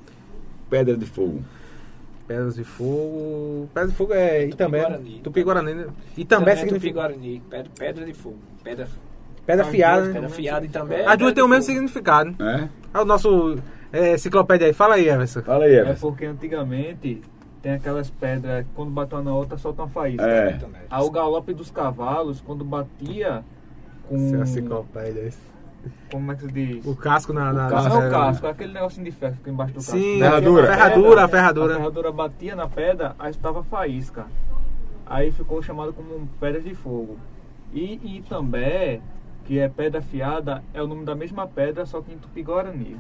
Pedra 0.70 0.96
de 0.96 1.06
Fogo? 1.06 1.42
Pedras 2.26 2.56
de 2.56 2.64
Fogo. 2.64 3.70
Pedras 3.74 3.92
de 3.92 3.98
Fogo 3.98 4.14
é 4.14 4.46
Itambé. 4.48 4.80
Tupi-Guarani. 4.84 5.20
Tupi-Guarani. 5.22 5.74
né? 5.74 5.86
Itambé 6.18 6.52
Também 6.52 6.56
significa. 6.64 6.94
Tupi-Guarani, 7.02 7.42
pedra, 7.50 7.72
pedra 7.78 8.06
de 8.06 8.14
fogo. 8.14 8.38
Pedra, 8.64 8.88
Pedra 9.46 9.66
fiada, 9.66 10.06
né? 10.06 10.14
pedra 10.14 10.30
fiada 10.30 10.66
e 10.66 10.70
também. 10.70 11.06
As 11.06 11.18
duas 11.18 11.34
têm 11.34 11.44
o 11.44 11.48
mesmo 11.48 11.64
significado. 11.64 12.36
É? 12.42 12.70
É 12.94 13.00
o 13.02 13.06
nosso 13.06 13.58
é, 13.92 14.14
enciclopédia 14.16 14.68
aí. 14.68 14.74
Fala 14.74 14.96
aí, 14.96 15.08
Everson. 15.10 15.42
Fala 15.42 15.66
aí, 15.66 15.74
É 15.76 15.80
Everson. 15.80 16.08
porque 16.08 16.26
antigamente 16.26 17.22
tem 17.62 17.74
aquelas 17.74 18.10
pedras 18.10 18.64
que 18.66 18.72
quando 18.76 18.92
bateu 18.92 19.18
uma 19.20 19.24
na 19.32 19.36
outra 19.36 19.58
solta 19.58 19.82
uma 19.84 19.90
faísca. 19.90 20.26
É. 20.26 20.60
Aí 20.90 21.04
o 21.04 21.10
galope 21.10 21.54
dos 21.54 21.70
cavalos, 21.72 22.40
quando 22.42 22.64
batia 22.64 23.44
com. 24.08 24.16
Essa 24.16 24.38
enciclopédia. 24.44 25.32
Como 26.10 26.32
é 26.32 26.36
que 26.36 26.42
se 26.44 26.48
diz? 26.52 26.86
O 26.86 26.96
casco 26.96 27.34
na. 27.34 27.52
na 27.52 27.70
Não 27.70 27.84
na- 27.84 28.06
é 28.06 28.08
o 28.08 28.12
casco, 28.12 28.48
é 28.48 28.50
aquele 28.52 28.72
negocinho 28.74 29.04
de 29.04 29.12
ferro 29.12 29.34
que 29.34 29.38
fica 29.40 29.50
embaixo 29.50 29.74
do 29.74 29.78
casco. 29.80 29.92
Sim, 29.98 30.20
Ferradura. 30.20 30.68
Ferradura, 30.68 31.24
a 31.24 31.28
ferradura. 31.28 31.74
A 31.74 31.78
ferradura 31.78 32.12
batia 32.14 32.56
na 32.56 32.68
pedra, 32.70 33.16
aí 33.20 33.32
estava 33.32 33.62
faísca. 33.64 34.26
Aí 35.06 35.32
ficou 35.32 35.62
chamado 35.62 35.92
como 35.92 36.26
pedra 36.40 36.62
de 36.62 36.74
fogo. 36.74 37.18
E, 37.74 38.00
e 38.18 38.24
também, 38.30 39.02
que 39.46 39.60
é 39.60 39.68
pedra 39.68 40.02
fiada, 40.02 40.64
é 40.74 40.82
o 40.82 40.88
nome 40.88 41.06
da 41.06 41.16
mesma 41.16 41.48
pedra, 41.48 41.86
só 41.86 42.02
que 42.02 42.14
em 42.14 42.18
Tupi-Guarani. 42.18 42.98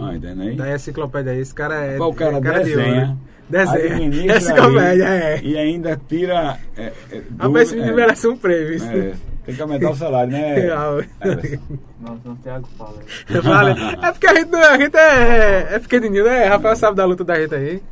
Ah, 0.00 0.14
entende 0.14 0.42
aí? 0.42 0.56
Da 0.56 0.74
enciclopédia 0.74 1.32
aí. 1.32 1.40
Esse 1.40 1.54
cara 1.54 1.74
é. 1.84 1.98
o 2.00 2.12
cara, 2.12 2.36
é 2.36 2.40
de 2.40 2.48
ouro, 2.48 2.58
desenha, 2.64 3.06
né? 3.06 3.16
Desenha. 3.48 3.94
administra 3.96 4.36
Enciclopédia, 4.36 5.04
é. 5.04 5.40
E 5.42 5.56
ainda 5.58 6.00
tira... 6.08 6.58
É, 6.76 6.82
é, 6.82 6.92
esse 7.62 7.74
do- 7.74 7.76
menino 7.76 7.92
é, 7.92 7.94
merece 7.96 8.28
um 8.28 8.36
prêmio. 8.36 8.74
isso. 8.74 8.86
é, 8.86 9.14
tem 9.46 9.54
que 9.54 9.62
aumentar 9.62 9.90
o 9.90 9.94
salário, 9.94 10.32
né? 10.32 10.66
Everson? 11.22 11.58
Nossa, 12.00 12.20
não 12.24 12.36
Thiago 12.36 12.68
fala. 12.76 12.98
Vale. 13.42 13.80
É 14.06 14.12
porque 14.12 14.26
a 14.26 14.34
gente, 14.34 14.50
não- 14.50 14.62
a 14.62 14.78
gente 14.78 14.96
é, 14.96 15.74
é 15.74 15.78
pequenininho, 15.78 16.24
né? 16.24 16.44
Rafael 16.46 16.76
sabe 16.76 16.96
da 16.96 17.04
luta 17.04 17.24
da 17.24 17.40
gente 17.40 17.54
aí. 17.54 17.82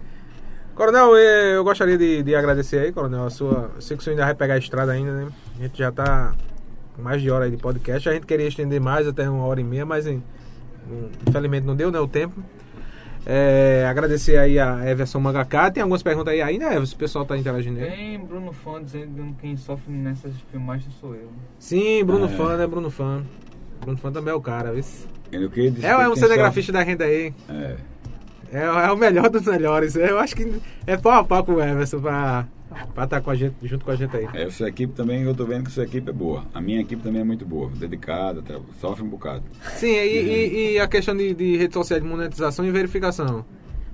Coronel, 0.74 1.16
eu 1.16 1.64
gostaria 1.64 1.96
de, 1.96 2.22
de 2.22 2.34
agradecer 2.34 2.78
aí, 2.78 2.92
Coronel, 2.92 3.24
a 3.24 3.30
sua. 3.30 3.70
Eu 3.74 3.80
sei 3.80 3.96
que 3.96 4.02
o 4.02 4.04
senhor 4.04 4.14
ainda 4.14 4.26
vai 4.26 4.34
pegar 4.34 4.54
a 4.54 4.58
estrada 4.58 4.92
ainda, 4.92 5.10
né? 5.12 5.28
A 5.58 5.62
gente 5.62 5.78
já 5.78 5.90
tá 5.90 6.34
mais 7.02 7.20
de 7.22 7.30
hora 7.30 7.44
aí 7.46 7.50
de 7.50 7.56
podcast. 7.56 8.08
A 8.08 8.12
gente 8.12 8.26
queria 8.26 8.46
estender 8.48 8.80
mais 8.80 9.06
até 9.06 9.28
uma 9.28 9.44
hora 9.44 9.60
e 9.60 9.64
meia, 9.64 9.84
mas 9.86 10.06
hein, 10.06 10.22
infelizmente 11.26 11.64
não 11.64 11.76
deu, 11.76 11.90
né? 11.90 11.98
O 11.98 12.08
tempo. 12.08 12.42
É, 13.28 13.84
agradecer 13.88 14.38
aí 14.38 14.56
a 14.58 14.88
Everson 14.88 15.18
Mangaká. 15.18 15.68
Tem 15.70 15.82
algumas 15.82 16.02
perguntas 16.02 16.32
aí 16.32 16.40
ainda, 16.40 16.72
Everson? 16.72 16.94
O 16.94 16.98
pessoal 16.98 17.24
tá 17.24 17.36
interagindo 17.36 17.80
aí. 17.80 17.90
Tem 17.90 18.20
Bruno 18.20 18.52
Fã 18.52 18.82
dizendo 18.82 19.34
que 19.34 19.40
quem 19.40 19.56
sofre 19.56 19.92
nessas 19.92 20.32
filmagens 20.50 20.94
sou 21.00 21.14
eu. 21.14 21.28
Sim, 21.58 22.04
Bruno 22.04 22.26
É. 22.26 22.28
Fã, 22.28 22.56
né? 22.56 22.66
Bruno 22.66 22.88
Fã. 22.90 23.22
Bruno 23.80 23.98
Fã 23.98 24.12
também 24.12 24.32
é 24.32 24.36
o 24.36 24.40
cara, 24.40 24.72
viu? 24.72 24.84
Ele 25.32 25.46
o 25.46 25.50
quê? 25.50 25.70
Diz 25.70 25.82
É, 25.82 25.94
que 25.94 26.02
é 26.02 26.08
um 26.08 26.14
cinegrafista 26.14 26.72
da 26.72 26.82
renda 26.82 27.04
aí. 27.04 27.34
É. 27.48 27.76
É, 28.52 28.62
é 28.62 28.92
o 28.92 28.96
melhor 28.96 29.28
dos 29.28 29.42
melhores. 29.42 29.96
Eu 29.96 30.20
acho 30.20 30.36
que 30.36 30.60
é 30.86 30.96
pau 30.96 31.12
a 31.14 31.24
pau 31.24 31.44
com 31.44 31.54
o 31.54 31.60
Everson 31.60 32.00
pra 32.00 32.46
estar 33.04 33.20
com 33.20 33.30
a 33.30 33.34
gente, 33.34 33.54
junto 33.62 33.84
com 33.84 33.90
a 33.90 33.96
gente 33.96 34.16
aí. 34.16 34.26
É, 34.34 34.50
sua 34.50 34.68
equipe 34.68 34.92
também, 34.92 35.22
eu 35.22 35.34
tô 35.34 35.44
vendo 35.44 35.64
que 35.64 35.70
sua 35.70 35.84
equipe 35.84 36.08
é 36.10 36.12
boa. 36.12 36.44
A 36.54 36.60
minha 36.60 36.80
equipe 36.80 37.02
também 37.02 37.20
é 37.20 37.24
muito 37.24 37.44
boa, 37.44 37.70
dedicada, 37.74 38.42
sofre 38.80 39.02
um 39.04 39.08
bocado. 39.08 39.42
Sim, 39.76 39.88
e, 39.92 39.98
e- 40.18 40.72
e 40.74 40.78
a 40.78 40.86
questão 40.88 41.16
de, 41.16 41.34
de 41.34 41.56
rede 41.56 41.74
social 41.74 42.00
de 42.00 42.06
monetização 42.06 42.64
e 42.64 42.70
verificação. 42.70 43.44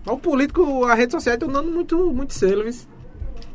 O 0.06 0.16
político, 0.16 0.84
a 0.84 0.94
rede 0.94 1.12
social 1.12 1.38
tá 1.38 1.46
dando 1.46 1.70
muito, 1.70 2.12
muito 2.12 2.32
selo, 2.34 2.64
viu? 2.64 2.72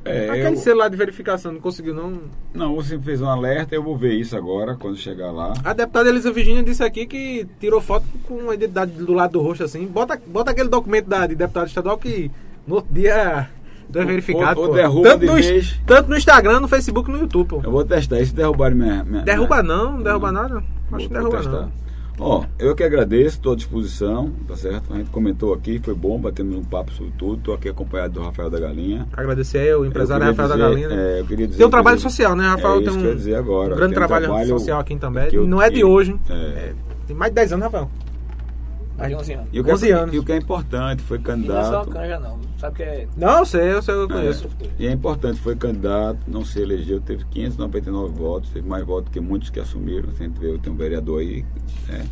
É, 0.06 0.30
Aquele 0.30 0.58
eu- 0.70 0.76
lá 0.78 0.88
de 0.88 0.96
verificação, 0.96 1.52
não 1.52 1.60
conseguiu 1.60 1.94
não. 1.94 2.22
Não, 2.54 2.74
você 2.74 2.98
fez 2.98 3.22
um 3.22 3.28
alerta, 3.28 3.76
eu 3.76 3.84
vou 3.84 3.98
ver 3.98 4.14
isso 4.14 4.38
agora, 4.38 4.74
quando 4.76 4.96
chegar 4.96 5.32
lá. 5.32 5.54
A 5.66 5.74
deputada 5.74 6.08
Elisa 6.08 6.32
Virginia 6.32 6.64
disse 6.64 6.82
aqui 6.82 7.06
que 7.06 7.46
tirou 7.60 7.82
foto 7.82 8.06
com 8.24 8.50
a 8.50 8.54
identidade 8.54 8.92
do 8.94 9.12
lado 9.14 9.34
do 9.34 9.42
rosto 9.42 9.66
assim. 9.66 9.86
Bota, 9.86 10.18
bota 10.26 10.52
aquele 10.52 10.70
documento 10.70 11.08
da, 11.08 11.28
de 11.28 11.36
deputado 11.36 11.68
estadual 11.68 11.98
que 11.98 12.32
no 12.66 12.76
outro 12.76 12.94
dia 12.94 13.50
Tu 13.92 14.06
verificado, 14.06 14.60
ou 14.62 14.68
pô. 14.68 14.74
derruba 14.74 15.10
Tanto 15.10 15.20
de 15.22 15.26
no, 15.28 15.34
vez. 15.36 15.80
tanto 15.86 16.10
no 16.10 16.18
Instagram, 16.18 16.60
no 16.60 16.68
Facebook, 16.68 17.10
no 17.12 17.20
YouTube, 17.20 17.48
pô. 17.48 17.62
Eu 17.64 17.72
vou 17.72 17.84
testar 17.86 18.20
isso, 18.20 18.36
derrubar 18.36 18.74
minha, 18.76 19.04
minha 19.04 19.24
Derruba 19.24 19.64
não, 19.64 19.94
não 19.94 20.04
derruba 20.04 20.32
nada. 20.32 20.58
Acho 20.58 20.66
Vou- 20.90 21.00
que 21.00 21.08
vou 21.08 21.18
derruba 21.18 21.38
testar. 21.38 21.52
não. 21.62 21.88
Ó, 22.20 22.44
eu 22.58 22.74
que 22.74 22.84
agradeço, 22.84 23.38
estou 23.38 23.54
à 23.54 23.56
disposição, 23.56 24.32
tá 24.48 24.56
certo? 24.56 24.92
A 24.92 24.98
gente 24.98 25.12
comentou 25.12 25.54
aqui, 25.54 25.80
foi 25.84 25.94
bom, 25.94 26.18
batemos 26.20 26.56
um 26.56 26.64
papo 26.64 26.92
sobre 26.92 27.14
tudo. 27.16 27.36
Estou 27.36 27.54
aqui 27.54 27.70
acompanhado 27.70 28.16
do 28.16 28.22
Rafael 28.24 28.50
da 28.50 28.60
Galinha. 28.60 29.08
Agradecer 29.16 29.60
aí 29.60 29.74
o 29.76 29.86
empresário 29.86 30.26
Rafael 30.26 30.50
da 30.50 30.56
dizer, 30.56 30.68
Galinha. 30.88 30.88
é, 31.00 31.20
eu 31.20 31.26
queria 31.26 31.46
dizer 31.46 31.60
Tem 31.60 31.68
um 31.68 31.70
trabalho 31.70 31.98
inclusive, 31.98 32.10
social, 32.24 32.36
né, 32.36 32.48
Rafael? 32.48 32.80
É 32.80 32.84
tem 32.84 32.90
um, 32.94 32.98
que 33.02 33.06
eu 33.06 33.16
dizer 33.16 33.36
agora. 33.36 33.74
um 33.74 33.78
grande 33.78 33.92
um 33.92 33.96
trabalho, 33.96 34.26
trabalho 34.26 34.48
social 34.50 34.80
aqui 34.80 34.96
também. 34.98 35.30
que 35.30 35.36
eu- 35.38 35.46
não 35.46 35.62
é 35.62 35.70
de 35.70 35.76
que- 35.76 35.84
hoje. 35.84 36.16
é. 36.28 36.34
É, 36.34 36.74
tem 37.06 37.16
mais 37.16 37.30
de 37.32 37.36
10 37.36 37.54
anos, 37.54 37.66
Rafael. 37.66 37.90
Mais 38.98 39.10
de 39.10 39.16
11 39.16 39.34
anos. 39.34 39.48
E 39.54 39.60
o, 39.60 39.64
que 39.64 39.72
11 39.72 39.90
é, 39.90 39.94
anos. 39.94 40.16
e 40.16 40.20
o 40.20 40.24
que 40.24 40.32
é 40.32 40.38
importante, 40.38 41.04
foi 41.04 41.18
E 41.18 41.22
não 41.22 41.28
é 41.32 41.36
só 41.36 41.36
candidato. 41.84 41.90
canja, 41.90 42.20
não. 42.20 42.40
Sabe 42.60 42.76
que 42.78 42.84
é. 42.84 43.08
Não, 43.16 43.40
eu 43.40 43.46
sei, 43.46 43.72
eu 43.72 43.82
sei, 43.82 43.94
eu 43.96 44.08
conheço. 44.08 44.50
E 44.80 44.88
é 44.88 44.92
importante, 44.92 45.40
foi 45.40 45.56
candidato, 45.56 46.20
não 46.28 46.44
se 46.44 46.60
elegeu, 46.60 47.00
teve 47.00 47.24
599 47.26 48.14
votos, 48.18 48.50
teve 48.50 48.68
mais 48.68 48.84
votos 48.86 49.12
que 49.12 49.20
muitos 49.20 49.50
que 49.50 49.60
assumiram. 49.60 50.10
Gente 50.12 50.40
vê, 50.40 50.58
tem 50.58 50.74
um 50.74 50.76
vereador 50.76 51.20
aí. 51.22 51.46
né? 51.88 52.06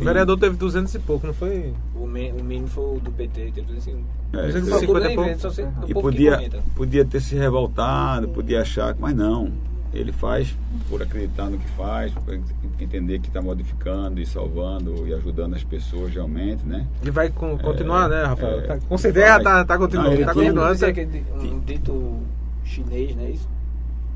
O 0.00 0.04
vereador 0.04 0.38
teve 0.38 0.56
200 0.56 0.94
e 0.94 0.98
pouco, 1.00 1.26
não 1.26 1.34
foi? 1.34 1.74
O, 1.94 2.06
mi- 2.06 2.32
o 2.32 2.42
mínimo 2.42 2.66
foi 2.68 2.96
o 2.96 3.00
do 3.00 3.10
PT, 3.10 3.52
teve 3.54 3.76
assim. 3.76 4.02
É, 4.32 4.46
250 4.46 4.78
Procura 4.86 5.04
e 5.04 5.06
nem 5.08 5.16
pouco. 5.16 5.90
E 5.90 5.94
podia, 5.94 6.50
podia 6.74 7.04
ter 7.04 7.20
se 7.20 7.34
revoltado, 7.34 8.28
podia 8.28 8.62
achar, 8.62 8.96
mas 8.98 9.14
não. 9.14 9.52
Ele 9.92 10.10
faz 10.10 10.56
por 10.88 11.02
acreditar 11.02 11.50
no 11.50 11.58
que 11.58 11.68
faz, 11.72 12.12
por 12.12 12.38
entender 12.80 13.18
que 13.18 13.28
está 13.28 13.42
modificando 13.42 14.20
e 14.20 14.26
salvando 14.26 15.06
e 15.06 15.12
ajudando 15.12 15.54
as 15.54 15.62
pessoas 15.62 16.14
realmente, 16.14 16.64
né? 16.64 16.86
Ele 17.02 17.10
vai 17.10 17.28
con- 17.28 17.58
continuar, 17.58 18.08
né, 18.08 18.24
Rafael? 18.24 18.60
é, 18.60 18.62
Tá- 18.62 18.78
com 18.88 18.96
certeza 18.96 19.26
vai. 19.34 19.42
tá, 19.42 19.64
tá 19.66 19.76
continuando. 19.78 20.10
Não, 20.10 20.16
ele 20.16 20.24
tá 20.24 20.32
tinha- 20.32 20.46
continuando. 20.46 20.84
Aquele 20.86 21.24
um 21.42 21.60
dito 21.60 22.16
chinês, 22.64 23.14
né? 23.14 23.30
Isso. 23.30 23.48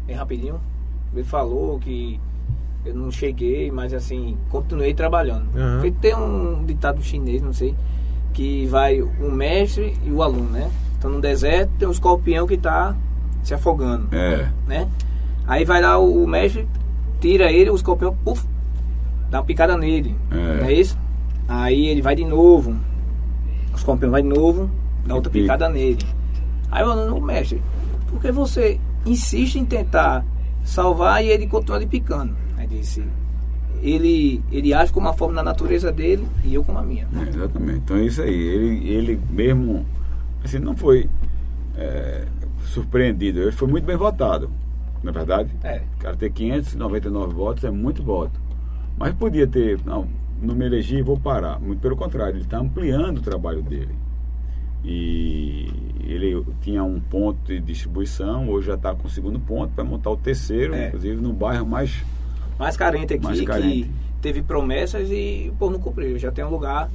Bem 0.06 0.16
rapidinho. 0.16 0.58
Ele 1.14 1.24
falou 1.24 1.78
que 1.78 2.18
eu 2.84 2.94
não 2.94 3.10
cheguei, 3.10 3.70
mas 3.70 3.92
assim, 3.92 4.36
continuei 4.48 4.94
trabalhando. 4.94 5.46
Porque 5.74 5.90
tem 5.90 6.14
um 6.16 6.64
ditado 6.64 7.02
chinês, 7.02 7.42
não 7.42 7.52
sei, 7.52 7.74
que 8.32 8.66
vai 8.66 9.02
o 9.02 9.30
mestre 9.30 9.94
e 10.04 10.10
o 10.10 10.22
aluno, 10.22 10.48
né? 10.50 10.70
Então 10.98 11.10
no 11.10 11.20
deserto 11.20 11.70
tem 11.78 11.86
o 11.86 11.90
escorpião 11.90 12.46
que 12.46 12.56
tá 12.56 12.96
se 13.42 13.52
afogando, 13.52 14.08
É. 14.14 14.50
né? 14.66 14.88
Aí 15.46 15.64
vai 15.64 15.80
lá 15.80 15.98
o, 15.98 16.24
o 16.24 16.26
mestre, 16.26 16.66
tira 17.20 17.50
ele, 17.52 17.70
o 17.70 17.76
escorpião, 17.76 18.16
puf, 18.24 18.44
dá 19.30 19.38
uma 19.38 19.44
picada 19.44 19.76
nele. 19.76 20.14
É. 20.30 20.60
Não 20.60 20.66
é 20.66 20.72
isso? 20.72 20.98
Aí 21.48 21.86
ele 21.86 22.02
vai 22.02 22.14
de 22.14 22.24
novo. 22.24 22.76
O 23.72 23.76
escorpião 23.76 24.10
vai 24.10 24.22
de 24.22 24.28
novo, 24.28 24.70
dá 25.06 25.14
outra 25.14 25.30
pica. 25.30 25.44
picada 25.44 25.68
nele. 25.68 26.04
Aí 26.70 26.82
eu 26.82 26.96
não, 26.96 27.20
mestre, 27.20 27.62
por 28.08 28.20
que 28.20 28.32
você 28.32 28.80
insiste 29.04 29.56
em 29.56 29.64
tentar 29.64 30.24
salvar 30.64 31.24
e 31.24 31.28
ele 31.28 31.46
continua 31.46 31.78
lhe 31.78 31.86
picando? 31.86 32.34
Aí 32.56 32.66
disse, 32.66 33.04
ele, 33.82 34.42
ele 34.50 34.74
age 34.74 34.92
como 34.92 35.06
uma 35.06 35.12
forma 35.12 35.34
da 35.34 35.42
natureza 35.42 35.92
dele 35.92 36.26
e 36.44 36.54
eu 36.54 36.64
como 36.64 36.78
a 36.78 36.82
minha. 36.82 37.06
É, 37.14 37.28
exatamente. 37.28 37.78
Então 37.78 37.96
é 37.96 38.04
isso 38.04 38.22
aí. 38.22 38.34
Ele, 38.34 38.88
ele 38.88 39.20
mesmo, 39.30 39.86
assim, 40.44 40.58
não 40.58 40.76
foi 40.76 41.08
é, 41.76 42.24
surpreendido. 42.64 43.40
Ele 43.40 43.52
foi 43.52 43.68
muito 43.68 43.84
bem 43.84 43.96
votado, 43.96 44.50
na 45.02 45.12
verdade. 45.12 45.50
É. 45.62 45.82
O 45.96 45.98
cara 46.00 46.16
ter 46.16 46.30
599 46.30 47.34
votos 47.34 47.64
é 47.64 47.70
muito 47.70 48.02
voto. 48.02 48.40
Mas 48.98 49.14
podia 49.14 49.46
ter, 49.46 49.78
não, 49.84 50.06
não 50.40 50.54
me 50.54 50.64
elegi, 50.66 51.02
vou 51.02 51.18
parar. 51.18 51.60
Muito 51.60 51.80
pelo 51.80 51.96
contrário, 51.96 52.36
ele 52.36 52.44
está 52.44 52.58
ampliando 52.58 53.18
o 53.18 53.22
trabalho 53.22 53.62
dele. 53.62 53.94
E 54.84 55.68
ele 56.04 56.44
tinha 56.60 56.82
um 56.84 57.00
ponto 57.00 57.44
de 57.46 57.60
distribuição, 57.60 58.48
hoje 58.48 58.68
já 58.68 58.74
está 58.74 58.94
com 58.94 59.06
o 59.06 59.10
segundo 59.10 59.40
ponto, 59.40 59.72
para 59.74 59.82
montar 59.84 60.10
o 60.10 60.16
terceiro, 60.16 60.74
É. 60.74 60.88
inclusive 60.88 61.20
no 61.20 61.32
bairro 61.32 61.66
mais. 61.66 62.04
Mais 62.58 62.76
carente 62.76 63.12
aqui, 63.14 63.24
Mais 63.24 63.40
carente. 63.42 63.84
que 63.84 63.90
teve 64.22 64.42
promessas 64.42 65.10
e 65.10 65.50
o 65.52 65.56
povo 65.56 65.72
não 65.72 65.80
cumpriu. 65.80 66.18
Já 66.18 66.30
tenho 66.30 66.46
um 66.46 66.50
lugar, 66.50 66.88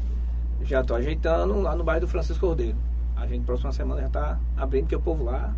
já 0.64 0.84
tô 0.84 0.96
ajeitando 0.96 1.60
lá 1.62 1.76
no 1.76 1.84
bairro 1.84 2.02
do 2.02 2.08
Francisco 2.08 2.48
Cordeiro. 2.48 2.78
A 3.16 3.28
gente, 3.28 3.44
próxima 3.44 3.72
semana, 3.72 4.02
já 4.02 4.10
tá 4.10 4.40
abrindo, 4.58 4.84
porque 4.84 4.96
o 4.96 5.02
povo 5.02 5.26
lá 5.26 5.54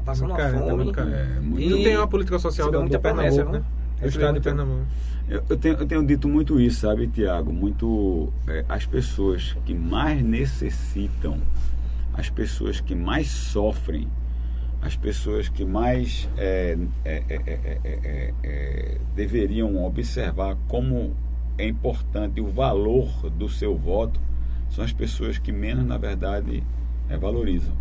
tá 0.00 0.06
passando 0.06 0.28
uma 0.30 0.36
carente, 0.36 0.68
fome. 0.70 0.92
carente. 0.92 1.16
É, 1.16 1.40
muito- 1.40 1.60
E 1.62 1.68
não 1.70 1.82
tem 1.82 1.96
uma 1.96 2.08
política 2.08 2.38
social 2.38 2.68
do, 2.68 2.72
do 2.72 2.80
muita 2.80 2.98
promessa, 2.98 3.36
Pernambuco, 3.44 3.52
viu? 3.52 3.60
né? 3.60 3.66
Do 3.98 4.04
Recebeu 4.04 4.08
estado 4.20 4.34
de 4.34 4.40
Pernambuco. 4.40 4.86
Eu, 5.28 5.44
eu 5.48 5.56
tenho, 5.56 5.74
eu 5.76 5.86
tenho 5.86 6.04
dito 6.06 6.28
muito 6.28 6.60
isso, 6.60 6.80
sabe, 6.80 7.06
Tiago? 7.06 7.52
Muito. 7.52 8.32
é, 8.48 8.64
as 8.68 8.84
pessoas 8.86 9.56
que 9.64 9.74
mais 9.74 10.22
necessitam, 10.24 11.38
as 12.14 12.28
pessoas 12.28 12.80
que 12.80 12.94
mais 12.94 13.28
sofrem, 13.28 14.08
as 14.82 14.96
pessoas 14.96 15.48
que 15.48 15.64
mais 15.64 16.28
é, 16.36 16.76
é, 17.04 17.22
é, 17.28 17.34
é, 17.46 17.60
é, 17.84 17.98
é, 18.02 18.34
é, 18.42 18.98
deveriam 19.14 19.84
observar 19.84 20.56
como 20.66 21.14
é 21.58 21.66
importante 21.68 22.40
o 22.40 22.46
valor 22.48 23.06
do 23.30 23.48
seu 23.48 23.76
voto, 23.76 24.18
são 24.70 24.82
as 24.84 24.92
pessoas 24.92 25.36
que 25.38 25.52
menos, 25.52 25.84
na 25.84 25.98
verdade, 25.98 26.62
é, 27.08 27.16
valorizam. 27.18 27.74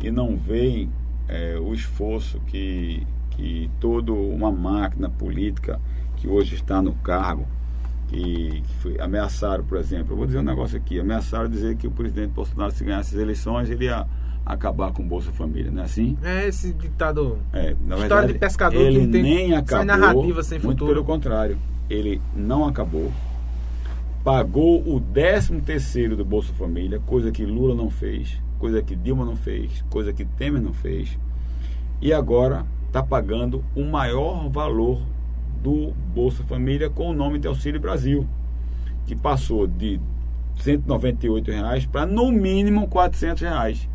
E 0.00 0.10
não 0.10 0.36
veem 0.36 0.88
é, 1.28 1.56
o 1.58 1.72
esforço 1.74 2.40
que, 2.46 3.06
que 3.30 3.70
toda 3.80 4.12
uma 4.12 4.50
máquina 4.50 5.08
política 5.10 5.80
que 6.16 6.26
hoje 6.28 6.54
está 6.56 6.80
no 6.82 6.92
cargo, 6.94 7.46
que, 8.08 8.62
que 8.66 8.74
foi, 8.80 9.00
ameaçaram, 9.00 9.62
por 9.64 9.76
exemplo, 9.78 10.12
eu 10.12 10.16
vou 10.16 10.26
dizer 10.26 10.38
um 10.38 10.42
negócio 10.42 10.76
aqui, 10.76 10.98
ameaçaram 10.98 11.48
dizer 11.48 11.76
que 11.76 11.86
o 11.86 11.90
presidente 11.90 12.30
Bolsonaro, 12.30 12.72
se 12.72 12.82
ganhasse 12.82 13.14
as 13.14 13.20
eleições, 13.20 13.68
ele 13.70 13.84
ia 13.84 14.06
acabar 14.46 14.92
com 14.92 15.02
o 15.02 15.06
Bolsa 15.06 15.30
Família, 15.30 15.70
não 15.70 15.82
é 15.82 15.84
assim? 15.84 16.16
É 16.22 16.48
esse 16.48 16.72
ditado. 16.72 17.38
É, 17.52 17.76
na 17.86 17.96
História 17.96 17.98
verdade, 17.98 18.32
de 18.32 18.38
pescador 18.38 18.80
ele 18.80 19.00
que 19.00 19.04
não 19.06 19.12
tem- 19.12 19.22
nem 19.22 19.54
acabou. 19.54 19.84
narrativa 19.84 20.42
sem 20.42 20.58
muito 20.58 20.78
futuro. 20.78 20.92
pelo 20.94 21.04
contrário, 21.04 21.58
ele 21.90 22.20
não 22.34 22.66
acabou. 22.66 23.12
Pagou 24.24 24.82
o 24.86 25.00
13 25.00 25.60
terceiro 25.60 26.16
do 26.16 26.24
Bolsa 26.24 26.52
Família, 26.54 26.98
coisa 27.06 27.30
que 27.30 27.44
Lula 27.46 27.74
não 27.74 27.88
fez, 27.90 28.38
coisa 28.58 28.82
que 28.82 28.96
Dilma 28.96 29.24
não 29.24 29.36
fez, 29.36 29.84
coisa 29.88 30.12
que 30.12 30.24
Temer 30.24 30.60
não 30.60 30.72
fez. 30.72 31.18
E 32.00 32.12
agora 32.12 32.66
está 32.86 33.02
pagando 33.02 33.64
o 33.74 33.84
maior 33.84 34.48
valor 34.48 35.00
do 35.62 35.92
Bolsa 36.14 36.42
Família 36.44 36.88
com 36.88 37.10
o 37.10 37.12
nome 37.12 37.38
de 37.38 37.46
Auxílio 37.46 37.80
Brasil, 37.80 38.26
que 39.06 39.16
passou 39.16 39.66
de 39.66 40.00
198 40.56 41.50
reais 41.50 41.86
para 41.86 42.06
no 42.06 42.30
mínimo 42.30 42.88
400 42.88 43.42
reais. 43.42 43.88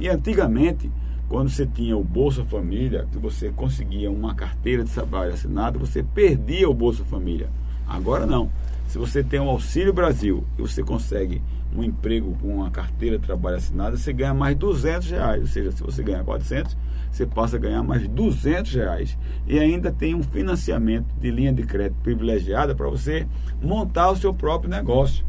E 0.00 0.08
antigamente, 0.08 0.90
quando 1.28 1.48
você 1.48 1.66
tinha 1.66 1.96
o 1.96 2.04
Bolsa 2.04 2.44
Família, 2.44 3.06
que 3.10 3.18
você 3.18 3.50
conseguia 3.50 4.10
uma 4.10 4.34
carteira 4.34 4.84
de 4.84 4.90
trabalho 4.90 5.32
assinada, 5.32 5.78
você 5.78 6.02
perdia 6.02 6.68
o 6.68 6.74
Bolsa 6.74 7.04
Família. 7.04 7.48
Agora 7.86 8.26
não. 8.26 8.50
Se 8.88 8.98
você 8.98 9.22
tem 9.22 9.40
o 9.40 9.48
Auxílio 9.48 9.92
Brasil 9.92 10.44
e 10.58 10.62
você 10.62 10.82
consegue 10.82 11.42
um 11.74 11.82
emprego 11.82 12.36
com 12.40 12.56
uma 12.56 12.70
carteira 12.70 13.18
de 13.18 13.24
trabalho 13.24 13.56
assinada, 13.56 13.96
você 13.96 14.12
ganha 14.12 14.32
mais 14.32 14.56
200 14.56 15.10
reais. 15.10 15.40
Ou 15.42 15.46
seja, 15.48 15.72
se 15.72 15.82
você 15.82 16.02
ganha 16.02 16.22
400, 16.22 16.76
você 17.10 17.26
passa 17.26 17.56
a 17.56 17.58
ganhar 17.58 17.82
mais 17.82 18.06
200 18.08 18.74
reais. 18.74 19.18
E 19.46 19.58
ainda 19.58 19.90
tem 19.90 20.14
um 20.14 20.22
financiamento 20.22 21.12
de 21.20 21.30
linha 21.30 21.52
de 21.52 21.64
crédito 21.64 21.98
privilegiada 22.02 22.74
para 22.74 22.88
você 22.88 23.26
montar 23.60 24.10
o 24.10 24.16
seu 24.16 24.32
próprio 24.32 24.70
negócio. 24.70 25.24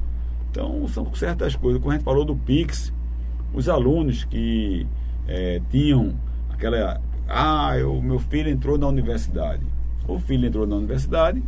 Então, 0.51 0.87
são 0.87 1.13
certas 1.15 1.55
coisas. 1.55 1.81
Como 1.81 1.91
a 1.91 1.95
gente 1.95 2.05
falou 2.05 2.23
do 2.23 2.35
Pix, 2.35 2.93
os 3.53 3.67
alunos 3.67 4.23
que 4.23 4.85
eh, 5.27 5.61
tinham 5.69 6.13
aquela. 6.49 7.01
Ah, 7.27 7.73
o 7.85 8.01
meu 8.01 8.19
filho 8.19 8.49
entrou 8.49 8.77
na 8.77 8.87
universidade. 8.87 9.63
O 10.07 10.19
filho 10.19 10.45
entrou 10.47 10.67
na 10.67 10.75
universidade, 10.75 11.41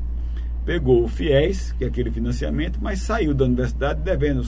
pegou 0.68 1.04
o 1.04 1.08
FIES, 1.08 1.72
que 1.78 1.86
é 1.86 1.88
aquele 1.88 2.12
financiamento, 2.12 2.78
mas 2.82 3.00
saiu 3.00 3.34
da 3.34 3.46
universidade 3.46 4.02
devendo 4.02 4.44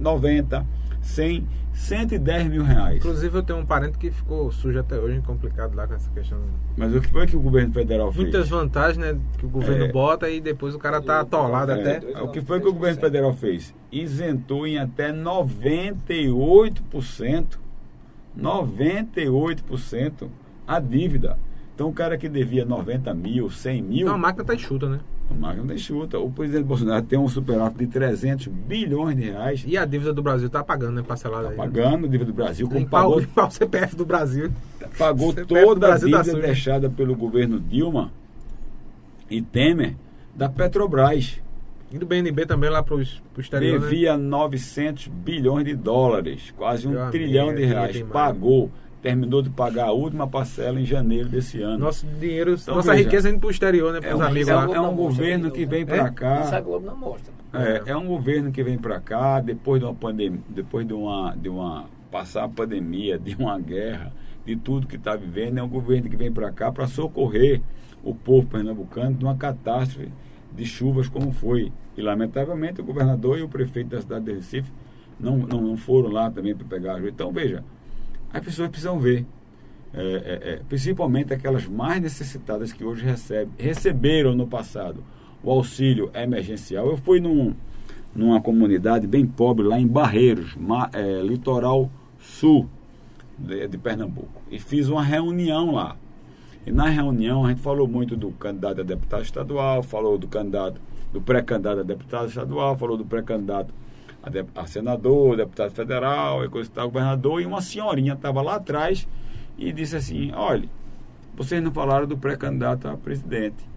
90, 0.00 0.66
100, 1.00 1.46
110 1.72 2.48
mil 2.48 2.64
reais. 2.64 2.96
Inclusive 2.96 3.38
eu 3.38 3.42
tenho 3.44 3.60
um 3.60 3.64
parente 3.64 3.96
que 3.96 4.10
ficou 4.10 4.50
sujo 4.50 4.80
até 4.80 4.98
hoje, 4.98 5.20
complicado 5.20 5.76
lá 5.76 5.86
com 5.86 5.94
essa 5.94 6.10
questão. 6.10 6.40
Mas 6.76 6.92
o 6.92 7.00
que 7.00 7.06
foi 7.08 7.24
que 7.28 7.36
o 7.36 7.40
governo 7.40 7.72
federal 7.72 8.10
fez? 8.10 8.22
Muitas 8.24 8.48
vantagens, 8.48 8.96
né? 8.98 9.16
Que 9.38 9.46
o 9.46 9.48
governo 9.48 9.84
É. 9.84 9.92
bota 9.92 10.28
e 10.28 10.40
depois 10.40 10.74
o 10.74 10.78
cara 10.78 11.00
tá 11.00 11.20
atolado 11.20 11.70
É, 11.70 11.74
até. 11.98 12.20
o 12.20 12.28
que 12.32 12.40
foi 12.40 12.58
que 12.60 12.66
o 12.66 12.72
governo 12.72 13.00
federal 13.00 13.32
fez? 13.32 13.72
Isentou 13.92 14.66
em 14.66 14.76
até 14.76 15.12
98%, 15.12 17.60
98% 18.36 20.28
a 20.66 20.80
dívida. 20.80 21.38
Então 21.76 21.88
o 21.88 21.92
cara 21.92 22.18
que 22.18 22.28
devia 22.28 22.64
90 22.64 23.14
mil, 23.14 23.48
100 23.48 23.82
mil, 23.82 24.00
Então 24.02 24.14
a 24.14 24.18
máquina 24.18 24.44
tá 24.44 24.52
enxuta, 24.54 24.88
né? 24.88 24.98
A 25.30 25.34
máquina 25.34 25.76
chuta. 25.78 26.18
O 26.18 26.30
presidente 26.30 26.64
Bolsonaro 26.64 27.02
tem 27.04 27.18
um 27.18 27.28
superávit 27.28 27.78
de 27.78 27.86
300 27.86 28.46
bilhões 28.48 29.16
de 29.16 29.24
reais, 29.24 29.64
E 29.66 29.76
a 29.78 29.84
dívida 29.84 30.12
do 30.12 30.22
Brasil 30.22 30.50
tá 30.50 30.62
pagando, 30.62 30.96
né? 30.96 31.02
Parcelada 31.06 31.44
tá 31.44 31.50
aí. 31.50 31.56
pagando 31.56 32.06
a 32.06 32.08
dívida 32.08 32.26
do 32.26 32.32
Brasil, 32.32 32.68
como 32.68 32.86
pagou, 32.88 33.18
limpar 33.20 33.48
o 33.48 33.50
CPF 33.50 33.96
do 33.96 34.04
Brasil. 34.04 34.50
pagou 34.98 35.32
toda 35.46 35.86
a 35.86 35.90
Brasil 35.90 36.10
tá 36.10 36.22
dívida 36.22 36.40
deixada 36.42 36.90
pelo 36.90 37.14
governo 37.14 37.60
Dilma 37.60 38.12
e 39.30 39.40
Temer 39.40 39.94
da 40.34 40.48
Petrobras. 40.48 41.40
E 41.92 41.98
do 41.98 42.06
BNB 42.06 42.46
também 42.46 42.70
lá 42.70 42.84
pro, 42.84 43.02
pro 43.32 43.40
exterior, 43.40 43.80
né? 43.80 43.88
devia 43.88 44.16
900 44.16 45.08
bilhões 45.08 45.64
de 45.64 45.74
dólares, 45.74 46.54
quase 46.56 46.86
um 46.86 46.92
Meu 46.92 47.00
amigo, 47.00 47.12
trilhão 47.12 47.52
de 47.52 47.64
é 47.64 47.66
reais. 47.66 47.92
demais. 47.94 48.12
Terminou 49.02 49.40
de 49.40 49.48
pagar 49.48 49.86
a 49.86 49.92
última 49.92 50.26
parcela 50.28 50.78
em 50.78 50.84
janeiro 50.84 51.28
desse 51.28 51.62
ano. 51.62 51.78
Nosso 51.78 52.06
dinheiro, 52.06 52.52
Então, 52.60 52.74
nossa 52.74 52.90
veja, 52.92 53.04
riqueza 53.04 53.30
indo 53.30 53.38
pro 53.40 53.50
exterior, 53.50 53.92
né? 53.94 54.00
Para 54.00 54.10
é 54.10 54.14
os 54.14 54.20
um- 54.20 54.24
amigos 54.24 54.48
é 54.48 54.54
lá. 54.54 54.68
um- 54.68 54.74
é 54.74 54.80
um 54.80 54.94
governo 54.94 55.50
que 55.50 55.64
vem 55.64 55.86
pra 55.86 56.06
É? 56.06 56.10
cá. 56.10 56.40
Isso 56.42 56.54
a 56.54 56.60
Globo 56.60 56.84
não 56.86 56.96
mostra. 56.96 57.32
É, 57.52 57.82
é 57.92 57.96
um 57.96 58.06
governo 58.06 58.52
que 58.52 58.62
vem 58.62 58.76
para 58.76 59.00
cá 59.00 59.40
depois 59.40 59.80
de 59.80 59.86
uma 59.86 59.94
pandemia, 59.94 60.40
depois 60.48 60.86
de 60.86 60.92
uma, 60.92 61.34
de 61.34 61.48
uma 61.48 61.86
passar 62.10 62.44
a 62.44 62.48
pandemia, 62.48 63.18
de 63.18 63.34
uma 63.36 63.58
guerra, 63.58 64.12
de 64.44 64.54
tudo 64.54 64.86
que 64.86 64.96
está 64.96 65.16
vivendo, 65.16 65.56
é 65.58 65.62
um 65.62 65.68
governo 65.68 66.08
que 66.10 66.16
vem 66.16 66.30
para 66.30 66.50
cá 66.52 66.70
para 66.70 66.86
socorrer 66.86 67.60
o 68.04 68.14
povo 68.14 68.46
pernambucano 68.48 69.14
de 69.16 69.24
uma 69.24 69.34
catástrofe 69.36 70.08
de 70.52 70.64
chuvas 70.66 71.08
como 71.08 71.32
foi. 71.32 71.72
E 71.96 72.02
lamentavelmente 72.02 72.80
o 72.80 72.84
governador 72.84 73.38
e 73.38 73.42
o 73.42 73.48
prefeito 73.48 73.88
da 73.90 74.00
cidade 74.00 74.26
de 74.26 74.32
Recife 74.32 74.70
não, 75.18 75.38
não, 75.38 75.60
não 75.62 75.76
foram 75.76 76.10
lá 76.10 76.30
também 76.30 76.54
para 76.54 76.66
pegar 76.66 76.94
ajuda. 76.94 77.08
Então 77.10 77.32
veja, 77.32 77.64
as 78.32 78.42
pessoas 78.44 78.68
precisam 78.68 78.98
ver. 78.98 79.26
É, 79.92 80.00
é, 80.02 80.52
é, 80.52 80.60
principalmente 80.68 81.34
aquelas 81.34 81.66
mais 81.66 82.00
necessitadas 82.00 82.72
que 82.72 82.84
hoje 82.84 83.04
recebem, 83.04 83.52
receberam 83.58 84.36
no 84.36 84.46
passado 84.46 85.02
o 85.42 85.50
auxílio 85.50 86.10
emergencial. 86.14 86.86
Eu 86.86 86.96
fui 86.96 87.18
num, 87.18 87.54
numa 88.14 88.40
comunidade 88.40 89.06
bem 89.08 89.26
pobre 89.26 89.66
lá 89.66 89.80
em 89.80 89.86
Barreiros, 89.88 90.54
ma- 90.54 90.88
é, 90.92 91.20
litoral 91.22 91.90
sul 92.20 92.68
de, 93.36 93.66
de 93.66 93.76
Pernambuco, 93.76 94.40
e 94.48 94.60
fiz 94.60 94.88
uma 94.88 95.02
reunião 95.02 95.72
lá. 95.72 95.96
E 96.64 96.70
na 96.70 96.88
reunião 96.88 97.44
a 97.44 97.48
gente 97.48 97.62
falou 97.62 97.88
muito 97.88 98.16
do 98.16 98.30
candidato 98.32 98.82
a 98.82 98.84
deputado 98.84 99.22
estadual, 99.24 99.82
falou 99.82 100.16
do 100.16 100.28
candidato, 100.28 100.80
do 101.12 101.20
pré-candidato 101.20 101.80
a 101.80 101.82
deputado 101.82 102.28
estadual, 102.28 102.76
falou 102.78 102.96
do 102.96 103.04
pré-candidato 103.04 103.74
a, 104.22 104.30
de- 104.30 104.44
a 104.54 104.66
senador, 104.66 105.36
deputado 105.36 105.70
federal, 105.72 106.44
e 106.44 106.48
coisa 106.48 106.70
tal, 106.72 106.88
governador, 106.88 107.40
e 107.40 107.46
uma 107.46 107.60
senhorinha 107.62 108.14
estava 108.14 108.42
lá 108.42 108.56
atrás 108.56 109.06
e 109.58 109.72
disse 109.72 109.96
assim, 109.96 110.32
olha, 110.34 110.68
vocês 111.36 111.62
não 111.62 111.72
falaram 111.72 112.06
do 112.06 112.16
pré-candidato 112.16 112.88
a 112.88 112.96
presidente. 112.96 113.68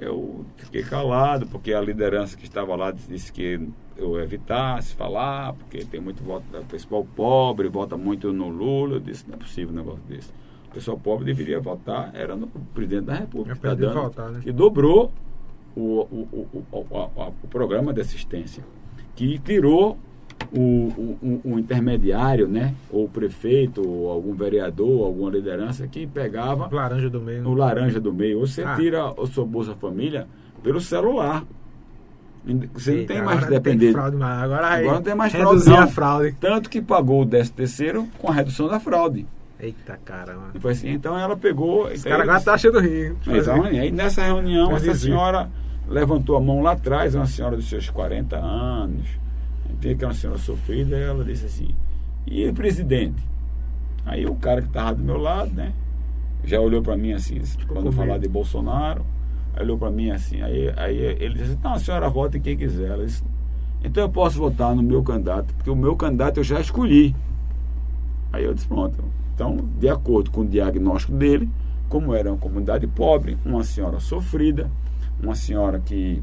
Eu 0.00 0.44
fiquei 0.56 0.82
calado, 0.84 1.46
porque 1.46 1.72
a 1.72 1.80
liderança 1.80 2.36
que 2.36 2.44
estava 2.44 2.76
lá 2.76 2.92
disse 2.92 3.32
que 3.32 3.68
eu 3.96 4.20
evitasse 4.20 4.94
falar, 4.94 5.54
porque 5.54 5.84
tem 5.84 6.00
muito 6.00 6.22
voto 6.22 6.44
do 6.52 6.64
pessoal 6.66 7.04
pobre, 7.16 7.68
vota 7.68 7.96
muito 7.96 8.32
no 8.32 8.48
Lula. 8.48 8.94
Eu 8.96 9.00
disse, 9.00 9.24
não 9.26 9.34
é 9.34 9.38
possível 9.38 9.70
um 9.72 9.76
negócio 9.76 10.02
desse. 10.08 10.30
O 10.70 10.74
pessoal 10.74 10.96
pobre 10.98 11.24
deveria 11.24 11.58
votar, 11.58 12.12
era 12.14 12.36
no 12.36 12.46
presidente 12.46 13.06
da 13.06 13.14
República, 13.14 13.52
É 13.52 13.54
que, 13.56 13.60
tá 13.60 13.74
dando, 13.74 13.94
votar, 14.02 14.30
né? 14.30 14.40
que 14.40 14.52
dobrou 14.52 15.10
o, 15.74 15.80
o, 15.80 16.48
o, 16.52 16.64
o, 16.78 17.34
o 17.42 17.48
programa 17.48 17.92
de 17.92 18.00
assistência, 18.00 18.62
que 19.18 19.36
tirou 19.40 19.98
o, 20.52 20.60
o, 20.60 21.18
o- 21.20 21.40
o 21.54 21.58
intermediário, 21.58 22.46
né? 22.46 22.72
Ou 22.90 23.06
o 23.06 23.08
prefeito, 23.08 23.82
ou 23.86 24.10
algum 24.10 24.32
vereador, 24.32 25.04
alguma 25.06 25.28
liderança 25.30 25.88
que 25.88 26.06
pegava 26.06 26.68
Laranja 26.70 27.10
do 27.10 27.20
meio. 27.20 27.46
o 27.48 27.52
laranja 27.54 27.98
do 28.00 28.12
meio. 28.14 28.38
Hoje 28.40 28.52
você 28.52 28.62
Ah. 28.62 28.76
tira 28.76 29.20
o 29.20 29.26
seu 29.26 29.44
Bolsa 29.44 29.74
Família 29.74 30.28
pelo 30.62 30.80
celular. 30.80 31.44
Você 32.74 32.92
não 32.94 33.06
tem 33.06 33.20
mais 33.22 33.44
depender. 33.46 33.92
fraude. 33.92 34.16
Agora, 34.22 34.80
não 34.82 35.02
tem 35.02 35.14
mais 35.14 35.32
fraude, 35.32 35.68
não. 35.68 35.78
a 35.80 35.86
fraude. 35.88 36.36
Tanto 36.40 36.70
que 36.70 36.80
pagou 36.80 37.22
o 37.22 37.26
13 37.26 37.52
terceiro 37.52 38.06
com 38.18 38.30
a 38.30 38.32
redução 38.32 38.68
da 38.68 38.78
fraude. 38.80 39.26
Eita, 39.60 39.98
caramba. 40.04 40.52
Assim, 40.70 40.90
então 40.90 41.18
ela 41.18 41.36
pegou. 41.36 41.90
Esse 41.90 42.08
cara 42.08 42.22
agora 42.22 42.40
tá 42.40 42.54
achando 42.54 42.78
rio. 42.78 43.16
Exatamente. 43.26 43.80
Aí 43.80 43.90
nessa 43.90 44.22
reunião, 44.22 44.70
Mas 44.70 44.86
essa 44.86 45.00
senhora 45.00 45.50
levantou 45.88 46.36
a 46.36 46.40
mão 46.40 46.60
lá 46.60 46.72
atrás, 46.72 47.14
uma 47.14 47.26
senhora 47.26 47.56
dos 47.56 47.68
seus 47.68 47.88
40 47.90 48.36
anos, 48.36 49.06
que 49.80 49.96
é 50.04 50.06
uma 50.06 50.14
senhora 50.14 50.38
sofrida, 50.38 50.96
e 50.96 51.02
ela 51.02 51.24
disse 51.24 51.46
assim, 51.46 51.74
e 52.26 52.46
o 52.46 52.54
presidente? 52.54 53.22
Aí 54.04 54.26
o 54.26 54.34
cara 54.34 54.62
que 54.62 54.68
estava 54.68 54.94
do 54.94 55.02
meu 55.02 55.16
lado, 55.16 55.50
né, 55.52 55.72
já 56.44 56.60
olhou 56.60 56.82
para 56.82 56.96
mim 56.96 57.12
assim, 57.12 57.40
quando 57.66 57.90
falar 57.90 58.18
de 58.18 58.28
Bolsonaro, 58.28 59.04
olhou 59.58 59.76
para 59.76 59.90
mim 59.90 60.10
assim, 60.10 60.40
aí, 60.42 60.72
aí 60.76 60.96
ele 60.96 61.34
disse, 61.34 61.58
não, 61.62 61.72
a 61.72 61.78
senhora 61.78 62.08
vota 62.08 62.38
em 62.38 62.40
quem 62.40 62.56
quiser. 62.56 62.90
Ela 62.90 63.04
disse, 63.04 63.24
então 63.82 64.02
eu 64.04 64.08
posso 64.08 64.38
votar 64.38 64.74
no 64.74 64.82
meu 64.82 65.02
candidato, 65.02 65.52
porque 65.54 65.70
o 65.70 65.76
meu 65.76 65.96
candidato 65.96 66.38
eu 66.38 66.44
já 66.44 66.60
escolhi. 66.60 67.14
Aí 68.32 68.44
eu 68.44 68.54
disse, 68.54 68.66
pronto. 68.66 69.02
Então, 69.34 69.56
de 69.78 69.88
acordo 69.88 70.30
com 70.30 70.42
o 70.42 70.46
diagnóstico 70.46 71.12
dele, 71.12 71.48
como 71.88 72.14
era 72.14 72.30
uma 72.30 72.38
comunidade 72.38 72.86
pobre, 72.86 73.38
uma 73.44 73.64
senhora 73.64 74.00
sofrida, 74.00 74.70
uma 75.22 75.34
senhora 75.34 75.80
que, 75.80 76.22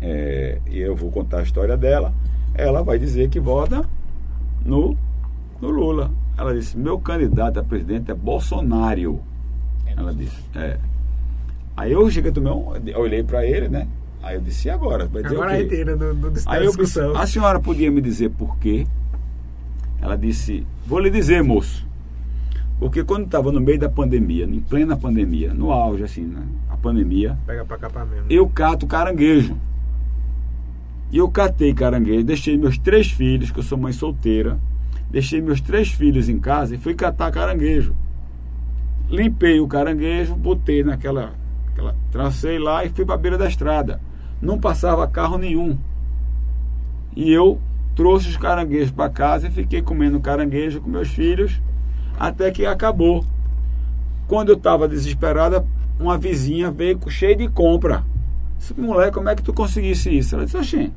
é, 0.00 0.60
e 0.66 0.78
eu 0.78 0.94
vou 0.94 1.10
contar 1.10 1.40
a 1.40 1.42
história 1.42 1.76
dela, 1.76 2.12
ela 2.54 2.82
vai 2.82 2.98
dizer 2.98 3.28
que 3.28 3.40
vota 3.40 3.84
no, 4.64 4.96
no 5.60 5.70
Lula. 5.70 6.10
Ela 6.36 6.54
disse, 6.54 6.76
meu 6.76 6.98
candidato 6.98 7.58
a 7.58 7.62
presidente 7.62 8.10
é 8.10 8.14
Bolsonaro. 8.14 9.20
Ela 9.86 10.14
disse, 10.14 10.36
é. 10.54 10.78
Aí 11.76 11.92
eu 11.92 12.10
cheguei, 12.10 12.32
um, 12.42 12.74
eu 12.86 13.00
olhei 13.00 13.22
para 13.22 13.44
ele, 13.44 13.68
né? 13.68 13.86
Aí 14.22 14.34
eu 14.34 14.40
disse, 14.40 14.68
e 14.68 14.70
agora? 14.70 15.06
Vai 15.06 15.22
dizer 15.22 15.34
Agora 15.34 15.52
o 15.52 15.56
quê? 15.56 15.62
gente 15.62 15.80
entra 15.80 15.96
no, 15.96 16.14
no, 16.14 16.30
da 16.30 16.40
Aí 16.46 16.64
eu 16.64 16.76
disse, 16.76 17.00
a 17.00 17.26
senhora 17.26 17.60
podia 17.60 17.90
me 17.90 18.00
dizer 18.00 18.30
por 18.30 18.56
quê? 18.58 18.86
Ela 20.00 20.16
disse, 20.16 20.66
vou 20.86 20.98
lhe 20.98 21.10
dizer, 21.10 21.42
moço. 21.42 21.86
Porque 22.78 23.02
quando 23.04 23.24
estava 23.24 23.50
no 23.50 23.60
meio 23.60 23.78
da 23.78 23.88
pandemia, 23.88 24.44
em 24.44 24.60
plena 24.60 24.96
pandemia, 24.96 25.54
no 25.54 25.70
auge, 25.70 26.02
assim, 26.02 26.24
né? 26.24 26.42
Pandemia, 26.86 27.36
Pega 27.44 27.64
pra 27.64 27.76
cá 27.76 27.90
pra 27.90 28.06
eu 28.30 28.48
cato 28.48 28.86
caranguejo. 28.86 29.58
E 31.10 31.18
eu 31.18 31.28
catei 31.28 31.74
caranguejo, 31.74 32.22
deixei 32.22 32.56
meus 32.56 32.78
três 32.78 33.10
filhos, 33.10 33.50
que 33.50 33.58
eu 33.58 33.64
sou 33.64 33.76
mãe 33.76 33.92
solteira, 33.92 34.56
deixei 35.10 35.40
meus 35.40 35.60
três 35.60 35.88
filhos 35.88 36.28
em 36.28 36.38
casa 36.38 36.76
e 36.76 36.78
fui 36.78 36.94
catar 36.94 37.32
caranguejo. 37.32 37.92
Limpei 39.10 39.58
o 39.58 39.66
caranguejo, 39.66 40.36
botei 40.36 40.84
naquela. 40.84 41.32
Aquela, 41.72 41.96
tracei 42.12 42.56
lá 42.56 42.84
e 42.84 42.88
fui 42.88 43.04
para 43.04 43.16
a 43.16 43.18
beira 43.18 43.36
da 43.36 43.48
estrada. 43.48 44.00
Não 44.40 44.56
passava 44.56 45.08
carro 45.08 45.38
nenhum. 45.38 45.76
E 47.16 47.32
eu 47.32 47.60
trouxe 47.96 48.28
os 48.28 48.36
caranguejos 48.36 48.92
para 48.92 49.10
casa 49.10 49.48
e 49.48 49.50
fiquei 49.50 49.82
comendo 49.82 50.20
caranguejo 50.20 50.80
com 50.80 50.88
meus 50.88 51.08
filhos 51.08 51.60
até 52.16 52.52
que 52.52 52.64
acabou. 52.64 53.24
Quando 54.28 54.50
eu 54.50 54.56
estava 54.56 54.86
desesperada, 54.86 55.66
uma 55.98 56.16
vizinha 56.18 56.70
veio 56.70 56.98
com- 56.98 57.10
cheia 57.10 57.34
de 57.36 57.48
compra. 57.48 58.04
Disse, 58.58 58.78
moleque, 58.80 59.12
como 59.14 59.28
é 59.28 59.34
que 59.34 59.42
tu 59.42 59.52
conseguisse 59.52 60.10
isso? 60.16 60.34
Ela 60.34 60.44
disse, 60.44 60.56
oxê, 60.56 60.90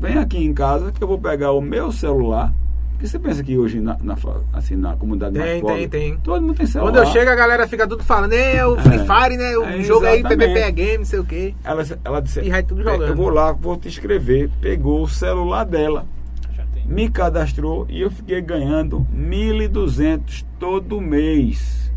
vem 0.00 0.18
aqui 0.18 0.38
em 0.38 0.52
casa 0.54 0.90
que 0.92 1.02
eu 1.02 1.08
vou 1.08 1.18
pegar 1.18 1.52
o 1.52 1.60
meu 1.60 1.90
celular. 1.92 2.52
Porque 2.92 3.06
você 3.06 3.18
pensa 3.20 3.44
que 3.44 3.56
hoje 3.56 3.78
na, 3.80 3.96
na 4.02 4.16
assim, 4.52 4.74
na 4.74 4.96
comunidade 4.96 5.38
mais 5.38 5.50
Tem, 5.52 5.60
pobre, 5.60 5.76
tem, 5.86 5.88
tem. 5.88 6.16
todo 6.18 6.42
mundo 6.42 6.56
tem 6.56 6.66
celular. 6.66 6.90
Quando 6.90 6.96
eu 7.04 7.06
chego, 7.12 7.30
a 7.30 7.34
galera 7.36 7.68
fica 7.68 7.86
tudo 7.86 8.02
falando, 8.02 8.32
é 8.32 8.66
o 8.66 8.76
Free 8.76 8.96
É. 8.96 9.04
Fire, 9.04 9.36
né? 9.36 9.56
O 9.56 9.64
É, 9.64 9.82
jogo 9.84 10.04
aí. 10.04 10.20
PPP 10.20 10.58
é 10.58 10.70
game, 10.72 10.98
não 10.98 11.04
sei 11.04 11.18
o 11.20 11.24
quê. 11.24 11.54
Ela, 11.62 11.84
ela 12.04 12.20
disse, 12.20 12.40
E 12.40 12.50
vai 12.50 12.62
tudo 12.64 12.82
jogando. 12.82 13.04
eu 13.10 13.14
vou 13.14 13.28
lá, 13.30 13.52
vou 13.52 13.76
te 13.76 13.86
escrever. 13.86 14.50
Pegou 14.60 15.04
o 15.04 15.08
celular 15.08 15.62
dela, 15.64 16.06
Já 16.56 16.64
tem. 16.74 16.84
me 16.88 17.08
cadastrou 17.08 17.86
e 17.88 18.00
eu 18.00 18.10
fiquei 18.10 18.40
ganhando 18.40 19.06
1.200 19.14 20.44
todo 20.58 21.00
mês. 21.00 21.87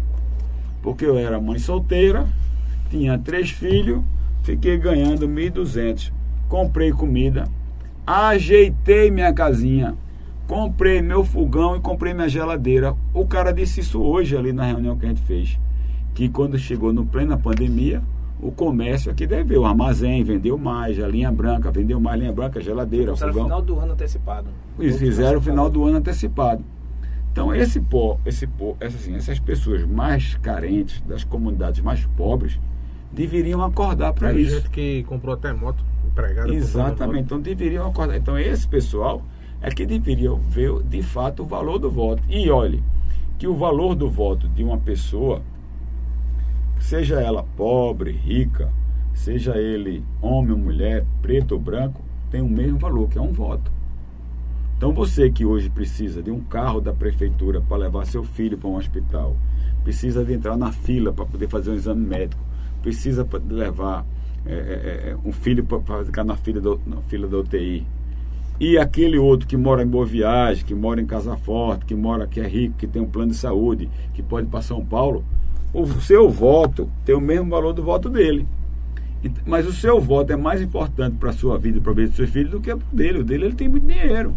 Porque 0.81 1.05
eu 1.05 1.17
era 1.17 1.39
mãe 1.39 1.59
solteira, 1.59 2.27
tinha 2.89 3.17
três 3.17 3.51
filhos, 3.51 4.01
fiquei 4.43 4.77
ganhando 4.77 5.27
1.200. 5.27 6.11
Comprei 6.49 6.91
comida, 6.91 7.47
ajeitei 8.05 9.09
minha 9.11 9.31
casinha, 9.33 9.95
comprei 10.47 11.01
meu 11.01 11.23
fogão 11.23 11.75
e 11.75 11.79
comprei 11.79 12.13
minha 12.13 12.27
geladeira. 12.27 12.95
O 13.13 13.25
cara 13.25 13.51
disse 13.51 13.79
isso 13.79 14.01
hoje 14.01 14.35
ali 14.35 14.51
na 14.51 14.65
reunião 14.65 14.97
que 14.97 15.05
a 15.05 15.09
gente 15.09 15.21
fez. 15.21 15.57
Que 16.13 16.27
quando 16.27 16.57
chegou 16.57 16.91
no 16.91 17.05
plena 17.05 17.37
pandemia, 17.37 18.01
o 18.41 18.51
comércio 18.51 19.11
aqui 19.11 19.25
deve 19.27 19.55
o 19.55 19.65
armazém 19.65 20.23
vendeu 20.23 20.57
mais, 20.57 20.99
a 20.99 21.07
linha 21.07 21.31
branca 21.31 21.71
vendeu 21.71 21.99
mais, 21.99 22.19
linha 22.19 22.33
branca, 22.33 22.59
geladeira, 22.59 23.05
Começaram 23.05 23.31
no 23.33 23.39
fogão. 23.39 23.47
final 23.49 23.61
do 23.61 23.79
ano 23.79 23.93
antecipado. 23.93 24.47
Eles 24.79 24.97
fizeram 24.97 25.37
o 25.37 25.41
final 25.41 25.69
do 25.69 25.85
ano 25.85 25.97
antecipado. 25.97 26.63
Então, 27.31 27.55
esse 27.55 27.79
pó, 27.79 28.19
esse 28.25 28.47
essa, 28.79 28.97
assim, 28.97 29.15
essas 29.15 29.39
pessoas 29.39 29.85
mais 29.85 30.35
carentes, 30.35 31.01
das 31.01 31.23
comunidades 31.23 31.81
mais 31.81 32.05
pobres, 32.17 32.59
deveriam 33.11 33.63
acordar 33.63 34.13
para 34.13 34.33
isso. 34.33 34.55
gente 34.55 34.69
que 34.69 35.03
comprou 35.03 35.33
até 35.33 35.53
moto, 35.53 35.83
empregada. 36.05 36.53
Exatamente. 36.53 37.23
Então, 37.23 37.39
deveriam 37.39 37.87
acordar. 37.87 38.17
Então, 38.17 38.37
esse 38.37 38.67
pessoal 38.67 39.21
é 39.61 39.69
que 39.69 39.85
deveriam 39.85 40.37
ver, 40.37 40.83
de 40.83 41.01
fato, 41.01 41.43
o 41.43 41.45
valor 41.45 41.79
do 41.79 41.89
voto. 41.89 42.21
E 42.27 42.49
olhe, 42.49 42.83
que 43.37 43.47
o 43.47 43.55
valor 43.55 43.95
do 43.95 44.09
voto 44.09 44.49
de 44.49 44.63
uma 44.63 44.77
pessoa, 44.77 45.41
seja 46.79 47.21
ela 47.21 47.43
pobre, 47.55 48.11
rica, 48.11 48.69
seja 49.13 49.57
ele 49.57 50.03
homem 50.21 50.51
ou 50.51 50.57
mulher, 50.57 51.05
preto 51.21 51.53
ou 51.53 51.59
branco, 51.59 52.01
tem 52.29 52.41
o 52.41 52.49
mesmo 52.49 52.77
valor, 52.77 53.07
que 53.07 53.17
é 53.17 53.21
um 53.21 53.31
voto. 53.31 53.71
Então 54.81 54.91
você 54.91 55.29
que 55.29 55.45
hoje 55.45 55.69
precisa 55.69 56.23
de 56.23 56.31
um 56.31 56.39
carro 56.39 56.81
da 56.81 56.91
prefeitura 56.91 57.61
para 57.61 57.77
levar 57.77 58.03
seu 58.03 58.23
filho 58.23 58.57
para 58.57 58.67
um 58.67 58.77
hospital, 58.77 59.35
precisa 59.83 60.25
de 60.25 60.33
entrar 60.33 60.57
na 60.57 60.71
fila 60.71 61.13
para 61.13 61.23
poder 61.23 61.47
fazer 61.47 61.69
um 61.69 61.75
exame 61.75 62.03
médico, 62.03 62.41
precisa 62.81 63.23
levar 63.47 64.03
é, 64.43 64.51
é, 64.51 65.09
é, 65.11 65.17
um 65.23 65.31
filho 65.31 65.63
para 65.63 66.03
ficar 66.03 66.23
na 66.23 66.35
fila, 66.35 66.59
do, 66.59 66.81
na 66.83 66.97
fila 67.01 67.27
da 67.27 67.37
UTI, 67.37 67.85
e 68.59 68.75
aquele 68.79 69.19
outro 69.19 69.47
que 69.47 69.55
mora 69.55 69.83
em 69.83 69.87
Boa 69.87 70.03
Viagem, 70.03 70.65
que 70.65 70.73
mora 70.73 70.99
em 70.99 71.05
Casa 71.05 71.37
Forte, 71.37 71.85
que 71.85 71.93
mora 71.93 72.25
que 72.25 72.39
é 72.39 72.47
rico, 72.47 72.75
que 72.75 72.87
tem 72.87 73.03
um 73.03 73.07
plano 73.07 73.29
de 73.29 73.37
saúde, 73.37 73.87
que 74.15 74.23
pode 74.23 74.47
ir 74.47 74.49
para 74.49 74.63
São 74.63 74.83
Paulo, 74.83 75.23
o 75.71 75.85
seu 76.01 76.27
voto 76.27 76.89
tem 77.05 77.13
o 77.13 77.21
mesmo 77.21 77.51
valor 77.51 77.73
do 77.73 77.83
voto 77.83 78.09
dele. 78.09 78.47
Mas 79.45 79.67
o 79.67 79.73
seu 79.73 80.01
voto 80.01 80.33
é 80.33 80.35
mais 80.35 80.59
importante 80.59 81.17
para 81.17 81.29
a 81.29 81.33
sua 81.33 81.55
vida 81.59 81.77
e 81.77 81.81
para 81.81 81.91
a 81.91 81.95
vida 81.95 82.07
dos 82.07 82.17
seus 82.17 82.31
filhos 82.31 82.49
do 82.49 82.59
que 82.59 82.73
o 82.73 82.81
dele. 82.91 83.19
O 83.19 83.23
dele 83.23 83.45
ele 83.45 83.55
tem 83.55 83.69
muito 83.69 83.85
dinheiro. 83.85 84.33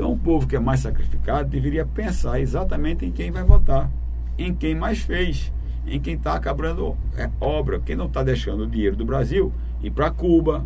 Então 0.00 0.12
o 0.12 0.18
povo 0.18 0.46
que 0.46 0.56
é 0.56 0.58
mais 0.58 0.80
sacrificado 0.80 1.50
deveria 1.50 1.84
pensar 1.84 2.40
exatamente 2.40 3.04
em 3.04 3.12
quem 3.12 3.30
vai 3.30 3.44
votar, 3.44 3.90
em 4.38 4.54
quem 4.54 4.74
mais 4.74 5.00
fez, 5.00 5.52
em 5.86 6.00
quem 6.00 6.14
está 6.14 6.32
acabando 6.32 6.96
é, 7.18 7.28
obra, 7.38 7.78
quem 7.80 7.94
não 7.94 8.06
está 8.06 8.22
deixando 8.22 8.62
o 8.62 8.66
dinheiro 8.66 8.96
do 8.96 9.04
Brasil 9.04 9.52
ir 9.82 9.90
para 9.90 10.10
Cuba, 10.10 10.64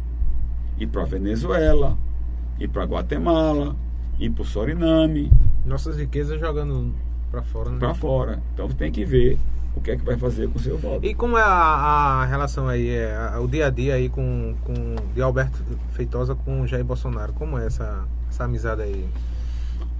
ir 0.78 0.86
para 0.86 1.02
Venezuela, 1.02 1.98
ir 2.60 2.68
para 2.68 2.84
Guatemala, 2.84 3.74
ir 4.20 4.30
para 4.30 4.42
o 4.42 4.44
Suriname, 4.44 5.32
Nossas 5.66 5.96
riquezas 5.96 6.38
jogando 6.38 6.94
pra 7.32 7.42
fora, 7.42 7.70
né? 7.70 7.78
para 7.80 7.92
fora. 7.92 8.42
Então 8.52 8.68
tem 8.68 8.92
que 8.92 9.04
ver 9.04 9.36
o 9.74 9.80
que 9.80 9.90
é 9.90 9.96
que 9.96 10.04
vai 10.04 10.16
fazer 10.16 10.48
com 10.48 10.60
o 10.60 10.62
seu 10.62 10.78
voto. 10.78 11.04
E 11.04 11.12
como 11.12 11.36
é 11.36 11.42
a, 11.42 11.48
a 12.22 12.24
relação 12.26 12.68
aí, 12.68 12.88
é, 12.88 13.36
o 13.42 13.48
dia 13.48 13.66
a 13.66 13.70
dia 13.70 13.94
aí 13.94 14.08
com, 14.08 14.54
com 14.62 14.74
de 15.12 15.20
Alberto 15.20 15.58
Feitosa 15.90 16.36
com 16.36 16.60
o 16.60 16.66
Jair 16.68 16.84
Bolsonaro? 16.84 17.32
Como 17.32 17.58
é 17.58 17.66
essa, 17.66 18.06
essa 18.34 18.44
amizade 18.44 18.82
aí? 18.82 19.06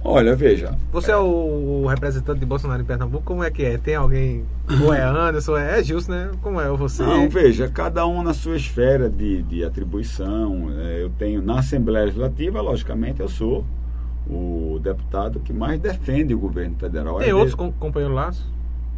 Olha, 0.03 0.35
veja, 0.35 0.77
Você 0.91 1.11
é 1.11 1.17
o, 1.17 1.87
representante 1.87 2.39
de 2.39 2.45
Bolsonaro 2.45 2.79
em 2.79 2.85
Pernambuco? 2.85 3.23
Como 3.23 3.43
é 3.43 3.49
que 3.49 3.65
é? 3.65 3.77
Tem 3.77 3.95
alguém? 3.95 4.45
Ou 4.83 4.93
é 4.93 5.01
Anderson? 5.01 5.57
É, 5.57 5.79
é 5.79 5.83
justo, 5.83 6.11
né? 6.11 6.29
Como 6.43 6.61
é 6.61 6.69
você? 6.69 7.01
Não, 7.01 7.27
veja, 7.27 7.67
cada 7.67 8.05
um 8.05 8.21
na 8.21 8.33
sua 8.33 8.55
esfera 8.55 9.09
de, 9.09 9.41
de 9.41 9.65
atribuição. 9.65 10.69
É, 10.77 11.01
eu 11.01 11.09
tenho 11.17 11.41
na 11.41 11.59
Assembleia 11.59 12.05
Legislativa, 12.05 12.61
logicamente, 12.61 13.19
eu 13.19 13.27
sou 13.27 13.65
o 14.27 14.79
deputado 14.81 15.39
que 15.39 15.51
mais 15.51 15.79
defende 15.79 16.35
o 16.35 16.39
governo 16.39 16.75
federal. 16.75 17.17
Tem 17.17 17.29
Às 17.29 17.33
outros 17.33 17.55
com, 17.55 17.71
companheiros 17.71 18.15
lá? 18.15 18.31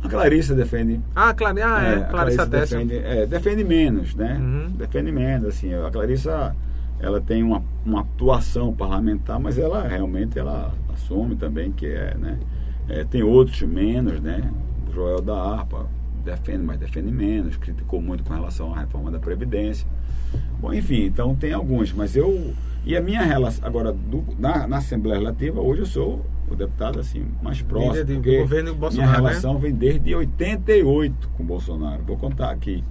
A 0.03 0.09
Clarissa 0.09 0.53
defende. 0.53 0.99
Ah, 1.15 1.33
ah 1.33 1.83
é, 1.83 1.95
a 1.95 2.03
Clarissa 2.03 2.47
Tessa. 2.47 2.75
defende, 2.75 2.97
é, 2.97 3.25
defende 3.25 3.63
menos, 3.63 4.13
né? 4.13 4.37
Uhum. 4.39 4.71
Defende 4.71 5.11
menos, 5.11 5.47
assim. 5.47 5.73
A 5.73 5.89
Clarissa, 5.89 6.55
ela 6.99 7.21
tem 7.21 7.43
uma, 7.43 7.63
uma 7.85 8.01
atuação 8.01 8.73
parlamentar, 8.73 9.39
mas 9.39 9.57
ela 9.57 9.87
realmente 9.87 10.37
ela 10.39 10.73
assume 10.93 11.35
também 11.35 11.71
que 11.71 11.85
é, 11.85 12.15
né? 12.17 12.39
É, 12.89 13.03
tem 13.03 13.21
outros 13.23 13.61
menos, 13.63 14.19
né? 14.21 14.49
O 14.89 14.93
Joel 14.93 15.21
da 15.21 15.35
Arpa 15.39 15.85
defende, 16.23 16.63
mas 16.63 16.77
defende 16.79 17.11
menos, 17.11 17.55
criticou 17.57 18.01
muito 18.01 18.23
com 18.23 18.33
relação 18.33 18.73
à 18.73 18.79
reforma 18.79 19.11
da 19.11 19.19
Previdência. 19.19 19.87
Bom, 20.59 20.73
enfim, 20.73 21.03
então 21.05 21.35
tem 21.35 21.53
alguns, 21.53 21.93
mas 21.93 22.15
eu. 22.15 22.53
E 22.85 22.95
a 22.95 23.01
minha 23.01 23.21
relação, 23.21 23.65
agora, 23.67 23.91
do- 23.91 24.23
na, 24.39 24.65
na 24.67 24.77
Assembleia 24.77 25.19
Legislativa, 25.19 25.59
hoje 25.61 25.81
eu 25.81 25.85
sou 25.85 26.25
o 26.49 26.55
deputado 26.55 26.99
assim, 26.99 27.25
mais 27.43 27.61
próximo. 27.61 27.93
Do 28.05 28.21
governo 28.41 28.73
Bolsonaro, 28.75 29.09
Minha 29.11 29.21
né? 29.21 29.27
relação 29.29 29.57
vem 29.59 29.73
desde 29.73 30.15
88 30.15 31.29
com 31.35 31.43
o 31.43 31.45
Bolsonaro. 31.45 32.01
Vou 32.03 32.17
contar 32.17 32.49
aqui. 32.51 32.83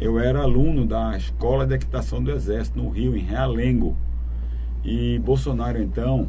Eu 0.00 0.18
era 0.18 0.40
aluno 0.40 0.86
da 0.86 1.14
Escola 1.14 1.66
de 1.66 1.74
Equitação 1.74 2.24
do 2.24 2.30
Exército, 2.30 2.78
no 2.78 2.88
Rio, 2.88 3.14
em 3.14 3.20
Realengo. 3.20 3.94
E 4.82 5.18
Bolsonaro, 5.18 5.78
então, 5.78 6.26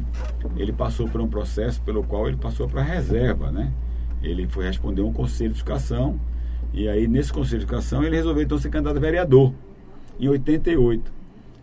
ele 0.58 0.74
passou 0.74 1.08
por 1.08 1.22
um 1.22 1.26
processo 1.26 1.80
pelo 1.80 2.04
qual 2.04 2.28
ele 2.28 2.36
passou 2.36 2.68
para 2.68 2.82
a 2.82 2.84
reserva, 2.84 3.50
né? 3.50 3.72
Ele 4.22 4.46
foi 4.46 4.66
responder 4.66 5.00
um 5.00 5.10
conselho 5.10 5.54
de 5.54 5.60
educação. 5.60 6.20
E 6.74 6.86
aí, 6.86 7.08
nesse 7.08 7.32
conselho 7.32 7.60
de 7.60 7.64
educação, 7.64 8.04
ele 8.04 8.14
resolveu, 8.14 8.42
então, 8.42 8.58
ser 8.58 8.68
candidato 8.68 8.98
a 8.98 9.00
vereador, 9.00 9.54
em 10.20 10.28
88. 10.28 11.10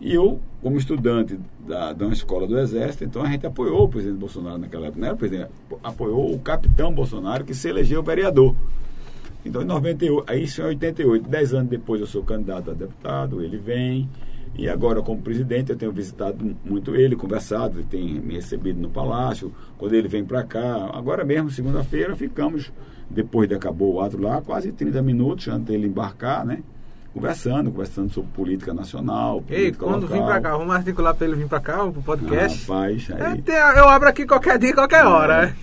E 0.00 0.12
eu, 0.12 0.40
como 0.60 0.78
estudante 0.78 1.38
da, 1.64 1.92
da 1.92 2.08
escola 2.08 2.44
do 2.44 2.58
Exército, 2.58 3.04
então 3.04 3.22
a 3.22 3.30
gente 3.30 3.46
apoiou 3.46 3.84
o 3.84 3.88
presidente 3.88 4.18
Bolsonaro 4.18 4.58
naquela 4.58 4.86
época. 4.86 5.00
Não 5.00 5.06
era 5.06 5.14
o 5.14 5.18
presidente, 5.18 5.50
apoiou 5.80 6.34
o 6.34 6.40
capitão 6.40 6.92
Bolsonaro, 6.92 7.44
que 7.44 7.54
se 7.54 7.68
elegeu 7.68 8.02
vereador. 8.02 8.56
Então, 9.44 9.62
em 9.62 9.64
98, 9.64 10.30
aí 10.30 10.44
isso 10.44 10.60
em 10.60 10.64
88, 10.66 11.28
10 11.28 11.54
anos 11.54 11.70
depois 11.70 12.00
eu 12.00 12.06
sou 12.06 12.22
candidato 12.22 12.70
a 12.70 12.74
deputado, 12.74 13.42
ele 13.42 13.56
vem. 13.56 14.08
E 14.54 14.68
agora, 14.68 15.00
como 15.00 15.22
presidente, 15.22 15.70
eu 15.70 15.76
tenho 15.76 15.92
visitado 15.92 16.56
muito 16.64 16.94
ele, 16.94 17.16
conversado, 17.16 17.78
ele 17.78 17.86
tem 17.88 18.20
me 18.20 18.34
recebido 18.34 18.80
no 18.80 18.90
palácio. 18.90 19.52
Quando 19.78 19.94
ele 19.94 20.08
vem 20.08 20.24
para 20.24 20.42
cá, 20.42 20.90
agora 20.92 21.24
mesmo, 21.24 21.50
segunda-feira, 21.50 22.14
ficamos, 22.16 22.70
depois 23.08 23.48
de 23.48 23.54
acabou 23.54 23.94
o 23.94 24.00
ato 24.00 24.20
lá, 24.20 24.42
quase 24.42 24.72
30 24.72 25.00
minutos 25.02 25.48
antes 25.48 25.64
dele 25.66 25.86
embarcar, 25.86 26.44
né? 26.44 26.62
Conversando, 27.14 27.70
conversando 27.70 28.10
sobre 28.12 28.30
política 28.32 28.74
nacional. 28.74 29.42
Ei, 29.48 29.56
política 29.72 29.84
quando 29.86 30.02
local. 30.02 30.18
vir 30.18 30.24
pra 30.24 30.40
cá, 30.40 30.56
vamos 30.56 30.74
articular 30.74 31.14
pra 31.14 31.26
ele 31.26 31.36
vir 31.36 31.48
pra 31.48 31.60
cá, 31.60 31.78
pro 31.86 32.02
podcast. 32.02 32.68
Rapaz, 32.68 33.08
É, 33.10 33.26
aí. 33.26 33.42
tem- 33.42 33.54
eu 33.56 33.88
abro 33.88 34.08
aqui 34.08 34.26
qualquer 34.26 34.58
dia, 34.58 34.74
qualquer 34.74 35.04
hora. 35.06 35.54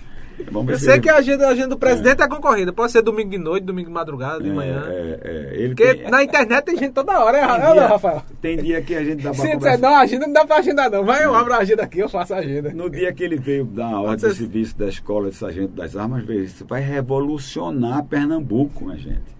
Vamos 0.50 0.66
ver 0.66 0.72
Eu 0.74 0.78
se 0.78 0.84
sei 0.84 0.94
ele- 0.94 1.02
que 1.02 1.08
a 1.10 1.16
agenda, 1.16 1.46
a 1.46 1.50
agenda 1.50 1.68
do 1.68 1.78
presidente 1.78 2.22
é. 2.22 2.28
concorrida. 2.28 2.72
Pode 2.72 2.92
ser 2.92 3.02
domingo 3.02 3.30
de 3.30 3.38
noite, 3.38 3.64
domingo 3.64 3.88
de 3.88 3.92
madrugada, 3.94 4.42
de 4.42 4.48
é, 4.48 4.52
manhã. 4.52 4.84
é, 4.88 5.20
é, 5.22 5.50
ele 5.56 5.68
Porque 5.74 5.94
tem- 5.94 6.10
na 6.10 6.22
internet 6.22 6.64
tem 6.64 6.76
gente 6.76 6.92
toda 6.92 7.18
hora, 7.18 7.36
é, 7.38 7.40
é 7.42 7.46
dia- 7.72 7.74
não, 7.82 7.88
Rafael? 7.88 8.22
Tem 8.40 8.56
dia 8.56 8.80
que 8.82 8.94
a 8.94 9.04
gente 9.04 9.16
dá 9.22 9.30
pra 9.30 9.34
Se 9.34 9.42
disser, 9.42 9.54
conversar. 9.58 9.78
não, 9.78 9.94
a 9.96 10.00
agenda 10.00 10.26
não 10.26 10.32
dá 10.32 10.44
pra 10.46 10.56
agendar, 10.56 10.90
não. 10.90 11.04
Vai, 11.04 11.24
eu 11.24 11.34
abro 11.34 11.52
a 11.52 11.58
agenda 11.58 11.82
aqui, 11.82 11.98
eu 11.98 12.08
faço 12.08 12.34
a 12.34 12.38
agenda. 12.38 12.70
No 12.72 12.88
dia 12.88 13.12
que 13.12 13.22
ele 13.24 13.36
veio 13.36 13.64
dar 13.64 13.92
a 13.92 14.00
ordem 14.00 14.18
ser- 14.18 14.30
de 14.30 14.34
serviço 14.36 14.78
da 14.78 14.88
escola 14.88 15.28
de 15.30 15.36
sargento 15.36 15.72
das 15.72 15.96
armas, 15.96 16.24
veja, 16.24 16.44
isso 16.44 16.64
vai 16.66 16.80
revolucionar 16.80 18.04
Pernambuco, 18.04 18.84
minha 18.84 18.96
gente. 18.96 19.36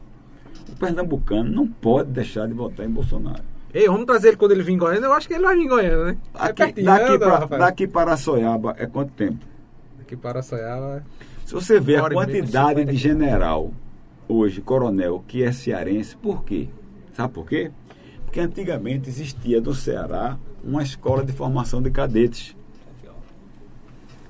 O 0.69 0.77
pernambucano 0.79 1.51
não 1.51 1.67
pode 1.67 2.11
deixar 2.11 2.47
de 2.47 2.55
votar 2.55 2.85
em 2.87 2.91
Bolsonaro. 2.91 3.43
Ei, 3.73 3.87
vamos 3.87 4.05
trazer 4.07 4.29
ele 4.29 4.37
quando 4.37 4.53
ele 4.53 4.63
vir 4.63 4.73
em 4.73 4.79
Goiânia. 4.79 5.07
Eu 5.07 5.13
acho 5.13 5.27
que 5.29 5.35
ele 5.35 5.43
vai 5.45 5.55
vir 5.57 5.65
em 5.65 5.69
Goiânia, 5.69 6.05
né? 6.05 6.17
É 6.35 6.43
Aqui, 6.45 6.55
pertinho, 6.55 6.87
daqui, 6.87 7.11
né, 7.13 7.19
pra, 7.19 7.39
daqui 7.59 7.87
para 7.87 8.17
Soiaba 8.17 8.75
é 8.79 8.87
quanto 8.87 9.13
tempo? 9.13 9.39
Daqui 10.09 10.17
para 10.17 10.41
Soiaba. 10.41 11.05
Se 11.45 11.53
você 11.53 11.79
vê 11.79 11.97
a 11.97 12.09
quantidade 12.09 12.81
50 12.81 12.93
de 12.93 12.97
general 12.97 13.73
hoje, 14.27 14.63
coronel, 14.63 15.23
que 15.29 15.43
é 15.43 15.53
cearense, 15.53 16.17
por 16.17 16.45
quê? 16.45 16.69
Sabe 17.13 17.35
por 17.35 17.47
quê? 17.47 17.71
Porque 18.25 18.41
antigamente 18.41 19.11
existia 19.11 19.61
no 19.61 19.75
Ceará 19.75 20.39
uma 20.65 20.83
escola 20.83 21.23
de 21.23 21.33
formação 21.33 21.83
de 21.83 21.91
cadetes. 21.91 22.57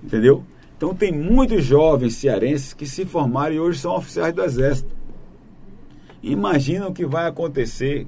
Entendeu? 0.03 0.43
Então 0.77 0.93
tem 0.93 1.13
muitos 1.13 1.65
jovens 1.65 2.17
cearenses 2.17 2.75
que 2.75 2.85
se 2.85 3.05
formaram 3.05 3.55
e 3.55 3.61
hoje 3.61 3.79
são 3.79 3.95
oficiais 3.95 4.35
do 4.35 4.43
Exército. 4.43 4.93
Imagina 6.21 6.89
o 6.89 6.93
que 6.93 7.07
vai 7.07 7.29
acontecer 7.29 8.05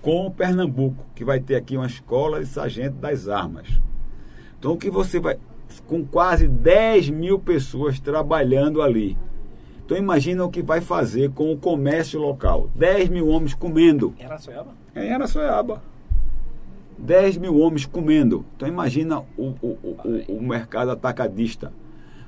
com 0.00 0.26
o 0.26 0.30
Pernambuco, 0.30 1.04
que 1.14 1.22
vai 1.22 1.38
ter 1.38 1.56
aqui 1.56 1.76
uma 1.76 1.86
escola 1.86 2.40
de 2.40 2.46
sargento 2.46 2.96
das 2.96 3.28
armas. 3.28 3.68
Então 4.58 4.72
o 4.72 4.78
que 4.78 4.90
você 4.90 5.20
vai. 5.20 5.36
Com 5.86 6.04
quase 6.04 6.46
10 6.48 7.10
mil 7.10 7.38
pessoas 7.38 7.98
trabalhando 8.00 8.82
ali. 8.82 9.16
Então 9.84 9.96
imagina 9.98 10.44
o 10.44 10.50
que 10.50 10.62
vai 10.62 10.80
fazer 10.80 11.30
com 11.30 11.52
o 11.52 11.56
comércio 11.56 12.20
local. 12.20 12.68
10 12.74 13.08
mil 13.08 13.28
homens 13.28 13.54
comendo. 13.54 14.14
Era 14.18 14.38
Soiaba? 14.38 14.72
É 14.94 15.06
em 15.06 15.12
Araçoiaba. 15.12 15.82
10 16.98 17.38
mil 17.38 17.58
homens 17.58 17.86
comendo. 17.86 18.44
Então 18.56 18.68
imagina 18.68 19.20
o, 19.36 19.54
o, 19.62 19.78
o, 19.82 20.36
o 20.38 20.42
mercado 20.42 20.90
atacadista. 20.90 21.72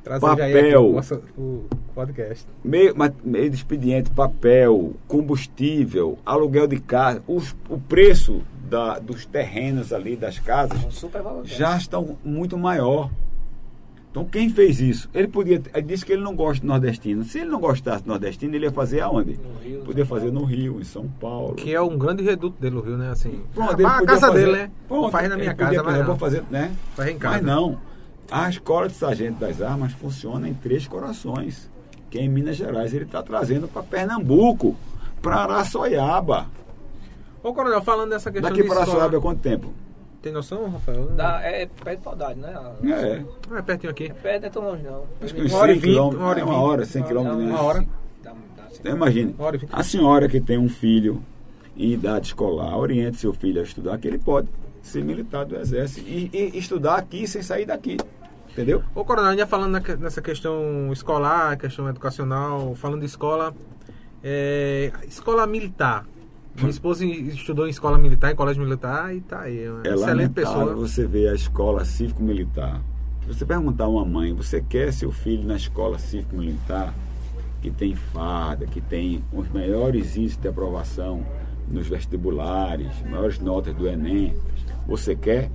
Trazer 0.03 0.21
Papel. 0.27 0.99
aí 0.99 1.61
podcast. 1.95 2.47
Meio, 2.65 2.93
meio 3.23 3.49
de 3.51 3.55
expediente, 3.57 4.11
papel, 4.11 4.95
combustível, 5.07 6.19
aluguel 6.27 6.67
de 6.67 6.81
casa, 6.81 7.23
os- 7.29 7.55
o 7.69 7.79
preço 7.79 8.43
da, 8.69 8.99
dos 8.99 9.25
terrenos 9.27 9.93
ali, 9.93 10.17
das 10.17 10.41
casas, 10.41 10.85
Um 10.85 10.91
super 10.91 11.23
valor. 11.23 11.45
já 11.45 11.77
estão 11.77 12.17
muito 12.25 12.59
maior. 12.59 13.11
Então 14.13 14.27
quem 14.27 14.51
fez 14.51 14.79
isso? 14.79 15.09
Ele 15.15 15.27
podia. 15.27 15.61
Ele 15.75 15.83
disse 15.87 16.05
que 16.05 16.13
ele 16.13 16.23
não 16.23 16.37
gosta 16.37 16.61
de 16.61 16.67
nordestino. 16.67 17.25
Se 17.25 17.39
ele 17.39 17.49
não 17.49 17.59
gostasse 17.59 18.03
de 18.03 18.09
nordestino, 18.11 18.55
ele 18.55 18.67
ia 18.67 18.71
fazer 18.71 19.01
aonde? 19.01 19.41
No 19.43 19.59
Rio, 19.59 19.81
Podia 19.85 20.05
São 20.05 20.17
fazer 20.17 20.31
no 20.31 20.45
Rio, 20.45 20.79
em 20.81 20.85
São 20.85 21.09
Paulo. 21.09 21.55
Que 21.55 21.75
é 21.75 21.81
um 21.81 21.97
grande 21.97 22.23
reduto 22.23 22.61
dele, 22.61 22.77
o 22.77 22.81
Rio, 22.83 22.99
né? 22.99 23.11
Assim. 23.11 23.41
Pronto, 23.55 23.71
a, 23.71 23.73
ele 23.75 23.87
a 23.87 23.91
podia 23.91 24.07
casa 24.07 24.27
fazer- 24.27 24.45
dele, 24.45 24.53
né? 24.59 24.71
Pronto, 24.87 25.11
Faz 25.11 25.29
na 25.31 25.37
minha 25.39 25.55
casa, 25.55 25.71
podia, 25.71 25.83
mas 25.83 25.99
não. 25.99 26.07
vou 26.07 26.17
fazer, 26.17 26.45
né? 26.51 26.73
Faz 26.95 27.09
em 27.09 27.19
casa. 27.19 27.37
Mas 27.37 27.47
não. 27.47 27.79
A 28.31 28.51
escola 28.51 28.87
de 28.89 28.95
sargento 28.95 29.41
das 29.41 29.63
armas 29.63 29.93
funciona 29.93 30.47
em 30.47 30.53
Três 30.53 30.87
Corações, 30.87 31.71
que 32.11 32.19
é 32.19 32.23
em 32.23 32.29
Minas 32.29 32.57
Gerais. 32.57 32.93
Ele 32.93 33.05
está 33.05 33.23
trazendo 33.23 33.67
para 33.67 33.83
Pernambuco, 33.83 34.77
para 35.23 35.37
Araçoiaba. 35.37 36.49
Ô, 37.43 37.55
Coronel, 37.55 37.81
falando 37.83 38.11
dessa 38.11 38.31
questão 38.31 38.51
Daqui 38.51 38.63
para 38.63 38.77
Araçoiaba 38.83 39.17
é 39.17 39.21
quanto 39.21 39.41
tempo? 39.41 39.73
Tem 40.23 40.33
noção, 40.33 40.71
Rafael? 40.71 41.07
Dá, 41.17 41.41
é 41.43 41.67
perto 41.67 41.99
de 41.99 42.05
Paudade, 42.05 42.39
né? 42.39 42.55
É. 42.85 43.25
Ah, 43.51 43.59
é 43.59 43.63
pertinho 43.63 43.91
aqui. 43.91 44.05
É 44.05 44.15
perto, 44.15 44.41
não 44.43 44.47
é 44.47 44.51
tão 44.51 44.63
longe 44.63 44.83
não. 44.85 45.05
Acho 45.21 45.35
que 45.35 45.43
uns 45.43 45.53
Uma 45.53 45.59
hora 45.61 45.73
e 45.73 45.75
100 45.75 45.81
vinte, 45.83 45.91
quilômetros. 45.91 46.21
uma 46.23 46.29
hora 46.31 46.39
e 46.39 46.43
é 46.43 46.45
uma 46.45 46.53
vinte. 46.55 46.63
hora, 46.63 46.85
100 46.85 47.03
quilômetros. 47.03 47.43
Uma 47.43 47.63
hora. 47.63 47.87
Dá, 48.23 48.31
dá, 48.57 48.63
assim. 48.65 48.77
Então 48.81 48.97
imagine, 48.97 49.35
Uma 49.37 49.47
hora 49.47 49.57
e 49.57 49.59
vinte. 49.59 49.71
a 49.73 49.83
senhora 49.83 50.29
que 50.29 50.41
tem 50.41 50.59
um 50.59 50.69
filho 50.69 51.23
em 51.77 51.91
idade 51.93 52.27
escolar, 52.29 52.77
oriente 52.79 53.17
seu 53.17 53.33
filho 53.33 53.61
a 53.61 53.65
estudar, 53.65 53.99
que 53.99 54.07
ele 54.07 54.19
pode 54.19 54.49
ser 54.81 55.03
militar 55.05 55.45
do 55.45 55.57
exército 55.57 56.09
e, 56.09 56.31
e 56.33 56.57
estudar 56.59 56.97
aqui 56.97 57.27
sem 57.27 57.43
sair 57.43 57.67
daqui. 57.67 57.97
Entendeu? 58.51 58.83
Ô, 58.95 59.05
Coronel, 59.05 59.31
ainda 59.31 59.47
falando 59.47 59.73
na- 59.73 59.97
nessa 59.97 60.21
questão 60.23 60.93
escolar, 60.93 61.57
questão 61.57 61.89
educacional, 61.89 62.75
falando 62.77 63.01
de 63.01 63.07
escola, 63.07 63.55
é, 64.23 64.93
escola 65.09 65.47
militar, 65.47 66.05
Minha 66.57 66.71
esposa 66.71 67.05
estudou 67.05 67.67
em 67.67 67.71
escola 67.71 67.97
militar, 67.99 68.31
em 68.33 68.37
colégio 68.37 68.63
militar, 68.63 69.15
e 69.15 69.21
tá 69.21 69.41
aí. 69.41 69.65
É 69.65 69.71
uma 69.71 69.83
É 69.85 69.95
excelente 69.95 70.33
pessoa. 70.33 70.75
você 70.75 71.07
ver 71.07 71.29
a 71.29 71.35
escola 71.35 71.85
cívico-militar. 71.85 72.81
Se 73.23 73.29
você 73.35 73.47
perguntar 73.47 73.85
a 73.85 73.89
uma 73.89 74.05
mãe, 74.05 74.33
você 74.35 74.61
quer 74.61 74.93
seu 74.93 75.11
filho 75.11 75.45
na 75.47 75.57
escola 75.57 75.99
cívico-militar, 75.99 76.93
que 77.63 77.71
tem 77.71 77.95
farda, 77.95 78.67
que 78.67 78.81
tem 78.81 79.23
os 79.33 79.49
melhores 79.51 80.17
índices 80.17 80.37
de 80.37 80.49
aprovação 80.49 81.25
nos 81.69 81.87
vestibulares, 81.87 82.91
maiores 83.09 83.39
notas 83.39 83.75
do 83.75 83.89
Enem, 83.89 84.35
você 84.87 85.15
quer? 85.15 85.51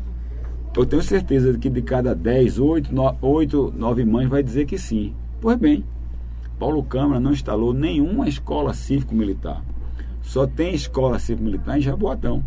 Eu 0.76 0.86
tenho 0.86 1.02
certeza 1.02 1.52
de 1.54 1.60
que 1.60 1.70
de 1.70 1.82
cada 1.82 2.16
10, 2.16 2.60
8, 2.60 2.90
8 3.22 3.74
9 3.76 4.06
mães 4.06 4.30
vai 4.30 4.42
dizer 4.42 4.66
que 4.66 4.78
sim. 4.78 5.14
Pois 5.42 5.58
bem, 5.58 5.84
Paulo 6.58 6.82
Câmara 6.84 7.20
não 7.20 7.32
instalou 7.32 7.74
nenhuma 7.74 8.28
escola 8.28 8.74
cívico-militar. 8.74 9.62
Só 10.28 10.46
tem 10.46 10.76
escola 10.76 11.18
cívico-militar 11.20 11.78
em 11.78 11.82
Jaboatão. 11.82 12.44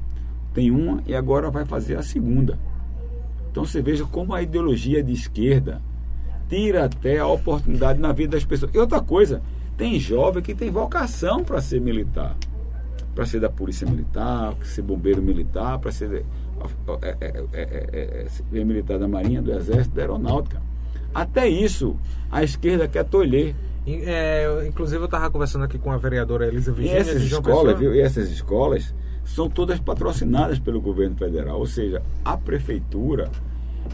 Tem 0.53 0.71
uma 0.71 1.03
e 1.07 1.15
agora 1.15 1.51
vai 1.51 1.65
fazer 1.65 1.97
a 1.97 2.03
segunda. 2.03 2.59
Então 3.51 3.65
você 3.65 3.81
veja 3.81 4.05
como 4.05 4.35
a 4.35 4.43
ideologia 4.43 5.03
de 5.03 5.15
esquerda 5.15 5.81
tira 6.47 6.85
até 6.85 7.19
a 7.19 7.27
oportunidade 7.27 7.99
na 7.99 8.13
vida 8.13 8.33
das 8.33 8.45
pessoas. 8.45 8.71
E 8.75 8.79
outra 8.79 9.01
coisa, 9.01 9.41
tem 9.79 9.99
jovem 9.99 10.43
que 10.43 10.55
tem 10.55 10.71
vocação 10.71 11.43
para 11.43 11.63
ser 11.63 11.81
militar. 11.81 12.37
Para 13.15 13.25
ser 13.25 13.41
da 13.41 13.49
polícia 13.49 13.89
militar, 13.89 14.55
para 14.55 14.67
ser 14.67 14.83
bombeiro 14.83 15.23
militar, 15.23 15.79
para 15.79 15.91
ser 15.91 16.23
é, 17.01 17.17
é, 17.19 17.45
é, 17.55 18.27
é, 18.53 18.65
militar 18.65 18.99
da 18.99 19.09
Marinha, 19.09 19.41
do 19.41 19.53
Exército, 19.53 19.95
da 19.95 20.03
Aeronáutica. 20.03 20.61
Até 21.15 21.49
isso, 21.49 21.97
a 22.31 22.43
esquerda 22.45 22.87
quer 22.89 23.05
tolher. 23.05 23.55
É, 23.87 24.67
inclusive 24.69 25.01
eu 25.01 25.07
estava 25.07 25.31
conversando 25.31 25.65
aqui 25.65 25.79
com 25.79 25.91
a 25.91 25.97
vereadora 25.97 26.47
Elisa 26.47 26.71
E 26.71 26.75
Virginia 26.75 27.01
essas 27.01 27.23
de 27.23 27.29
João 27.29 27.41
escolas, 27.43 27.79
viu? 27.79 27.95
E 27.95 28.01
essas 28.01 28.31
escolas 28.31 28.95
são 29.25 29.49
todas 29.49 29.81
patrocinadas 29.81 30.59
pelo 30.59 30.81
governo 30.81 31.17
federal, 31.17 31.59
ou 31.59 31.67
seja, 31.67 32.03
a 32.25 32.37
prefeitura 32.37 33.31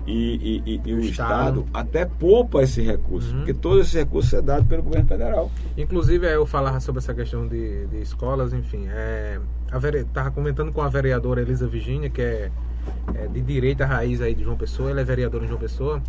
e, 0.06 0.62
e- 0.66 0.70
e- 0.74 0.80
e 0.84 0.94
o 0.94 1.01
Estado. 1.01 1.60
Estado 1.60 1.66
até 1.72 2.05
poupa 2.05 2.62
esse 2.62 2.82
recurso, 2.82 3.32
porque 3.34 3.55
todo 3.55 3.80
esse 3.80 3.97
recurso 3.97 4.36
é 4.36 4.43
dado 4.43 4.64
pelo 4.66 4.82
governo 4.82 5.06
federal. 5.06 5.51
Inclusive, 5.76 6.26
eu 6.26 6.44
falava 6.44 6.80
sobre 6.80 6.98
essa 6.98 7.14
questão 7.14 7.47
de, 7.47 7.86
de 7.86 8.01
escolas, 8.02 8.52
enfim. 8.52 8.86
É, 8.88 9.38
a 9.70 9.78
vere... 9.78 10.05
Tava 10.05 10.30
comentando 10.30 10.72
com 10.72 10.82
a 10.82 10.88
vereadora 10.88 11.40
Elisa 11.40 11.66
Virginia, 11.66 12.10
que 12.10 12.20
é, 12.20 12.51
é 13.14 13.26
de 13.28 13.40
direita 13.40 13.86
raiz 13.86 14.20
aí 14.20 14.34
de 14.34 14.43
João 14.43 14.56
Pessoa, 14.56 14.90
ela 14.90 15.01
é 15.01 15.05
vereadora 15.05 15.44
em 15.44 15.48
João 15.48 15.60
Pessoa. 15.60 16.02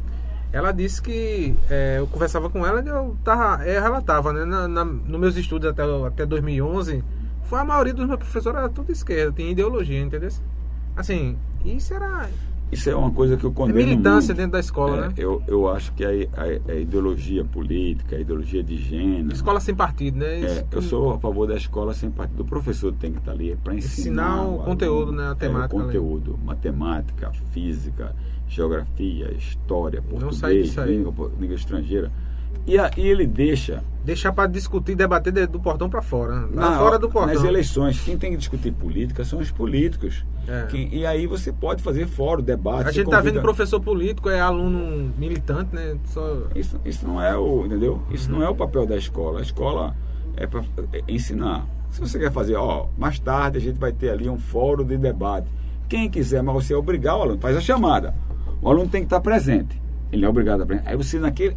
Ela 0.58 0.72
disse 0.72 1.00
que 1.02 1.54
é, 1.70 2.00
eu 2.00 2.08
conversava 2.08 2.50
com 2.50 2.66
ela 2.66 2.82
e 2.84 2.88
eu 2.88 3.16
tava, 3.24 3.64
é, 3.64 3.80
relatava, 3.80 4.34
né? 4.34 4.44
Na, 4.44 4.68
na, 4.68 4.84
nos 4.84 5.20
meus 5.20 5.36
estudos 5.38 5.70
até, 5.70 5.84
até 6.06 6.26
2011, 6.26 7.04
foi 7.44 7.60
a 7.60 7.64
maioria 7.64 7.94
dos 7.94 8.08
meus 8.08 8.18
professores 8.18 8.58
era 8.58 8.68
tudo 8.70 8.92
esquerda, 8.92 9.32
tinha 9.34 9.52
ideologia, 9.52 10.02
entendeu? 10.02 10.30
Assim, 10.96 11.38
isso 11.64 11.94
era 11.94 12.28
Isso 12.72 12.90
é 12.90 12.96
uma 12.96 13.12
coisa 13.12 13.38
que 13.38 13.44
eu 13.46 13.52
é 13.52 13.54
condeno 13.54 13.78
militância 13.78 14.30
muito. 14.34 14.38
dentro 14.38 14.52
da 14.54 14.60
escola, 14.60 14.98
É, 14.98 15.02
né? 15.10 15.14
eu, 15.16 15.44
eu 15.48 15.70
acho 15.70 15.94
que 15.94 16.04
a, 16.04 16.10
a- 16.10 16.72
a 16.72 16.76
ideologia 16.76 17.46
política, 17.46 18.16
a 18.16 18.20
ideologia 18.20 18.64
de 18.64 18.78
gênero. 18.78 19.32
Escola 19.34 19.60
sem 19.60 19.76
partido, 19.76 20.18
né? 20.18 20.42
É, 20.42 20.66
eu 20.72 20.82
sou 20.82 21.14
a 21.14 21.20
favor 21.20 21.48
da 21.48 21.56
escola 21.56 21.94
sem 21.94 22.10
partido. 22.10 22.42
O 22.42 22.46
professor 22.46 22.92
tem 22.94 23.12
que 23.12 23.20
estar 23.20 23.32
ali 23.32 23.56
para 23.64 23.76
ensinar, 23.76 24.00
Ensinar 24.02 24.36
o 24.38 24.40
aluno. 24.48 24.64
conteúdo, 24.66 25.12
né, 25.12 25.28
a 25.28 25.32
É, 25.32 25.36
temática 25.36 25.76
o 25.76 25.80
ali. 25.80 25.86
conteúdo, 25.88 26.40
matemática, 26.44 27.32
física, 27.52 28.16
geografia, 28.48 29.32
história, 29.38 30.02
português, 30.02 30.68
disso 30.68 30.82
aí. 30.82 30.98
língua, 30.98 31.32
língua 31.40 31.56
estrangeira. 31.56 32.12
E 32.66 32.78
aí 32.78 32.92
ele 32.98 33.26
deixa 33.26 33.84
Deixar 34.04 34.32
para 34.32 34.48
discutir, 34.48 34.96
debater 34.96 35.34
de- 35.34 35.46
do 35.48 35.60
portão 35.60 35.90
para 35.90 36.02
fora. 36.02 36.34
Lá 36.54 36.70
na- 36.72 36.78
fora 36.80 36.98
do 36.98 37.10
portão. 37.10 37.34
nas 37.34 37.44
eleições. 37.44 38.00
Quem 38.02 38.18
tem 38.18 38.32
que 38.32 38.38
discutir 38.38 38.72
política 38.72 39.26
são 39.26 39.40
os 39.40 39.52
políticos. 39.52 40.26
É. 40.48 40.66
Quem- 40.68 40.88
e 40.96 41.06
aí 41.06 41.28
você 41.28 41.52
pode 41.52 41.84
fazer 41.84 42.08
fórum, 42.08 42.42
debate. 42.42 42.88
A 42.88 42.92
gente 42.94 43.10
tá 43.10 43.18
convida- 43.18 43.34
vendo 43.34 43.42
professor 43.42 43.82
político, 43.82 44.30
é 44.30 44.40
aluno 44.40 45.12
militante, 45.18 45.76
né? 45.76 45.98
Só... 46.06 46.44
Isso, 46.56 46.80
isso 46.86 47.06
não 47.06 47.22
é 47.22 47.36
o, 47.38 47.66
entendeu? 47.66 48.02
Isso 48.10 48.32
não 48.32 48.42
é 48.42 48.48
o 48.48 48.56
papel 48.56 48.86
da 48.86 48.96
escola. 48.96 49.40
A 49.40 49.42
escola 49.42 49.94
é 50.38 50.48
para 50.48 50.64
ensinar. 51.06 51.66
Se 51.90 52.00
você 52.00 52.18
quer 52.18 52.32
fazer, 52.32 52.56
ó, 52.56 52.88
mais 52.98 53.20
tarde 53.20 53.58
a 53.58 53.62
gente 53.62 53.78
vai 53.78 53.92
ter 53.92 54.10
ali 54.10 54.30
um 54.30 54.38
fórum 54.38 54.86
de 54.86 54.98
debate. 54.98 55.48
Quem 55.90 56.10
quiser, 56.10 56.42
mas 56.42 56.56
você 56.66 56.74
obrigar 56.74 57.18
o 57.18 57.22
aluno, 57.24 57.40
faz 57.42 57.58
a 57.58 57.62
chamada. 57.62 58.14
O 58.62 58.70
aluno 58.70 58.90
tem 58.90 59.02
que 59.02 59.06
estar 59.06 59.22
presente. 59.22 59.82
Ele 60.12 60.26
é 60.26 60.30
obrigado 60.30 60.64
a 60.64 60.66
presente. 60.66 60.88
Aí 60.88 60.96
você 60.96 61.20
naquele 61.20 61.56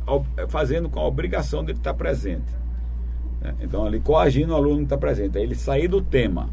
fazendo 0.48 0.88
com 0.88 1.00
a 1.00 1.06
obrigação 1.06 1.64
dele 1.64 1.78
estar 1.78 1.94
presente. 1.94 2.52
né? 3.40 3.54
Então 3.60 3.84
ali 3.84 4.00
coagindo 4.00 4.52
o 4.52 4.56
aluno 4.56 4.82
estar 4.82 4.98
presente. 4.98 5.38
Aí 5.38 5.44
ele 5.44 5.54
sair 5.54 5.88
do 5.88 6.00
tema 6.00 6.48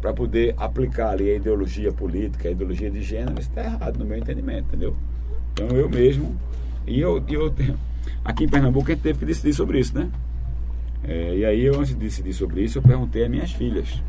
para 0.00 0.12
poder 0.12 0.54
aplicar 0.58 1.10
ali 1.10 1.30
a 1.30 1.36
ideologia 1.36 1.90
política, 1.90 2.48
a 2.48 2.52
ideologia 2.52 2.90
de 2.90 3.02
gênero, 3.02 3.40
isso 3.40 3.48
está 3.48 3.64
errado 3.64 3.96
no 3.98 4.04
meu 4.04 4.18
entendimento, 4.18 4.66
entendeu? 4.66 4.94
Então 5.52 5.68
eu 5.68 5.88
mesmo, 5.88 6.36
e 6.86 7.00
eu, 7.00 7.24
eu 7.26 7.54
aqui 8.22 8.44
em 8.44 8.48
Pernambuco 8.48 8.90
a 8.90 8.94
gente 8.94 9.02
teve 9.02 9.18
que 9.20 9.24
decidir 9.24 9.54
sobre 9.54 9.78
isso, 9.78 9.96
né? 9.96 10.10
É, 11.04 11.36
e 11.36 11.44
aí 11.44 11.64
eu 11.64 11.80
antes 11.80 11.90
de 11.90 11.96
decidir 11.96 12.34
sobre 12.34 12.62
isso, 12.62 12.78
eu 12.78 12.82
perguntei 12.82 13.24
às 13.24 13.30
minhas 13.30 13.52
filhas. 13.52 14.02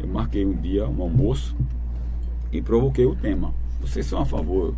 Eu 0.00 0.08
marquei 0.08 0.44
um 0.44 0.54
dia, 0.54 0.88
um 0.88 1.02
almoço, 1.02 1.56
e 2.52 2.60
provoquei 2.60 3.06
o 3.06 3.14
tema. 3.14 3.54
Vocês 3.80 4.06
são 4.06 4.20
a 4.20 4.24
favor 4.24 4.74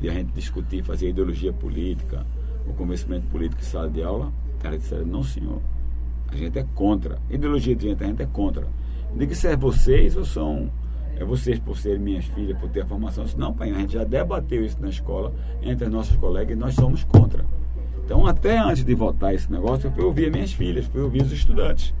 de 0.00 0.08
a 0.08 0.12
gente 0.12 0.32
discutir, 0.32 0.82
fazer 0.82 1.08
ideologia 1.08 1.52
política, 1.52 2.26
o 2.66 2.72
convencimento 2.74 3.26
político 3.28 3.62
em 3.62 3.64
sala 3.64 3.88
de 3.88 4.02
aula? 4.02 4.32
Elas 4.62 4.80
disseram, 4.80 5.04
não 5.04 5.22
senhor, 5.22 5.60
a 6.28 6.36
gente 6.36 6.58
é 6.58 6.64
contra. 6.74 7.18
Ideologia 7.28 7.76
de 7.76 7.88
gente, 7.88 8.02
a 8.02 8.06
gente 8.06 8.22
é 8.22 8.26
contra. 8.26 8.66
Diga 9.14 9.34
se 9.34 9.46
é 9.46 9.56
vocês 9.56 10.16
ou 10.16 10.24
são 10.24 10.70
é 11.16 11.24
vocês 11.24 11.58
por 11.60 11.76
serem 11.76 12.00
minhas 12.00 12.24
filhas, 12.24 12.58
por 12.58 12.68
ter 12.70 12.80
a 12.80 12.86
formação. 12.86 13.24
Disse, 13.24 13.38
Não, 13.38 13.52
pai, 13.52 13.70
a 13.70 13.74
gente 13.74 13.92
já 13.92 14.04
debateu 14.04 14.64
isso 14.64 14.80
na 14.80 14.88
escola, 14.88 15.32
entre 15.62 15.86
as 15.86 15.92
nossas 15.92 16.16
colegas, 16.16 16.56
e 16.56 16.58
nós 16.58 16.74
somos 16.74 17.04
contra. 17.04 17.44
Então, 18.04 18.26
até 18.26 18.58
antes 18.58 18.84
de 18.84 18.94
votar 18.94 19.34
esse 19.34 19.50
negócio, 19.50 19.86
eu 19.86 19.92
fui 19.92 20.04
ouvir 20.04 20.26
as 20.26 20.32
minhas 20.32 20.52
filhas, 20.52 20.86
fui 20.86 21.00
ouvir 21.00 21.22
os 21.22 21.32
estudantes. 21.32 21.94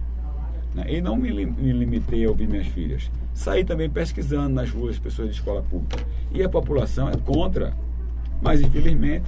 Né? 0.74 0.84
E 0.88 1.00
não 1.00 1.16
me, 1.16 1.30
me 1.32 1.72
limitei 1.72 2.24
a 2.24 2.28
ouvir 2.28 2.48
minhas 2.48 2.66
filhas. 2.66 3.10
Saí 3.32 3.64
também 3.64 3.88
pesquisando 3.88 4.54
nas 4.54 4.70
ruas, 4.70 4.98
pessoas 4.98 5.28
de 5.28 5.34
escola 5.34 5.62
pública. 5.62 6.04
E 6.32 6.42
a 6.42 6.48
população 6.48 7.08
é 7.08 7.16
contra. 7.16 7.72
Mas, 8.42 8.60
infelizmente, 8.60 9.24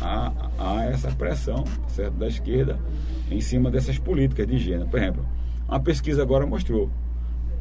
há, 0.00 0.32
há 0.58 0.84
essa 0.86 1.10
pressão 1.10 1.64
certo, 1.88 2.14
da 2.14 2.26
esquerda 2.26 2.78
em 3.30 3.40
cima 3.40 3.70
dessas 3.70 3.98
políticas 3.98 4.46
de 4.46 4.58
gênero. 4.58 4.88
Por 4.88 4.98
exemplo, 4.98 5.26
uma 5.68 5.80
pesquisa 5.80 6.22
agora 6.22 6.46
mostrou 6.46 6.90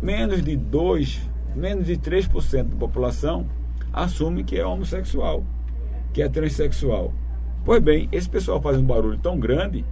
menos 0.01 0.41
de 0.41 0.55
2, 0.55 1.29
menos 1.55 1.85
de 1.85 1.97
3% 1.97 2.63
da 2.63 2.75
população 2.75 3.45
assume 3.91 4.43
que 4.43 4.57
é 4.57 4.65
homossexual, 4.65 5.43
que 6.13 6.21
é 6.21 6.29
transexual. 6.29 7.13
Pois 7.65 7.81
bem, 7.81 8.07
esse 8.11 8.29
pessoal 8.29 8.61
faz 8.61 8.77
um 8.77 8.83
barulho 8.83 9.17
tão 9.17 9.39
grande, 9.39 9.83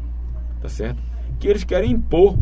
tá 0.62 0.70
certo? 0.70 1.02
Que 1.40 1.48
eles 1.48 1.64
querem 1.64 1.91
impor 1.91 2.38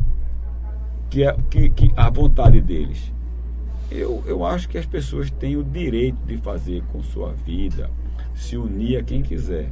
que, 1.13 1.23
é, 1.23 1.35
que, 1.47 1.69
que 1.69 1.93
a 1.95 2.09
vontade 2.09 2.59
deles. 2.59 3.13
Eu, 3.91 4.23
eu 4.25 4.43
acho 4.43 4.67
que 4.67 4.79
as 4.79 4.85
pessoas 4.87 5.29
têm 5.29 5.55
o 5.55 5.63
direito 5.63 6.17
de 6.25 6.37
fazer 6.37 6.81
com 6.91 7.03
sua 7.03 7.31
vida, 7.33 7.87
se 8.33 8.57
unir 8.57 8.97
a 8.97 9.03
quem 9.03 9.21
quiser. 9.21 9.71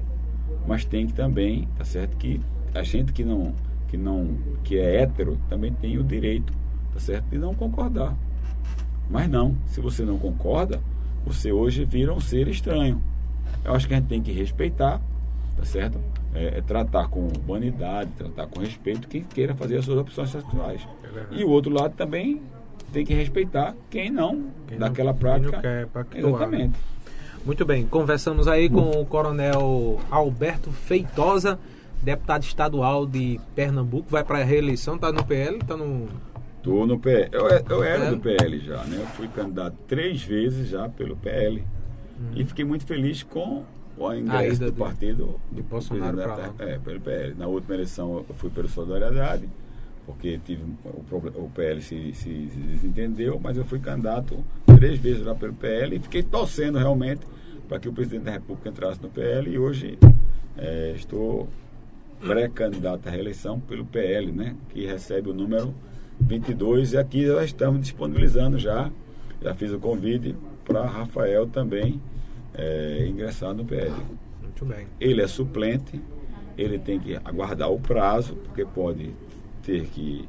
Mas 0.68 0.86
tem 0.86 1.08
que 1.08 1.14
também, 1.14 1.68
tá 1.76 1.84
certo? 1.84 2.16
Que 2.16 2.40
a 2.76 2.84
gente 2.84 3.12
que 3.12 3.24
não, 3.24 3.56
que 3.88 3.98
não, 3.98 4.38
que 4.64 4.78
é 4.78 5.02
hétero, 5.02 5.40
também 5.50 5.74
tem 5.74 5.98
o 5.98 6.04
direito, 6.04 6.54
tá 6.94 7.00
certo? 7.00 7.26
De 7.32 7.40
não 7.40 7.56
concordar. 7.56 8.16
Mas 9.10 9.28
não, 9.28 9.56
se 9.66 9.82
você 9.82 10.06
não 10.06 10.20
concorda, 10.20 10.80
você 11.26 11.52
hoje 11.52 11.86
vira 11.86 12.14
um 12.14 12.20
ser 12.20 12.48
estranho. 12.50 13.02
Eu 13.66 13.74
acho 13.74 13.88
que 13.88 13.96
a 13.96 13.98
gente 13.98 14.08
tem 14.08 14.22
que 14.22 14.32
respeitar, 14.32 15.02
tá 15.58 15.66
certo? 15.66 16.00
É, 16.34 16.60
é 16.60 16.62
tratar 16.62 17.08
com 17.10 17.28
humanidade, 17.28 18.10
tratar 18.18 18.48
com 18.48 18.60
respeito 18.62 19.08
quem 19.08 19.22
queira 19.24 19.54
fazer 19.54 19.78
as 19.78 19.86
suas 19.86 19.98
opções 19.98 20.30
sexuais. 20.30 20.82
verdade. 21.04 21.42
E 21.42 21.44
o 21.44 21.50
outro 21.50 21.74
lado 21.74 21.94
também 21.96 22.42
tem 22.94 23.06
que 23.06 23.14
respeitar 23.14 23.76
quem 23.90 24.10
não 24.10 24.46
Quem 24.68 24.78
não- 24.80 24.88
daquela 24.88 25.12
quem 25.14 25.20
prática. 25.20 25.52
não 25.52 25.62
quer 25.62 25.88
pactuar, 25.88 26.26
Exatamente. 26.30 26.80
Muito 27.46 27.66
bem, 27.66 27.86
conversamos 27.88 28.48
aí 28.48 28.70
com 28.70 28.92
o 28.92 29.06
coronel 29.06 30.00
Alberto 30.12 30.72
Feitosa, 30.72 31.58
deputado 32.02 32.44
estadual 32.44 33.06
de 33.06 33.40
Pernambuco, 33.56 34.10
vai 34.10 34.24
para 34.24 34.40
a 34.40 34.44
reeleição, 34.44 34.98
tá 34.98 35.12
no 35.12 35.24
PL, 35.26 35.58
tá 35.60 35.76
no. 35.76 36.08
Tô 36.62 36.86
no 36.86 37.00
PL. 37.00 37.30
Eu, 37.32 37.48
eu 37.50 37.84
era 37.84 38.00
PL? 38.06 38.16
do 38.16 38.22
PL 38.22 38.60
já, 38.60 38.84
né? 38.84 38.98
Eu 39.00 39.08
fui 39.08 39.28
candidato 39.28 39.76
três 39.88 40.22
vezes 40.24 40.70
já 40.70 40.88
pelo 40.88 41.16
PL. 41.18 41.64
E 42.36 42.46
fiquei 42.46 42.64
muito 42.64 42.86
feliz 42.86 43.24
com 43.24 43.64
o 43.98 44.14
ingresso 44.14 44.60
do 44.62 44.72
de- 44.72 44.78
partido 44.80 45.40
de 45.52 45.62
Bolsonaro 45.62 46.18
presidente 46.18 46.54
lá. 46.60 46.66
É, 46.68 46.80
pelo 46.80 47.00
PL. 47.02 47.36
Na 47.38 47.48
última 47.48 47.74
eleição 47.76 48.26
eu 48.28 48.36
fui 48.36 48.50
pelo 48.50 48.68
Solidariedade, 48.68 49.48
porque 50.06 50.40
tive 50.44 50.64
o, 50.86 51.16
o 51.46 51.50
PL 51.54 51.82
se, 51.82 52.14
se- 52.14 52.50
se 52.50 52.58
desentendeu, 52.60 53.40
mas 53.42 53.58
eu 53.58 53.66
fui 53.66 53.80
candidato 53.80 54.44
três 54.78 54.98
vezes 55.00 55.24
lá 55.26 55.36
pelo 55.36 55.54
PL 55.54 55.96
e 55.96 56.00
fiquei 56.00 56.24
torcendo 56.24 56.78
realmente 56.78 57.22
para 57.68 57.80
que 57.80 57.88
o 57.88 57.94
presidente 57.94 58.24
da 58.24 58.32
República 58.32 58.70
entrasse 58.70 59.02
no 59.02 59.10
PL 59.10 59.50
e 59.50 59.58
hoje 59.58 59.98
é, 60.58 60.94
estou 60.96 61.48
pré-candidato 62.20 63.08
à 63.08 63.12
reeleição 63.12 63.60
pelo 63.60 63.86
PL, 63.86 64.32
né? 64.32 64.56
Que 64.70 64.86
recebe 64.86 65.30
o 65.30 65.34
número 65.34 65.74
22 66.20 66.94
e 66.94 66.98
aqui 66.98 67.26
nós 67.26 67.46
estamos 67.46 67.82
disponibilizando 67.82 68.58
já. 68.60 68.92
Já 69.42 69.56
fiz 69.56 69.72
o 69.72 69.80
convite 69.80 70.36
para 70.66 70.86
Rafael 70.86 71.48
também 71.48 72.00
é, 72.54 73.06
ingressar 73.08 73.54
no 73.54 73.66
PL. 73.66 73.94
Muito 74.42 74.66
bem. 74.66 74.88
Ele 75.00 75.22
é 75.22 75.28
suplente, 75.28 76.02
ele 76.58 76.78
tem 76.78 77.00
que 77.00 77.16
aguardar 77.24 77.72
o 77.72 77.80
prazo, 77.80 78.36
porque 78.36 78.66
pode 78.66 79.14
ter 79.64 79.86
que 79.88 80.28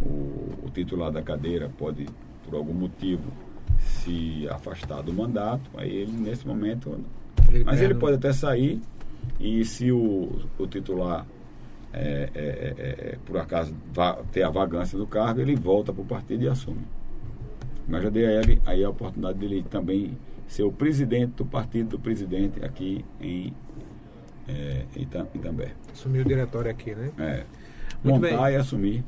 o, 0.00 0.66
o 0.66 0.70
titular 0.72 1.10
da 1.10 1.22
cadeira 1.22 1.70
pode, 1.76 2.06
por 2.44 2.56
algum 2.56 2.74
motivo, 2.74 3.24
se 3.78 4.46
afastar 4.48 5.02
do 5.02 5.12
mandato. 5.12 5.70
Aí 5.76 5.94
ele, 5.94 6.12
nesse 6.12 6.46
momento. 6.46 6.98
Ele 7.48 7.64
mas 7.64 7.80
ele 7.80 7.94
pode 7.94 8.16
até 8.16 8.32
sair 8.32 8.80
e 9.38 9.64
se 9.64 9.92
o, 9.92 10.30
o 10.58 10.66
titular 10.66 11.26
é, 11.92 12.30
é, 12.34 12.40
é, 12.40 12.74
é, 12.78 13.18
por 13.24 13.38
acaso 13.38 13.74
ter 14.32 14.42
a 14.42 14.50
vagância 14.50 14.98
do 14.98 15.06
cargo, 15.06 15.40
ele 15.40 15.54
volta 15.54 15.92
para 15.92 16.02
o 16.02 16.06
partido 16.06 16.44
e 16.44 16.48
assume. 16.48 16.86
Mas 17.88 18.02
já 18.02 18.10
dei 18.10 18.26
a 18.26 18.32
ele 18.32 18.60
aí 18.66 18.84
a 18.84 18.90
oportunidade 18.90 19.38
dele 19.38 19.64
também 19.70 20.16
ser 20.46 20.62
o 20.62 20.72
presidente 20.72 21.32
do 21.34 21.44
partido 21.44 21.90
do 21.90 21.98
presidente 21.98 22.64
aqui 22.64 23.04
em 23.20 23.52
é, 24.48 24.84
Itam- 24.96 25.28
Itambé. 25.34 25.72
Assumiu 25.92 26.22
o 26.22 26.24
diretório 26.24 26.70
aqui, 26.70 26.94
né? 26.94 27.10
É, 27.18 27.44
Muito 28.04 28.20
montar 28.22 28.44
bem. 28.44 28.52
e 28.54 28.56
assumir. 28.56 29.04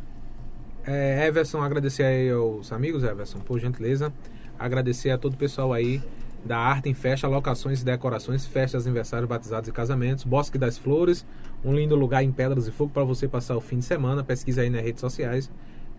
É, 0.86 1.26
Everson, 1.26 1.62
agradecer 1.62 2.02
aí 2.02 2.30
aos 2.30 2.72
amigos, 2.72 3.04
Everson, 3.04 3.38
por 3.40 3.58
gentileza. 3.60 4.12
Agradecer 4.58 5.10
a 5.10 5.18
todo 5.18 5.34
o 5.34 5.36
pessoal 5.36 5.72
aí 5.72 6.02
da 6.44 6.56
Arte 6.58 6.88
em 6.88 6.94
Festa, 6.94 7.28
locações 7.28 7.82
e 7.82 7.84
decorações, 7.84 8.46
festas, 8.46 8.86
aniversários, 8.86 9.28
batizados 9.28 9.68
e 9.68 9.72
casamentos, 9.72 10.24
Bosque 10.24 10.56
das 10.56 10.78
Flores, 10.78 11.24
um 11.64 11.74
lindo 11.74 11.94
lugar 11.94 12.22
em 12.24 12.32
Pedras 12.32 12.66
e 12.66 12.72
Fogo 12.72 12.90
para 12.92 13.04
você 13.04 13.28
passar 13.28 13.56
o 13.56 13.60
fim 13.60 13.78
de 13.78 13.84
semana. 13.84 14.24
Pesquisa 14.24 14.62
aí 14.62 14.70
nas 14.70 14.82
redes 14.82 15.00
sociais. 15.00 15.50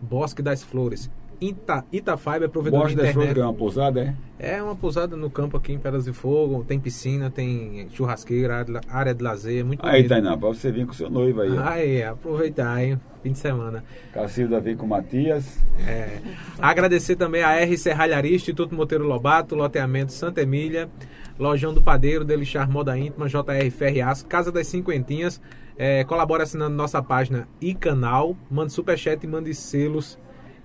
Bosque 0.02 0.42
das 0.42 0.64
Flores. 0.64 1.10
Ita, 1.42 1.86
Itafiber 1.92 2.44
é 2.44 2.48
provedor 2.50 2.82
Gosto 2.82 2.92
de 2.92 3.02
das 3.02 3.10
internet. 3.12 3.34
que 3.34 3.40
é 3.40 3.44
uma 3.44 3.54
pousada, 3.54 4.02
é? 4.40 4.56
É 4.58 4.62
uma 4.64 4.76
pousada 4.76 5.16
no 5.16 5.30
campo 5.30 5.56
aqui 5.58 5.72
em 5.74 5.80
Pedras 5.80 6.04
de 6.06 6.12
Fogo. 6.14 6.64
Tem 6.68 6.80
piscina, 6.80 7.30
tem 7.30 7.88
churrasqueira, 7.92 8.66
área 8.90 9.14
de- 9.14 9.24
lazer. 9.24 9.64
Muito 9.66 9.86
Aí, 9.86 9.92
bonito. 10.04 10.10
Tainá, 10.10 10.38
para 10.38 10.48
você 10.50 10.72
vir 10.72 10.86
com 10.86 10.94
seu 10.94 11.10
noivo 11.10 11.42
aí. 11.42 11.58
ó. 11.58 11.64
Aí, 11.68 12.04
aproveitar, 12.04 12.84
hein? 12.84 13.00
Fim 13.24 13.32
de 13.34 13.40
semana. 13.40 13.84
Cacilda 14.14 14.60
vem 14.60 14.76
com 14.76 14.86
o 14.86 14.90
Matias. 14.90 15.60
É. 15.88 16.20
Agradecer 16.58 17.16
também 17.16 17.42
a 17.44 17.54
R 17.56 17.78
Serralharia, 17.78 18.36
Instituto 18.36 18.76
Monteiro 18.76 19.06
Lobato, 19.06 19.56
Loteamento 19.56 20.12
Santa 20.14 20.42
Emília, 20.42 20.90
Lojão 21.38 21.74
do 21.74 21.82
Padeiro, 21.82 22.24
Delixar 22.26 22.70
Moda 22.70 22.98
Íntima, 22.98 23.28
JR 23.28 23.70
Ferriaço, 23.72 24.26
Casa 24.26 24.52
das 24.52 24.68
Cinquentinhas. 24.68 25.42
É, 25.78 26.04
colabore 26.04 26.44
assinando 26.44 26.76
nossa 26.76 27.02
página 27.02 27.48
e 27.62 27.74
canal. 27.74 28.36
Mande 28.52 28.74
superchat 28.74 29.24
e 29.26 29.28
mande 29.28 29.54
selos. 29.54 30.18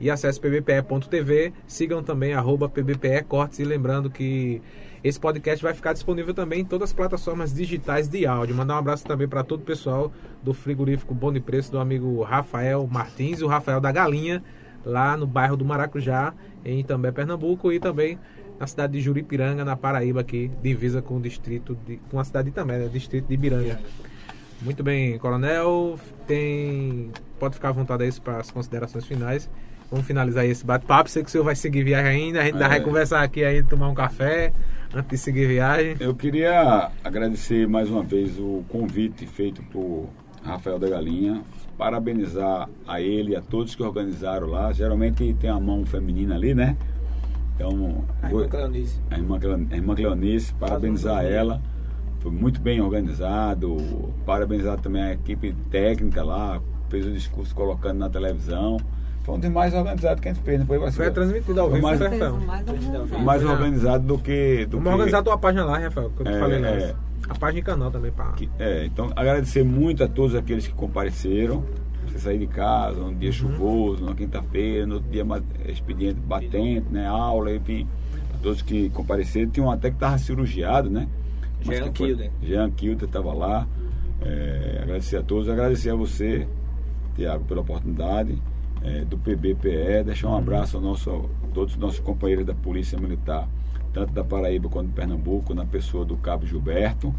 E 0.04 0.10
acesse 0.10 0.38
pbpe.tv. 0.38 1.54
Sigam 1.66 2.02
também 2.02 2.34
arroba 2.34 2.68
pbpe 2.68 3.22
cortes. 3.22 3.58
E 3.58 3.64
lembrando 3.64 4.10
que 4.10 4.60
esse 5.02 5.18
podcast 5.18 5.64
vai 5.64 5.72
ficar 5.72 5.94
disponível 5.94 6.34
também 6.34 6.60
em 6.60 6.64
todas 6.64 6.90
as 6.90 6.92
plataformas 6.92 7.54
digitais 7.54 8.06
de 8.06 8.26
áudio. 8.26 8.54
Mandar 8.54 8.74
um 8.74 8.78
abraço 8.80 9.06
também 9.06 9.26
para 9.26 9.42
todo 9.42 9.60
o 9.60 9.64
pessoal 9.64 10.12
do 10.42 10.52
frigorífico 10.52 11.14
Bom 11.14 11.32
de 11.32 11.40
Preço, 11.40 11.72
do 11.72 11.78
amigo 11.78 12.22
Rafael 12.22 12.86
Martins 12.86 13.40
e 13.40 13.44
o 13.44 13.46
Rafael 13.46 13.80
da 13.80 13.90
Galinha, 13.90 14.44
lá 14.84 15.16
no 15.16 15.26
bairro 15.26 15.56
do 15.56 15.64
Maracujá, 15.64 16.34
em 16.62 16.80
Itambé, 16.80 17.10
Pernambuco, 17.10 17.72
e 17.72 17.80
também 17.80 18.18
na 18.60 18.66
cidade 18.66 18.92
de 18.92 19.00
Juripiranga, 19.00 19.64
na 19.64 19.74
Paraíba, 19.74 20.20
aqui, 20.20 20.50
divisa 20.62 21.00
com 21.00 21.16
o 21.16 21.20
distrito, 21.20 21.78
de, 21.86 21.96
com 22.10 22.20
a 22.20 22.24
cidade 22.24 22.44
de 22.44 22.50
Itambé, 22.50 22.76
né? 22.76 22.88
distrito 22.88 23.26
de 23.26 23.32
Ibiranga. 23.32 23.80
Muito 24.60 24.82
bem, 24.82 25.18
Coronel. 25.18 25.98
Tem. 26.26 27.10
Pode 27.38 27.54
ficar 27.54 27.70
à 27.70 27.72
vontade 27.72 28.04
aí 28.04 28.12
para 28.20 28.36
as 28.36 28.50
considerações 28.50 29.06
finais. 29.06 29.48
Vamos 29.90 30.06
finalizar 30.06 30.42
aí 30.44 30.50
esse 30.50 30.64
bate-papo. 30.64 31.08
Sei 31.10 31.22
que 31.22 31.28
o 31.28 31.32
senhor 31.32 31.44
vai 31.44 31.54
seguir 31.54 31.84
viagem 31.84 32.10
ainda. 32.26 32.40
A 32.40 32.44
gente 32.44 32.54
ainda 32.54 32.66
É. 32.66 32.68
vai 32.68 32.80
conversar 32.80 33.22
aqui 33.22 33.44
aí, 33.44 33.62
tomar 33.62 33.88
um 33.88 33.94
café 33.94 34.52
antes 34.94 35.10
de 35.10 35.18
seguir 35.18 35.46
viagem. 35.46 35.96
Eu 36.00 36.14
queria 36.14 36.90
agradecer 37.04 37.66
mais 37.68 37.88
uma 37.90 38.02
vez 38.02 38.38
o 38.38 38.64
convite 38.68 39.26
feito 39.26 39.62
por 39.64 40.08
Rafael 40.42 40.78
da 40.78 40.88
Galinha, 40.88 41.42
parabenizar 41.78 42.68
a 42.86 43.00
ele 43.00 43.32
e 43.32 43.36
a 43.36 43.40
todos 43.40 43.74
que 43.74 43.82
organizaram 43.82 44.48
lá. 44.48 44.72
Geralmente 44.72 45.32
tem 45.34 45.48
a 45.50 45.60
mão 45.60 45.84
feminina 45.86 46.34
ali, 46.34 46.54
né? 46.54 46.76
Então, 47.54 48.04
A 48.20 48.28
vou- 48.28 48.40
irmã 48.40 48.50
Cleonice. 48.50 49.00
a 49.10 49.16
irmã, 49.16 49.38
a 49.70 49.76
irmã 49.76 49.94
Cleonice, 49.94 50.52
parabenizar 50.54 51.16
Faz 51.22 51.30
ela. 51.32 51.62
Foi 52.18 52.32
muito 52.32 52.60
bem 52.60 52.80
organizado. 52.80 53.76
Parabenizar 54.26 54.80
também 54.80 55.02
a 55.02 55.12
equipe 55.12 55.54
técnica 55.70 56.22
lá, 56.24 56.60
fez 56.88 57.06
o 57.06 57.12
discurso 57.12 57.54
colocando 57.54 57.98
na 57.98 58.08
televisão. 58.10 58.78
Foi 59.24 59.34
um 59.36 59.38
dos 59.38 59.50
mais 59.50 59.72
organizados 59.74 60.20
que 60.20 60.28
a 60.28 60.32
gente 60.34 60.44
fez, 60.44 60.58
não 60.60 60.66
foi, 60.66 60.90
Foi 60.92 61.10
transmitido 61.10 61.58
ao 61.60 61.70
vivo, 61.70 61.82
mais- 61.82 61.98
né, 61.98 62.08
Rafael? 62.08 62.36
mais 62.40 62.68
organizado. 62.68 63.18
mais 63.24 63.44
organizado 63.44 64.06
do 64.06 64.18
que. 64.18 64.66
Do 64.66 64.76
Vamos 64.76 64.84
que- 64.84 64.94
organizar 64.94 65.18
a 65.18 65.22
tua 65.22 65.38
página 65.38 65.64
lá, 65.64 65.78
Rafael, 65.78 66.10
que 66.10 66.20
eu 66.20 66.26
te 66.26 66.32
É, 66.32 66.38
falei 66.38 66.58
lá. 66.60 66.68
é. 66.68 66.94
A 67.30 67.34
página 67.34 67.60
e 67.60 67.62
canal 67.62 67.90
também, 67.90 68.12
pá. 68.12 68.34
É, 68.58 68.84
então 68.84 69.10
agradecer 69.16 69.64
muito 69.64 70.04
a 70.04 70.08
todos 70.08 70.34
aqueles 70.36 70.66
que 70.66 70.74
compareceram. 70.74 71.64
Você 72.06 72.18
sair 72.18 72.38
de 72.38 72.46
casa, 72.46 73.00
um 73.00 73.04
Uhum. 73.06 73.14
dia 73.14 73.32
chuvoso, 73.32 74.04
na 74.04 74.14
quinta-feira, 74.14 74.86
no 74.86 74.96
outro 74.96 75.10
dia 75.10 75.24
expediente 75.66 76.20
batente, 76.20 76.84
né? 76.90 77.06
Aula, 77.06 77.50
enfim, 77.54 77.88
a 78.34 78.42
todos 78.42 78.60
que 78.60 78.90
compareceram. 78.90 79.48
Tinha 79.50 79.64
um 79.64 79.70
até 79.70 79.88
que 79.88 79.96
estava 79.96 80.18
cirurgiado, 80.18 80.90
né? 80.90 81.08
Mas 81.64 81.78
Jean 81.78 81.92
Kilder. 81.92 82.30
Jean 82.42 82.70
Kilder 82.70 83.08
estava 83.08 83.32
lá. 83.32 83.66
É, 84.20 84.80
agradecer 84.82 85.16
a 85.16 85.22
todos, 85.22 85.48
agradecer 85.48 85.88
a 85.90 85.94
você, 85.94 86.46
Tiago, 87.16 87.42
pela 87.44 87.62
oportunidade. 87.62 88.36
É, 88.84 89.00
do 89.04 89.16
PBPE, 89.16 90.04
deixar 90.04 90.28
Uhum. 90.28 90.34
um 90.34 90.38
abraço 90.38 90.76
ao 90.76 90.82
nosso, 90.82 91.10
a 91.10 91.54
todos 91.54 91.74
os 91.74 91.78
nossos 91.80 92.00
companheiros 92.00 92.44
da 92.44 92.54
Polícia 92.54 92.98
Militar, 92.98 93.48
tanto 93.92 94.12
da 94.12 94.22
Paraíba 94.22 94.68
quanto 94.68 94.88
de 94.88 94.92
Pernambuco, 94.92 95.54
na 95.54 95.64
pessoa 95.64 96.04
do 96.04 96.16
Cabo 96.16 96.46
Gilberto, 96.46 97.14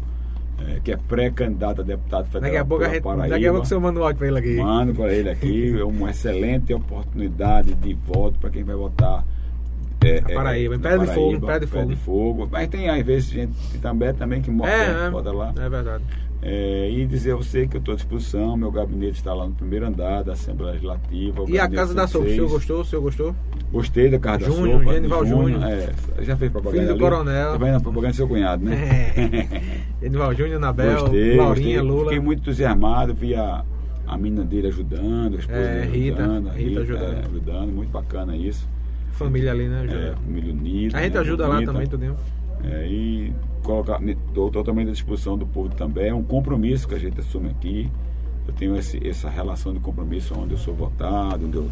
é, 0.66 0.80
que 0.82 0.92
é 0.92 0.96
pré-candidato 0.96 1.80
a 1.82 1.84
deputado 1.84 2.26
federal 2.26 2.42
Daqui 2.42 2.56
a 2.56 2.64
pouco 2.64 2.84
a 2.84 2.88
pela. 2.88 3.02
Paraíba. 3.02 3.28
Daqui 3.28 3.46
a 3.46 3.50
pouco 3.52 3.66
senhor 3.66 3.80
manda 3.80 4.00
um 4.00 4.02
áudio 4.04 4.18
pra 4.18 4.28
ele 4.28 4.38
aqui. 4.38 4.56
Mando 4.56 4.94
para 4.94 5.12
ele 5.12 5.28
aqui, 5.28 5.76
é 5.78 5.84
uma 5.84 6.10
excelente 6.10 6.72
oportunidade 6.72 7.74
de 7.74 7.94
voto 7.94 8.38
para 8.38 8.50
quem 8.50 8.62
vai 8.62 8.76
votar. 8.76 9.24
É, 10.04 10.20
Na 10.20 10.28
Paraíba, 10.34 10.74
em 10.74 10.78
na 10.78 10.88
Pedra 10.90 11.06
de 11.06 11.14
Fogo, 11.14 11.32
em 11.32 11.40
Pedra 11.40 11.86
de 11.86 11.96
Fogo. 11.96 12.48
Mas 12.52 12.68
tem 12.68 12.88
às 12.88 13.04
vezes 13.04 13.28
gente 13.28 13.52
de 13.72 13.78
também, 13.78 14.14
também 14.14 14.40
que 14.40 14.50
mora, 14.50 14.70
É, 14.70 15.10
vota 15.10 15.32
lá. 15.32 15.52
é, 15.58 15.66
é 15.66 15.68
verdade. 15.68 16.04
É, 16.48 16.88
e 16.92 17.04
dizer 17.06 17.32
a 17.32 17.36
você 17.36 17.66
que 17.66 17.76
eu 17.76 17.80
estou 17.80 17.92
à 17.92 17.96
disposição, 17.96 18.56
meu 18.56 18.70
gabinete 18.70 19.14
está 19.18 19.34
lá 19.34 19.46
no 19.48 19.52
primeiro 19.52 19.84
andar 19.84 20.22
da 20.22 20.34
Assembleia 20.34 20.74
Legislativa. 20.74 21.44
E 21.48 21.58
a 21.58 21.68
Casa 21.68 21.92
da 21.92 22.06
Sopa, 22.06 22.26
o 22.26 22.28
106. 22.28 22.34
senhor 22.36 22.48
gostou? 22.48 22.80
O 22.80 22.84
senhor 22.84 23.02
gostou? 23.02 23.34
Gostei 23.72 24.08
da 24.08 24.18
Casa 24.20 24.44
Júnior, 24.44 24.78
da 24.78 24.84
Sopa. 24.84 24.94
Genival 24.94 25.26
Júnior. 25.26 25.62
É, 25.64 25.92
já 26.22 26.36
fez 26.36 26.52
propaganda 26.52 26.82
Filho 26.84 26.96
do 26.98 27.04
ali? 27.04 27.16
coronel. 27.16 27.52
Tá 27.52 27.58
vendo 27.58 27.76
a 27.76 27.80
propaganda 27.80 28.12
do 28.12 28.16
seu 28.16 28.28
cunhado, 28.28 28.64
né? 28.64 28.76
É. 30.00 30.06
Edival 30.06 30.34
Júnior, 30.36 30.60
Nabel, 30.60 31.00
Gostei, 31.00 31.36
Laurinha, 31.36 31.80
gostei. 31.80 31.80
Lula. 31.80 32.04
Fiquei 32.04 32.20
muito 32.20 32.38
entusiasmado, 32.42 33.12
vi 33.12 33.34
a, 33.34 33.64
a 34.06 34.16
mina 34.16 34.44
dele 34.44 34.68
ajudando, 34.68 35.34
a 35.34 35.38
esposa 35.40 35.58
É, 35.58 35.80
dele 35.80 35.98
Rita, 35.98 36.22
ajudando, 36.22 36.48
a 36.48 36.52
Rita 36.52 36.80
ajudando. 36.80 37.12
é, 37.16 37.20
ajudando, 37.26 37.72
muito 37.72 37.90
bacana 37.90 38.36
isso. 38.36 38.68
Família 39.10 39.50
ali, 39.50 39.66
né? 39.66 39.84
É, 39.90 40.14
família 40.24 40.52
unida. 40.52 40.96
a 40.96 41.02
gente 41.02 41.14
né, 41.14 41.20
ajuda 41.20 41.48
lá 41.48 41.60
também, 41.62 41.86
tudinho. 41.88 42.14
É, 42.62 42.86
e 42.86 43.32
colocar, 43.66 44.00
estou 44.02 44.50
totalmente 44.50 44.88
à 44.88 44.92
disposição 44.92 45.36
do 45.36 45.46
povo 45.46 45.68
também. 45.70 46.08
É 46.08 46.14
um 46.14 46.22
compromisso 46.22 46.86
que 46.88 46.94
a 46.94 46.98
gente 46.98 47.20
assume 47.20 47.50
aqui. 47.50 47.90
Eu 48.46 48.54
tenho 48.54 48.76
esse, 48.76 49.04
essa 49.06 49.28
relação 49.28 49.72
de 49.74 49.80
compromisso 49.80 50.34
onde 50.38 50.52
eu 50.52 50.58
sou 50.58 50.72
votado, 50.74 51.46
onde 51.46 51.56
eu 51.56 51.68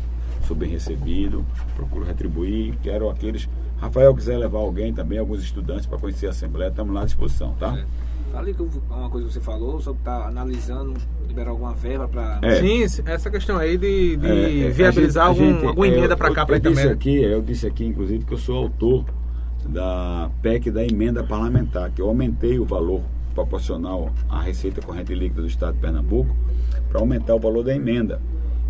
sou 0.47 0.57
bem 0.57 0.69
recebido, 0.69 1.45
procuro 1.77 2.05
retribuir. 2.05 2.75
Quero 2.83 3.09
aqueles. 3.09 3.49
Rafael 3.79 4.15
quiser 4.15 4.37
levar 4.39 4.59
alguém 4.59 4.93
também, 4.93 5.19
alguns 5.19 5.43
estudantes 5.43 5.87
para 5.87 5.99
conhecer 5.99 6.27
a 6.27 6.31
Assembleia, 6.31 6.69
estamos 6.71 6.93
lá 6.95 7.03
à 7.03 7.05
disposição, 7.05 7.55
tá? 7.59 7.79
É. 7.79 7.85
Fala 8.33 8.47
aí 8.49 8.55
que 8.55 8.63
uma 8.91 9.09
coisa 9.11 9.29
que 9.29 9.33
você 9.35 9.41
falou, 9.41 9.81
sobre 9.81 10.01
estar 10.01 10.27
analisando, 10.27 10.95
liberar 11.29 11.51
alguma 11.51 11.73
verba 11.75 12.09
para. 12.09 12.41
É. 12.43 12.61
Sim, 12.61 12.83
essa 13.07 13.31
questão 13.31 13.57
aí 13.59 13.77
de, 13.79 14.17
de 14.17 14.27
É, 14.27 14.67
é, 14.67 14.71
viabilizar 14.71 15.29
gente- 15.33 15.41
algum, 15.43 15.55
gente- 15.59 15.67
alguma 15.69 15.87
é, 15.87 15.91
emenda 15.97 16.17
para 16.17 16.33
cá, 16.35 16.45
para 16.45 16.57
Itamé. 16.57 16.83
aqui, 16.89 17.15
Eu 17.23 17.41
disse 17.41 17.65
aqui, 17.67 17.85
inclusive, 17.85 18.25
que 18.25 18.35
eu 18.35 18.39
sou 18.39 18.57
autor 18.65 19.05
da 19.69 20.31
PEC 20.43 20.71
da 20.71 20.85
emenda 20.85 21.23
parlamentar, 21.25 21.91
que 21.91 22.01
eu 22.01 22.09
aumentei 22.09 22.59
o 22.59 22.65
valor 22.65 23.03
proporcional 23.35 24.13
à 24.29 24.41
receita 24.41 24.81
corrente 24.81 25.15
líquida 25.15 25.43
do 25.43 25.49
Estado 25.49 25.75
de 25.75 25.81
Pernambuco 25.81 26.35
para 26.89 27.01
aumentar 27.01 27.35
o 27.35 27.41
valor 27.41 27.65
da 27.65 27.75
emenda. 27.75 28.21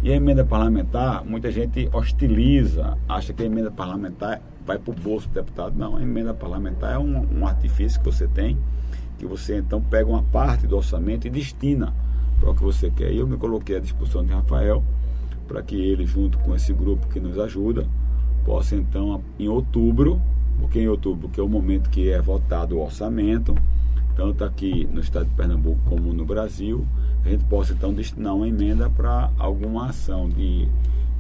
E 0.02 0.12
a 0.12 0.16
emenda 0.16 0.44
parlamentar, 0.44 1.24
muita 1.24 1.50
gente 1.50 1.88
hostiliza, 1.92 2.96
acha 3.08 3.32
que 3.32 3.42
a 3.42 3.46
emenda 3.46 3.70
parlamentar 3.70 4.40
vai 4.66 4.78
para 4.78 4.90
o 4.90 4.94
bolso 4.94 5.28
do 5.28 5.34
deputado. 5.34 5.74
Não, 5.76 5.96
a 5.96 6.02
emenda 6.02 6.34
parlamentar 6.34 6.94
é 6.94 6.98
um, 6.98 7.40
um 7.40 7.46
artifício 7.46 8.00
que 8.00 8.06
você 8.06 8.26
tem, 8.26 8.58
que 9.18 9.26
você 9.26 9.58
então 9.58 9.80
pega 9.80 10.08
uma 10.08 10.22
parte 10.22 10.66
do 10.66 10.76
orçamento 10.76 11.26
e 11.26 11.30
destina 11.30 11.94
para 12.38 12.50
o 12.50 12.54
que 12.54 12.62
você 12.62 12.90
quer. 12.90 13.12
E 13.12 13.18
eu 13.18 13.26
me 13.26 13.36
coloquei 13.36 13.76
à 13.76 13.80
disposição 13.80 14.24
de 14.24 14.32
Rafael 14.32 14.82
para 15.46 15.62
que 15.62 15.76
ele, 15.76 16.06
junto 16.06 16.38
com 16.38 16.54
esse 16.54 16.72
grupo 16.72 17.06
que 17.08 17.20
nos 17.20 17.38
ajuda, 17.38 17.86
possa 18.44 18.76
então, 18.76 19.22
em 19.38 19.48
outubro, 19.48 20.20
porque 20.60 20.81
em 20.81 20.89
outubro, 20.89 21.28
que 21.28 21.40
é 21.40 21.43
o 21.43 21.48
momento 21.48 21.90
que 21.90 22.10
é 22.10 22.20
votado 22.20 22.76
o 22.76 22.82
orçamento, 22.82 23.55
tanto 24.16 24.44
aqui 24.44 24.89
no 24.93 25.01
estado 25.01 25.26
de 25.26 25.35
Pernambuco 25.35 25.78
como 25.89 26.12
no 26.12 26.24
Brasil, 26.24 26.86
a 27.24 27.28
gente 27.28 27.44
possa 27.44 27.72
então 27.72 27.93
destinar 27.93 28.35
uma 28.35 28.47
emenda 28.48 28.89
para 28.90 29.31
alguma 29.39 29.89
ação 29.89 30.28
de, 30.28 30.68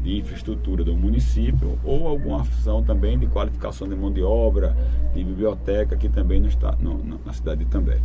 de 0.02 0.18
infraestrutura 0.18 0.84
do 0.84 0.94
município 0.94 1.78
ou 1.82 2.06
alguma 2.06 2.42
ação 2.42 2.82
também 2.82 3.18
de 3.18 3.26
qualificação 3.26 3.88
de 3.88 3.94
mão 3.96 4.12
de 4.12 4.22
obra, 4.22 4.76
de 5.14 5.24
biblioteca 5.24 5.94
aqui 5.94 6.08
também 6.08 6.40
no, 6.40 6.48
no- 6.80 7.20
na 7.24 7.32
cidade 7.32 7.60
de 7.60 7.66
Itambé. 7.66 7.98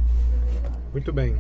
Muito 0.91 1.13
bem. 1.13 1.35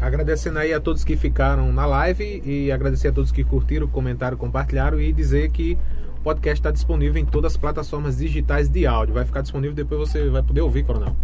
Agradecendo 0.00 0.60
aí 0.60 0.72
a 0.72 0.80
todos 0.80 1.02
que 1.02 1.16
ficaram 1.16 1.72
na 1.72 1.84
live 1.84 2.40
e 2.46 2.70
agradecer 2.70 3.08
a 3.08 3.12
todos 3.12 3.32
que 3.32 3.42
curtiram, 3.42 3.88
comentaram, 3.88 4.36
compartilharam 4.36 5.00
e 5.00 5.12
dizer 5.12 5.50
que 5.50 5.76
o 6.18 6.22
podcast 6.22 6.60
está 6.60 6.70
disponível 6.70 7.20
em 7.20 7.24
todas 7.24 7.52
as 7.52 7.56
plataformas 7.56 8.18
digitais 8.18 8.68
de 8.68 8.86
áudio. 8.86 9.14
Vai 9.14 9.24
ficar 9.24 9.40
disponível 9.42 9.74
depois 9.74 10.00
você 10.08 10.28
vai 10.28 10.42
poder 10.42 10.60
ouvir, 10.60 10.84
Coronel. 10.84 11.14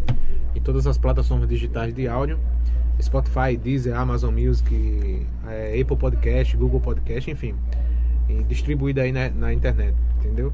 Em 0.55 0.61
todas 0.61 0.87
as 0.87 0.97
plataformas 0.97 1.49
digitais 1.49 1.93
de 1.95 2.07
áudio. 2.09 2.39
Spotify, 3.03 3.57
Deezer, 3.61 3.99
Amazon 3.99 4.33
Music, 4.33 5.27
eh, 5.49 5.81
Apple 5.83 5.97
Podcast, 5.97 6.57
Google 6.57 6.81
Podcast, 6.81 7.29
enfim. 7.31 7.55
Distribuído 8.49 9.01
aí 9.01 9.11
na, 9.13 9.29
na 9.31 9.53
internet, 9.53 9.95
entendeu? 10.19 10.53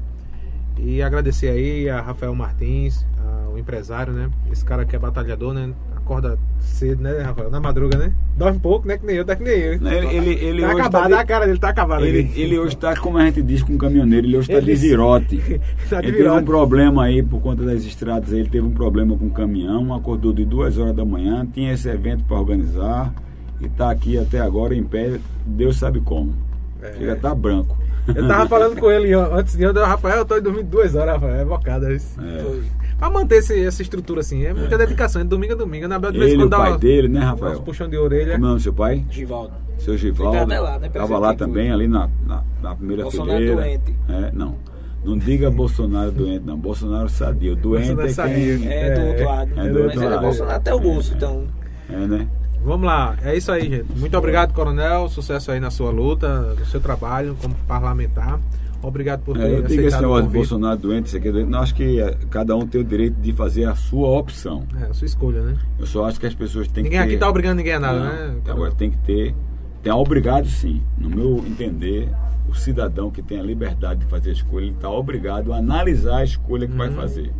E 0.77 1.01
agradecer 1.03 1.49
aí 1.49 1.87
a 1.89 2.01
Rafael 2.01 2.33
Martins, 2.33 3.05
a- 3.19 3.49
o 3.49 3.57
empresário, 3.59 4.11
né? 4.11 4.29
Esse 4.51 4.65
cara 4.65 4.85
que 4.85 4.95
é 4.95 4.99
batalhador, 4.99 5.53
né? 5.53 5.71
Acorda 6.03 6.37
cedo, 6.59 7.01
né, 7.03 7.19
Rafael? 7.21 7.49
Na 7.49 7.59
madruga, 7.59 7.97
né? 7.97 8.11
Dorme 8.37 8.59
pouco, 8.59 8.87
né? 8.87 8.97
Que 8.97 9.05
nem 9.05 9.15
eu, 9.17 9.25
tá 9.25 9.35
que 9.35 9.43
nem 9.43 9.53
eu. 9.53 9.73
Ele, 9.73 10.07
ele, 10.15 10.45
ele 10.45 10.61
tá 10.61 10.67
hoje 10.67 10.79
acabado, 10.81 11.09
tá 11.11 11.19
a 11.19 11.25
cara 11.25 11.45
dele 11.45 11.59
tá 11.59 11.69
acabada. 11.69 12.05
Ele, 12.05 12.31
ele 12.35 12.57
hoje 12.57 12.75
está, 12.75 12.95
como 12.95 13.17
a 13.17 13.25
gente 13.25 13.41
diz 13.41 13.61
com 13.61 13.73
um 13.73 13.77
caminhoneiro, 13.77 14.25
ele 14.27 14.37
hoje 14.37 14.51
está 14.51 14.61
Ele- 14.61 14.73
de 14.75 14.81
virote. 14.87 15.37
Tá 15.89 16.01
de 16.01 16.07
ele 16.07 16.11
teve 16.13 16.23
virote. 16.23 16.41
um 16.41 16.45
problema 16.45 17.03
aí 17.03 17.21
por 17.21 17.39
conta 17.41 17.63
das 17.63 17.83
estradas, 17.83 18.31
ele 18.31 18.49
teve 18.49 18.65
um 18.65 18.71
problema 18.71 19.15
com 19.17 19.27
o 19.27 19.31
caminhão, 19.31 19.93
acordou 19.93 20.33
de 20.33 20.43
duas 20.45 20.77
horas 20.77 20.95
da 20.95 21.05
manhã, 21.05 21.45
tinha 21.53 21.73
esse 21.73 21.87
evento 21.89 22.23
para 22.23 22.37
organizar 22.37 23.13
e 23.59 23.65
está 23.65 23.91
aqui 23.91 24.17
até 24.17 24.39
agora 24.39 24.73
em 24.75 24.83
pé, 24.83 25.19
Deus 25.45 25.77
sabe 25.77 25.99
como. 26.01 26.33
É. 26.81 26.93
Chega 26.93 27.15
tá 27.15 27.35
branco. 27.35 27.77
Eu 28.07 28.27
tava 28.27 28.47
falando 28.47 28.75
com 28.79 28.89
ele 28.89 29.13
antes 29.13 29.55
de 29.55 29.67
ontem, 29.67 29.79
Rafael, 29.83 30.17
eu 30.17 30.25
tô 30.25 30.39
dormindo 30.41 30.63
duas 30.67 30.95
horas, 30.95 31.13
Rafael. 31.13 31.41
É 31.41 31.45
bocada 31.45 31.93
isso. 31.93 32.19
É. 32.19 32.80
Pra 33.01 33.09
manter 33.09 33.37
esse- 33.37 33.65
essa 33.65 33.81
estrutura 33.81 34.19
assim, 34.19 34.45
é 34.45 34.53
muita 34.53 34.77
dedicação, 34.77 35.21
é 35.21 35.23
de 35.23 35.29
domingo 35.31 35.53
a 35.53 35.55
domingo. 35.55 35.87
Na 35.87 35.97
de 35.97 36.11
vez 36.11 36.15
em 36.17 36.19
Ele, 36.27 36.35
quando 36.35 36.45
o 36.45 36.49
dá 36.51 36.57
pai 36.57 36.69
uma- 36.69 36.77
dele, 36.77 37.07
né, 37.07 37.19
Rafael? 37.21 37.59
puxão 37.61 37.89
de 37.89 37.97
orelha. 37.97 38.33
Como 38.33 38.35
é 38.35 38.37
o 38.37 38.49
nome 38.49 38.59
do 38.59 38.61
seu 38.63 38.73
pai? 38.73 39.03
Givaldo. 39.09 39.53
Seu 39.79 39.97
Givaldo. 39.97 40.37
Ele 40.37 40.45
tava 40.45 40.59
lá, 40.61 40.77
né, 40.79 40.85
Estava 40.87 41.17
lá 41.17 41.33
também, 41.33 41.71
ali 41.71 41.87
na, 41.87 42.07
na, 42.27 42.43
na 42.61 42.75
primeira 42.75 43.01
Bolsonaro 43.01 43.39
fileira. 43.39 43.55
doente. 43.55 43.95
É, 44.07 44.31
não. 44.33 44.55
Não 45.03 45.17
diga 45.17 45.49
Bolsonaro 45.49 46.11
doente, 46.11 46.45
não. 46.45 46.55
Bolsonaro 46.59 47.09
sadio. 47.09 47.55
Doente 47.55 47.87
Bolsonaro 47.95 48.07
é 48.07 48.13
sadio. 48.13 48.59
quem... 48.59 48.69
É, 48.71 48.93
do 48.93 49.07
outro 49.07 49.25
lado. 49.25 49.49
É 49.49 49.53
do 49.55 49.59
Mas 49.73 49.83
outro 49.85 50.03
é 50.03 50.09
lado. 50.09 50.21
Bolsonaro 50.21 50.55
até 50.57 50.73
o 50.75 50.79
bolso, 50.79 51.13
então. 51.15 51.43
É, 51.89 51.95
né? 52.05 52.27
Vamos 52.63 52.85
lá, 52.85 53.17
é 53.23 53.35
isso 53.35 53.51
aí, 53.51 53.67
gente. 53.67 53.91
Muito 53.97 54.15
obrigado, 54.15 54.53
Coronel. 54.53 55.09
Sucesso 55.09 55.51
aí 55.51 55.59
na 55.59 55.71
sua 55.71 55.89
luta, 55.89 56.53
no 56.53 56.65
seu 56.67 56.79
trabalho 56.79 57.35
como 57.41 57.55
parlamentar. 57.67 58.39
Obrigado 58.83 59.21
por 59.23 59.37
ter 59.37 59.43
É, 59.43 59.49
eu 59.51 59.61
digo 59.63 59.65
esse 59.67 59.79
aceitado 59.79 59.99
o 60.03 60.07
negócio 60.07 60.27
de. 60.27 60.33
Bolsonaro 60.33 60.79
doente, 60.79 61.05
isso 61.07 61.17
aqui 61.17 61.27
é 61.27 61.31
doente. 61.31 61.49
Não, 61.49 61.59
acho 61.59 61.75
que 61.75 61.99
é, 62.01 62.17
cada 62.29 62.55
um 62.55 62.65
tem 62.65 62.81
o 62.81 62.83
direito 62.83 63.15
de 63.21 63.31
fazer 63.33 63.65
a 63.65 63.75
sua 63.75 64.09
opção. 64.09 64.63
É, 64.79 64.85
a 64.85 64.93
sua 64.93 65.05
escolha, 65.05 65.41
né? 65.43 65.57
Eu 65.79 65.85
só 65.85 66.05
acho 66.05 66.19
que 66.19 66.25
as 66.25 66.33
pessoas 66.33 66.67
têm 66.67 66.83
Ninguém 66.83 66.99
que 66.99 67.05
ter... 67.07 67.11
aqui 67.13 67.19
tá 67.19 67.29
obrigando 67.29 67.55
ninguém 67.57 67.73
a 67.73 67.79
nada, 67.79 67.99
Não, 67.99 68.05
né? 68.33 68.41
Agora 68.47 68.71
tem 68.71 68.89
que 68.91 68.97
ter... 68.97 69.35
Tem 69.83 69.91
obrigado 69.91 70.47
sim. 70.47 70.81
No 70.97 71.09
meu 71.09 71.37
entender, 71.47 72.09
o 72.49 72.53
cidadão 72.53 73.09
que 73.09 73.21
tem 73.21 73.39
a 73.39 73.43
liberdade 73.43 74.01
de 74.01 74.05
fazer 74.07 74.29
a 74.29 74.33
escolha, 74.33 74.65
ele 74.65 74.73
está 74.73 74.89
obrigado 74.89 75.53
a 75.53 75.57
analisar 75.57 76.17
a 76.17 76.23
escolha 76.23 76.67
que 76.67 76.75
vai 76.75 76.89
Uhum. 76.89 76.95
fazer. 76.95 77.31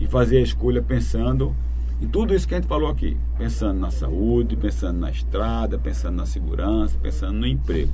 E 0.00 0.06
fazer 0.06 0.38
a 0.38 0.42
escolha 0.42 0.80
pensando 0.82 1.54
em 2.00 2.06
tudo 2.06 2.34
isso 2.34 2.46
que 2.46 2.54
a 2.54 2.58
gente 2.58 2.68
falou 2.68 2.88
aqui. 2.90 3.16
Pensando 3.38 3.78
na 3.80 3.90
saúde, 3.90 4.56
pensando 4.56 4.98
na 4.98 5.10
estrada, 5.10 5.78
pensando 5.78 6.16
na 6.16 6.26
segurança, 6.26 6.96
pensando 7.02 7.32
no 7.38 7.46
emprego. 7.46 7.92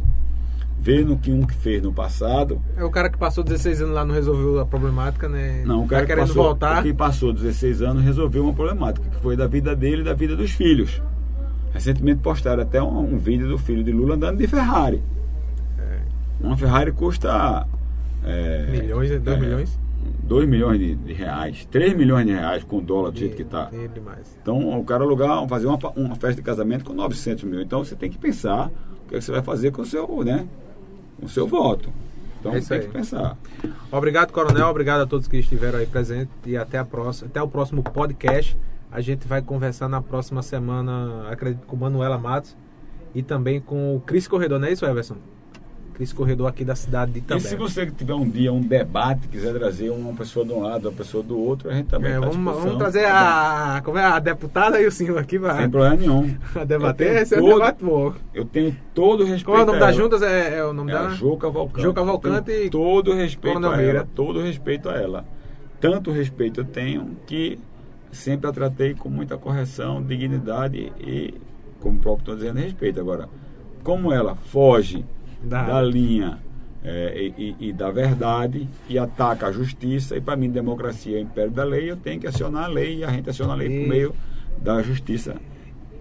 Ver 0.82 1.04
no 1.04 1.16
que 1.16 1.30
um 1.30 1.46
que 1.46 1.54
fez 1.54 1.80
no 1.80 1.92
passado 1.92 2.60
É 2.76 2.82
o 2.82 2.90
cara 2.90 3.08
que 3.08 3.16
passou 3.16 3.44
16 3.44 3.82
anos 3.82 3.94
lá 3.94 4.04
não 4.04 4.12
resolveu 4.12 4.58
a 4.58 4.66
problemática, 4.66 5.28
né? 5.28 5.62
Não, 5.64 5.84
o 5.84 5.86
cara 5.86 6.02
tá 6.02 6.06
que 6.06 6.12
querendo 6.12 6.26
passou, 6.26 6.42
voltar. 6.42 6.82
que 6.82 6.92
passou 6.92 7.32
16 7.32 7.82
anos 7.82 8.02
resolveu 8.02 8.42
uma 8.42 8.52
problemática, 8.52 9.08
que 9.08 9.16
foi 9.22 9.36
da 9.36 9.46
vida 9.46 9.76
dele 9.76 10.02
e 10.02 10.04
da 10.04 10.12
vida 10.12 10.34
dos 10.34 10.50
filhos. 10.50 11.00
Recentemente 11.72 12.20
postaram 12.20 12.64
até 12.64 12.82
um, 12.82 13.14
um 13.14 13.16
vídeo 13.16 13.48
do 13.48 13.56
filho 13.58 13.84
de 13.84 13.92
Lula 13.92 14.16
andando 14.16 14.38
de 14.38 14.46
Ferrari. 14.48 15.00
Uma 16.40 16.56
Ferrari 16.56 16.90
custa... 16.90 17.64
É, 18.24 18.66
Milhões, 18.68 19.10
2 19.10 19.26
é, 19.26 19.40
milhões? 19.40 19.78
2 20.24 20.48
milhões 20.48 20.80
de, 20.80 20.94
de 20.96 21.12
reais, 21.12 21.64
3 21.70 21.96
milhões 21.96 22.26
de 22.26 22.32
reais 22.32 22.64
com 22.64 22.80
dólar 22.80 23.12
do 23.12 23.18
jeito 23.18 23.36
que 23.36 23.42
está. 23.42 23.70
É. 23.72 23.88
Então, 24.40 24.78
o 24.78 24.84
cara 24.84 25.04
alugar, 25.04 25.46
fazer 25.46 25.66
uma, 25.66 25.78
uma 25.94 26.16
festa 26.16 26.36
de 26.36 26.42
casamento 26.42 26.84
com 26.84 26.92
900 26.92 27.44
mil. 27.44 27.60
Então, 27.60 27.84
você 27.84 27.94
tem 27.94 28.10
que 28.10 28.18
pensar 28.18 28.68
o 29.04 29.08
que, 29.08 29.14
é 29.14 29.18
que 29.18 29.24
você 29.24 29.30
vai 29.30 29.42
fazer 29.42 29.70
com 29.70 29.82
o 29.82 29.86
seu, 29.86 30.24
né, 30.24 30.46
com 31.22 31.26
o 31.26 31.28
seu 31.28 31.46
voto. 31.46 31.88
Então, 32.40 32.52
É 32.52 32.58
isso 32.58 32.68
tem 32.70 32.80
aí. 32.80 32.86
que 32.86 32.92
pensar. 32.92 33.36
Obrigado, 33.92 34.32
Coronel. 34.32 34.66
Obrigado 34.66 35.02
a 35.02 35.06
todos 35.06 35.28
que 35.28 35.36
estiveram 35.36 35.78
aí 35.78 35.86
presentes. 35.86 36.34
E 36.44 36.56
até, 36.56 36.76
a 36.78 36.84
próxima, 36.84 37.28
até 37.28 37.40
o 37.40 37.46
próximo 37.46 37.82
podcast. 37.84 38.56
A 38.90 39.00
gente 39.00 39.26
vai 39.28 39.40
conversar 39.40 39.88
na 39.88 40.02
próxima 40.02 40.42
semana, 40.42 41.28
acredito, 41.30 41.64
com 41.66 41.76
Manuela 41.76 42.18
Matos 42.18 42.56
e 43.14 43.22
também 43.22 43.60
com 43.60 43.94
o 43.96 44.00
Cris 44.00 44.26
Corredor, 44.26 44.58
não 44.58 44.66
é 44.66 44.72
isso, 44.72 44.84
Everson? 44.84 45.16
Cris 45.94 46.12
Corredor 46.12 46.46
aqui 46.48 46.64
da 46.64 46.74
cidade 46.74 47.12
de 47.12 47.18
E 47.18 47.22
Itambé. 47.22 47.40
se 47.40 47.54
você 47.56 47.86
tiver 47.86 48.14
um 48.14 48.28
dia 48.28 48.52
um 48.52 48.60
debate, 48.60 49.28
quiser 49.28 49.52
trazer 49.54 49.90
uma 49.90 50.12
pessoa 50.14 50.44
de 50.44 50.52
um 50.52 50.60
lado, 50.62 50.88
uma 50.88 50.94
pessoa 50.94 51.22
do 51.22 51.38
outro, 51.38 51.68
a 51.70 51.74
gente 51.74 51.86
também 51.86 52.12
É, 52.12 52.16
à 52.16 52.20
vamos, 52.20 52.36
vamos 52.56 52.76
trazer 52.78 53.04
a, 53.06 53.80
como 53.84 53.98
é, 53.98 54.04
a 54.04 54.18
deputada 54.18 54.80
e 54.80 54.86
o 54.86 54.90
senhor 54.92 55.18
aqui 55.18 55.38
Sem 55.38 55.40
para 55.40 55.68
problema 55.68 55.96
nenhum. 55.96 56.34
debater. 56.66 57.08
Eu 57.16 57.22
Esse 57.22 57.34
é 57.34 57.38
tenho 57.38 57.48
um 57.48 57.50
todo- 57.52 57.60
debate 57.60 57.84
bom. 57.84 58.14
Eu 58.34 58.44
tenho 58.44 58.76
todo 58.94 59.20
o 59.20 59.24
respeito 59.24 59.44
Qual 59.44 59.58
é 59.58 59.62
o 59.62 59.66
nome 59.66 59.78
a 59.78 59.80
das 59.86 59.96
juntas? 59.96 60.22
É, 60.22 60.58
é 60.58 60.64
o 60.64 60.72
nome 60.72 60.90
É 60.92 60.94
a 60.94 60.98
dela? 61.02 61.10
Jô 61.14 61.36
Cavalcante. 61.36 61.82
Jô 61.82 61.92
Cavalcante 61.92 62.50
e 62.50 62.70
todo 62.70 63.10
o 63.12 63.14
respeito 63.14 63.54
Coronel 63.54 63.72
a 63.72 63.76
Meira. 63.76 63.98
ela. 63.98 64.08
Todo 64.14 64.38
o 64.38 64.42
respeito 64.42 64.88
a 64.88 64.94
ela. 64.94 65.24
Tanto 65.80 66.10
respeito 66.10 66.60
eu 66.60 66.64
tenho 66.64 67.10
que 67.26 67.58
sempre 68.10 68.48
a 68.48 68.52
tratei 68.52 68.94
com 68.94 69.08
muita 69.08 69.36
correção, 69.36 70.02
dignidade 70.02 70.92
e, 71.00 71.34
como 71.80 71.96
o 71.98 72.00
próprio 72.00 72.22
estou 72.22 72.36
dizendo, 72.36 72.58
respeito. 72.60 73.00
Agora, 73.00 73.28
como 73.82 74.12
ela 74.12 74.34
foge 74.36 75.04
Da- 75.44 75.64
da, 75.64 75.82
linha 75.82 76.38
é, 76.84 77.30
e, 77.38 77.56
e- 77.60 77.72
da 77.72 77.90
verdade 77.90 78.68
e 78.88 78.98
ataca 78.98 79.46
a 79.46 79.52
justiça, 79.52 80.16
e 80.16 80.20
para 80.20 80.36
mim 80.36 80.50
democracia 80.50 81.16
é 81.16 81.20
o 81.20 81.22
império 81.22 81.50
da 81.50 81.64
lei, 81.64 81.90
eu 81.90 81.96
tenho 81.96 82.20
que 82.20 82.26
acionar 82.26 82.64
a 82.64 82.68
lei 82.68 82.98
e 82.98 83.04
a 83.04 83.10
gente 83.10 83.28
aciona 83.30 83.52
a 83.52 83.56
lei 83.56 83.68
E- 83.68 83.80
por 83.80 83.88
meio 83.88 84.14
da 84.58 84.82
justiça. 84.82 85.36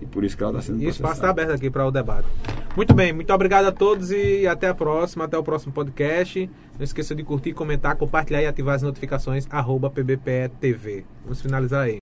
E 0.01 0.05
por 0.07 0.23
isso 0.23 0.35
que 0.35 0.41
ela 0.43 0.51
está 0.53 0.63
sendo 0.63 0.81
E 0.81 0.87
o 0.87 0.89
espaço 0.89 1.15
está 1.15 1.29
aberto 1.29 1.51
aqui 1.51 1.69
para 1.69 1.85
o 1.85 1.91
debate. 1.91 2.27
Muito 2.75 2.91
bem, 2.93 3.13
muito 3.13 3.31
obrigado 3.31 3.65
a 3.67 3.71
todos 3.71 4.09
e 4.11 4.47
até 4.47 4.67
a 4.69 4.73
próxima, 4.73 5.25
até 5.25 5.37
o 5.37 5.43
próximo 5.43 5.71
podcast. 5.71 6.49
Não 6.77 6.83
esqueça 6.83 7.13
de 7.13 7.23
curtir, 7.23 7.53
comentar, 7.53 7.95
compartilhar 7.95 8.41
e 8.41 8.47
ativar 8.47 8.73
as 8.75 8.81
notificações, 8.81 9.45
arroba 9.51 9.91
PBPE 9.91 10.49
TV. 10.59 11.05
Vamos 11.23 11.39
finalizar 11.41 11.83
aí. 11.83 11.99